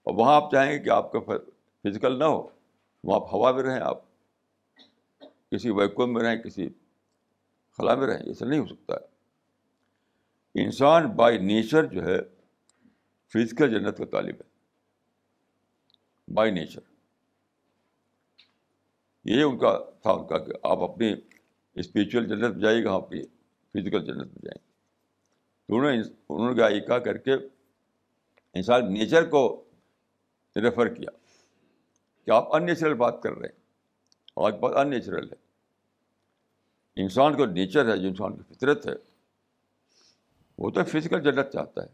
اور 0.04 0.14
وہاں 0.18 0.34
آپ 0.36 0.50
چاہیں 0.52 0.72
گے 0.72 0.78
کہ 0.84 0.90
آپ 0.96 1.12
کا 1.12 1.18
فزیکل 1.28 2.18
نہ 2.18 2.24
ہو 2.34 2.40
وہاں 2.42 3.20
آپ 3.20 3.32
ہوا 3.34 3.52
میں 3.56 3.62
رہیں 3.62 3.80
آپ 3.92 4.02
کسی 5.52 5.70
ویکوم 5.80 6.12
میں 6.12 6.22
رہیں 6.22 6.36
کسی 6.42 6.68
خلا 7.76 7.94
میں 8.00 8.06
رہیں 8.06 8.26
ایسا 8.26 8.46
نہیں 8.46 8.60
ہو 8.60 8.66
سکتا 8.66 8.94
ہے 8.94 10.62
انسان 10.64 11.06
بائی 11.20 11.38
نیچر 11.52 11.86
جو 11.94 12.04
ہے 12.06 12.18
فزیکل 13.32 13.70
جنت 13.78 13.98
کا 13.98 14.04
طالب 14.12 14.40
ہے 14.40 16.32
بائی 16.36 16.50
نیچر 16.50 16.88
یہ 19.30 19.42
ان 19.42 19.58
کا 19.58 19.76
تھا 20.02 20.10
ان 20.12 20.26
کا 20.26 20.38
کہ 20.44 20.52
آپ 20.70 20.82
اپنی 20.82 21.12
اسپریچل 21.82 22.28
جنت 22.28 22.52
میں 22.54 22.60
جائیے 22.62 22.84
گا 22.84 22.94
اپنی 22.94 23.22
فزیکل 23.74 24.04
جنت 24.06 24.26
میں 24.34 24.44
جائیں 24.44 24.56
گے 24.56 24.72
تو 25.68 25.76
انہوں 25.78 25.90
نے 25.90 26.00
انہوں 26.28 26.54
نے 26.54 26.78
کہا 26.86 26.98
کر 27.10 27.16
کے 27.26 27.34
انسان 28.60 28.92
نیچر 28.94 29.28
کو 29.28 29.42
ریفر 30.62 30.88
کیا 30.94 31.10
کہ 32.24 32.30
آپ 32.30 32.54
ان 32.56 32.66
نیچرل 32.66 32.94
بات 33.04 33.22
کر 33.22 33.32
رہے 33.38 33.48
ہیں 33.48 34.42
آج 34.46 34.54
بہت 34.60 34.76
ان 34.76 34.90
نیچرل 34.90 35.30
ہے 35.30 35.42
انسان 37.02 37.36
کا 37.36 37.46
نیچر 37.52 37.90
ہے 37.90 37.96
جو 37.98 38.08
انسان 38.08 38.36
کی 38.36 38.42
فطرت 38.54 38.86
ہے 38.88 38.92
وہ 40.64 40.70
تو 40.70 40.82
فزیکل 40.90 41.20
جنت 41.22 41.52
چاہتا 41.52 41.82
ہے 41.82 41.88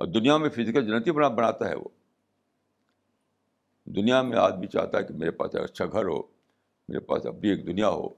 اور 0.00 0.06
دنیا 0.12 0.36
میں 0.44 0.48
فزیکل 0.50 0.86
جنت 0.86 1.06
ہی 1.06 1.12
بنا 1.18 1.28
بناتا 1.40 1.68
ہے 1.70 1.74
وہ 1.76 1.88
دنیا 3.96 4.20
میں 4.22 4.38
آدمی 4.38 4.66
چاہتا 4.66 4.98
ہے 4.98 5.04
کہ 5.04 5.14
میرے 5.18 5.30
پاس 5.40 5.54
ایک 5.54 5.64
اچھا 5.64 5.84
گھر 5.92 6.06
ہو 6.08 6.20
میرے 6.88 7.00
پاس 7.08 7.26
اب 7.26 7.40
بھی 7.40 7.48
ایک 7.50 7.66
دنیا 7.66 7.88
ہو 7.88 8.08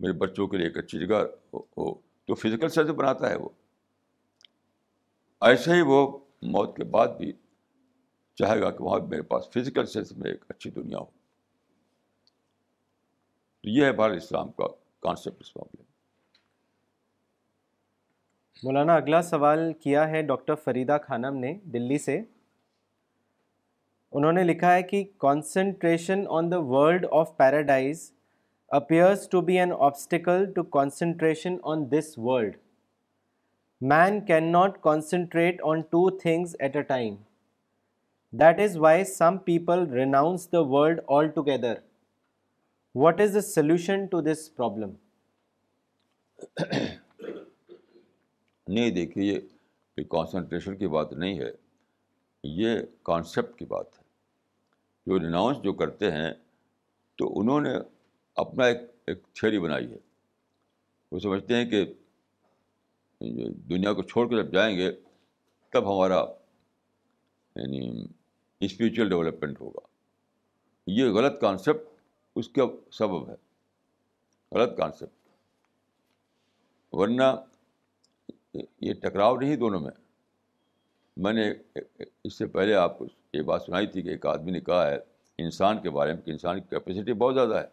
میرے 0.00 0.12
بچوں 0.18 0.46
کے 0.48 0.56
لیے 0.56 0.66
ایک 0.66 0.78
اچھی 0.78 0.98
جگہ 1.06 1.22
ہو 1.54 1.92
تو 1.94 2.34
فزیکل 2.38 2.68
سے 2.78 2.82
بناتا 2.92 3.30
ہے 3.30 3.36
وہ 3.42 3.48
ایسے 5.48 5.72
ہی 5.74 5.80
وہ 5.88 6.06
موت 6.52 6.76
کے 6.76 6.84
بعد 6.96 7.08
بھی 7.18 7.32
چاہے 8.38 8.60
گا 8.60 8.70
کہ 8.70 8.82
وہاں 8.84 8.98
میرے 9.08 9.22
پاس 9.32 9.48
فزیکل 9.54 9.86
سینس 9.92 10.12
میں 10.16 10.30
ایک 10.30 10.44
اچھی 10.48 10.70
دنیا 10.70 10.98
ہو 10.98 11.18
تو 13.62 13.68
یہ 13.68 13.84
ہے 13.84 13.92
بہر 13.92 14.10
اسلام 14.10 14.50
کا 14.58 14.64
کانسیپٹ 15.02 15.40
اس 15.40 15.56
معاملے 15.56 15.82
مولانا 18.64 18.94
اگلا 18.96 19.20
سوال 19.22 19.72
کیا 19.82 20.08
ہے 20.10 20.22
ڈاکٹر 20.30 20.54
فریدہ 20.64 20.96
خانم 21.06 21.36
نے 21.38 21.52
دلی 21.72 21.98
سے 21.98 22.18
انہوں 24.18 24.32
نے 24.32 24.42
لکھا 24.44 24.72
ہے 24.74 24.82
کہ 24.82 25.02
concentration 25.20 26.24
on 26.38 26.50
the 26.52 26.58
world 26.70 27.04
of 27.18 27.36
paradise 27.36 28.10
appears 28.78 29.28
to 29.28 29.40
be 29.50 29.58
an 29.60 29.72
obstacle 29.78 30.44
to 30.56 30.62
concentration 30.78 31.56
on 31.72 31.90
this 31.90 32.12
world 32.18 32.56
man 33.92 34.20
can 34.26 34.50
not 34.52 34.80
concentrate 34.82 35.62
on 35.70 35.80
two 35.90 36.08
things 36.22 36.56
at 36.58 36.76
a 36.76 36.82
time 36.96 37.14
that 38.40 38.60
is 38.64 38.76
why 38.78 39.04
some 39.16 39.38
people 39.44 39.86
renounce 39.92 40.50
the 40.52 40.60
world 40.74 41.00
all 41.18 41.28
together 41.34 41.74
what 42.94 43.20
is 43.20 43.32
the 43.34 43.40
solution 43.40 44.04
to 44.10 44.20
this 44.32 44.48
problem 44.56 44.90
نہیں 48.68 48.90
دیکھیے 48.94 49.38
یہ 49.96 50.02
concentration 50.10 50.76
کی 50.76 50.86
بات 50.94 51.12
نہیں 51.12 51.38
ہے 51.38 51.50
یہ 52.62 52.78
concept 53.06 53.58
کی 53.58 53.64
بات 53.74 53.98
ہے 53.98 54.02
جو 55.10 55.18
رناؤنس 55.26 55.62
جو 55.64 55.72
کرتے 55.82 56.10
ہیں 56.10 56.32
تو 57.18 57.28
انہوں 57.40 57.60
نے 57.60 57.74
اپنا 58.44 58.66
ایک 58.66 58.82
ایک 59.08 59.22
تھیوری 59.40 59.58
بنائی 59.60 59.90
ہے 59.92 59.98
وہ 61.12 61.18
سمجھتے 61.18 61.56
ہیں 61.56 61.70
کہ 61.70 61.84
دنیا 63.68 63.92
کو 63.92 64.02
چھوڑ 64.02 64.28
کے 64.28 64.36
جب 64.42 64.52
جائیں 64.52 64.76
گے 64.76 64.90
تب 65.72 65.92
ہمارا 65.94 66.20
یعنی 67.60 67.88
اسپریچل 68.66 69.08
ڈیولپمنٹ 69.08 69.60
ہوگا 69.60 69.86
یہ 70.98 71.10
غلط 71.18 71.40
کانسیپٹ 71.40 71.88
اس 72.36 72.48
کا 72.56 72.62
سبب 72.98 73.28
ہے 73.30 73.34
غلط 74.54 74.76
کانسیپٹ 74.78 75.14
ورنہ 76.98 77.22
یہ 78.54 78.92
ٹکراؤ 79.02 79.36
نہیں 79.40 79.56
دونوں 79.56 79.80
میں 79.80 79.90
میں 81.24 81.32
نے 81.32 81.50
اس 82.24 82.38
سے 82.38 82.46
پہلے 82.56 82.74
آپ 82.74 82.98
کو 82.98 83.06
یہ 83.32 83.42
بات 83.50 83.62
سنائی 83.62 83.86
تھی 83.86 84.02
کہ 84.02 84.08
ایک 84.08 84.26
آدمی 84.26 84.50
نے 84.50 84.60
کہا 84.68 84.86
ہے 84.90 84.96
انسان 85.44 85.80
کے 85.82 85.90
بارے 85.90 86.12
میں 86.14 86.22
کہ 86.22 86.30
انسان 86.30 86.60
کی 86.60 86.66
کیپیسٹی 86.70 87.12
بہت 87.12 87.34
زیادہ 87.34 87.58
ہے 87.60 87.66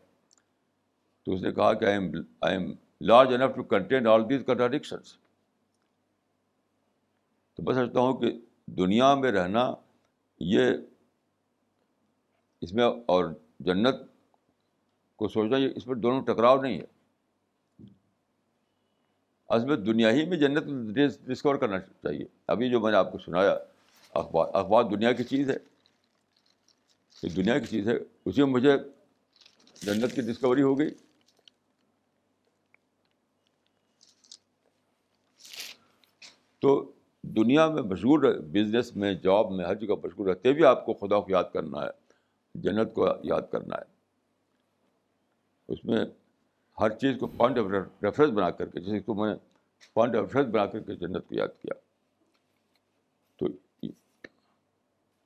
تو 1.25 1.31
اس 1.33 1.41
نے 1.41 1.51
کہا 1.51 1.73
کہ 1.73 1.85
I 1.85 1.93
am 1.93 2.11
I 2.47 2.57
am 2.57 2.71
large 3.07 3.33
enough 3.33 3.55
to 3.55 3.63
contain 3.73 4.07
all 4.07 4.29
these 4.29 4.43
contradictions 4.47 5.15
تو 7.55 7.63
میں 7.63 7.73
سمجھتا 7.75 7.99
ہوں 7.99 8.13
کہ 8.21 8.31
دنیا 8.77 9.13
میں 9.21 9.31
رہنا 9.31 9.63
یہ 10.53 10.71
اس 12.61 12.73
میں 12.73 12.83
اور 12.83 13.25
جنت 13.65 14.06
کو 15.19 15.27
سوچنا 15.27 15.57
یہ 15.57 15.69
اس 15.75 15.85
پر 15.85 15.95
دونوں 16.01 16.21
ٹکراؤ 16.25 16.61
نہیں 16.61 16.79
ہے 16.79 16.85
اصل 19.55 19.65
میں 19.67 19.75
دنیا 19.77 20.09
ہی 20.11 20.25
میں 20.29 20.37
جنت 20.37 20.65
ڈسکور 21.27 21.55
کرنا 21.61 21.79
چاہیے 21.79 22.25
ابھی 22.53 22.69
جو 22.69 22.79
میں 22.81 22.91
نے 22.91 22.97
آپ 22.97 23.11
کو 23.11 23.17
سنایا 23.25 23.55
اخبار 24.21 24.47
اخبار 24.61 24.83
دنیا 24.91 25.11
کی 25.19 25.23
چیز 25.31 25.49
ہے 25.49 25.55
یہ 27.23 27.35
دنیا 27.35 27.57
کی 27.59 27.67
چیز 27.67 27.87
ہے 27.89 27.95
اسی 28.25 28.41
میں 28.43 28.49
مجھے 28.51 28.75
جنت 29.85 30.15
کی 30.15 30.21
ڈسکوری 30.31 30.61
ہو 30.67 30.77
گئی 30.79 30.89
تو 36.61 36.69
دنیا 37.35 37.67
میں 37.73 37.81
مشغول 37.91 38.31
بزنس 38.51 38.95
میں 39.01 39.13
جاب 39.23 39.51
میں 39.51 39.65
ہر 39.65 39.75
جگہ 39.85 39.95
مشغول 40.03 40.27
رہتے 40.29 40.53
بھی 40.59 40.63
آپ 40.65 40.85
کو 40.85 40.93
خدا 41.01 41.19
کو 41.21 41.31
یاد 41.31 41.51
کرنا 41.53 41.83
ہے 41.83 42.61
جنت 42.65 42.93
کو 42.93 43.07
یاد 43.33 43.51
کرنا 43.51 43.75
ہے 43.77 43.95
اس 45.73 45.83
میں 45.85 46.03
ہر 46.79 46.89
چیز 46.97 47.15
کو 47.19 47.27
پوائنٹ 47.27 47.57
آف 47.59 47.65
ریفرنس 48.03 48.31
بنا 48.33 48.49
کر 48.59 48.65
کے 48.69 48.79
جیسے 48.79 48.99
کو 49.05 49.13
میں 49.21 49.29
نے 49.31 49.35
پوائنٹ 49.93 50.15
آف 50.15 50.23
ریفرنس 50.23 50.53
بنا 50.53 50.65
کر 50.71 50.79
کے 50.89 50.95
جنت 51.05 51.27
کو 51.29 51.35
یاد 51.35 51.61
کیا 51.61 51.73
تو 53.39 53.47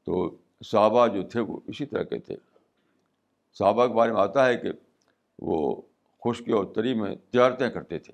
تو 0.06 0.30
صحابہ 0.72 1.06
جو 1.16 1.22
تھے 1.30 1.40
وہ 1.50 1.60
اسی 1.70 1.86
طرح 1.86 2.04
کے 2.14 2.18
تھے 2.30 2.36
صحابہ 3.60 3.86
کے 3.88 3.94
بارے 3.94 4.12
میں 4.12 4.22
آتا 4.22 4.46
ہے 4.48 4.58
کہ 4.58 4.72
وہ 5.50 5.58
خشکی 6.26 6.52
اور 6.54 6.66
تری 6.76 6.94
میں 7.02 7.14
تجارتیں 7.16 7.70
کرتے 7.70 8.00
تھے 8.00 8.14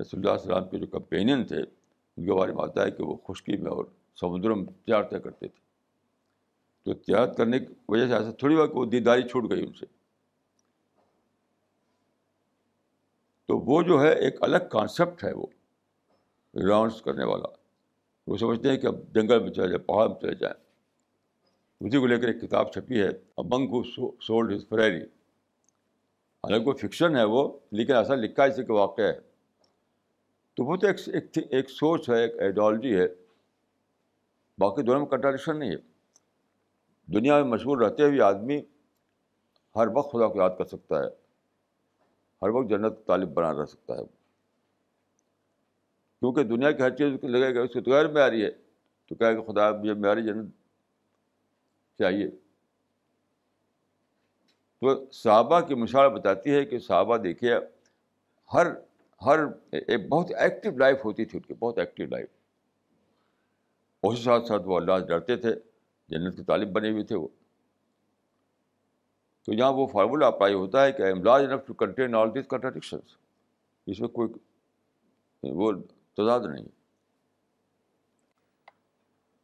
رسول 0.00 0.20
اللہ 0.20 0.30
علیہ 0.30 0.42
السلام 0.42 0.68
کے 0.68 0.78
جو 0.78 0.86
کمپینین 0.98 1.44
تھے 1.46 1.60
ان 1.60 2.24
کے 2.24 2.32
بارے 2.32 2.52
میں 2.54 2.62
آتا 2.64 2.84
ہے 2.86 2.90
کہ 2.90 3.02
وہ 3.04 3.14
خشکی 3.28 3.56
میں 3.62 3.70
اور 3.70 3.84
سمندروں 4.20 4.56
میں 4.56 4.64
تجارتیں 4.72 5.18
کرتے 5.18 5.48
تھے 5.48 5.58
تو 6.84 6.94
تجارت 6.94 7.36
کرنے 7.36 7.58
کی 7.58 7.74
وجہ 7.88 8.06
سے 8.08 8.14
ایسا 8.14 8.30
تھوڑی 8.38 8.56
بہت 8.56 8.70
وہ 8.74 8.84
دیداری 8.90 9.22
چھوٹ 9.28 9.50
گئی 9.50 9.64
ان 9.66 9.72
سے 9.78 9.86
تو 13.48 13.58
وہ 13.66 13.80
جو 13.82 14.00
ہے 14.02 14.10
ایک 14.24 14.36
الگ 14.42 14.68
کانسیپٹ 14.70 15.24
ہے 15.24 15.32
وہ 15.34 15.46
رانس 16.68 17.00
کرنے 17.02 17.24
والا 17.30 17.48
وہ 18.26 18.36
سمجھتے 18.36 18.70
ہیں 18.70 18.76
کہ 18.80 18.86
اب 18.86 18.98
جنگل 19.14 19.42
میں 19.42 19.52
چلے 19.52 19.66
جائیں 19.68 19.84
پہاڑ 19.86 20.08
میں 20.08 20.20
چلے 20.20 20.34
جائیں 20.40 20.54
اسی 21.88 21.98
کو 22.00 22.06
لے 22.06 22.18
کر 22.20 22.28
ایک 22.28 22.40
کتاب 22.40 22.72
چھپی 22.72 23.02
ہے 23.02 23.08
سولڈ 24.26 24.52
ہز 24.52 24.66
فریری 24.68 25.00
الگ 26.48 26.66
وہ 26.66 26.72
فکشن 26.82 27.16
ہے 27.16 27.24
وہ 27.34 27.42
لیکن 27.78 27.94
ایسا 27.94 28.14
لکھا 28.14 28.46
کہ 28.48 28.72
واقعہ 28.72 29.04
ہے 29.06 29.18
تو 30.56 30.64
وہ 30.66 30.76
تو 30.76 30.86
ایک 30.86 31.70
سوچ 31.70 32.08
ہے 32.10 32.20
ایک 32.22 32.40
آئیڈیالوجی 32.42 32.94
ہے 32.98 33.06
باقی 34.60 34.82
دونوں 34.82 35.00
میں 35.00 35.08
کنٹراڈکشن 35.10 35.58
نہیں 35.58 35.70
ہے 35.70 35.76
دنیا 37.14 37.36
میں 37.42 37.50
مشہور 37.50 37.80
رہتے 37.82 38.02
ہوئے 38.06 38.20
آدمی 38.22 38.60
ہر 39.76 39.88
وقت 39.94 40.12
خدا 40.12 40.26
کو 40.32 40.38
یاد 40.40 40.50
کر 40.58 40.64
سکتا 40.74 40.98
ہے 41.02 41.08
ہر 42.42 42.48
وقت 42.56 42.68
جنت 42.70 43.06
طالب 43.06 43.32
بنا 43.34 43.52
رہ 43.60 43.64
سکتا 43.68 43.96
ہے 43.98 44.04
کیونکہ 46.18 46.42
دنیا 46.54 46.70
کی 46.72 46.82
ہر 46.82 46.90
چیز 46.96 47.24
لگے 47.36 47.54
گا 47.54 47.60
اس 47.64 47.72
کی 47.72 47.80
تو 47.80 47.90
غیر 47.90 48.08
میں 48.16 48.22
آ 48.22 48.28
رہی 48.30 48.44
ہے 48.44 48.50
تو 49.08 49.14
کہے 49.14 49.34
کہ 49.36 49.42
خدا 49.52 49.70
مجھے 49.78 49.94
معیاری 50.04 50.22
جنت 50.24 50.50
چاہیے 51.98 52.28
تو 54.80 54.94
صحابہ 55.12 55.60
کی 55.68 55.74
مثال 55.74 56.08
بتاتی 56.12 56.54
ہے 56.54 56.64
کہ 56.66 56.78
صحابہ 56.86 57.16
دیکھیے 57.24 57.54
ہر 58.54 58.66
ہر 59.26 59.38
ایک 59.88 60.08
بہت 60.08 60.30
ایکٹیو 60.44 60.76
لائف 60.78 61.04
ہوتی 61.04 61.24
تھی 61.24 61.38
ان 61.38 61.42
کی 61.46 61.54
بہت 61.64 61.78
ایکٹیو 61.78 62.06
لائف 62.10 62.26
اسی 64.10 64.22
ساتھ 64.22 64.46
ساتھ 64.48 64.68
وہ 64.68 64.76
اللہ 64.76 64.98
سے 65.00 65.06
ڈرتے 65.06 65.36
تھے 65.44 65.54
جنت 66.10 66.36
کے 66.36 66.42
طالب 66.46 66.72
بنے 66.72 66.90
ہوئے 66.90 67.02
تھے 67.12 67.16
وہ 67.16 67.28
تو 69.46 69.52
یہاں 69.54 69.72
وہ 69.72 69.86
فارمولا 69.92 70.30
میں 70.40 71.56
کوئی 74.14 74.28
وہ 75.58 75.70
تضاد 76.16 76.40
نہیں 76.46 76.64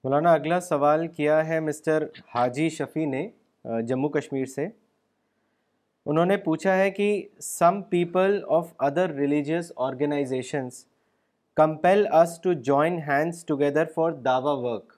مولانا 0.05 0.33
اگلا 0.35 0.59
سوال 0.61 1.07
کیا 1.17 1.47
ہے 1.49 1.61
مسٹر 1.69 2.05
حاجی 2.35 2.69
شفیع 2.79 3.07
نے 3.11 3.29
جموں 3.89 4.09
کشمیر 4.17 4.45
سے 4.55 4.67
انہوں 6.07 6.27
نے 6.33 6.37
پوچھا 6.51 6.77
ہے 6.79 6.91
کہ 6.99 7.09
some 7.43 7.81
people 7.91 8.39
of 8.59 8.73
other 8.89 9.15
religious 9.21 9.73
organisations 9.87 10.85
compel 11.63 12.07
us 12.21 12.41
to 12.43 12.53
join 12.71 12.99
hands 13.09 13.45
together 13.47 13.85
for 13.95 14.13
Dawa 14.29 14.53
work 14.65 14.96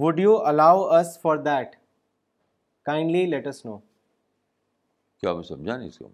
would 0.00 0.18
you 0.20 0.36
allow 0.46 0.88
for 1.22 1.36
that 1.46 1.74
let's 3.30 3.64
know 3.64 3.76
کیا 5.20 5.32
میں 5.34 5.42
سمجھا 5.48 5.76
نہیں 5.76 5.88
اس 5.88 5.98
کو 5.98 6.08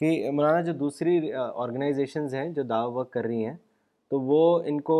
کہ 0.00 0.30
مولانا 0.34 0.60
جو 0.66 0.72
دوسری 0.78 1.32
آرگنائزیشنز 1.32 2.34
ہیں 2.34 2.48
جو 2.54 2.62
دعوی 2.70 2.92
ورک 2.96 3.10
کر 3.12 3.24
رہی 3.24 3.44
ہیں 3.46 3.56
تو 4.10 4.20
وہ 4.20 4.40
ان 4.70 4.80
کو 4.90 4.96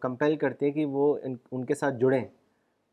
کمپیل 0.00 0.36
کرتے 0.36 0.66
ہیں 0.66 0.72
کہ 0.72 0.84
وہ 0.96 1.16
ان 1.52 1.64
کے 1.66 1.74
ساتھ 1.74 1.94
جڑیں 2.00 2.24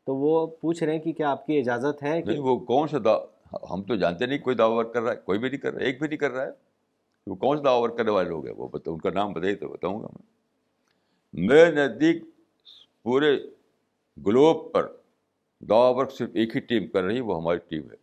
تو 0.06 0.16
وہ 0.16 0.46
پوچھ 0.60 0.82
رہے 0.82 0.92
ہیں 0.92 1.00
کہ 1.00 1.12
کیا 1.12 1.30
آپ 1.30 1.44
کی 1.46 1.58
اجازت 1.58 2.02
ہے 2.02 2.20
وہ 2.42 2.56
کون 2.72 2.88
ہم 3.70 3.82
تو 3.88 3.94
جانتے 4.02 4.26
نہیں 4.26 4.38
کوئی 4.44 4.56
دعوی 4.56 4.76
ورک 4.76 4.92
کر 4.92 5.02
رہا 5.02 5.10
ہے 5.10 5.16
کوئی 5.24 5.38
بھی 5.38 5.48
نہیں 5.48 5.60
کر 5.60 5.72
رہا 5.72 5.80
ہے 5.80 5.86
ایک 5.86 5.98
بھی 6.00 6.08
نہیں 6.08 6.18
کر 6.18 6.30
رہا 6.32 6.44
ہے 6.46 6.50
وہ 7.26 7.34
کون 7.42 7.56
سا 7.56 7.62
دعوی 7.64 7.82
ورک 7.82 7.96
کرنے 7.98 8.10
والے 8.10 8.28
لوگ 8.28 8.46
ہیں 8.46 8.54
وہ 8.58 8.68
ان 8.84 8.98
کا 9.00 9.10
نام 9.14 9.32
بتائیے 9.32 9.54
تو 9.56 9.68
بتاؤں 9.72 10.02
گا 10.02 10.08
میں 11.52 11.70
نزدیک 11.72 12.24
پورے 13.04 13.36
گلوب 14.26 14.72
پر 14.72 14.86
دعوی 15.68 15.94
ورک 15.98 16.10
صرف 16.12 16.30
ایک 16.34 16.54
ہی 16.56 16.60
ٹیم 16.70 16.86
کر 16.90 17.02
رہی 17.04 17.16
ہے 17.16 17.20
وہ 17.28 17.36
ہماری 17.36 17.58
ٹیم 17.68 17.90
ہے 17.90 17.96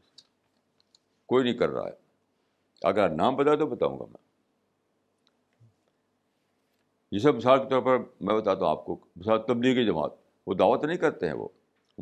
کوئی 1.30 1.44
نہیں 1.44 1.53
کر 1.57 1.69
رہا 1.69 1.88
ہے 1.88 1.94
اگر 2.90 3.10
نام 3.15 3.36
بتا 3.36 3.56
تو 3.56 3.65
بتاؤں 3.68 3.99
گا 3.99 4.06
میں 4.10 4.27
جسے 7.18 7.31
مثال 7.31 7.60
کے 7.60 7.69
طور 7.69 7.81
پر 7.81 7.98
میں 8.26 8.36
بتاتا 8.40 8.60
ہوں 8.64 8.69
آپ 8.72 8.86
کو 8.86 8.98
مثال 9.15 9.41
تبلیغی 9.48 9.86
جماعت 9.86 10.11
وہ 10.48 10.53
دعوت 10.56 10.84
نہیں 10.86 10.98
کرتے 10.98 11.27
ہیں 11.27 11.34
وہ 11.34 11.48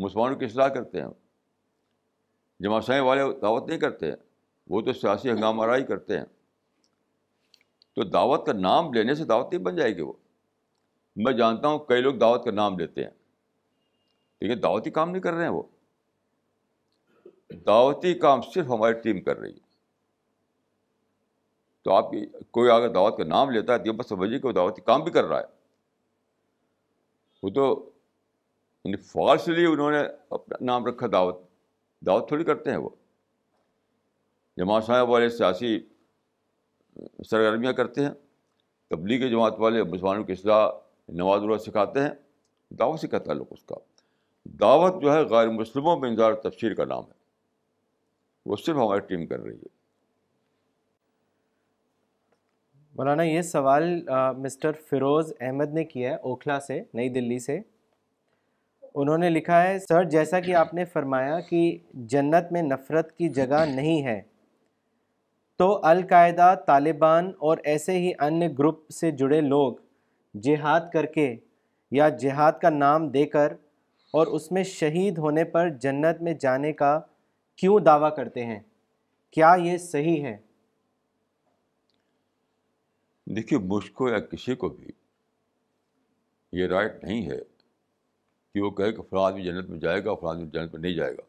مسلمانوں 0.03 0.35
کی 0.39 0.45
اصلاح 0.45 0.67
کرتے 0.77 1.01
ہیں 1.01 1.07
جماعت 2.63 2.83
سائیں 2.83 3.01
والے 3.03 3.23
دعوت 3.41 3.67
نہیں 3.67 3.79
کرتے 3.79 4.07
ہیں 4.09 4.15
وہ 4.69 4.81
تو 4.81 4.93
سیاسی 4.93 5.29
ہنگامہ 5.31 5.63
آ 5.73 5.77
کرتے 5.87 6.17
ہیں 6.17 6.25
تو 7.95 8.03
دعوت 8.09 8.45
کا 8.45 8.53
نام 8.53 8.93
لینے 8.93 9.15
سے 9.15 9.25
دعوت 9.25 9.53
نہیں 9.53 9.63
بن 9.63 9.75
جائے 9.75 9.95
گی 9.97 10.01
وہ 10.01 10.13
میں 11.25 11.31
جانتا 11.37 11.67
ہوں 11.67 11.79
کئی 11.89 12.01
لوگ 12.01 12.15
دعوت 12.23 12.43
کا 12.45 12.51
نام 12.51 12.77
لیتے 12.79 13.03
ہیں 13.03 13.09
لیکن 14.41 14.61
دعوتی 14.63 14.89
کام 14.91 15.09
نہیں 15.09 15.21
کر 15.21 15.33
رہے 15.33 15.43
ہیں 15.43 15.51
وہ 15.51 15.61
دعوتی 17.67 18.13
کام 18.19 18.41
صرف 18.53 18.67
ہماری 18.69 18.93
ٹیم 19.03 19.21
کر 19.23 19.37
رہی 19.37 19.51
ہے 19.51 19.65
تو 21.83 21.93
آپ 21.95 22.11
کوئی 22.53 22.69
اگر 22.71 22.89
دعوت 22.93 23.17
کا 23.17 23.23
نام 23.23 23.49
لیتا 23.51 23.73
ہے 23.73 23.77
تو 23.77 23.85
یہ 23.87 23.91
جی، 23.91 23.97
بس 23.97 24.09
سمجھیے 24.09 24.39
کہ 24.39 24.47
وہ 24.47 24.51
دعوتی 24.53 24.81
کام 24.85 25.01
بھی 25.03 25.11
کر 25.11 25.23
رہا 25.25 25.39
ہے 25.39 25.55
وہ 27.43 27.49
تو 27.55 27.65
یعنی 28.83 28.95
فالسلی 29.11 29.65
انہوں 29.65 29.91
نے 29.91 30.01
اپنا 30.37 30.57
نام 30.65 30.85
رکھا 30.85 31.07
دعوت 31.11 31.41
دعوت 32.05 32.27
تھوڑی 32.27 32.43
کرتے 32.43 32.69
ہیں 32.71 32.77
وہ 32.77 32.89
جماعت 34.57 34.85
صاحب 34.85 35.09
والے 35.09 35.29
سیاسی 35.29 35.77
سرگرمیاں 37.29 37.73
کرتے 37.79 38.05
ہیں 38.05 38.11
تبلیغی 38.91 39.29
جماعت 39.29 39.59
والے 39.59 39.83
مسلمانوں 39.83 40.23
کی 40.23 40.33
اصلاح 40.33 40.67
نواز 41.23 41.43
اللہ 41.43 41.57
سکھاتے 41.65 42.01
ہیں 42.03 42.09
دعوت 42.79 43.05
کہتا 43.11 43.31
ہے 43.31 43.35
لوگ 43.37 43.53
اس 43.53 43.63
کا 43.69 43.75
دعوت 44.59 45.01
جو 45.01 45.11
ہے 45.13 45.21
غیر 45.29 45.49
مسلموں 45.59 45.95
میں 45.99 46.15
تفسیر 46.43 46.73
کا 46.73 46.85
نام 46.85 47.03
ہے 47.03 47.09
ہے 47.09 48.49
وہ 48.49 48.55
صرف 48.65 48.75
ہماری 48.75 48.99
ٹیم 49.07 49.25
کر 49.27 49.39
رہی 49.39 49.55
مولانا 52.97 53.23
یہ 53.23 53.41
سوال 53.49 53.89
مسٹر 54.43 54.71
فیروز 54.89 55.33
احمد 55.39 55.73
نے 55.73 55.83
کیا 55.85 56.11
ہے 56.11 56.15
اوکھلا 56.29 56.59
سے 56.67 56.81
نئی 56.93 57.09
دلی 57.17 57.39
سے 57.39 57.59
انہوں 59.01 59.17
نے 59.23 59.29
لکھا 59.29 59.61
ہے 59.63 59.77
سر 59.87 60.03
جیسا 60.15 60.39
کہ 60.45 60.55
آپ 60.55 60.73
نے 60.73 60.85
فرمایا 60.93 61.39
کہ 61.49 61.59
جنت 62.13 62.51
میں 62.51 62.61
نفرت 62.71 63.11
کی 63.17 63.29
جگہ 63.39 63.63
نہیں 63.73 64.03
ہے 64.05 64.19
تو 65.57 65.67
القاعدہ 65.87 66.53
طالبان 66.67 67.31
اور 67.49 67.57
ایسے 67.73 67.97
ہی 67.99 68.11
انیہ 68.25 68.47
گروپ 68.59 68.89
سے 68.99 69.11
جڑے 69.21 69.41
لوگ 69.41 69.73
جہاد 70.47 70.89
کر 70.93 71.05
کے 71.13 71.33
یا 71.99 72.09
جہاد 72.23 72.53
کا 72.61 72.69
نام 72.79 73.07
دے 73.09 73.25
کر 73.35 73.53
اور 74.15 74.27
اس 74.37 74.51
میں 74.51 74.63
شہید 74.63 75.17
ہونے 75.17 75.43
پر 75.53 75.69
جنت 75.81 76.21
میں 76.23 76.33
جانے 76.41 76.71
کا 76.81 76.99
کیوں 77.61 77.79
دعویٰ 77.85 78.15
کرتے 78.15 78.45
ہیں 78.45 78.59
کیا 79.33 79.53
یہ 79.63 79.77
صحیح 79.85 80.23
ہے 80.25 80.35
دیکھیے 83.35 83.59
کو 83.93 84.09
یا 84.09 84.19
کسی 84.31 84.55
کو 84.55 84.69
بھی 84.69 84.91
یہ 86.59 86.67
رائٹ 86.67 87.03
نہیں 87.03 87.29
ہے 87.29 87.37
کہ 88.53 88.61
وہ 88.61 88.69
کہے 88.79 88.91
کہ 88.93 89.01
فراد 89.09 89.31
بھی 89.33 89.43
جنت 89.45 89.69
میں 89.69 89.79
جائے 89.79 90.03
گا 90.05 90.13
فراد 90.21 90.35
بھی 90.35 90.45
جنت 90.57 90.73
میں 90.73 90.81
نہیں 90.81 90.93
جائے 90.95 91.17
گا 91.17 91.21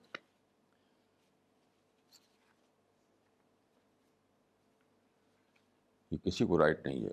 یہ 6.14 6.18
کسی 6.24 6.46
کو 6.46 6.58
رائٹ 6.58 6.86
نہیں 6.86 7.04
ہے 7.06 7.10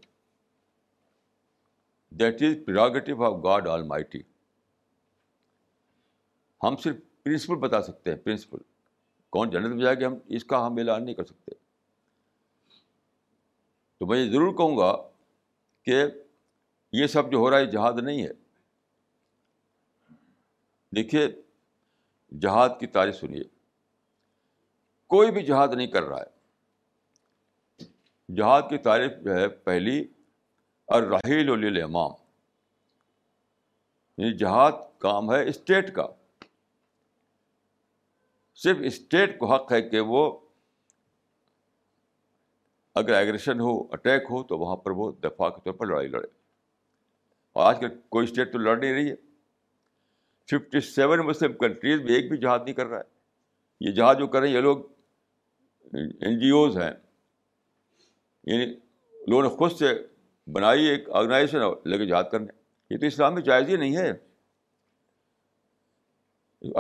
that 2.20 2.42
is 2.50 2.56
prerogative 2.66 3.24
of 3.32 3.44
God 3.44 3.68
all 3.68 3.84
mighty 3.88 4.22
ہم 6.64 6.76
صرف 6.84 6.96
پرنسپل 7.24 7.56
بتا 7.60 7.82
سکتے 7.84 8.10
ہیں 8.12 8.18
پرنسپل 8.24 8.58
کون 9.36 9.50
جنت 9.50 9.72
میں 9.76 9.84
جائے 9.84 9.96
گا 10.02 10.06
ہم 10.08 10.16
اس 10.38 10.44
کا 10.52 10.58
ہم 10.66 10.74
اعلان 10.78 11.04
نہیں 11.06 11.16
کر 11.16 11.26
سکتے 11.26 11.52
تو 14.00 14.06
میں 14.08 14.20
یہ 14.20 14.32
ضرور 14.32 14.54
کہوں 14.58 14.76
گا 14.78 14.92
کہ 15.86 15.96
یہ 17.02 17.06
سب 17.08 17.32
جو 17.32 17.38
ہو 17.38 17.50
رہا 17.52 17.58
ہے 17.60 17.66
جہاد 17.72 17.94
نہیں 18.04 18.22
ہے 18.24 18.32
دیکھیے 20.96 21.26
جہاد 22.42 22.70
کی 22.80 22.88
تاریخ 22.98 23.16
سنیے 23.20 23.44
کوئی 25.14 25.28
بھی 25.32 25.42
جہاد 25.46 25.68
نہیں 25.76 25.88
کر 25.88 26.04
رہا 26.04 26.20
ہے 26.22 26.36
جہاد 28.36 28.62
کی 28.70 28.78
تعریف 28.86 29.12
جو 29.24 29.34
ہے 29.36 29.48
پہلی 29.70 29.98
ارحیل 30.96 31.82
امام 31.82 32.12
یعنی 34.18 34.34
جہاد 34.38 34.72
کام 35.02 35.32
ہے 35.32 35.42
اسٹیٹ 35.50 35.94
کا 35.96 36.08
صرف 38.64 38.78
اسٹیٹ 38.86 39.38
کو 39.40 39.54
حق 39.54 39.72
ہے 39.74 39.82
کہ 39.90 40.00
وہ 40.12 40.22
اگر 43.00 43.14
ایگریشن 43.14 43.60
ہو 43.60 43.72
اٹیک 43.94 44.28
ہو 44.32 44.42
تو 44.52 44.58
وہاں 44.60 44.76
پر 44.84 44.92
وہ 45.00 45.12
دفاع 45.24 45.50
کے 45.56 45.62
طور 45.64 45.74
پر 45.80 45.88
لڑائی 45.88 46.08
لڑے 46.08 46.28
اور 47.54 47.66
آج 47.70 47.80
کل 47.80 47.90
کوئی 48.16 48.24
اسٹیٹ 48.28 48.52
تو 48.52 48.58
لڑ 48.58 48.78
نہیں 48.78 48.94
رہی 48.94 49.10
ہے 49.10 49.16
ففٹی 50.52 50.80
سیون 50.94 51.20
مسلم 51.28 51.54
کنٹریز 51.64 52.02
میں 52.02 52.14
ایک 52.16 52.30
بھی 52.30 52.38
جہاد 52.38 52.60
نہیں 52.66 52.76
کر 52.76 52.86
رہا 52.88 52.98
ہے 52.98 53.14
یہ 53.88 53.92
جہاد 53.96 54.16
جو 54.20 54.28
کر 54.28 54.40
رہے 54.42 54.48
ہیں 54.48 54.56
یہ 54.56 54.62
لوگ 54.62 54.82
این 56.28 56.40
جی 56.40 56.50
اوز 56.60 56.78
ہیں 56.78 56.92
یعنی 58.48 58.66
لوگوں 58.72 59.44
نے 59.44 59.50
خود 59.58 59.72
سے 59.80 59.94
بنائی 60.56 60.86
ایک 60.88 61.10
آرگنائزیشن 61.20 61.62
اور 61.68 61.76
لے 61.94 61.98
کے 61.98 62.22
کرنے 62.32 62.48
یہ 62.94 62.98
تو 63.00 63.06
اسلام 63.06 63.34
میں 63.34 63.42
جائز 63.44 63.70
ہی 63.70 63.76
نہیں 63.76 63.96
ہے 63.98 64.10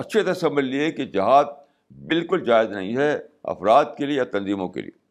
اچھے 0.01 0.21
طرح 0.21 0.33
سمجھ 0.33 0.63
لیے 0.65 0.91
کہ 0.91 1.05
جہاد 1.15 1.45
بالکل 2.09 2.43
جائز 2.45 2.69
نہیں 2.71 2.95
ہے 2.97 3.11
افراد 3.53 3.85
کے 3.97 4.05
لیے 4.05 4.17
یا 4.17 4.23
تنظیموں 4.31 4.67
کے 4.69 4.81
لیے 4.81 5.03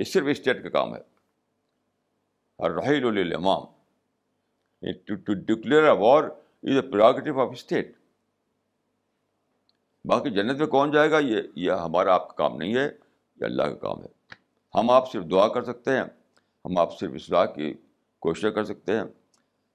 یہ 0.00 0.04
صرف 0.12 0.26
اسٹیٹ 0.30 0.62
کا 0.62 0.68
کام 0.68 0.94
ہے 0.94 1.00
الامام 2.66 3.64
to 5.06 5.34
declare 5.34 5.82
a 5.88 5.96
war 5.98 6.24
is 6.24 6.76
a 6.76 6.82
prerogative 6.90 7.40
of 7.40 7.48
state 7.52 7.92
باقی 10.08 10.30
جنت 10.30 10.58
میں 10.58 10.66
کون 10.74 10.90
جائے 10.90 11.10
گا 11.10 11.18
یہ 11.18 11.40
یہ 11.64 11.72
ہمارا 11.84 12.14
آپ 12.14 12.28
کا 12.28 12.34
کام 12.36 12.56
نہیں 12.56 12.74
ہے 12.76 12.84
یہ 12.84 13.44
اللہ 13.44 13.62
کا 13.62 13.74
کام 13.86 14.02
ہے 14.02 14.08
ہم 14.78 14.90
آپ 14.90 15.10
صرف 15.12 15.22
دعا 15.30 15.46
کر 15.54 15.62
سکتے 15.64 15.90
ہیں 15.96 16.02
ہم 16.02 16.78
آپ 16.78 16.98
صرف 16.98 17.14
اصلاح 17.14 17.44
کی 17.54 17.72
کوششیں 18.26 18.50
کر 18.50 18.64
سکتے 18.64 18.92
ہیں 18.96 19.02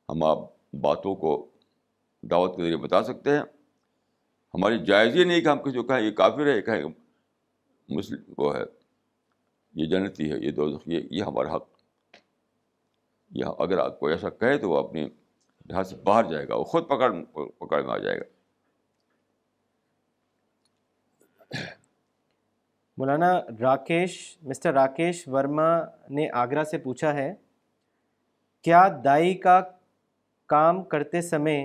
ہم 0.10 0.24
آپ 0.24 0.40
باتوں 0.82 1.16
کو 1.24 1.34
دعوت 2.32 2.56
کے 2.56 2.62
ذریعے 2.64 2.78
بتا 2.78 3.04
سکتے 3.04 3.36
ہیں 3.38 3.42
ہماری 4.54 4.78
جائز 4.86 5.16
ہی 5.16 5.24
نہیں 5.24 5.42
کہ 5.42 5.48
ہم 5.48 5.60
کسی 5.64 5.76
کو 5.78 5.84
کہیں 5.88 6.02
یہ 6.06 6.12
کافر 6.16 6.48
ہے 6.54 6.62
کہیں 6.62 6.84
مسلم 7.98 8.34
وہ 8.38 8.56
ہے 8.56 8.62
یہ 9.82 9.90
جنتی 9.90 10.32
ہے 10.32 10.38
یہ 10.46 10.52
دو 10.56 10.68
یہ 10.94 11.08
یہ 11.12 11.24
ہمارا 11.24 11.56
حق 11.56 11.66
یہ 13.42 13.62
اگر 13.66 13.78
آپ 13.80 14.00
کو 14.00 14.08
ایسا 14.08 14.30
کہے 14.30 14.58
تو 14.64 14.70
وہ 14.70 14.78
اپنے 14.78 15.06
لحاظ 15.70 15.90
سے 15.90 15.96
باہر 16.06 16.24
جائے 16.32 16.48
گا 16.48 16.56
وہ 16.56 16.64
خود 16.74 16.88
پکڑ 16.90 17.12
پکڑ 17.60 17.82
میں 17.84 17.94
آ 17.94 17.98
جائے 17.98 18.20
گا 18.20 18.24
مولانا 22.98 23.32
راکیش 23.60 24.16
مسٹر 24.50 24.74
راکیش 24.74 25.28
ورما 25.34 25.70
نے 26.18 26.28
آگرہ 26.42 26.64
سے 26.72 26.78
پوچھا 26.78 27.14
ہے 27.14 27.34
کیا 28.64 28.82
دائی 29.04 29.34
کا 29.48 29.60
کام 30.54 30.84
کرتے 30.94 31.22
سمے 31.30 31.60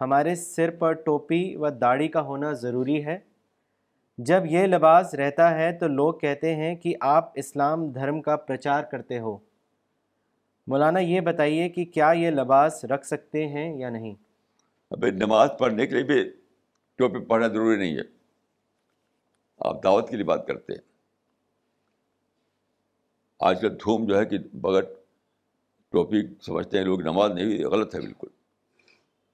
ہمارے 0.00 0.34
سر 0.34 0.70
پر 0.78 0.92
ٹوپی 1.06 1.42
و 1.60 1.68
داڑھی 1.80 2.08
کا 2.08 2.20
ہونا 2.26 2.52
ضروری 2.62 3.04
ہے 3.04 3.18
جب 4.28 4.46
یہ 4.50 4.66
لباس 4.66 5.14
رہتا 5.14 5.50
ہے 5.58 5.72
تو 5.78 5.88
لوگ 5.88 6.14
کہتے 6.20 6.54
ہیں 6.56 6.74
کہ 6.82 6.94
آپ 7.14 7.30
اسلام 7.42 7.88
دھرم 7.92 8.20
کا 8.22 8.36
پرچار 8.50 8.82
کرتے 8.90 9.18
ہو 9.26 9.36
مولانا 10.70 11.00
یہ 11.00 11.20
بتائیے 11.28 11.68
کہ 11.74 11.84
کیا 11.94 12.10
یہ 12.16 12.30
لباس 12.30 12.84
رکھ 12.92 13.06
سکتے 13.06 13.46
ہیں 13.48 13.66
یا 13.80 13.90
نہیں 13.90 14.14
ابھی 14.96 15.10
نماز 15.24 15.50
پڑھنے 15.58 15.86
کے 15.86 15.94
لیے 15.94 16.04
بھی 16.12 16.22
ٹوپی 16.98 17.24
پڑھنا 17.26 17.46
ضروری 17.52 17.76
نہیں 17.78 17.96
ہے 17.96 18.02
آپ 19.68 19.82
دعوت 19.84 20.08
کے 20.10 20.16
لیے 20.16 20.24
بات 20.24 20.46
کرتے 20.46 20.72
ہیں 20.72 20.86
آج 23.48 23.60
کل 23.60 23.74
دھوم 23.84 24.06
جو 24.06 24.18
ہے 24.18 24.24
کہ 24.34 24.38
بغٹ 24.66 24.86
ٹوپی 25.92 26.22
سمجھتے 26.46 26.78
ہیں 26.78 26.84
لوگ 26.84 27.00
نماز 27.10 27.30
نہیں 27.32 27.44
ہوئی 27.46 27.64
غلط 27.76 27.94
ہے 27.94 28.00
بالکل 28.00 28.28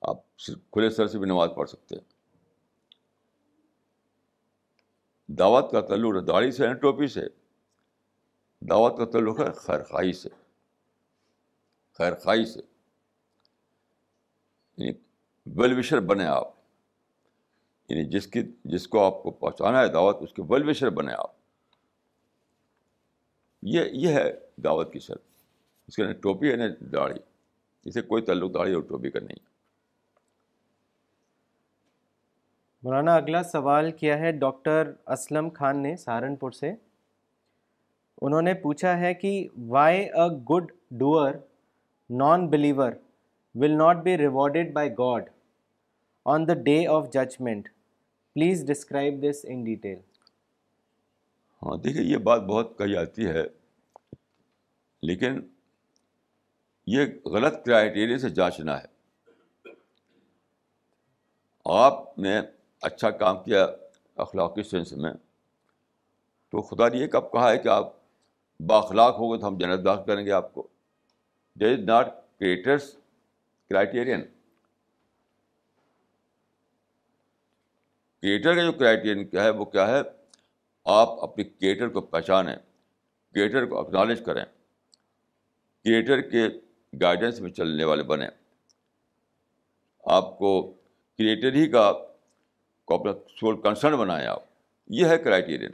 آپ 0.09 0.19
صرف 0.47 0.59
کھلے 0.73 0.89
سر 0.91 1.07
سے 1.09 1.19
بھی 1.19 1.27
نماز 1.29 1.51
پڑھ 1.57 1.69
سکتے 1.71 1.97
ہیں 1.97 2.13
دعوت 5.39 5.71
کا 5.73 5.81
تعلق 5.91 6.27
داڑھی 6.29 6.51
سے 6.53 6.73
ٹوپی 6.81 7.07
سے 7.15 7.21
دعوت 8.71 8.97
کا 8.99 9.05
تعلق 9.15 9.41
ہے 9.41 9.53
خیر 9.67 9.83
خائی 9.91 10.13
سے 10.23 10.29
خیر 11.99 12.15
خائی 12.25 12.45
سے 12.53 12.61
یعنی 14.77 14.93
ویل 15.61 15.79
وشر 15.79 16.01
بنے 16.13 16.27
آپ 16.27 16.53
یعنی 17.89 18.05
جس 18.11 18.27
کی 18.35 18.43
جس 18.75 18.87
کو 18.89 19.03
آپ 19.05 19.23
کو 19.23 19.31
پہنچانا 19.31 19.81
ہے 19.81 19.89
دعوت 19.93 20.23
اس 20.23 20.33
کے 20.37 20.43
ویل 20.49 20.69
وشر 20.69 20.91
بنے 21.01 21.13
آپ 21.19 21.33
یہ 23.75 23.85
یہ 24.07 24.15
ہے 24.21 24.31
دعوت 24.65 24.93
کی 24.93 24.99
شرط 25.09 25.23
اس 25.89 25.97
کے 25.97 26.13
ٹوپی 26.27 26.51
ہے 26.51 26.57
نا 26.57 26.65
داڑھی 26.93 27.19
اسے 27.91 28.03
کوئی 28.13 28.23
تعلق 28.31 28.55
داڑھی 28.55 28.75
اور 28.75 28.83
ٹوپی 28.91 29.11
کا 29.11 29.21
نہیں 29.21 29.41
ہے 29.45 29.53
مولانا 32.85 33.15
اگلا 33.17 33.43
سوال 33.51 33.91
کیا 34.01 34.19
ہے 34.19 34.31
ڈاکٹر 34.41 34.91
اسلم 35.13 35.49
خان 35.55 35.79
نے 35.83 35.95
سہارنپور 35.97 36.51
سے 36.53 36.71
انہوں 38.29 38.43
نے 38.43 38.53
پوچھا 38.65 38.97
ہے 39.01 39.13
کہ 39.21 39.31
why 39.69 40.01
a 40.03 40.29
good 40.51 40.71
doer 41.01 41.35
non 42.23 42.47
believer 42.51 42.93
will 43.61 43.77
not 43.79 44.03
be 44.05 44.17
rewarded 44.19 44.73
by 44.73 44.91
God 44.99 45.29
on 46.35 46.47
the 46.49 46.55
day 46.65 46.77
of 46.97 47.09
judgement 47.13 47.69
please 48.35 48.65
describe 48.71 49.23
this 49.23 49.45
in 49.55 49.63
detail 49.65 49.99
ہاں 51.63 51.77
دیکھیے 51.85 52.03
یہ 52.05 52.17
بات 52.29 52.41
بہت 52.53 52.79
کہی 52.79 52.97
آتی 53.07 53.29
ہے 53.31 53.45
لیکن 55.13 55.41
یہ 56.97 57.07
غلط 57.37 57.65
کرائیٹیریا 57.65 58.19
سے 58.27 58.31
جانچنا 58.41 58.79
ہے 58.81 59.73
آپ 61.79 62.19
نے 62.27 62.41
اچھا 62.87 63.11
کام 63.21 63.43
کیا 63.43 63.65
اخلاقی 64.23 64.63
سینس 64.71 64.93
میں 65.05 65.13
تو 66.53 66.63
خدا 66.69 66.89
نے 66.95 66.99
یہ 66.99 67.07
کب 67.15 67.31
کہا 67.33 67.51
ہے 67.51 67.59
کہ 67.59 67.69
آپ 67.77 67.87
باخلاق 68.69 68.83
اخلاق 68.87 69.19
ہوگے 69.19 69.39
تو 69.41 69.47
ہم 69.47 69.57
جنت 69.59 69.85
داخل 69.85 70.05
کریں 70.07 70.25
گے 70.27 70.33
آپ 70.41 70.53
کو 70.55 70.67
there 71.61 71.73
is 71.79 71.85
not 71.85 72.11
criterias 72.41 72.91
criterion 73.71 74.27
criteria 78.23 78.55
کا 78.57 78.63
جو 78.63 78.73
کرائٹیرین 78.79 79.27
کیا 79.29 79.45
ہے 79.45 79.51
وہ 79.61 79.65
کیا 79.77 79.87
ہے 79.95 79.99
آپ 81.01 81.19
اپنے 81.29 81.45
کریٹر 81.45 81.89
کو 81.97 82.01
پہچانیں 82.15 82.55
کریٹر 82.57 83.67
کو 83.73 83.79
اکنالج 83.81 84.25
کریں 84.27 84.45
کریٹر 84.45 86.21
کے 86.31 86.47
گائیڈنس 87.01 87.41
میں 87.47 87.51
چلنے 87.61 87.85
والے 87.93 88.03
بنیں 88.15 88.29
آپ 90.21 90.37
کو 90.39 90.51
کریٹر 91.19 91.55
ہی 91.63 91.67
کا 91.77 91.93
کو 92.87 92.95
اپنا 92.95 93.13
سول 93.41 93.61
کنسرن 93.63 93.97
بنائیں 93.99 94.27
آپ 94.29 94.43
یہ 94.99 95.07
ہے 95.09 95.17
کرائٹیرین 95.25 95.71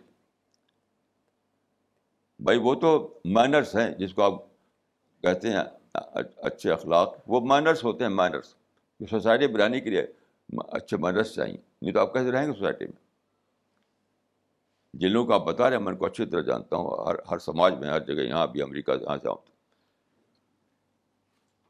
بھائی 2.44 2.58
وہ 2.62 2.74
تو 2.82 2.90
مائنرس 3.38 3.74
ہیں 3.76 3.90
جس 3.98 4.14
کو 4.14 4.22
آپ 4.22 4.38
کہتے 5.22 5.50
ہیں 5.52 5.62
اچھے 6.50 6.70
اخلاق 6.72 7.14
وہ 7.30 7.40
مائنرس 7.52 7.82
ہوتے 7.84 8.04
ہیں 8.04 8.10
مائنرس 8.10 8.54
جو 9.00 9.06
سوسائٹی 9.10 9.46
بنانے 9.56 9.80
کے 9.80 9.90
لیے 9.90 10.04
اچھے 10.78 10.96
مائنرس 11.06 11.34
چاہیے 11.34 11.56
نہیں 11.82 11.92
تو 11.94 12.00
آپ 12.00 12.12
کیسے 12.12 12.30
رہیں 12.32 12.46
گے 12.46 12.52
سوسائٹی 12.58 12.86
میں 12.86 12.98
جن 15.00 15.12
لوگوں 15.12 15.26
کو 15.26 15.34
آپ 15.34 15.44
بتا 15.46 15.68
رہے 15.70 15.76
ہیں 15.76 15.82
میں 15.84 15.92
ان 15.92 15.98
کو 15.98 16.06
اچھی 16.06 16.26
طرح 16.30 16.40
جانتا 16.46 16.76
ہوں 16.76 17.06
ہر 17.08 17.14
ہر 17.30 17.38
سماج 17.38 17.74
میں 17.80 17.88
ہر 17.90 18.00
جگہ 18.06 18.20
یہاں 18.26 18.46
بھی 18.54 18.62
امریکہ 18.62 18.94
جہاں 19.04 19.16
آؤں 19.26 19.36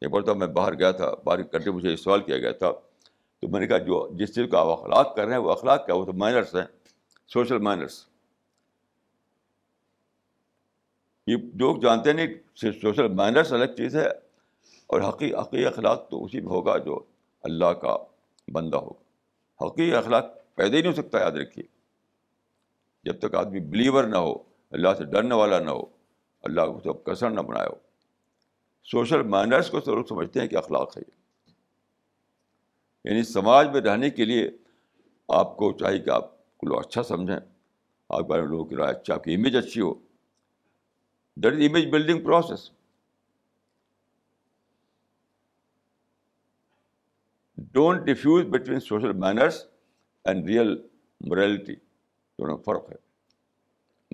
ایک 0.05 0.11
بار 0.11 0.23
تو 0.29 0.35
میں 0.35 0.47
باہر 0.61 0.79
گیا 0.79 0.91
تھا 1.01 1.11
باہر 1.25 1.43
کنٹری 1.43 1.71
مجھے 1.73 1.97
سوال 1.97 2.21
کیا 2.29 2.37
گیا 2.45 2.53
تھا 2.63 2.71
تو 3.41 3.49
میں 3.49 3.61
نے 3.61 3.67
کہا 3.67 3.79
جو 3.85 4.07
جس 4.19 4.35
چیز 4.35 4.47
کا 4.53 4.61
آپ 4.61 4.67
اخلاق 4.69 5.15
کر 5.17 5.25
رہے 5.27 5.33
ہیں 5.35 5.41
وہ 5.43 5.51
اخلاق 5.53 5.85
کیا 5.87 5.95
وہ 5.95 6.05
تو 6.05 6.13
مائنرس 6.23 6.55
ہیں 6.55 6.65
سوشل 7.33 7.59
مائنرس 7.69 8.01
یہ 11.27 11.37
جو 11.63 11.75
جانتے 11.83 12.11
ہیں 12.11 12.17
نہیں 12.17 12.73
سوشل 12.81 13.09
مائنرس 13.21 13.53
الگ 13.59 13.75
چیز 13.77 13.97
ہے 13.97 14.07
اور 14.89 15.01
حقیق 15.09 15.35
حقیقی 15.39 15.65
اخلاق 15.67 16.09
تو 16.11 16.25
اسی 16.25 16.41
میں 16.41 16.51
ہوگا 16.51 16.77
جو 16.87 16.99
اللہ 17.49 17.73
کا 17.85 17.97
بندہ 18.55 18.77
ہوگا 18.77 19.65
حقیقی 19.67 19.95
اخلاق 19.97 20.27
پیدا 20.57 20.77
ہی 20.77 20.83
نہیں 20.83 20.91
ہو 20.91 20.97
سکتا 21.01 21.21
یاد 21.21 21.37
رکھیے 21.41 21.65
جب 23.05 23.19
تک 23.19 23.35
آدمی 23.43 23.61
بلیور 23.71 24.05
نہ 24.09 24.17
ہو 24.27 24.33
اللہ 24.79 24.95
سے 24.99 25.05
ڈرنے 25.13 25.35
والا 25.43 25.59
نہ 25.61 25.71
ہو 25.71 25.85
اللہ 26.49 26.73
کو 26.87 26.93
کثر 27.11 27.31
نہ 27.31 27.41
ہو 27.51 27.75
سوشل 28.91 29.23
مائنرس 29.35 29.69
کو 29.71 29.81
تو 29.87 29.95
لوگ 29.95 30.05
سمجھتے 30.09 30.41
ہیں 30.41 30.47
کہ 30.49 30.57
اخلاق 30.57 30.97
ہے 30.97 31.01
یہ 31.07 31.19
یعنی 33.05 33.23
سماج 33.25 33.69
میں 33.73 33.81
رہنے 33.81 34.11
کے 34.17 34.25
لیے 34.25 34.49
آپ 35.37 35.57
کو 35.57 35.73
چاہیے 35.81 35.99
کہ 36.05 36.11
آپ 36.11 36.29
کو 36.59 36.67
لوگ 36.69 36.79
اچھا 36.81 37.03
سمجھیں 37.03 37.37
آپ 37.37 38.27
بارے 38.29 38.41
میں 38.43 38.49
لوگوں 38.49 38.65
کی 38.65 38.77
رائے 38.77 38.95
اچھا 38.95 39.15
آپ 39.15 39.25
کی 39.25 39.35
امیج 39.35 39.57
اچھی 39.57 39.81
ہو 39.81 39.93
that 41.45 41.53
is 41.53 41.61
image 41.69 41.87
building 41.93 42.25
process 42.25 42.71
don't 47.73 48.03
diffuse 48.07 48.45
between 48.51 48.81
social 48.81 49.13
manners 49.27 49.63
and 50.29 50.47
real 50.49 50.77
morality 51.29 51.75
دونوں 51.75 52.57
میں 52.57 52.63
فرق 52.65 52.91
ہے 52.91 52.97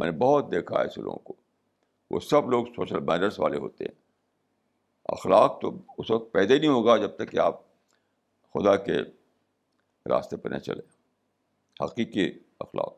میں 0.01 0.11
نے 0.11 0.17
بہت 0.19 0.51
دیکھا 0.53 0.77
ہے 0.79 0.83
ایسے 0.85 1.03
لوگوں 1.03 1.19
کو 1.25 1.35
وہ 2.11 2.21
سب 2.31 2.49
لوگ 2.51 2.65
سوشل 2.77 3.01
مینرس 3.11 3.39
والے 3.41 3.59
ہوتے 3.59 3.85
ہیں 3.85 3.95
اخلاق 5.19 5.61
تو 5.61 5.71
اس 5.99 6.11
وقت 6.11 6.37
ہی 6.37 6.59
نہیں 6.59 6.69
ہوگا 6.71 6.97
جب 7.07 7.17
تک 7.17 7.31
کہ 7.31 7.39
آپ 7.45 7.61
خدا 8.57 8.75
کے 8.85 8.97
راستے 10.09 10.37
پہ 10.43 10.49
نہ 10.49 10.59
چلے 10.67 10.83
حقیقی 11.83 12.25
اخلاق 12.61 12.95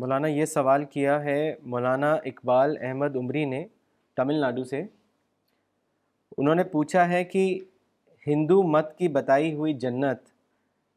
مولانا 0.00 0.28
یہ 0.28 0.44
سوال 0.46 0.84
کیا 0.90 1.20
ہے 1.24 1.38
مولانا 1.72 2.12
اقبال 2.30 2.76
احمد 2.86 3.16
عمری 3.16 3.44
نے 3.54 3.64
تمل 4.16 4.40
ناڈو 4.40 4.64
سے 4.72 4.80
انہوں 6.36 6.54
نے 6.54 6.64
پوچھا 6.74 7.08
ہے 7.08 7.22
کہ 7.32 7.42
ہندو 8.26 8.62
مت 8.74 8.96
کی 8.98 9.08
بتائی 9.18 9.52
ہوئی 9.54 9.74
جنت 9.86 10.22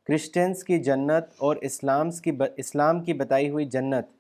کرسچنس 0.07 0.63
کی 0.63 0.77
جنت 0.89 1.31
اور 1.47 1.55
اسلامس 1.71 2.21
کی 2.21 2.31
ب... 2.31 2.43
اسلام 2.65 3.03
کی 3.03 3.13
بتائی 3.23 3.49
ہوئی 3.49 3.65
جنت 3.77 4.11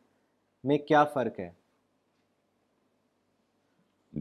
میں 0.71 0.77
کیا 0.87 1.03
فرق 1.13 1.39
ہے 1.39 1.49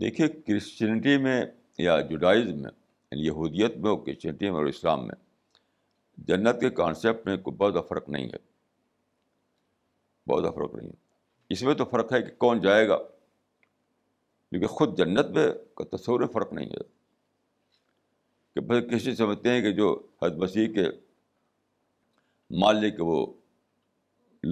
دیکھیے 0.05 0.29
کرسچینٹی 0.29 1.17
میں 1.29 1.41
یا 1.79 2.01
جوڈائزم 2.11 2.61
میں 2.63 2.79
یعنی 3.13 3.25
یہودیت 3.27 3.77
میں 3.85 3.95
کرسچینٹی 4.07 4.51
میں 4.51 4.57
اور 4.59 4.67
اسلام 4.67 5.07
میں 5.07 5.15
جنت 6.27 6.61
کے 6.61 6.71
کانسیپٹ 6.81 7.27
میں 7.27 7.37
کوئی 7.47 7.57
بہت 7.57 7.89
فرق 7.89 8.09
نہیں 8.09 8.29
ہے 8.33 8.39
بہت 10.33 10.55
فرق 10.55 10.75
نہیں 10.75 10.89
ہے 10.89 11.09
اس 11.55 11.63
میں 11.63 11.75
تو 11.75 11.85
فرق 11.91 12.13
ہے 12.13 12.21
کہ 12.23 12.31
کون 12.45 12.61
جائے 12.61 12.87
گا 12.89 12.99
کیونکہ 13.07 14.67
خود 14.77 14.97
جنت 14.99 15.37
کا 15.77 15.85
تصور 15.97 16.27
فرق 16.33 16.53
نہیں 16.53 16.69
ہے 16.71 16.83
کہ 18.55 18.61
بس 18.69 18.85
کسی 18.91 19.15
سمجھتے 19.17 19.51
ہیں 19.53 19.61
کہ 19.63 19.71
جو 19.73 19.91
حد 20.23 20.39
مسیح 20.45 20.73
کے 20.75 20.87
مال 22.61 22.81
لے 22.81 22.91
کے 22.91 23.03
وہ 23.11 23.21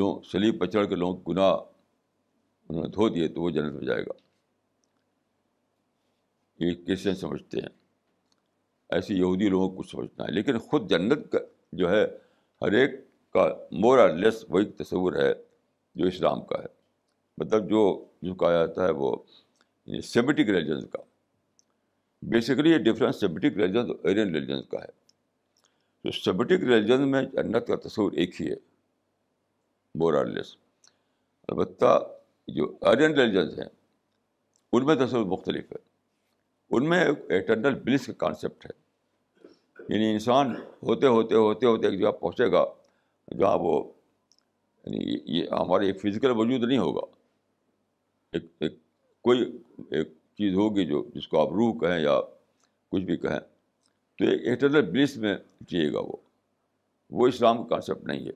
لوگ 0.00 0.20
سلیب 0.32 0.58
پر 0.60 0.66
چڑھ 0.72 0.88
کے 0.88 0.94
لوگوں 0.94 1.32
گناہ 1.32 1.52
انہوں 1.52 2.82
نے 2.82 2.88
دھو 2.94 3.08
دیے 3.08 3.28
تو 3.34 3.42
وہ 3.42 3.50
جنت 3.56 3.74
میں 3.74 3.86
جائے 3.86 4.02
گا 4.06 4.14
یہ 6.64 6.74
کرسچن 6.86 7.14
سمجھتے 7.14 7.60
ہیں 7.60 7.76
ایسی 8.96 9.14
یہودی 9.18 9.48
لوگوں 9.48 9.68
کو 9.76 9.82
سمجھنا 9.90 10.24
ہے 10.24 10.32
لیکن 10.32 10.58
خود 10.58 10.88
جنت 10.90 11.30
کا 11.32 11.38
جو 11.80 11.90
ہے 11.90 12.02
ہر 12.62 12.72
ایک 12.80 12.90
کا 13.32 13.48
مور 13.82 14.08
لیس 14.16 14.44
وہی 14.48 14.64
تصور 14.82 15.12
ہے 15.22 15.32
جو 16.00 16.06
اسلام 16.06 16.40
کا 16.52 16.60
ہے 16.62 16.66
مطلب 17.42 17.68
جو 17.70 17.82
جو 18.28 18.34
کہا 18.34 18.52
جاتا 18.52 18.86
ہے 18.86 18.90
وہ 19.00 19.14
سیمیٹک 20.04 20.38
یعنی 20.40 20.52
ریلیجنز 20.52 20.86
کا 20.92 20.98
بیسیکلی 22.30 22.70
یہ 22.70 22.78
ڈفرینس 22.92 23.20
سیمیٹک 23.20 23.58
ریلیجن 23.58 23.90
اور 23.90 23.96
ایرین 24.08 24.34
ریلیجنس 24.34 24.66
کا 24.70 24.78
ہے 24.82 24.90
تو 26.02 26.10
سیمیٹک 26.24 26.64
ریلیجن 26.68 27.08
میں 27.10 27.22
جنت 27.32 27.66
کا 27.66 27.76
تصور 27.88 28.12
ایک 28.22 28.40
ہی 28.40 28.48
ہے 28.50 28.56
مور 30.00 30.24
لیس 30.26 30.54
البتہ 31.48 31.98
جو 32.56 32.72
ایرین 32.90 33.14
ریلیجنز 33.18 33.58
ہیں 33.58 33.68
ان 34.72 34.86
میں 34.86 34.94
تصور 35.06 35.24
مختلف 35.26 35.72
ہے 35.72 35.86
ان 36.74 36.88
میں 36.88 36.98
ایک 37.04 37.18
ایٹرنل 37.32 37.74
بلس 37.84 38.06
کا 38.06 38.12
کانسیپٹ 38.18 38.66
ہے 38.66 39.50
یعنی 39.92 40.10
انسان 40.12 40.54
ہوتے 40.88 41.06
ہوتے 41.14 41.34
ہوتے 41.34 41.66
ہوتے 41.66 41.86
ایک 41.88 41.98
جگہ 42.00 42.10
پہنچے 42.20 42.50
گا 42.52 42.64
جہاں 43.38 43.58
وہ 43.58 43.78
یعنی 44.86 45.16
یہ 45.38 45.46
ہمارے 45.60 45.92
فزیکل 46.02 46.30
وجود 46.40 46.68
نہیں 46.68 46.78
ہوگا 46.78 47.00
ایک 48.36 48.46
ایک 48.66 48.76
کوئی 49.28 49.40
ایک 49.90 50.08
چیز 50.38 50.54
ہوگی 50.54 50.84
جو 50.86 51.02
جس 51.14 51.28
کو 51.28 51.40
آپ 51.40 51.52
روح 51.58 51.72
کہیں 51.80 51.98
یا 52.00 52.20
کچھ 52.92 53.04
بھی 53.04 53.16
کہیں 53.24 53.38
تو 54.18 54.24
ایک 54.30 54.46
ایٹرنل 54.48 54.90
بلس 54.90 55.16
میں 55.24 55.34
جیے 55.70 55.92
گا 55.92 56.00
وہ 56.06 56.16
وہ 57.20 57.26
اسلام 57.28 57.62
کا 57.62 57.68
کانسیپٹ 57.68 58.06
نہیں 58.08 58.24
ہے 58.26 58.32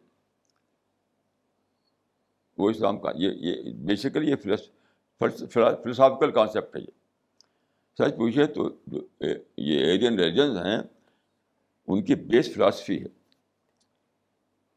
وہ 2.59 2.71
اسلام 2.71 2.99
کا 3.01 3.11
یہ 3.25 3.31
یہ 3.51 3.73
بیسیکلی 3.87 4.31
یہ 4.31 4.37
فلسافیکل 5.21 6.31
کانسیپٹ 6.35 6.77
ہے 6.77 6.81
یہ 6.81 7.01
سچ 7.99 8.17
پوچھے 8.17 8.45
تو 8.53 8.69
جو 8.93 9.01
یہ 9.27 9.81
ایرین 9.87 10.19
ریلیجنز 10.19 10.57
ہیں 10.67 10.79
ان 11.87 12.03
کی 12.05 12.15
بیس 12.29 12.53
فلاسفی 12.55 13.01
ہے 13.03 13.09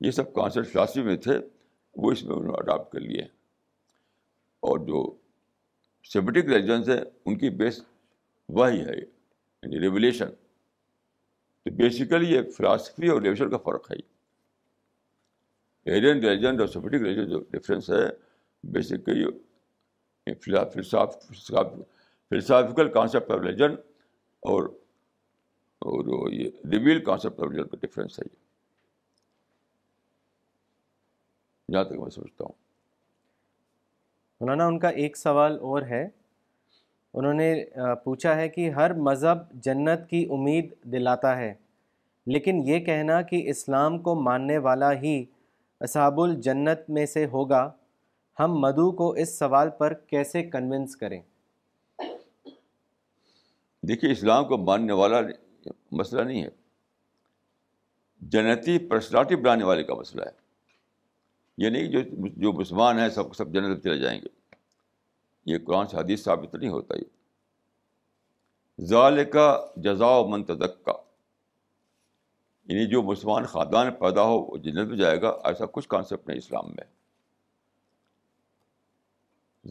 یہ 0.06 0.12
سب 0.12 0.34
کانسیپٹ 0.34 0.68
فلاسفی 0.72 1.02
میں 1.04 1.16
تھے 1.28 1.38
وہ 2.04 2.12
اس 2.12 2.24
میں 2.24 2.36
انہوں 2.36 2.52
نے 2.52 2.58
اڈاپٹ 2.58 2.92
کر 2.94 3.00
لیے 3.00 3.22
اور 4.70 4.80
جو 4.88 5.06
سمیٹک 6.14 6.50
ریلیجنس 6.54 6.90
ہیں 6.90 7.02
ان 7.26 7.38
کی 7.40 7.50
بیس 7.62 7.82
وہی 8.58 8.84
ہے 8.86 8.98
یعنی 9.02 9.80
ریولیشن 9.82 10.30
تو 11.64 11.72
بیسیکلی 11.76 12.34
یہ 12.34 12.42
فلاسفی 12.58 13.08
اور 13.10 13.22
ریولیشن 13.22 13.50
کا 13.50 13.58
فرق 13.70 13.92
ہے 13.92 13.96
ایرین 15.94 16.20
ریلیجن 16.26 16.60
اور 16.60 16.68
سیمیٹک 16.76 17.28
جو 17.30 17.40
ڈفرینس 17.52 17.90
ہے 17.90 18.06
basically 18.76 20.52
philosophical 22.30 22.90
concept 22.92 23.32
of 23.32 23.40
religion 23.42 23.74
اور 24.52 24.70
اور 25.92 26.32
یہ 26.34 26.50
ریویل 26.72 27.04
کانسیپٹ 27.06 27.40
آف 27.40 27.50
ریلیجن 27.50 27.68
کا 27.70 27.78
ڈفرینس 27.86 28.20
ہے 28.20 28.24
یہ 28.28 28.44
جہاں 31.74 31.84
تک 31.90 32.00
میں 32.00 32.10
سمجھتا 32.12 32.44
ہوں 32.46 32.54
مولانا 34.42 34.66
ان 34.68 34.80
کا 34.80 34.90
ایک 35.04 35.18
سوال 35.18 35.58
اور 35.72 35.82
ہے 35.90 36.04
انہوں 37.20 37.34
نے 37.34 37.54
پوچھا 38.04 38.36
ہے 38.36 38.48
کہ 38.50 38.70
ہر 38.76 38.94
مذہب 39.10 39.52
جنت 39.66 40.10
کی 40.10 40.26
امید 40.38 40.74
دلاتا 40.92 41.38
ہے 41.38 41.54
لیکن 42.34 42.62
یہ 42.68 42.80
کہنا 42.86 43.22
کہ 43.30 43.42
اسلام 43.50 43.98
کو 44.08 44.16
ماننے 44.22 44.58
والا 44.68 44.92
ہی 45.02 45.24
اصحاب 45.88 46.20
الجنت 46.22 46.90
میں 46.98 47.06
سے 47.16 47.26
ہوگا 47.32 47.70
ہم 48.40 48.60
مدعو 48.62 48.92
کو 49.02 49.10
اس 49.24 49.38
سوال 49.40 49.70
پر 49.78 49.94
کیسے 50.14 50.44
کنونس 50.50 50.96
کریں 50.98 51.22
دیکھیے 53.88 54.12
اسلام 54.12 54.46
کو 54.48 54.58
ماننے 54.70 54.94
والا 55.02 55.20
مسئلہ 56.02 56.22
نہیں 56.22 56.42
ہے 56.44 56.50
جنتی 58.36 58.78
پرسنالٹی 58.90 59.36
بنانے 59.36 59.64
والے 59.70 59.84
کا 59.84 59.96
مسئلہ 59.96 60.24
ہے 60.26 60.32
یہ 61.58 61.66
یعنی 61.66 61.82
نہیں 61.88 61.92
جو 61.92 62.28
جو 62.44 62.52
مسلمان 62.60 63.00
ہیں 63.00 63.10
سب 63.18 63.36
سب 63.36 63.54
جنت 63.54 63.84
چلے 63.84 63.98
جائیں 64.00 64.20
گے 64.22 64.28
یہ 65.52 65.58
قرآن 65.68 65.88
سے 65.88 65.98
حدیث 65.98 66.24
ثابت 66.24 66.56
نہیں 66.56 66.70
ہوتا 66.78 66.98
یہ 67.00 68.86
ظال 68.92 69.24
کا 69.36 69.46
جزا 69.84 70.10
و 70.18 70.42
کا 70.42 70.98
یعنی 72.72 72.86
جو 72.94 73.02
مسلمان 73.12 73.46
خاندان 73.54 73.92
پیدا 74.00 74.24
ہو 74.30 74.40
وہ 74.40 74.58
جنت 74.66 74.88
میں 74.90 74.98
جائے 74.98 75.22
گا 75.22 75.30
ایسا 75.52 75.66
کچھ 75.78 75.88
کانسیپٹ 75.90 76.28
نہیں 76.28 76.38
اسلام 76.38 76.70
میں 76.78 76.86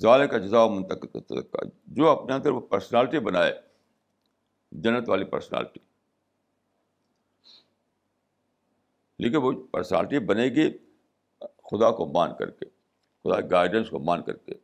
ظال 0.02 0.26
کا 0.30 0.38
جزا 0.48 0.62
و 0.64 0.68
منتقا 0.74 1.66
جو 1.98 2.08
اپنے 2.10 2.34
اندر 2.34 2.50
وہ 2.52 2.60
پرسنالٹی 2.74 3.18
بنائے 3.30 3.52
جنت 4.82 5.08
والی 5.08 5.24
پرسنالٹی 5.32 5.80
لیکن 9.24 9.36
وہ 9.42 9.52
پرسنالٹی 9.72 10.18
بنے 10.30 10.44
گی 10.54 10.68
خدا 11.70 11.90
کو 11.96 12.06
مان 12.14 12.34
کر 12.38 12.50
کے 12.50 12.64
خدا 13.24 13.40
کے 13.40 13.46
گائیڈنس 13.50 13.90
کو 13.90 13.98
مان 14.04 14.22
کر 14.22 14.36
کے 14.36 14.54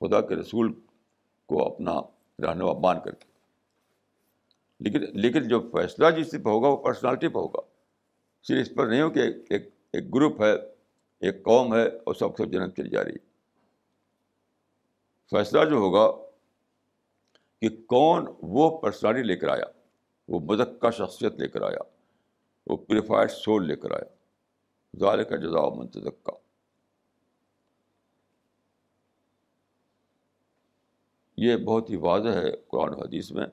خدا 0.00 0.20
کے 0.28 0.34
رسول 0.36 0.72
کو 1.48 1.64
اپنا 1.66 1.92
رہنما 2.44 2.72
مان 2.82 3.00
کر 3.04 3.14
کے 3.14 3.32
لیکن 4.84 5.04
لیکن 5.20 5.48
جو 5.48 5.60
فیصلہ 5.72 6.10
جس 6.18 6.30
پہ 6.30 6.48
ہوگا 6.48 6.68
وہ 6.68 6.76
پرسنالٹی 6.84 7.28
پہ 7.28 7.38
ہوگا 7.38 7.60
صرف 8.48 8.68
اس 8.68 8.74
پر 8.76 8.86
نہیں 8.86 9.02
ہو 9.02 9.10
کہ 9.10 9.28
ایک 9.50 9.68
ایک 9.94 10.14
گروپ 10.14 10.40
ہے 10.42 10.52
ایک 11.26 11.42
قوم 11.44 11.74
ہے 11.74 11.82
اور 11.86 12.14
سب 12.14 12.36
سب 12.38 12.52
جنت 12.52 12.76
چلی 12.76 12.88
جا 12.90 13.04
رہی 13.04 13.14
ہے 13.14 13.32
فیصلہ 15.30 15.64
جو 15.70 15.76
ہوگا 15.84 16.06
کہ 17.64 17.68
کون 17.88 18.26
وہ 18.56 18.68
پرسنالٹی 18.78 19.22
لے 19.22 19.34
کر 19.42 19.48
آیا 19.48 19.64
وہ 20.32 20.38
کا 20.82 20.88
شخصیت 20.96 21.38
لے 21.40 21.46
کر 21.48 21.62
آیا 21.68 21.82
وہ 22.70 22.76
پیوریفائڈ 22.76 23.30
سول 23.30 23.66
لے 23.66 23.76
کر 23.84 23.90
آیا 23.98 24.98
ظال 25.00 25.22
کا 25.28 25.36
جزا 25.44 25.60
منتظک 25.76 26.22
کا 26.26 26.32
یہ 31.44 31.56
بہت 31.70 31.90
ہی 31.90 31.96
واضح 32.08 32.36
ہے 32.40 32.50
قرآن 32.72 32.94
و 32.94 33.00
حدیث 33.02 33.30
میں 33.38 33.46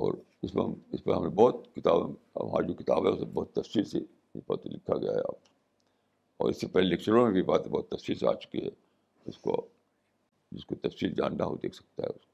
اور 0.00 0.14
اس 0.46 0.54
میں 0.54 0.64
اس 0.92 1.06
ہم 1.16 1.22
نے 1.24 1.28
بہت 1.42 1.64
کتابیں 1.74 2.14
ہماری 2.36 2.66
جو 2.68 2.74
کتاب 2.82 3.06
ہے 3.06 3.12
اسے 3.12 3.24
بہت 3.34 3.52
تفصیل 3.60 3.84
سے 3.92 3.98
لکھا 4.34 4.96
گیا 5.02 5.10
ہے 5.10 5.20
اور 5.20 6.48
اس 6.48 6.60
سے 6.60 6.66
پہلے 6.74 6.86
لیکچروں 6.88 7.24
میں 7.24 7.32
بھی 7.32 7.42
بات 7.52 7.68
بہت 7.68 7.88
تفصیل 7.90 8.18
سے 8.18 8.26
آ 8.30 8.34
چکی 8.46 8.64
ہے 8.64 8.70
اس 9.32 9.38
کو 9.48 9.58
جس 10.52 10.64
کو 10.66 10.74
تفصیل 10.82 11.12
جاننا 11.14 11.44
ہو 11.46 11.56
دیکھ 11.62 11.74
سکتا 11.74 12.02
ہے 12.02 12.08
اس 12.08 12.20
کو 12.24 12.28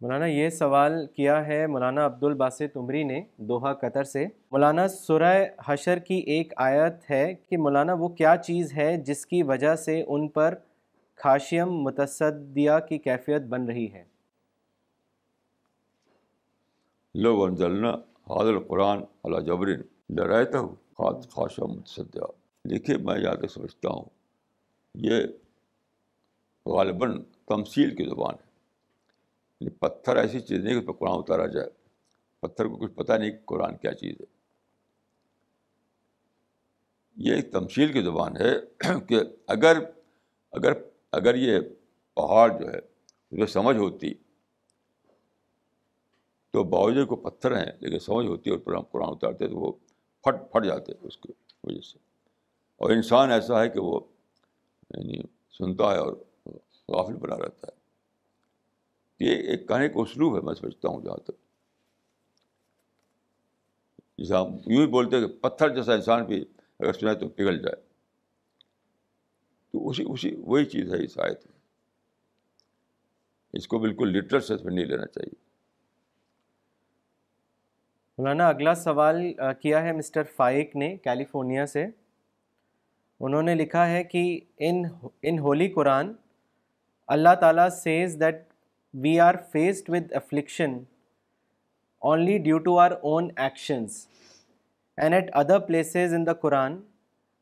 مولانا 0.00 0.26
یہ 0.26 0.48
سوال 0.58 0.92
کیا 1.14 1.44
ہے 1.46 1.66
مولانا 1.66 2.04
عبد 2.06 2.22
الباسط 2.24 2.76
عمری 2.76 3.02
نے 3.04 3.20
دوہا 3.48 3.72
قطر 3.80 4.04
سے 4.10 4.24
مولانا 4.52 4.86
سورہ 4.88 5.32
حشر 5.66 5.98
کی 6.08 6.18
ایک 6.34 6.52
آیت 6.66 7.10
ہے 7.10 7.24
کہ 7.34 7.56
مولانا 7.62 7.92
وہ 8.00 8.08
کیا 8.20 8.34
چیز 8.44 8.72
ہے 8.76 8.96
جس 9.06 9.24
کی 9.32 9.42
وجہ 9.48 9.74
سے 9.86 10.02
ان 10.06 10.28
پر 10.36 10.54
خاشیم 11.22 11.72
متصدیہ 11.84 12.78
کی 12.88 12.98
کیفیت 13.08 13.42
بن 13.54 13.64
رہی 13.68 13.92
ہے 13.92 14.02
لو 17.22 17.42
انزلنا 17.44 17.90
حاضر 18.34 18.52
القرآن 18.54 19.00
علی 19.24 19.44
جبرین 19.46 19.82
لرائتہ 20.18 20.58
خاشیم 21.34 21.70
متصدیہ 21.76 22.30
دیکھیں 22.70 22.96
میں 23.06 23.18
یاد 23.20 23.44
سمجھتا 23.54 23.88
ہوں 23.88 24.04
یہ 25.08 25.24
غالباً 26.76 27.20
تمثیل 27.48 27.94
کی 27.96 28.04
زبان 28.08 28.34
ہے 28.40 28.46
یعنی 29.60 29.74
پتھر 29.84 30.16
ایسی 30.22 30.40
چیز 30.40 30.64
نہیں 30.64 30.74
کہ 30.74 30.78
اس 30.80 30.86
پہ 30.86 30.92
قرآن 30.98 31.18
اتارا 31.18 31.46
جائے 31.54 31.70
پتھر 32.42 32.68
کو 32.68 32.76
کچھ 32.82 32.92
پتہ 32.94 33.12
نہیں 33.22 33.30
قرآن 33.52 33.76
کیا 33.84 33.92
چیز 34.00 34.20
ہے 34.20 34.26
یہ 37.28 37.34
ایک 37.34 37.50
تمثیل 37.52 37.92
کی 37.92 38.02
زبان 38.10 38.36
ہے 38.40 38.52
کہ 39.08 39.20
اگر 39.56 39.78
اگر 40.58 40.72
اگر 41.18 41.34
یہ 41.44 41.58
پہاڑ 42.16 42.48
جو 42.58 42.68
ہے 42.72 42.78
اسے 42.78 43.46
سمجھ 43.52 43.76
ہوتی 43.76 44.12
تو 46.56 46.62
باوجود 46.76 47.06
کو 47.08 47.16
پتھر 47.24 47.56
ہیں 47.56 47.70
لیکن 47.80 47.98
سمجھ 48.04 48.26
ہوتی 48.26 48.50
ہے 48.50 48.54
اور 48.54 48.76
قرآن 48.92 49.08
اتارتے 49.10 49.48
تو 49.48 49.58
وہ 49.64 49.72
پھٹ 50.24 50.40
پھٹ 50.52 50.64
جاتے 50.66 50.92
اس 51.08 51.16
کی 51.24 51.32
وجہ 51.64 51.80
سے 51.90 51.98
اور 52.84 52.90
انسان 52.90 53.30
ایسا 53.32 53.62
ہے 53.62 53.68
کہ 53.74 53.80
وہ 53.88 54.00
یعنی 54.96 55.20
سنتا 55.58 55.92
ہے 55.92 55.98
اور 55.98 56.12
غافل 56.96 57.14
بنا 57.26 57.36
رہتا 57.38 57.66
ہے 57.66 57.76
یہ 59.26 59.48
ایک 59.52 59.66
کہنے 59.68 59.88
کا 59.88 60.00
اسلوب 60.00 60.36
ہے 60.36 60.40
میں 60.44 60.54
سمجھتا 60.54 60.88
ہوں 60.88 61.02
جہاں 61.04 61.16
تک 61.26 61.36
جیسے 64.18 64.34
ہم 64.34 64.56
یوں 64.74 64.80
ہی 64.82 64.86
بولتے 64.90 65.16
ہیں 65.16 65.26
کہ 65.26 65.32
پتھر 65.40 65.74
جیسا 65.74 65.94
انسان 65.94 66.24
بھی 66.26 66.44
اگر 66.80 66.92
سنائے 66.92 67.16
تو 67.18 67.28
پگھل 67.36 67.60
جائے 67.62 67.76
تو 69.72 69.88
اسی 69.88 70.04
اسی 70.12 70.34
وہی 70.52 70.64
چیز 70.74 70.92
ہے 70.94 71.02
اس 71.04 71.18
آیت 71.24 71.46
میں 71.46 71.56
اس 73.60 73.66
کو 73.68 73.78
بالکل 73.78 74.12
لٹرل 74.16 74.40
سینس 74.46 74.64
میں 74.64 74.72
نہیں 74.74 74.84
لینا 74.84 75.06
چاہیے 75.14 75.34
مولانا 78.18 78.48
اگلا 78.48 78.74
سوال 78.74 79.20
کیا 79.60 79.82
ہے 79.82 79.92
مسٹر 79.96 80.22
فائق 80.36 80.74
نے 80.82 80.96
کیلیفورنیا 81.04 81.66
سے 81.74 81.84
انہوں 83.26 83.42
نے 83.48 83.54
لکھا 83.54 83.86
ہے 83.90 84.02
کہ 84.04 84.24
in 84.66 84.82
in 85.30 85.38
holy 85.38 85.68
Quran 85.72 86.12
Allah 87.14 87.38
Ta'ala 87.40 87.70
says 87.70 88.18
that 88.18 88.46
we 88.92 89.18
are 89.18 89.38
faced 89.52 89.88
with 89.88 90.10
affliction 90.18 90.86
only 92.02 92.38
due 92.38 92.60
to 92.66 92.76
our 92.76 92.98
own 93.02 93.32
actions. 93.36 94.08
And 94.96 95.14
at 95.14 95.32
other 95.42 95.60
places 95.60 96.12
in 96.12 96.24
the 96.24 96.34
Quran, 96.34 96.80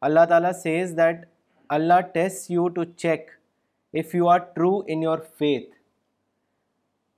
Allah 0.01 0.27
Ta'ala 0.33 0.53
says 0.55 0.95
that 0.95 1.25
Allah 1.71 2.09
tests 2.19 2.49
you 2.49 2.71
to 2.77 2.85
check 3.05 3.33
if 3.93 4.15
you 4.15 4.29
are 4.29 4.49
true 4.59 4.85
in 4.87 5.03
your 5.03 5.19
faith. 5.19 5.73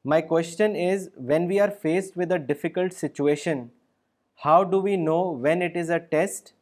My 0.02 0.22
question 0.22 0.74
is, 0.74 1.10
when 1.16 1.48
we 1.48 1.60
are 1.60 1.70
faced 1.70 2.16
with 2.16 2.32
a 2.32 2.38
difficult 2.38 2.94
situation, 2.94 3.70
how 4.36 4.64
do 4.64 4.78
we 4.78 4.96
know 4.96 5.20
when 5.46 5.60
it 5.60 5.76
is 5.76 5.90
a 5.90 6.00
test 6.00 6.54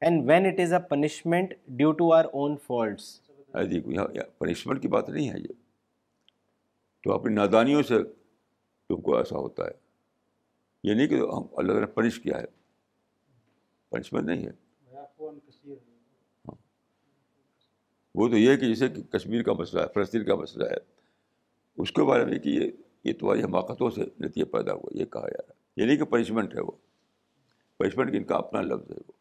and 0.00 0.24
when 0.24 0.44
it 0.46 0.58
is 0.58 0.72
a 0.72 0.80
punishment 0.80 1.54
due 1.76 1.94
to 1.94 2.12
our 2.18 2.28
own 2.32 2.58
faults? 2.58 3.10
Punishment 3.52 4.82
کی 4.82 4.88
بات 4.88 5.08
نہیں 5.08 5.28
ہے 5.32 5.38
یہ 5.38 5.52
تو 7.04 7.12
اپنی 7.12 7.34
نادانیوں 7.34 7.82
سے 7.88 8.02
تم 8.88 9.00
کو 9.02 9.16
ایسا 9.16 9.36
ہوتا 9.38 9.64
ہے 9.66 9.76
یہ 10.88 10.94
نہیں 10.94 11.06
کہ 11.08 11.14
ہم 11.20 11.46
اللہ 11.56 11.72
تعالیٰ 11.72 11.80
نے 11.86 11.86
پنش 11.94 12.18
کیا 12.20 12.38
ہے 12.40 12.46
پنشمنٹ 13.90 14.26
نہیں 14.28 14.46
ہے 14.46 14.52
وہ 18.18 18.28
تو 18.28 18.36
یہ 18.36 18.50
ہے 18.50 18.56
کہ 18.56 18.66
جیسے 18.66 18.88
کہ 18.94 19.02
کشمیر 19.16 19.42
کا 19.48 19.52
مسئلہ 19.58 19.80
ہے 19.82 19.86
فلسطین 19.94 20.24
کا 20.24 20.34
مسئلہ 20.36 20.68
ہے 20.68 20.76
اس 21.82 21.92
کے 21.98 22.02
بارے 22.08 22.24
میں 22.24 22.38
کہ 22.46 22.58
یہ 23.04 23.12
تمہاری 23.20 23.42
حماقتوں 23.44 23.90
سے 23.96 24.04
نتیجہ 24.24 24.44
پیدا 24.52 24.72
ہوا 24.74 24.96
یہ 25.00 25.04
کہا 25.12 25.28
جا 25.28 25.42
رہا 25.46 25.52
ہے 25.54 25.80
یہ 25.80 25.86
نہیں 25.86 25.96
کہ 25.96 26.04
پنشمنٹ 26.14 26.54
ہے 26.54 26.60
وہ 26.66 26.72
پنشمنٹ 27.78 28.14
ان 28.16 28.24
کا 28.30 28.36
اپنا 28.36 28.60
لفظ 28.60 28.90
ہے 28.90 28.96
وہ 29.06 29.12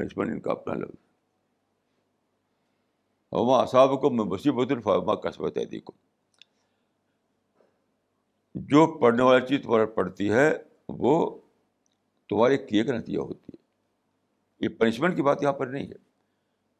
پنشمنٹ 0.00 0.30
ان 0.32 0.40
کا 0.40 0.50
اپنا 0.52 0.74
لفظ 0.74 0.94
ہے 0.94 1.10
اوما 3.40 3.58
اصاب 3.62 4.00
کو 4.00 4.08
میں 4.10 4.24
مصب 4.30 4.58
الفام 4.60 5.14
قصبت 5.20 5.58
کو 5.84 5.92
جو 8.72 8.86
پڑھنے 8.98 9.22
والی 9.22 9.46
چیز 9.48 9.60
تمہارے 9.62 9.84
پڑھتی 9.94 10.30
ہے 10.32 10.44
وہ 11.04 11.14
تمہارے 12.28 12.56
کیے 12.66 12.82
کا 12.84 12.96
نتیجہ 12.96 13.18
ہوتی 13.20 13.52
ہے 13.52 13.60
یہ 14.64 14.76
پنشمنٹ 14.78 15.16
کی 15.16 15.22
بات 15.28 15.42
یہاں 15.42 15.52
پر 15.62 15.66
نہیں 15.66 15.86
ہے 15.90 15.96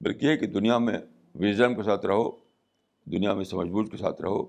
بلکہ 0.07 0.27
یہ 0.27 0.37
کہ 0.43 0.47
دنیا 0.59 0.77
میں 0.89 0.99
وزم 1.45 1.75
کے 1.77 1.83
ساتھ 1.83 2.05
رہو 2.07 2.31
دنیا 3.13 3.35
میں 3.39 3.45
سمجھ 3.53 3.69
بوجھ 3.69 3.91
کے 3.91 3.97
ساتھ 3.97 4.21
رہو 4.23 4.43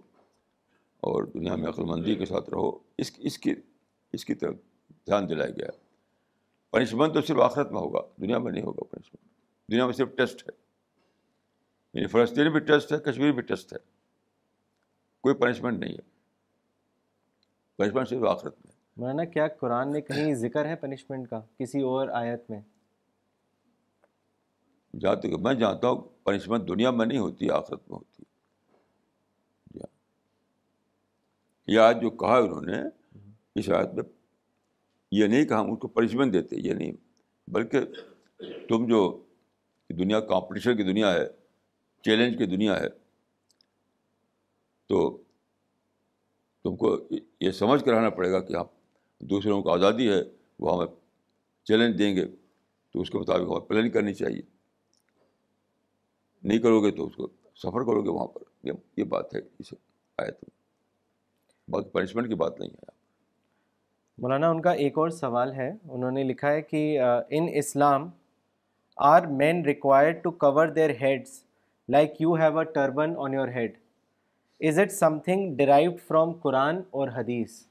اور 1.12 1.24
دنیا 1.34 1.56
میں 1.62 1.70
عقل 1.70 1.84
مندی 1.92 2.16
کے 2.16 2.26
ساتھ 2.34 2.50
رہو 2.50 2.72
اس 3.06 3.38
کی 3.46 3.54
اس 4.18 4.26
کی 4.26 4.34
طرف 4.34 4.56
دھیان 5.06 5.30
دلایا 5.30 5.52
گیا 5.62 5.68
ہے 5.72 5.78
پنشمنٹ 6.72 7.14
تو 7.14 7.22
صرف 7.32 7.40
آخرت 7.50 7.72
میں 7.72 7.80
ہوگا 7.82 8.02
دنیا 8.22 8.38
میں 8.46 8.52
نہیں 8.52 8.64
ہوگا 8.64 8.84
پنشمنٹ 8.98 9.26
دنیا 9.72 9.86
میں 9.86 9.94
صرف 10.02 10.16
ٹیسٹ 10.18 10.48
ہے 10.50 10.62
یعنی 11.94 12.08
فلسطین 12.08 12.50
بھی 12.52 12.60
ٹیسٹ 12.70 12.92
ہے 12.94 12.98
کشمیر 13.12 13.32
بھی 13.34 13.42
ٹیسٹ 13.50 13.74
ہے 13.74 13.78
کوئی 15.24 15.36
پنشمنٹ 15.42 15.80
نہیں 15.80 15.94
ہے 15.94 16.12
پنشمنٹ 17.78 18.08
صرف 18.10 18.24
آخرت 18.30 18.56
میں 18.66 18.72
مولانا 18.98 19.24
کیا 19.34 19.48
قرآن 19.60 19.92
میں 19.92 20.02
کہیں 20.08 20.34
ذکر 20.40 20.66
ہے 20.68 20.76
پنشمنٹ 20.82 21.30
کا 21.30 21.40
کسی 21.60 21.82
اور 21.92 22.08
آیت 22.22 22.50
میں 22.52 22.60
جہاں 25.02 25.16
تک 25.22 25.40
میں 25.44 25.54
جانتا 25.60 25.90
ہوں 25.90 26.02
پنشمنٹ 26.26 26.68
دنیا 26.68 26.92
میں 26.92 27.06
نہیں 27.06 27.20
ہوتی 27.20 27.50
آخرت 27.52 27.90
میں 27.90 27.98
ہوتی 27.98 28.24
جی 29.74 29.80
ہاں۔ 29.80 29.94
یہ 31.76 31.80
آج 31.80 32.02
جو 32.02 32.10
کہا 32.24 32.38
انہوں 32.38 32.62
نے 32.72 32.82
اس 33.60 33.70
آیت 33.78 33.94
میں 33.94 34.04
یہ 35.20 35.28
نہیں 35.28 35.46
کہا 35.46 35.60
ہم 35.62 35.70
ان 35.70 35.76
کو 35.78 35.88
پنشمنٹ 36.00 36.34
دیتے 36.34 36.56
یہ 36.68 36.74
نہیں 36.74 36.92
بلکہ 37.56 37.86
تم 38.70 38.86
جو 38.90 39.00
دنیا 39.98 40.20
کمپٹیشن 40.34 40.78
کی 40.78 40.84
دنیا 40.84 41.14
ہے 41.14 41.26
چیلنج 42.06 42.38
کی 42.38 42.46
دنیا 42.56 42.80
ہے 42.80 42.88
تو 44.90 45.02
تم 46.64 46.76
کو 46.78 46.96
یہ 47.42 47.52
سمجھ 47.60 47.84
کر 47.84 47.94
رہنا 47.94 48.10
پڑے 48.18 48.32
گا 48.32 48.40
کہ 48.48 48.56
ہم 48.56 48.66
دوسروں 49.30 49.62
کو 49.64 49.72
آزادی 49.74 50.08
ہے 50.12 50.20
وہ 50.66 50.76
ہمیں 50.78 50.94
چیلنج 51.68 51.98
دیں 52.00 52.16
گے 52.16 52.26
تو 52.26 53.02
اس 53.02 53.10
کے 53.10 53.18
مطابق 53.18 53.52
ہمیں 53.52 53.68
پلاننگ 53.68 53.92
کرنی 53.92 54.14
چاہیے 54.14 54.42
نہیں 56.48 56.60
کرو 56.66 56.82
گے 56.84 56.92
تو 56.98 57.06
اس 57.08 57.16
کو 57.16 57.28
سفر 57.64 57.84
کرو 57.88 58.04
گے 58.06 58.10
وہاں 58.18 58.28
پر 58.34 58.68
یہ 59.00 59.04
بات 59.16 59.34
ہے 59.36 59.40
اسے 59.60 59.76
آئے 60.22 60.32
تم 60.32 60.52
باقی 61.72 61.90
پنشمنٹ 61.92 62.28
کی 62.30 62.36
بات 62.44 62.60
نہیں 62.60 62.72
ہے 62.74 62.92
مولانا 64.22 64.50
ان 64.50 64.62
کا 64.62 64.72
ایک 64.86 64.98
اور 65.00 65.10
سوال 65.22 65.54
ہے 65.54 65.72
انہوں 65.96 66.12
نے 66.12 66.24
لکھا 66.24 66.52
ہے 66.52 66.62
کہ 66.62 66.82
in 67.38 67.48
Islam 67.62 68.10
are 69.14 69.26
men 69.42 69.64
required 69.66 70.12
to 70.24 70.32
cover 70.48 70.68
their 70.76 70.90
heads 71.02 71.42
like 71.92 72.22
you 72.22 72.34
have 72.42 72.60
a 72.60 72.64
turban 72.74 73.14
on 73.24 73.34
your 73.34 73.48
head 73.56 73.78
is 74.68 74.78
it 74.80 74.92
something 75.24 75.56
derived 75.58 76.00
from 76.08 76.32
قرآن 76.42 76.82
اور 77.00 77.08
حدیث 77.16 77.62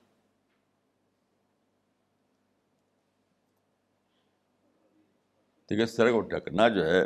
سر 5.88 6.10
کو 6.12 6.20
ڈھکنا 6.30 6.66
جو 6.68 6.84
ہے 6.86 7.00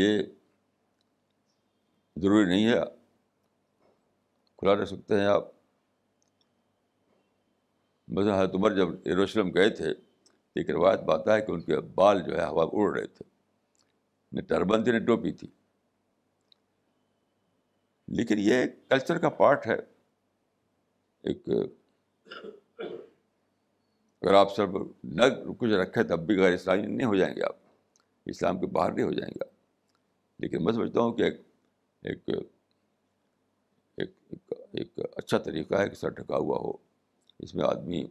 یہ 0.00 0.18
ضروری 2.22 2.44
نہیں 2.48 2.66
ہے 2.68 2.76
کھلا 4.58 4.74
رہ 4.80 4.84
سکتے 4.84 5.18
ہیں 5.20 5.26
آپ 5.26 5.48
حضرت 8.18 8.54
عمر 8.54 8.74
جب 8.76 8.88
یروشلم 9.08 9.50
گئے 9.54 9.68
تھے 9.80 9.90
ایک 9.90 10.70
روایت 10.70 11.00
بات 11.08 11.28
ہے 11.28 11.40
کہ 11.46 11.50
ان 11.52 11.60
کے 11.62 11.80
بال 11.94 12.22
جو 12.26 12.36
ہے 12.40 12.46
ہوا 12.46 12.64
اڑ 12.82 12.90
رہے 12.96 13.06
تھے 13.06 13.24
نہ 14.32 14.40
ٹربن 14.48 14.84
تھی 14.84 14.92
نہ 14.92 14.98
ٹوپی 15.06 15.32
تھی 15.40 15.48
لیکن 18.18 18.38
یہ 18.38 18.64
کلچر 18.90 19.18
کا 19.18 19.28
پارٹ 19.40 19.66
ہے 19.66 19.76
ایک 21.32 21.48
اگر 22.80 24.34
آپ 24.34 24.54
سر 24.56 24.66
نہ 25.18 25.22
کچھ 25.58 25.72
رکھے 25.82 26.02
تب 26.12 26.26
بھی 26.26 26.38
غیر 26.40 26.52
اسلامی 26.54 26.86
نہیں 26.86 27.06
ہو 27.06 27.14
جائیں 27.16 27.34
گے 27.36 27.42
آپ 27.48 27.56
اسلام 28.32 28.60
کے 28.60 28.66
باہر 28.78 28.92
نہیں 28.92 29.04
ہو 29.06 29.12
جائیں 29.12 29.30
گے 29.34 29.50
لیکن 30.42 30.64
میں 30.64 30.72
سمجھتا 30.72 31.00
ہوں 31.00 31.12
کہ 31.20 31.30
ایک 32.02 32.28
ایک 33.98 35.00
اچھا 35.16 35.38
طریقہ 35.46 35.80
ہے 35.80 35.88
کہ 35.88 35.94
سر 35.94 36.10
ڈھکا 36.18 36.36
ہوا 36.36 36.58
ہو 36.64 36.72
اس 37.44 37.54
میں 37.54 37.64
آدمی 37.66 38.04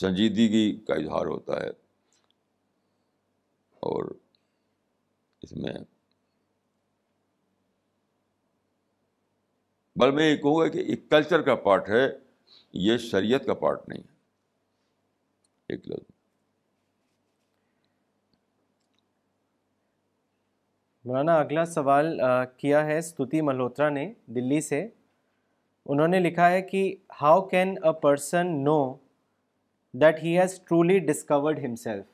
سنجیدگی 0.00 0.70
کا 0.86 0.94
اظہار 0.94 1.26
ہوتا 1.26 1.60
ہے 1.62 1.68
اور 3.92 4.10
اس 5.42 5.52
میں 5.62 5.72
بل 10.00 10.10
میں 10.14 10.28
یہ 10.30 10.36
کہوں 10.42 10.56
گا 10.58 10.66
کہ 10.74 10.78
ایک 10.92 11.08
کلچر 11.10 11.42
کا 11.48 11.54
پارٹ 11.64 11.88
ہے 11.90 12.04
یہ 12.84 12.96
شریعت 13.10 13.44
کا 13.46 13.54
پارٹ 13.64 13.88
نہیں 13.88 14.02
ہے 14.02 14.10
مولانا 21.04 21.34
اگلا 21.40 21.64
سوال 21.66 22.18
کیا 22.56 22.84
ہے 22.86 23.00
ستوتی 23.02 23.40
ملہوترا 23.46 23.88
نے 23.90 24.12
دلی 24.34 24.60
سے 24.68 24.86
انہوں 25.92 26.08
نے 26.08 26.20
لکھا 26.20 26.50
ہے 26.50 26.60
کہ 26.62 26.82
how 27.22 27.40
can 27.48 27.74
a 27.82 27.92
person 28.02 28.52
know 28.64 28.78
that 30.02 30.22
he 30.24 30.38
has 30.38 30.58
truly 30.68 30.98
discovered 31.08 31.64
himself 31.64 32.11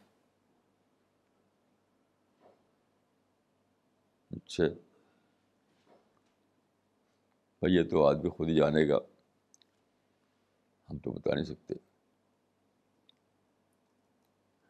اچھے 4.48 4.68
بھائی 7.60 7.74
یہ 7.74 7.82
تو 7.90 8.04
آج 8.06 8.18
بھی 8.20 8.30
خود 8.30 8.48
ہی 8.48 8.54
جانے 8.54 8.88
گا 8.88 8.98
ہم 10.90 10.98
تو 11.04 11.10
بتا 11.12 11.34
نہیں 11.34 11.44
سکتے 11.44 11.74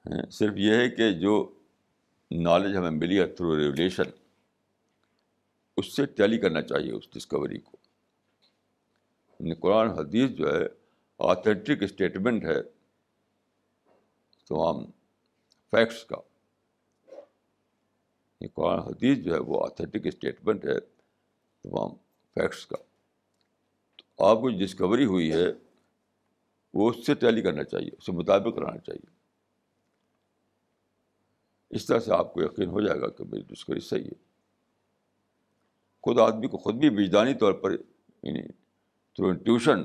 ہاں، 0.06 0.30
صرف 0.38 0.54
یہ 0.64 0.74
ہے 0.76 0.88
کہ 0.90 1.10
جو 1.20 1.34
نالج 2.48 2.76
ہمیں 2.76 2.90
ملی 2.98 3.20
ہے 3.20 3.26
تھرو 3.36 3.56
ریولیشن 3.58 4.10
اس 5.80 5.94
سے 5.96 6.06
ٹیلی 6.20 6.38
کرنا 6.38 6.62
چاہیے 6.62 6.92
اس 6.92 7.10
ڈسکوری 7.14 7.58
کو 7.68 7.76
یعنی 9.40 9.54
قرآن 9.60 9.90
حدیث 9.98 10.30
جو 10.38 10.54
ہے 10.54 10.64
آتھینٹک 11.30 11.82
اسٹیٹمنٹ 11.82 12.44
ہے 12.44 12.60
تمام 14.48 14.84
فیکٹس 15.70 16.04
کا 16.12 16.16
قرآن 18.46 18.78
حدیث 18.88 19.18
جو 19.24 19.32
ہے 19.34 19.38
وہ 19.46 19.62
آتھینٹک 19.64 20.06
اسٹیٹمنٹ 20.06 20.64
ہے 20.66 20.78
تمام 20.80 21.94
فیکٹس 22.34 22.66
کا 22.66 22.76
تو 24.16 24.24
آپ 24.26 24.40
کو 24.40 24.48
ڈسکوری 24.64 25.04
ہوئی 25.04 25.32
ہے 25.32 25.46
وہ 26.78 26.88
اس 26.90 27.04
سے 27.06 27.14
ٹیلی 27.22 27.42
کرنا 27.42 27.64
چاہیے 27.64 27.90
اس 27.96 28.06
سے 28.06 28.12
مطابق 28.12 28.56
کرانا 28.56 28.78
چاہیے 28.78 29.06
اس 31.76 31.86
طرح 31.86 31.98
سے 32.00 32.12
آپ 32.14 32.32
کو 32.34 32.42
یقین 32.42 32.68
ہو 32.70 32.80
جائے 32.86 33.00
گا 33.00 33.08
کہ 33.16 33.24
میری 33.30 33.42
ڈسکوری 33.48 33.80
صحیح 33.88 34.04
ہے 34.04 34.14
خود 36.02 36.18
آدمی 36.20 36.48
کو 36.48 36.58
خود 36.58 36.74
بھی 36.80 36.90
بجدانی 36.96 37.34
طور 37.40 37.52
پر 37.62 37.72
یعنی 37.72 38.42
تھرو 39.14 39.28
انٹیوشن 39.28 39.82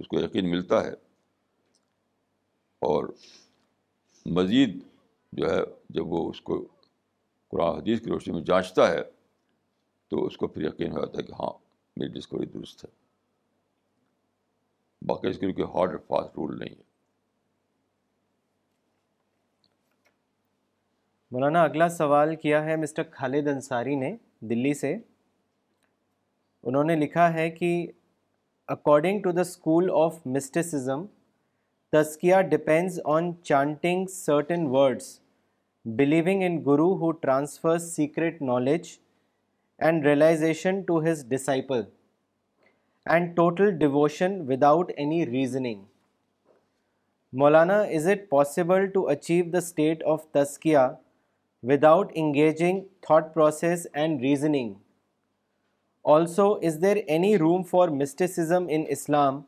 اس 0.00 0.06
کو 0.08 0.20
یقین 0.20 0.50
ملتا 0.50 0.82
ہے 0.86 0.92
اور 2.88 3.08
مزید 4.36 4.80
جو 5.38 5.50
ہے 5.54 5.60
جب 5.94 6.12
وہ 6.12 6.28
اس 6.30 6.40
کو 6.48 6.66
قرآن 7.54 7.76
حدیث 7.78 8.00
کی 8.02 8.10
روشنی 8.10 8.32
میں 8.34 8.40
جانچتا 8.46 8.88
ہے 8.90 9.02
تو 10.10 10.24
اس 10.26 10.36
کو 10.36 10.46
پھر 10.54 10.62
یقین 10.64 10.92
ہو 10.92 10.98
جاتا 11.04 11.18
ہے 11.18 11.22
کہ 11.26 11.32
ہاں 11.40 11.50
میری 12.00 12.10
ڈسکوری 12.12 12.46
درست 12.54 12.84
ہے 12.84 12.90
باقی 15.10 15.28
اس 15.28 15.38
کے 15.38 15.46
لیے 15.46 15.54
کوئی 15.60 15.68
ہارڈ 15.76 15.90
اینڈ 15.90 16.02
فاسٹ 16.08 16.36
رول 16.38 16.58
نہیں 16.58 16.74
ہے 16.78 16.82
مولانا 21.32 21.62
اگلا 21.68 21.88
سوال 22.00 22.34
کیا 22.42 22.64
ہے 22.64 22.76
مسٹر 22.86 23.02
خالد 23.16 23.48
انصاری 23.54 23.94
نے 24.04 24.14
دلی 24.50 24.74
سے 24.82 24.94
انہوں 26.70 26.84
نے 26.92 26.96
لکھا 27.06 27.32
ہے 27.34 27.50
کہ 27.60 27.70
according 28.78 29.20
to 29.22 29.32
the 29.38 29.48
school 29.52 29.90
of 30.04 30.18
mysticism 30.38 31.04
تسکیا 31.92 32.40
depends 32.54 33.00
on 33.18 33.32
chanting 33.44 34.06
certain 34.20 34.66
words 34.76 35.18
believing 35.96 36.40
in 36.42 36.62
Guru 36.62 36.96
who 36.96 37.18
transfers 37.22 37.92
secret 37.92 38.40
knowledge 38.40 39.00
and 39.78 40.04
realization 40.04 40.86
to 40.86 41.00
his 41.00 41.24
disciple, 41.24 41.86
and 43.06 43.36
total 43.36 43.76
devotion 43.76 44.46
without 44.46 44.90
any 44.96 45.26
reasoning. 45.26 45.86
Maulana, 47.34 47.90
is 47.90 48.06
it 48.06 48.30
possible 48.30 48.88
to 48.88 49.08
achieve 49.08 49.50
the 49.50 49.60
state 49.60 50.00
of 50.02 50.32
tazkiyah 50.32 50.96
without 51.60 52.16
engaging 52.16 52.86
thought 53.06 53.34
process 53.34 53.86
and 53.92 54.22
reasoning? 54.22 54.76
Also, 56.04 56.58
is 56.60 56.78
there 56.78 57.02
any 57.08 57.36
room 57.36 57.64
for 57.64 57.90
mysticism 57.90 58.70
in 58.70 58.86
Islam, 58.86 59.44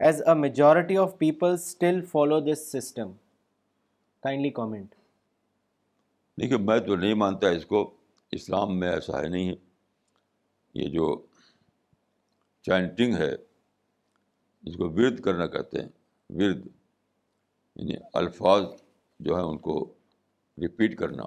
as 0.00 0.20
a 0.20 0.34
majority 0.34 0.96
of 0.96 1.18
people 1.18 1.58
still 1.58 2.00
follow 2.02 2.40
this 2.40 2.66
system? 2.66 3.18
Kindly 4.22 4.50
comment. 4.50 4.94
دیکھیے 6.40 6.58
میں 6.58 6.78
تو 6.86 6.96
نہیں 6.96 7.14
مانتا 7.24 7.48
اس 7.58 7.64
کو 7.66 7.78
اسلام 8.36 8.78
میں 8.78 8.88
ایسا 8.92 9.20
ہے 9.20 9.28
نہیں 9.28 9.48
ہے 9.48 9.54
یہ 10.80 10.88
جو 10.94 11.06
چینٹنگ 12.66 13.14
ہے 13.16 13.30
اس 13.34 14.76
کو 14.76 14.88
ورد 14.96 15.20
کرنا 15.24 15.46
کہتے 15.54 15.80
ہیں 15.80 15.88
ورد 16.40 16.66
یعنی 17.76 17.94
الفاظ 18.20 18.64
جو 19.28 19.34
ہیں 19.36 19.44
ان 19.44 19.58
کو 19.68 19.76
رپیٹ 20.64 20.98
کرنا 20.98 21.22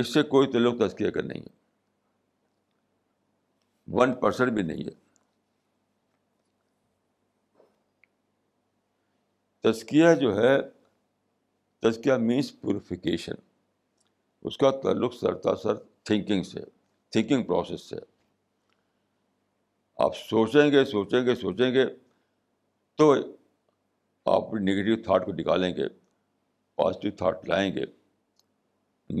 اس 0.00 0.12
سے 0.14 0.22
کوئی 0.34 0.50
تو 0.52 0.58
لوگ 0.58 0.74
تذکیہ 0.86 1.10
کر 1.10 1.22
نہیں 1.22 1.40
ہے 1.42 1.58
ون 3.98 4.14
پرسنٹ 4.20 4.52
بھی 4.54 4.62
نہیں 4.62 4.84
ہے 4.86 4.98
تذکیہ 9.70 10.14
جو 10.20 10.36
ہے 10.40 10.56
تذکیہ 11.88 12.12
مینس 12.28 12.52
پیوریفیکیشن 12.60 13.48
اس 14.48 14.56
کا 14.58 14.70
تعلق 14.82 15.14
سر 15.14 15.54
سر 15.62 15.74
تھنکنگ 16.06 16.42
سے 16.50 16.60
تھنکنگ 17.12 17.42
پروسیس 17.46 17.80
سے 17.88 17.96
آپ 20.04 20.16
سوچیں 20.16 20.70
گے 20.72 20.84
سوچیں 20.90 21.24
گے 21.26 21.34
سوچیں 21.40 21.72
گے 21.74 21.84
تو 22.98 23.12
آپ 24.34 24.54
نگیٹیو 24.54 24.96
تھاٹ 25.04 25.24
کو 25.24 25.32
نکالیں 25.32 25.74
گے 25.76 25.86
پازیٹیو 26.82 27.10
تھاٹ 27.18 27.48
لائیں 27.48 27.72
گے 27.76 27.84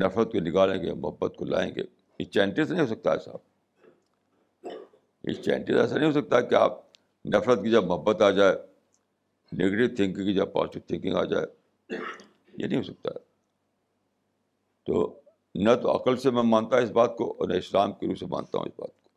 نفرت 0.02 0.32
کو 0.32 0.40
نکالیں 0.48 0.82
گے 0.82 0.92
محبت 0.94 1.36
کو 1.38 1.44
لائیں 1.44 1.70
گے 1.76 1.82
یہ 2.18 2.24
چینٹیز 2.32 2.72
نہیں 2.72 2.80
ہو 2.82 2.86
سکتا 2.86 3.12
ایسا 3.12 3.36
یہ 5.28 5.42
چینٹیز 5.44 5.76
ایسا 5.80 5.96
نہیں 5.96 6.06
ہو 6.08 6.12
سکتا 6.20 6.40
کہ 6.40 6.54
آپ 6.54 6.78
نفرت 7.34 7.62
کی 7.62 7.70
جب 7.70 7.84
محبت 7.86 8.22
آ 8.22 8.30
جائے 8.40 8.54
نگیٹیو 9.62 9.88
تھنکنگ 9.96 10.24
کی 10.26 10.34
جب 10.34 10.52
پازیٹیو 10.52 10.82
تھنکنگ 10.86 11.16
آ 11.16 11.24
جائے 11.34 11.98
یہ 11.98 12.66
نہیں 12.66 12.78
ہو 12.78 12.82
سکتا 12.82 13.10
ہے 13.14 13.28
تو 14.90 15.02
نہ 15.64 15.70
تو 15.82 15.90
عقل 15.96 16.16
سے 16.20 16.30
میں 16.36 16.42
مانتا 16.42 16.78
اس 16.84 16.88
بات 16.98 17.16
کو 17.16 17.26
اور 17.32 17.48
نہ 17.48 17.54
اسلام 17.64 17.92
کے 17.98 18.06
روح 18.06 18.14
سے 18.20 18.26
مانتا 18.30 18.58
ہوں 18.58 18.66
اس 18.68 18.72
بات 18.78 18.88
کو 18.90 19.08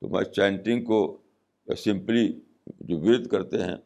تو 0.00 0.08
میں 0.14 0.22
چینٹنگ 0.36 0.84
کو 0.84 0.98
سمپلی 1.84 2.26
جو 2.88 2.98
ورد 3.04 3.26
کرتے 3.34 3.62
ہیں 3.62 3.76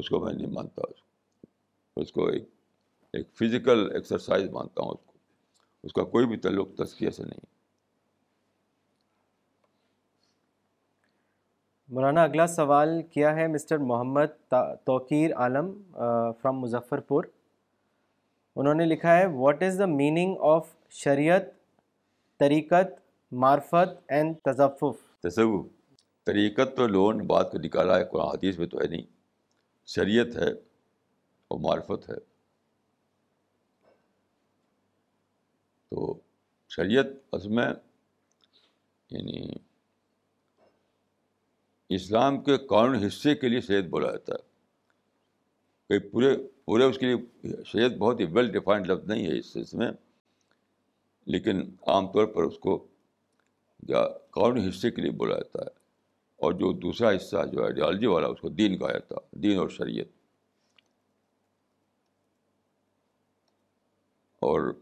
اس 0.00 0.08
کو 0.10 0.20
میں 0.24 0.32
نہیں 0.32 0.50
مانتا 0.56 0.88
اس 0.90 0.98
کو 1.04 2.00
اس 2.02 2.12
کو 2.18 2.26
ایک 2.28 2.48
ایک 3.18 3.28
فزیکل 3.38 3.86
ایکسرسائز 3.94 4.48
مانتا 4.58 4.82
ہوں 4.82 4.90
اس 4.96 5.06
کو 5.06 5.86
اس 5.86 5.92
کا 5.92 6.04
کوئی 6.16 6.26
بھی 6.32 6.36
تعلق 6.46 6.76
تذکیہ 6.82 7.10
سے 7.20 7.22
نہیں 7.30 7.48
مولانا 11.94 12.22
اگلا 12.24 12.46
سوال 12.60 13.00
کیا 13.14 13.34
ہے 13.36 13.46
mister 13.56 13.78
Muhammad 13.92 14.52
Tauqeer 14.90 15.34
Alam 15.44 15.72
from 15.92 16.60
Muzaffar 16.60 17.00
پور 17.12 17.24
انہوں 18.56 18.74
نے 18.74 18.84
لکھا 18.86 19.16
ہے 19.16 19.26
what 19.34 19.62
is 19.62 19.78
the 19.78 19.86
meaning 19.86 20.34
of 20.54 20.68
شریعت 21.02 21.42
طریقت 22.40 22.98
معرفت 23.42 24.02
اینڈ 24.12 24.34
تصوف 24.44 24.96
تصوف 25.22 25.66
طریقت 26.26 26.76
تو 26.76 26.86
لوگوں 26.86 27.12
نے 27.12 27.22
بات 27.32 27.52
کو 27.52 27.58
نکالا 27.64 27.98
ہے 27.98 28.04
قرآن 28.10 28.28
حدیث 28.34 28.58
میں 28.58 28.66
تو 28.72 28.80
ہے 28.80 28.86
نہیں 28.88 29.06
شریعت 29.94 30.36
ہے 30.36 30.48
اور 31.48 31.58
معرفت 31.68 32.08
ہے 32.10 32.18
تو 35.90 36.12
شریعت 36.76 37.06
اس 37.36 37.46
میں 37.58 37.66
یعنی 39.10 39.46
اسلام 41.96 42.40
کے 42.44 42.56
قانون 42.70 43.04
حصے 43.04 43.34
کے 43.34 43.48
لیے 43.48 43.60
شریعت 43.60 43.84
بولا 43.90 44.10
جاتا 44.10 44.34
ہے 44.34 45.98
کہ 46.00 46.08
پورے 46.10 46.34
پورے 46.70 46.84
اس 46.84 46.98
کے 46.98 47.06
لیے 47.06 47.62
شریعت 47.66 47.92
بہت 47.98 48.20
ہی 48.20 48.24
ویل 48.32 48.50
ڈیفائنڈ 48.52 48.86
لفظ 48.90 49.08
نہیں 49.10 49.26
ہے 49.26 49.38
اس 49.62 49.72
میں 49.78 49.86
لیکن 51.34 51.60
عام 51.94 52.06
طور 52.12 52.26
پر 52.34 52.42
اس 52.42 52.58
کو 52.66 52.76
یا 53.88 54.02
قانون 54.36 54.68
حصے 54.68 54.90
کے 54.98 55.02
لیے 55.02 55.10
بولا 55.22 55.38
جاتا 55.38 55.64
ہے 55.64 55.70
اور 56.46 56.52
جو 56.60 56.70
دوسرا 56.84 57.10
حصہ 57.16 57.44
جو 57.52 57.64
آئیڈیالوجی 57.64 58.06
والا 58.14 58.26
اس 58.34 58.40
کو 58.40 58.48
دین 58.62 58.76
کہا 58.78 58.92
جاتا 58.92 59.14
ہے 59.22 59.40
دین 59.48 59.58
اور 59.64 59.68
شریعت 59.78 60.12
اور 64.50 64.72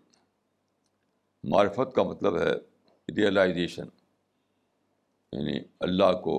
معرفت 1.54 1.94
کا 1.94 2.02
مطلب 2.12 2.38
ہے 2.42 2.52
ریئلائزیشن 3.16 3.94
یعنی 5.38 5.58
اللہ 5.88 6.12
کو 6.28 6.36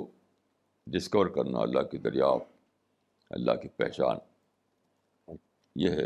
ڈسکور 0.97 1.35
کرنا 1.39 1.59
اللہ 1.69 1.91
کی 1.91 1.97
دریافت 2.09 2.51
اللہ 3.39 3.61
کی 3.65 3.77
پہچان 3.83 4.28
یہ 5.75 5.89
ہے 6.01 6.05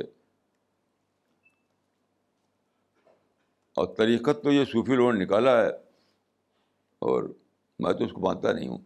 اور 3.80 3.94
طریقت 3.96 4.44
تو 4.44 4.52
یہ 4.52 4.66
صوفی 4.72 4.96
لوگوں 4.96 5.14
نے 5.14 5.24
نکالا 5.24 5.58
ہے 5.62 5.70
اور 7.12 7.24
میں 7.84 7.94
تو 7.98 8.04
اس 8.06 8.12
کو 8.14 8.22
مانتا 8.22 8.52
نہیں 8.52 8.68
ہوں 8.68 8.78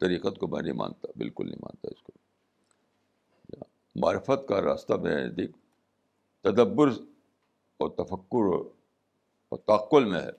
طریقت 0.00 0.38
کو 0.40 0.46
میں 0.48 0.60
نہیں 0.62 0.76
مانتا 0.76 1.08
بالکل 1.18 1.46
نہیں 1.46 1.60
مانتا 1.62 1.88
اس 1.94 2.02
کو 2.02 2.12
معرفت 4.04 4.46
کا 4.48 4.60
راستہ 4.64 4.94
میں 5.02 5.26
دیکھ 5.36 5.56
تدبر 6.44 6.90
اور 7.82 7.90
تفکر 8.04 8.52
اور 8.56 9.58
تعقل 9.66 10.04
میں 10.10 10.20
ہے 10.22 10.30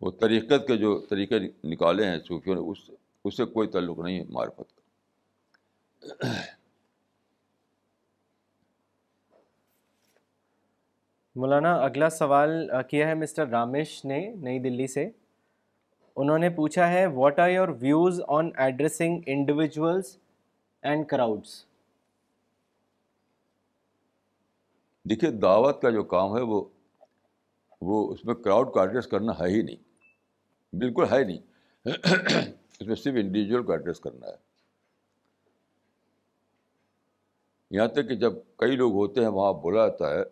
وہ 0.00 0.10
طریقت 0.20 0.66
کے 0.66 0.76
جو 0.82 0.98
طریقے 1.08 1.38
نکالے 1.72 2.06
ہیں 2.10 2.18
صوفیوں 2.28 2.54
نے 2.56 2.60
اس 2.70 2.90
اس 3.24 3.36
سے 3.36 3.44
کوئی 3.56 3.68
تعلق 3.68 3.98
نہیں 3.98 4.18
ہے 4.18 4.24
معرفت 4.36 4.76
کا 4.76 6.28
مولانا 11.40 11.70
اگلا 11.84 12.08
سوال 12.10 12.50
کیا 12.88 13.06
ہے 13.08 13.12
مسٹر 13.18 13.46
رامیش 13.48 13.92
نے 14.04 14.16
نئی 14.46 14.58
دلی 14.62 14.86
سے 14.94 15.02
انہوں 16.22 16.38
نے 16.44 16.48
پوچھا 16.56 16.88
ہے 16.92 17.04
what 17.18 17.38
are 17.44 17.48
your 17.50 17.68
views 17.80 18.20
on 18.38 18.50
addressing 18.64 19.20
individuals 19.34 20.16
and 20.90 21.06
crowds 21.12 21.54
دیکھیے 25.10 25.30
دعوت 25.44 25.80
کا 25.82 25.90
جو 25.98 26.02
کام 26.14 26.36
ہے 26.36 26.42
وہ 26.50 26.60
وہ 27.90 28.00
اس 28.12 28.24
میں 28.30 28.34
کراؤڈ 28.44 28.70
کو 28.72 28.80
ایڈریس 28.80 29.06
کرنا 29.12 29.32
ہے 29.38 29.48
ہی 29.54 29.62
نہیں 29.68 29.82
بالکل 30.82 31.04
ہے 31.10 31.22
نہیں 31.22 31.38
اس 32.50 32.86
میں 32.88 32.96
صرف 33.04 33.14
انڈیویجول 33.24 33.62
کو 33.62 33.72
ایڈریس 33.78 34.00
کرنا 34.08 34.26
ہے 34.26 34.36
یہاں 37.78 37.86
تک 37.96 38.08
کہ 38.08 38.14
جب 38.26 38.32
کئی 38.64 38.76
لوگ 38.82 38.92
ہوتے 39.02 39.20
ہیں 39.24 39.28
وہاں 39.38 39.52
بولا 39.62 39.86
جاتا 39.88 40.10
ہے 40.14 40.22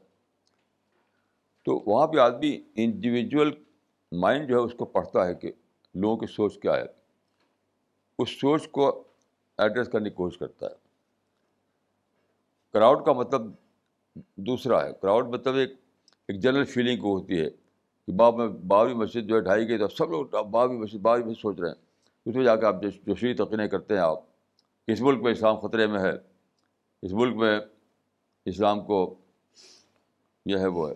تو 1.68 1.74
وہاں 1.86 2.06
پہ 2.08 2.18
آدمی 2.18 2.50
انڈیویجول 2.82 3.50
مائنڈ 4.20 4.48
جو 4.48 4.58
ہے 4.58 4.60
اس 4.64 4.72
کو 4.76 4.84
پڑھتا 4.92 5.26
ہے 5.26 5.34
کہ 5.40 5.50
لوگوں 6.02 6.16
کی 6.18 6.26
سوچ 6.34 6.56
کیا 6.60 6.76
ہے 6.76 6.84
اس 8.22 8.30
سوچ 8.40 8.68
کو 8.76 8.86
ایڈریس 9.64 9.88
کرنے 9.92 10.08
کی 10.08 10.14
کوشش 10.16 10.38
کرتا 10.38 10.66
ہے 10.66 10.74
کراؤڈ 12.72 13.04
کا 13.06 13.12
مطلب 13.18 13.50
دوسرا 14.46 14.82
ہے 14.84 14.92
کراؤڈ 15.02 15.28
مطلب 15.34 15.54
ایک 15.64 15.72
ایک 16.28 16.38
جنرل 16.42 16.64
فیلنگ 16.74 17.00
کو 17.02 17.12
ہوتی 17.18 17.40
ہے 17.40 17.50
کہ 17.50 18.12
باب 18.22 18.36
میں 18.38 18.46
بابری 18.72 18.94
مسجد 19.02 19.28
جو 19.28 19.36
ہے 19.36 19.40
ڈھائی 19.50 19.68
گئی 19.68 19.78
تو 19.78 19.88
سب 19.96 20.10
لوگ 20.10 20.36
بابری 20.50 20.76
مسجد 20.78 21.00
بابری 21.08 21.24
مسجد 21.24 21.40
سوچ 21.40 21.58
رہے 21.60 21.68
ہیں 21.68 21.76
اس 22.24 22.34
میں 22.36 22.44
جا 22.44 22.54
کے 22.56 22.66
آپ 22.66 22.80
جوشی 22.82 23.34
تکنے 23.44 23.68
کرتے 23.76 23.94
ہیں 23.94 24.00
آپ 24.02 24.20
اس 24.92 25.00
ملک 25.08 25.22
میں 25.24 25.32
اسلام 25.32 25.56
خطرے 25.66 25.86
میں 25.96 26.00
ہے 26.00 26.12
اس 27.02 27.12
ملک 27.22 27.36
میں 27.44 27.58
اسلام 28.54 28.84
کو 28.86 29.02
یہ 30.54 30.66
ہے 30.66 30.66
وہ 30.80 30.88
ہے 30.90 30.94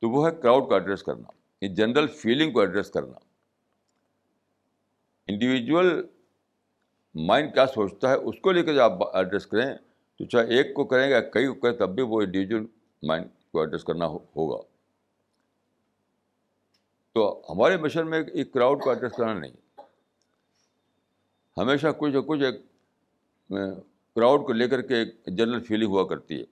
تو 0.00 0.10
وہ 0.10 0.24
ہے 0.26 0.30
کراؤڈ 0.42 0.64
کو 0.68 0.74
ایڈریس 0.74 1.02
کرنا 1.02 1.66
جنرل 1.76 2.06
فیلنگ 2.20 2.52
کو 2.52 2.60
ایڈریس 2.60 2.90
کرنا 2.94 3.18
انڈیویجول 5.32 5.90
مائنڈ 7.28 7.52
کیا 7.54 7.66
سوچتا 7.74 8.10
ہے 8.10 8.14
اس 8.32 8.38
کو 8.42 8.52
لے 8.52 8.62
کے 8.62 8.74
جب 8.74 8.80
آپ 8.82 9.16
ایڈریس 9.16 9.46
کریں 9.46 9.66
تو 10.18 10.24
چاہے 10.32 10.56
ایک 10.56 10.74
کو 10.74 10.84
کریں 10.92 11.08
گے 11.10 11.20
کئی 11.32 11.46
کو 11.46 11.54
کریں 11.60 11.76
تب 11.78 11.94
بھی 11.94 12.02
وہ 12.08 12.20
انڈیویجول 12.22 12.66
مائنڈ 13.08 13.26
کو 13.52 13.60
ایڈریس 13.60 13.84
کرنا 13.84 14.06
ہوگا 14.14 14.60
تو 17.14 17.26
ہمارے 17.48 17.76
مشن 17.84 18.10
میں 18.10 18.20
ایک 18.32 18.52
کراؤڈ 18.52 18.80
کو 18.82 18.90
ایڈریس 18.90 19.12
کرنا 19.16 19.32
نہیں 19.38 19.52
ہمیشہ 21.60 21.88
کچھ 21.98 22.12
نہ 22.14 22.20
کچھ 22.26 22.42
ایک 22.46 22.60
کراؤڈ 23.54 24.46
کو 24.46 24.52
لے 24.52 24.68
کر 24.68 24.82
کے 24.90 24.96
ایک 24.96 25.14
جنرل 25.26 25.62
فیلنگ 25.68 25.90
ہوا 25.90 26.04
کرتی 26.08 26.38
ہے 26.40 26.44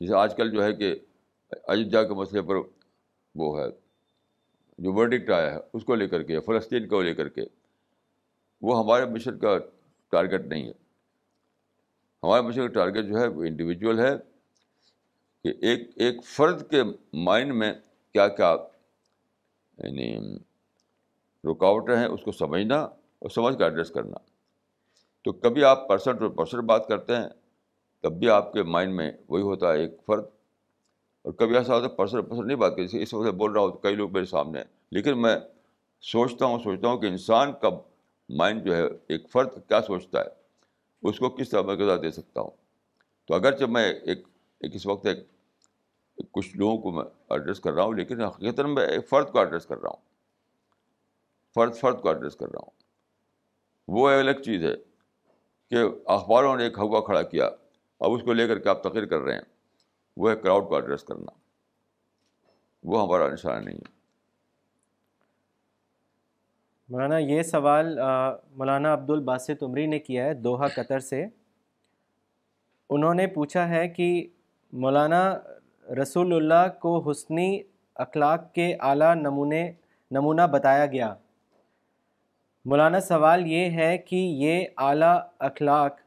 جیسے 0.00 0.14
آج 0.18 0.34
کل 0.36 0.50
جو 0.52 0.64
ہے 0.64 0.72
کہ 0.76 0.94
ایودھیا 1.52 2.02
کے 2.04 2.14
مسئلے 2.14 2.42
پر 2.48 2.56
وہ 3.40 3.58
ہے 3.60 3.66
جو 4.84 4.92
ورڈکٹ 4.92 5.30
آیا 5.30 5.52
ہے 5.54 5.58
اس 5.76 5.84
کو 5.84 5.94
لے 5.94 6.06
کر 6.08 6.22
کے 6.30 6.40
فلسطین 6.46 6.88
کو 6.88 7.00
لے 7.02 7.14
کر 7.14 7.28
کے 7.36 7.44
وہ 8.68 8.78
ہمارے 8.78 9.04
مشن 9.12 9.38
کا 9.38 9.56
ٹارگیٹ 10.12 10.46
نہیں 10.46 10.66
ہے 10.66 10.72
ہمارے 12.22 12.42
مشن 12.42 12.66
کا 12.66 12.72
ٹارگیٹ 12.74 13.06
جو 13.12 13.18
ہے 13.20 13.26
وہ 13.28 13.44
انڈیویجول 13.44 13.98
ہے 14.00 14.12
کہ 15.44 15.52
ایک 15.68 15.88
ایک 16.04 16.22
فرد 16.36 16.68
کے 16.70 16.82
مائنڈ 17.24 17.54
میں 17.62 17.72
کیا 18.12 18.28
کیا 18.40 18.54
یعنی 19.84 20.12
رکاوٹیں 21.50 21.96
ہیں 21.96 22.06
اس 22.06 22.22
کو 22.24 22.32
سمجھنا 22.32 22.76
اور 22.80 23.30
سمجھ 23.30 23.56
کر 23.58 23.64
ایڈریس 23.64 23.90
کرنا 23.90 24.18
تو 25.24 25.32
کبھی 25.32 25.64
آپ 25.64 25.88
پرسن 25.88 26.16
ٹو 26.16 26.28
پرسن 26.40 26.60
بات 26.66 26.86
کرتے 26.88 27.16
ہیں 27.16 27.28
تب 28.02 28.18
بھی 28.18 28.28
آپ 28.30 28.52
کے 28.52 28.62
مائنڈ 28.76 28.94
میں 28.94 29.10
وہی 29.28 29.42
ہوتا 29.42 29.72
ہے 29.72 29.78
ایک 29.80 29.92
فرد 30.06 30.24
اور 31.26 31.34
کبھی 31.38 31.56
ایسا 31.56 31.74
ہوتا 31.74 31.86
ہے 31.86 31.90
پرسنل 31.94 32.20
پرسنل 32.22 32.46
نہیں 32.46 32.56
بات 32.56 32.72
اس 33.02 33.12
وقت 33.14 33.34
بول 33.38 33.52
رہا 33.52 33.60
ہوں 33.60 33.70
تو 33.70 33.76
کئی 33.86 33.94
لوگ 33.96 34.10
میرے 34.12 34.24
سامنے 34.24 34.58
ہیں 34.58 34.64
لیکن 34.96 35.20
میں 35.22 35.34
سوچتا 36.10 36.46
ہوں 36.46 36.58
سوچتا 36.64 36.88
ہوں 36.88 36.98
کہ 37.00 37.06
انسان 37.06 37.52
کا 37.62 37.68
مائنڈ 38.38 38.64
جو 38.64 38.74
ہے 38.76 38.82
ایک 39.14 39.28
فرد 39.32 39.56
کیا 39.68 39.80
سوچتا 39.86 40.20
ہے 40.20 41.08
اس 41.08 41.18
کو 41.18 41.30
کس 41.38 41.50
طرح 41.50 41.62
میں 41.70 41.74
غذا 41.78 41.96
دے 42.02 42.10
سکتا 42.18 42.40
ہوں 42.40 42.50
تو 43.28 43.34
اگرچہ 43.34 43.64
میں 43.76 43.84
ایک 43.92 44.22
ایک 44.64 44.74
اس 44.74 44.86
وقت 44.86 45.06
ایک 45.06 45.24
کچھ 46.32 46.56
لوگوں 46.56 46.78
کو 46.82 46.90
میں 46.98 47.04
ایڈریس 47.34 47.60
کر 47.60 47.72
رہا 47.72 47.84
ہوں 47.84 47.94
لیکن 47.94 48.22
حقیقت 48.22 48.60
میں 48.78 48.86
ایک 48.86 49.08
فرد 49.08 49.32
کو 49.32 49.38
ایڈریس 49.38 49.66
کر 49.66 49.78
رہا 49.82 49.90
ہوں 49.90 50.02
فرد 51.54 51.74
فرد 51.80 52.00
کو 52.02 52.08
ایڈریس 52.08 52.36
کر 52.36 52.50
رہا 52.52 52.62
ہوں 52.66 52.70
وہ 53.98 54.08
الگ 54.10 54.42
چیز 54.44 54.64
ہے 54.64 54.74
کہ 55.70 55.82
اخباروں 56.18 56.56
نے 56.56 56.64
ایک 56.64 56.78
ہوا 56.78 57.00
کھڑا 57.06 57.22
کیا 57.34 57.46
اب 58.00 58.12
اس 58.12 58.22
کو 58.24 58.32
لے 58.32 58.46
کر 58.48 58.58
کے 58.64 58.68
آپ 58.68 58.82
تقریر 58.82 59.04
کر 59.14 59.20
رہے 59.26 59.34
ہیں 59.34 59.54
وہ 60.20 60.30
ہے 60.30 60.34
کراؤڈ 60.42 60.66
کو 60.68 60.74
ایڈریس 60.74 61.02
کرنا 61.04 61.32
وہ 62.90 63.02
ہمارا 63.02 63.28
نشانہ 63.32 63.64
نہیں 63.64 63.76
ہے 63.76 63.94
مولانا 66.90 67.18
یہ 67.18 67.42
سوال 67.42 67.96
مولانا 68.58 68.92
عبد 68.94 69.10
الباسط 69.10 69.62
عمری 69.62 69.86
نے 69.86 69.98
کیا 69.98 70.24
ہے 70.24 70.34
دوحہ 70.34 70.66
قطر 70.74 70.98
سے 71.08 71.24
انہوں 72.96 73.14
نے 73.14 73.26
پوچھا 73.34 73.68
ہے 73.68 73.86
کہ 73.96 74.06
مولانا 74.84 75.22
رسول 76.00 76.32
اللہ 76.34 76.68
کو 76.80 76.98
حسنی 77.10 77.48
اخلاق 78.04 78.52
کے 78.54 78.74
اعلیٰ 78.90 79.14
نمونے 79.16 79.60
نمونہ 80.14 80.46
بتایا 80.52 80.86
گیا 80.92 81.12
مولانا 82.70 83.00
سوال 83.00 83.46
یہ 83.46 83.70
ہے 83.80 83.96
کہ 84.08 84.16
یہ 84.44 84.64
اعلیٰ 84.88 85.18
اخلاق 85.48 86.00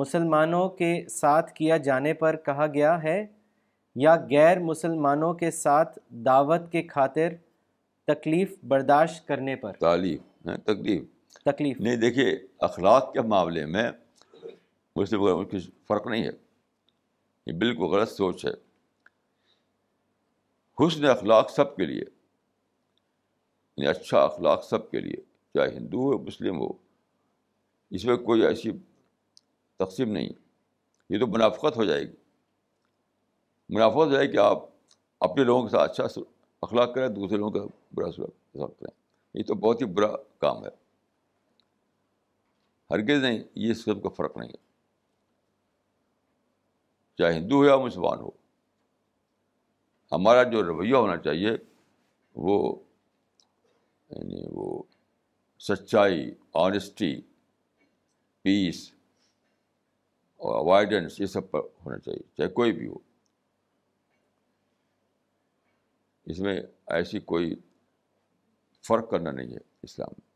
مسلمانوں 0.00 0.68
کے 0.78 0.94
ساتھ 1.10 1.52
کیا 1.54 1.76
جانے 1.88 2.14
پر 2.24 2.36
کہا 2.46 2.66
گیا 2.74 3.02
ہے 3.02 3.24
یا 4.02 4.14
غیر 4.30 4.58
مسلمانوں 4.64 5.32
کے 5.34 5.50
ساتھ 5.50 5.98
دعوت 6.26 6.70
کے 6.72 6.82
خاطر 6.88 7.32
تکلیف 8.12 8.54
برداشت 8.68 9.26
کرنے 9.28 9.56
پر 9.56 9.72
تعلیم 9.80 10.48
ہاں، 10.48 10.56
تکلیف 10.66 11.42
تکلیف 11.44 11.80
نہیں 11.80 11.96
دیکھیے 11.96 12.36
اخلاق 12.66 13.12
کے 13.12 13.20
معاملے 13.32 13.64
میں 13.66 13.90
مسلم 14.96 15.42
فرق 15.88 16.06
نہیں 16.06 16.24
ہے 16.24 16.30
یہ 17.46 17.52
بالکل 17.58 17.84
غلط 17.94 18.10
سوچ 18.10 18.44
ہے 18.46 18.50
حسن 20.80 21.04
اخلاق 21.06 21.50
سب 21.50 21.74
کے 21.76 21.86
لیے 21.86 22.00
یعنی 22.02 23.86
اچھا 23.90 24.20
اخلاق 24.24 24.64
سب 24.64 24.90
کے 24.90 25.00
لیے 25.00 25.20
چاہے 25.54 25.74
ہندو 25.76 26.12
ہو 26.12 26.18
مسلم 26.24 26.58
ہو 26.60 26.70
اس 27.98 28.04
میں 28.04 28.16
کوئی 28.30 28.42
ایسی 28.46 28.70
تقسیم 29.78 30.12
نہیں 30.12 30.28
یہ 31.10 31.18
تو 31.18 31.26
منافقت 31.26 31.76
ہو 31.76 31.84
جائے 31.84 32.02
گی 32.02 32.12
منافع 33.74 34.04
جو 34.10 34.18
ہے 34.18 34.26
کہ 34.28 34.38
آپ 34.42 34.64
اپنے 35.28 35.42
لوگوں 35.44 35.62
کے 35.62 35.68
ساتھ 35.70 36.00
اچھا 36.00 36.20
اخلاق 36.62 36.94
کریں 36.94 37.08
دوسرے 37.14 37.36
لوگوں 37.38 37.60
کا 37.60 37.66
برا 37.94 38.10
سلوک 38.12 38.78
کریں 38.78 38.94
یہ 39.38 39.42
تو 39.48 39.54
بہت 39.64 39.80
ہی 39.82 39.86
برا 39.98 40.14
کام 40.44 40.64
ہے 40.64 40.70
ہرگز 42.90 43.22
نہیں 43.24 43.38
یہ 43.66 43.74
سب 43.82 44.02
کا 44.02 44.08
فرق 44.16 44.36
نہیں 44.36 44.48
ہے 44.48 44.60
چاہے 47.18 47.36
ہندو 47.36 47.56
ہو 47.56 47.64
یا 47.64 47.76
مسلمان 47.84 48.18
ہو 48.20 48.28
ہمارا 50.12 50.42
جو 50.52 50.62
رویہ 50.68 50.94
ہونا 50.94 51.16
چاہیے 51.26 51.50
وہ 52.46 52.56
یعنی 54.16 54.42
وہ 54.52 54.82
سچائی 55.68 56.30
آنیسٹی 56.64 57.14
پیس 58.42 58.82
اور 60.48 60.54
اوائڈنس 60.60 61.20
یہ 61.20 61.26
سب 61.36 61.50
پر 61.50 61.60
ہونا 61.86 61.98
چاہیے 61.98 62.22
چاہے 62.36 62.48
کوئی 62.58 62.72
بھی 62.80 62.86
ہو 62.88 62.98
اس 66.32 66.38
میں 66.40 66.60
ایسی 66.96 67.20
کوئی 67.32 67.54
فرق 68.88 69.10
کرنا 69.10 69.30
نہیں 69.30 69.52
ہے 69.52 69.58
اسلام 69.82 70.12
میں 70.18 70.28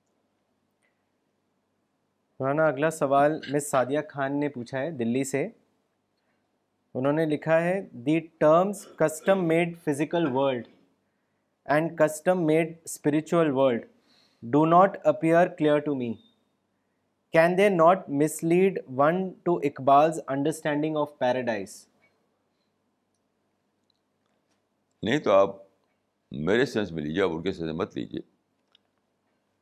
مولانا 2.41 2.67
اگلا 2.69 2.91
سوال 2.91 3.39
مس 3.53 3.71
سعدیہ 3.71 3.99
خان 4.09 4.39
نے 4.41 4.49
پوچھا 4.55 4.79
ہے 4.81 4.91
دلی 5.01 5.25
سے 5.25 5.47
انہوں 6.99 7.13
نے 7.13 7.25
لکھا 7.27 7.61
ہے 7.63 7.81
the 8.07 8.19
terms 8.41 8.85
custom 8.99 9.47
made 9.49 9.75
physical 9.85 10.27
world 10.33 10.67
and 11.75 11.99
custom 11.99 12.45
made 12.47 12.75
spiritual 12.85 13.41
world 13.57 13.85
do 14.53 14.65
not 14.67 14.97
appear 15.07 15.49
clear 15.59 15.79
to 15.87 15.95
me 15.95 16.13
can 17.33 17.57
they 17.59 17.69
not 17.69 18.09
mislead 18.45 18.79
one 18.97 19.29
to 19.45 19.57
Iqbal's 19.65 20.21
understanding 20.35 20.97
of 20.97 21.19
paradise 21.19 21.85
نہیں 25.03 25.19
تو 25.21 25.33
آپ 25.33 25.63
میرے 26.47 26.65
سینس 26.67 26.93
میں 26.93 27.03
لیجیے 27.03 27.23
آپ 27.23 27.31
ان 27.33 27.43
کے 27.43 27.53
سینس 27.53 27.75
مت 27.79 27.97
لیجیے 27.97 28.21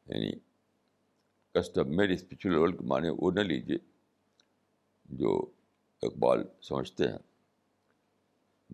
یعنی 0.06 0.30
کسٹم 1.54 1.96
میرے 1.96 2.14
اسپریچل 2.14 2.54
ورلڈ 2.56 2.80
معنی 2.90 3.08
وہ 3.18 3.30
نہ 3.34 3.40
لیجیے 3.48 3.78
جو 5.18 5.38
اقبال 6.06 6.42
سمجھتے 6.68 7.08
ہیں 7.08 7.18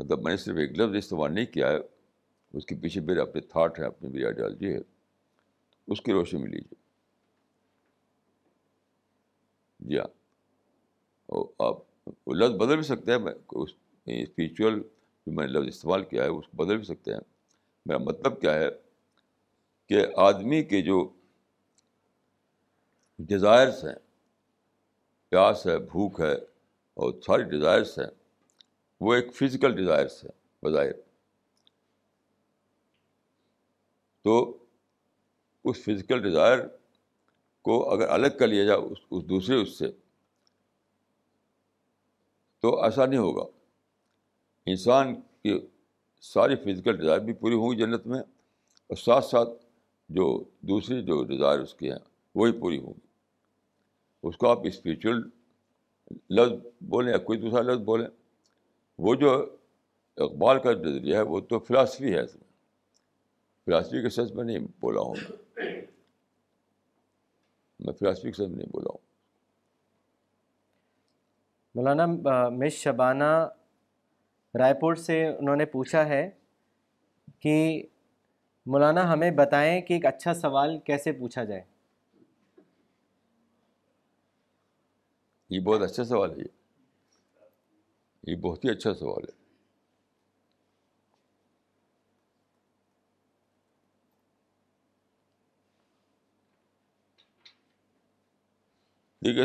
مطلب 0.01 0.23
میں 0.23 0.31
نے 0.32 0.36
صرف 0.36 0.56
ایک 0.60 0.78
لفظ 0.81 0.94
استعمال 0.97 1.32
نہیں 1.35 1.47
کیا 1.55 1.70
ہے 1.70 1.78
اس 2.59 2.66
کے 2.66 2.74
پیچھے 2.82 3.01
میرے 3.06 3.20
اپنے 3.20 3.40
تھاٹ 3.52 3.78
ہیں 3.78 3.86
اپنی 3.86 4.09
میری 4.09 4.24
آئیڈیالوجی 4.24 4.73
ہے 4.73 4.78
اس 5.93 6.01
کی 6.02 6.12
روشنی 6.12 6.40
میں 6.40 6.48
لیجیے 6.51 6.77
جی 9.89 9.98
ہاں 9.98 10.06
اور 11.36 11.44
آپ 11.66 11.78
لفظ 12.36 12.55
بدل 12.60 12.77
بھی 12.77 12.82
سکتے 12.85 13.12
ہیں 13.12 13.19
میں 13.24 13.32
اسپریچوئل 13.62 14.78
جو 14.78 15.32
میں 15.32 15.47
نے 15.47 15.52
لفظ 15.52 15.69
استعمال 15.69 16.05
کیا 16.10 16.24
ہے 16.24 16.28
اس 16.28 16.47
کو 16.48 16.62
بدل 16.65 16.77
بھی 16.77 16.85
سکتے 16.86 17.12
ہیں 17.12 17.20
میرا 17.89 17.98
مطلب 17.98 18.40
کیا 18.40 18.55
ہے 18.55 18.69
کہ 19.89 20.05
آدمی 20.27 20.62
کے 20.73 20.81
جو 20.89 20.98
ڈیزائرس 23.28 23.82
ہیں 23.85 23.94
پیاس 25.28 25.66
ہے 25.66 25.77
بھوک 25.93 26.20
ہے 26.20 26.32
اور 26.94 27.12
ساری 27.27 27.43
ڈیزائرس 27.52 27.98
ہیں 27.98 28.06
وہ 29.06 29.15
ایک 29.15 29.32
فزیکل 29.36 29.74
ڈیزائرس 29.77 30.23
ہیں 30.24 30.31
بظاہر 30.65 30.93
تو 34.24 34.36
اس 35.70 35.77
فزیکل 35.85 36.23
ڈیزائر 36.23 36.59
کو 37.65 37.78
اگر 37.93 38.09
الگ 38.19 38.39
کر 38.39 38.47
لیا 38.48 38.65
جائے 38.65 38.78
اس 38.85 39.24
دوسرے 39.28 39.60
اس 39.62 39.78
سے 39.78 39.90
تو 42.60 42.81
ایسا 42.82 43.06
نہیں 43.06 43.19
ہوگا 43.20 43.44
انسان 44.73 45.15
کی 45.20 45.59
ساری 46.26 46.56
فزیکل 46.64 46.96
ڈیزائر 46.96 47.18
بھی 47.24 47.32
پوری 47.42 47.54
ہوں 47.54 47.70
گی 47.72 47.76
جنت 47.78 48.06
میں 48.06 48.18
اور 48.86 48.96
ساتھ 48.96 49.24
ساتھ 49.24 49.48
جو 50.16 50.24
دوسری 50.68 51.02
جو 51.04 51.22
ڈیزائر 51.24 51.58
اس 51.60 51.74
کی 51.74 51.90
ہیں 51.90 51.98
وہی 52.34 52.52
پوری 52.60 52.78
ہوں 52.82 52.92
گی 52.94 54.26
اس 54.28 54.36
کو 54.36 54.48
آپ 54.50 54.66
اسپریچل 54.66 55.20
لفظ 56.38 56.62
بولیں 56.90 57.10
یا 57.12 57.18
کوئی 57.28 57.38
دوسرا 57.40 57.60
لفظ 57.62 57.82
بولیں 57.84 58.06
وہ 59.06 59.14
جو 59.14 59.32
اقبال 60.26 60.58
کا 60.62 60.72
نظریہ 60.84 61.16
ہے 61.16 61.20
وہ 61.32 61.40
تو 61.48 61.58
فلاسفی 61.68 62.12
ہے 62.14 62.20
اس 62.24 62.34
میں 62.36 62.46
فلاسفی 63.66 64.02
کے 64.02 64.08
سچ 64.10 64.32
میں 64.34 64.44
نہیں 64.44 64.66
بولا 64.80 65.00
ہوں 65.00 65.14
میں 67.84 67.92
فلاسفی 67.98 68.30
کے 68.32 68.42
سچ 68.42 68.48
میں 68.48 68.56
نہیں 68.56 68.70
بولا 68.72 68.90
ہوں 68.92 69.06
مولانا 71.74 72.48
مس 72.58 72.72
شبانہ 72.82 73.24
رائے 74.58 74.74
پور 74.80 74.94
سے 74.96 75.24
انہوں 75.28 75.56
نے 75.56 75.64
پوچھا 75.72 76.04
ہے 76.08 76.28
کہ 77.40 77.56
مولانا 78.72 79.12
ہمیں 79.12 79.30
بتائیں 79.36 79.80
کہ 79.80 79.94
ایک 79.94 80.06
اچھا 80.06 80.34
سوال 80.34 80.78
کیسے 80.84 81.12
پوچھا 81.18 81.44
جائے 81.44 81.62
یہ 85.50 85.60
بہت 85.64 85.82
اچھا 85.82 86.04
سوال 86.04 86.38
ہے 86.40 86.44
یہ 88.30 88.36
بہت 88.40 88.64
ہی 88.64 88.70
اچھا 88.70 88.94
سوال 88.94 89.28
ہے 89.30 89.36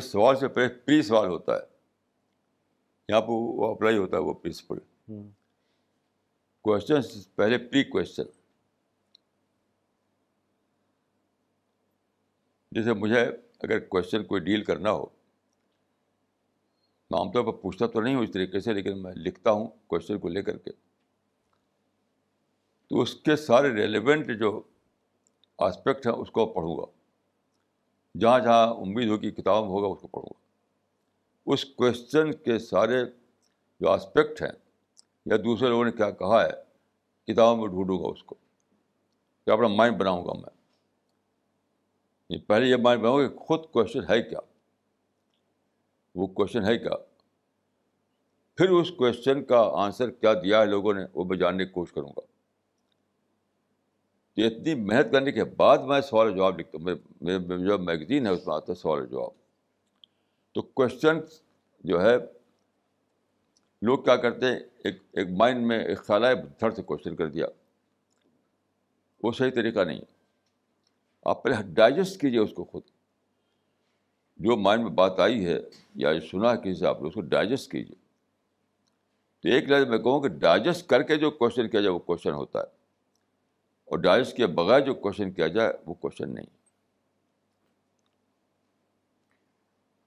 سوال 0.01 0.35
سے 0.39 0.47
پہلے 0.47 0.67
پری 0.85 1.01
سوال 1.03 1.27
ہوتا 1.30 1.53
ہے 1.55 1.65
یہاں 3.09 3.21
پہ 3.21 3.31
وہ 3.31 3.67
اپلائی 3.67 3.97
ہوتا 3.97 4.17
ہے 4.17 4.21
وہ 4.21 4.34
پرنسپل 4.34 4.77
کوشچن 6.63 7.01
پہلے 7.35 7.57
پری 7.67 7.84
کوشچن 7.84 8.23
جیسے 12.75 12.93
مجھے 12.99 13.19
اگر 13.21 13.80
کوشچن 13.88 14.23
کوئی 14.25 14.41
ڈیل 14.41 14.63
کرنا 14.63 14.91
ہو 14.91 15.05
میں 17.11 17.19
عام 17.19 17.31
طور 17.31 17.43
پر 17.45 17.57
پوچھتا 17.61 17.88
تو 17.93 18.01
نہیں 18.01 18.15
ہوں 18.15 18.23
اس 18.23 18.31
طریقے 18.34 18.59
سے 18.67 18.73
لیکن 18.73 19.01
میں 19.01 19.11
لکھتا 19.15 19.51
ہوں 19.51 19.67
کوشچن 19.88 20.19
کو 20.19 20.30
لے 20.30 20.41
کر 20.43 20.57
کے 20.57 20.71
تو 22.89 23.01
اس 23.01 23.13
کے 23.25 23.35
سارے 23.35 23.69
ریلیونٹ 23.73 24.31
جو 24.39 24.59
آسپیکٹ 25.67 26.05
ہیں 26.07 26.13
اس 26.13 26.31
کو 26.38 26.45
پڑھوں 26.53 26.75
گا 26.77 26.85
جہاں 28.19 28.39
جہاں 28.45 28.65
امید 28.81 29.09
ہوگی 29.09 29.31
کتاب 29.31 29.67
ہوگا 29.69 29.88
اس 29.93 30.01
کو 30.01 30.07
پڑھوں 30.07 30.34
گا 30.34 31.53
اس 31.53 31.65
کوشچن 31.81 32.31
کے 32.43 32.57
سارے 32.71 33.03
جو 33.81 33.89
آسپیکٹ 33.89 34.41
ہیں 34.41 34.51
یا 35.31 35.37
دوسرے 35.43 35.69
لوگوں 35.69 35.85
نے 35.85 35.91
کیا 35.97 36.09
کہا 36.23 36.41
ہے 36.43 37.31
کتابوں 37.33 37.55
میں 37.57 37.67
ڈھونڈوں 37.73 37.97
گا 37.99 38.07
اس 38.11 38.23
کو 38.23 38.35
یا 39.47 39.53
اپنا 39.53 39.67
مائنڈ 39.75 39.97
بناؤں 39.97 40.23
گا 40.25 40.33
میں 40.39 40.49
یہ 42.29 42.37
پہلے 42.47 42.65
یہ 42.67 42.75
مائنڈ 42.83 43.01
بناؤں 43.01 43.19
گا 43.19 43.27
کہ 43.27 43.37
خود 43.47 43.65
کویشچن 43.73 44.09
ہے 44.09 44.21
کیا 44.21 44.39
وہ 46.21 46.27
کویشچن 46.39 46.65
ہے 46.65 46.77
کیا 46.77 46.95
پھر 48.57 48.69
اس 48.69 48.91
کویشچن 48.97 49.43
کا 49.43 49.59
آنسر 49.83 50.09
کیا 50.11 50.33
دیا 50.43 50.61
ہے 50.61 50.65
لوگوں 50.65 50.93
نے 50.93 51.01
وہ 51.13 51.25
میں 51.29 51.37
جاننے 51.37 51.65
کی 51.65 51.71
کوشش 51.73 51.93
کروں 51.93 52.09
گا 52.17 52.21
تو 54.35 54.41
اتنی 54.45 54.75
محنت 54.83 55.11
کرنے 55.11 55.31
کے 55.31 55.43
بعد 55.57 55.77
میں 55.89 55.99
سوال 56.09 56.33
جواب 56.35 56.59
لکھتا 56.59 56.77
ہوں 56.77 57.65
جو 57.65 57.77
میگزین 57.87 58.27
ہے 58.27 58.31
اس 58.31 58.45
میں 58.47 58.55
آتا 58.55 58.71
ہے 58.71 58.75
سوال 58.81 59.05
جواب 59.11 59.29
تو 60.53 60.61
کوشچن 60.79 61.19
جو 61.91 62.01
ہے 62.03 62.15
لوگ 63.88 64.03
کیا 64.03 64.15
کرتے 64.23 64.47
ہیں 64.51 64.60
ایک 64.89 64.97
ایک 65.19 65.30
مائنڈ 65.39 65.65
میں 65.68 65.77
ایک 65.84 66.03
خیال 66.07 66.26
ہے 66.26 66.35
دھڑ 66.61 66.69
سے 66.73 66.84
کوشچن 66.91 67.15
کر 67.15 67.30
دیا 67.30 67.45
وہ 69.23 69.31
صحیح 69.38 69.49
طریقہ 69.55 69.84
نہیں 69.89 69.97
ہے 69.99 70.11
آپ 71.31 71.43
پہلے 71.43 71.55
ڈائجسٹ 71.80 72.19
کیجیے 72.22 72.39
اس 72.39 72.53
کو 72.55 72.64
خود 72.64 72.84
جو 74.45 74.55
مائنڈ 74.68 74.84
میں 74.84 74.91
بات 75.01 75.19
آئی 75.26 75.45
ہے 75.45 75.57
یا 76.03 76.14
سنا 76.30 76.51
ہے 76.51 76.57
کسی 76.64 76.80
سے 76.80 76.88
آپ 76.88 77.01
نے 77.01 77.07
اس 77.07 77.14
کو 77.14 77.22
ڈائجسٹ 77.35 77.72
کیجیے 77.72 77.95
تو 79.41 79.49
ایک 79.55 79.69
لہٰذا 79.69 79.89
میں 79.89 79.97
کہوں 80.07 80.22
کہ 80.22 80.27
ڈائجسٹ 80.47 80.88
کر 80.89 81.03
کے 81.11 81.15
جو 81.26 81.31
کوشچن 81.43 81.69
کیا 81.69 81.81
جائے 81.81 81.93
وہ 81.93 81.99
کوشچن 82.11 82.34
ہوتا 82.41 82.60
ہے 82.60 82.72
اور 83.91 83.99
ڈائجسٹ 84.07 84.35
کیا 84.38 84.47
بغیر 84.61 84.85
جو 84.85 84.93
کوشچن 85.07 85.31
کیا 85.39 85.47
جائے 85.57 85.72
وہ 85.85 85.93
کوشچن 86.05 86.34
نہیں 86.35 86.45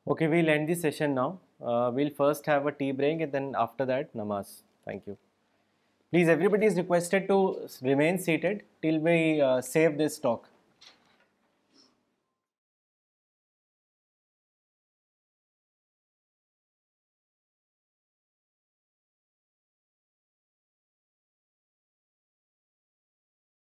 Okay, 0.08 0.28
we'll 0.28 0.48
end 0.48 0.68
this 0.68 0.82
session 0.82 1.14
now. 1.16 1.40
Uh, 1.60 1.90
we'll 1.92 2.14
first 2.18 2.46
have 2.46 2.64
a 2.68 2.70
tea 2.70 2.92
break 2.92 3.20
and 3.20 3.32
then 3.32 3.54
after 3.58 3.84
that 3.84 4.14
namaz. 4.20 4.50
Thank 4.84 5.08
you. 5.08 5.16
Please, 6.12 6.28
everybody 6.28 6.66
is 6.66 6.76
requested 6.76 7.26
to 7.30 7.38
remain 7.82 8.16
seated 8.16 8.62
till 8.80 9.00
we 9.00 9.40
uh, 9.40 9.60
save 9.60 9.98
this 9.98 10.20
talk. 10.20 10.44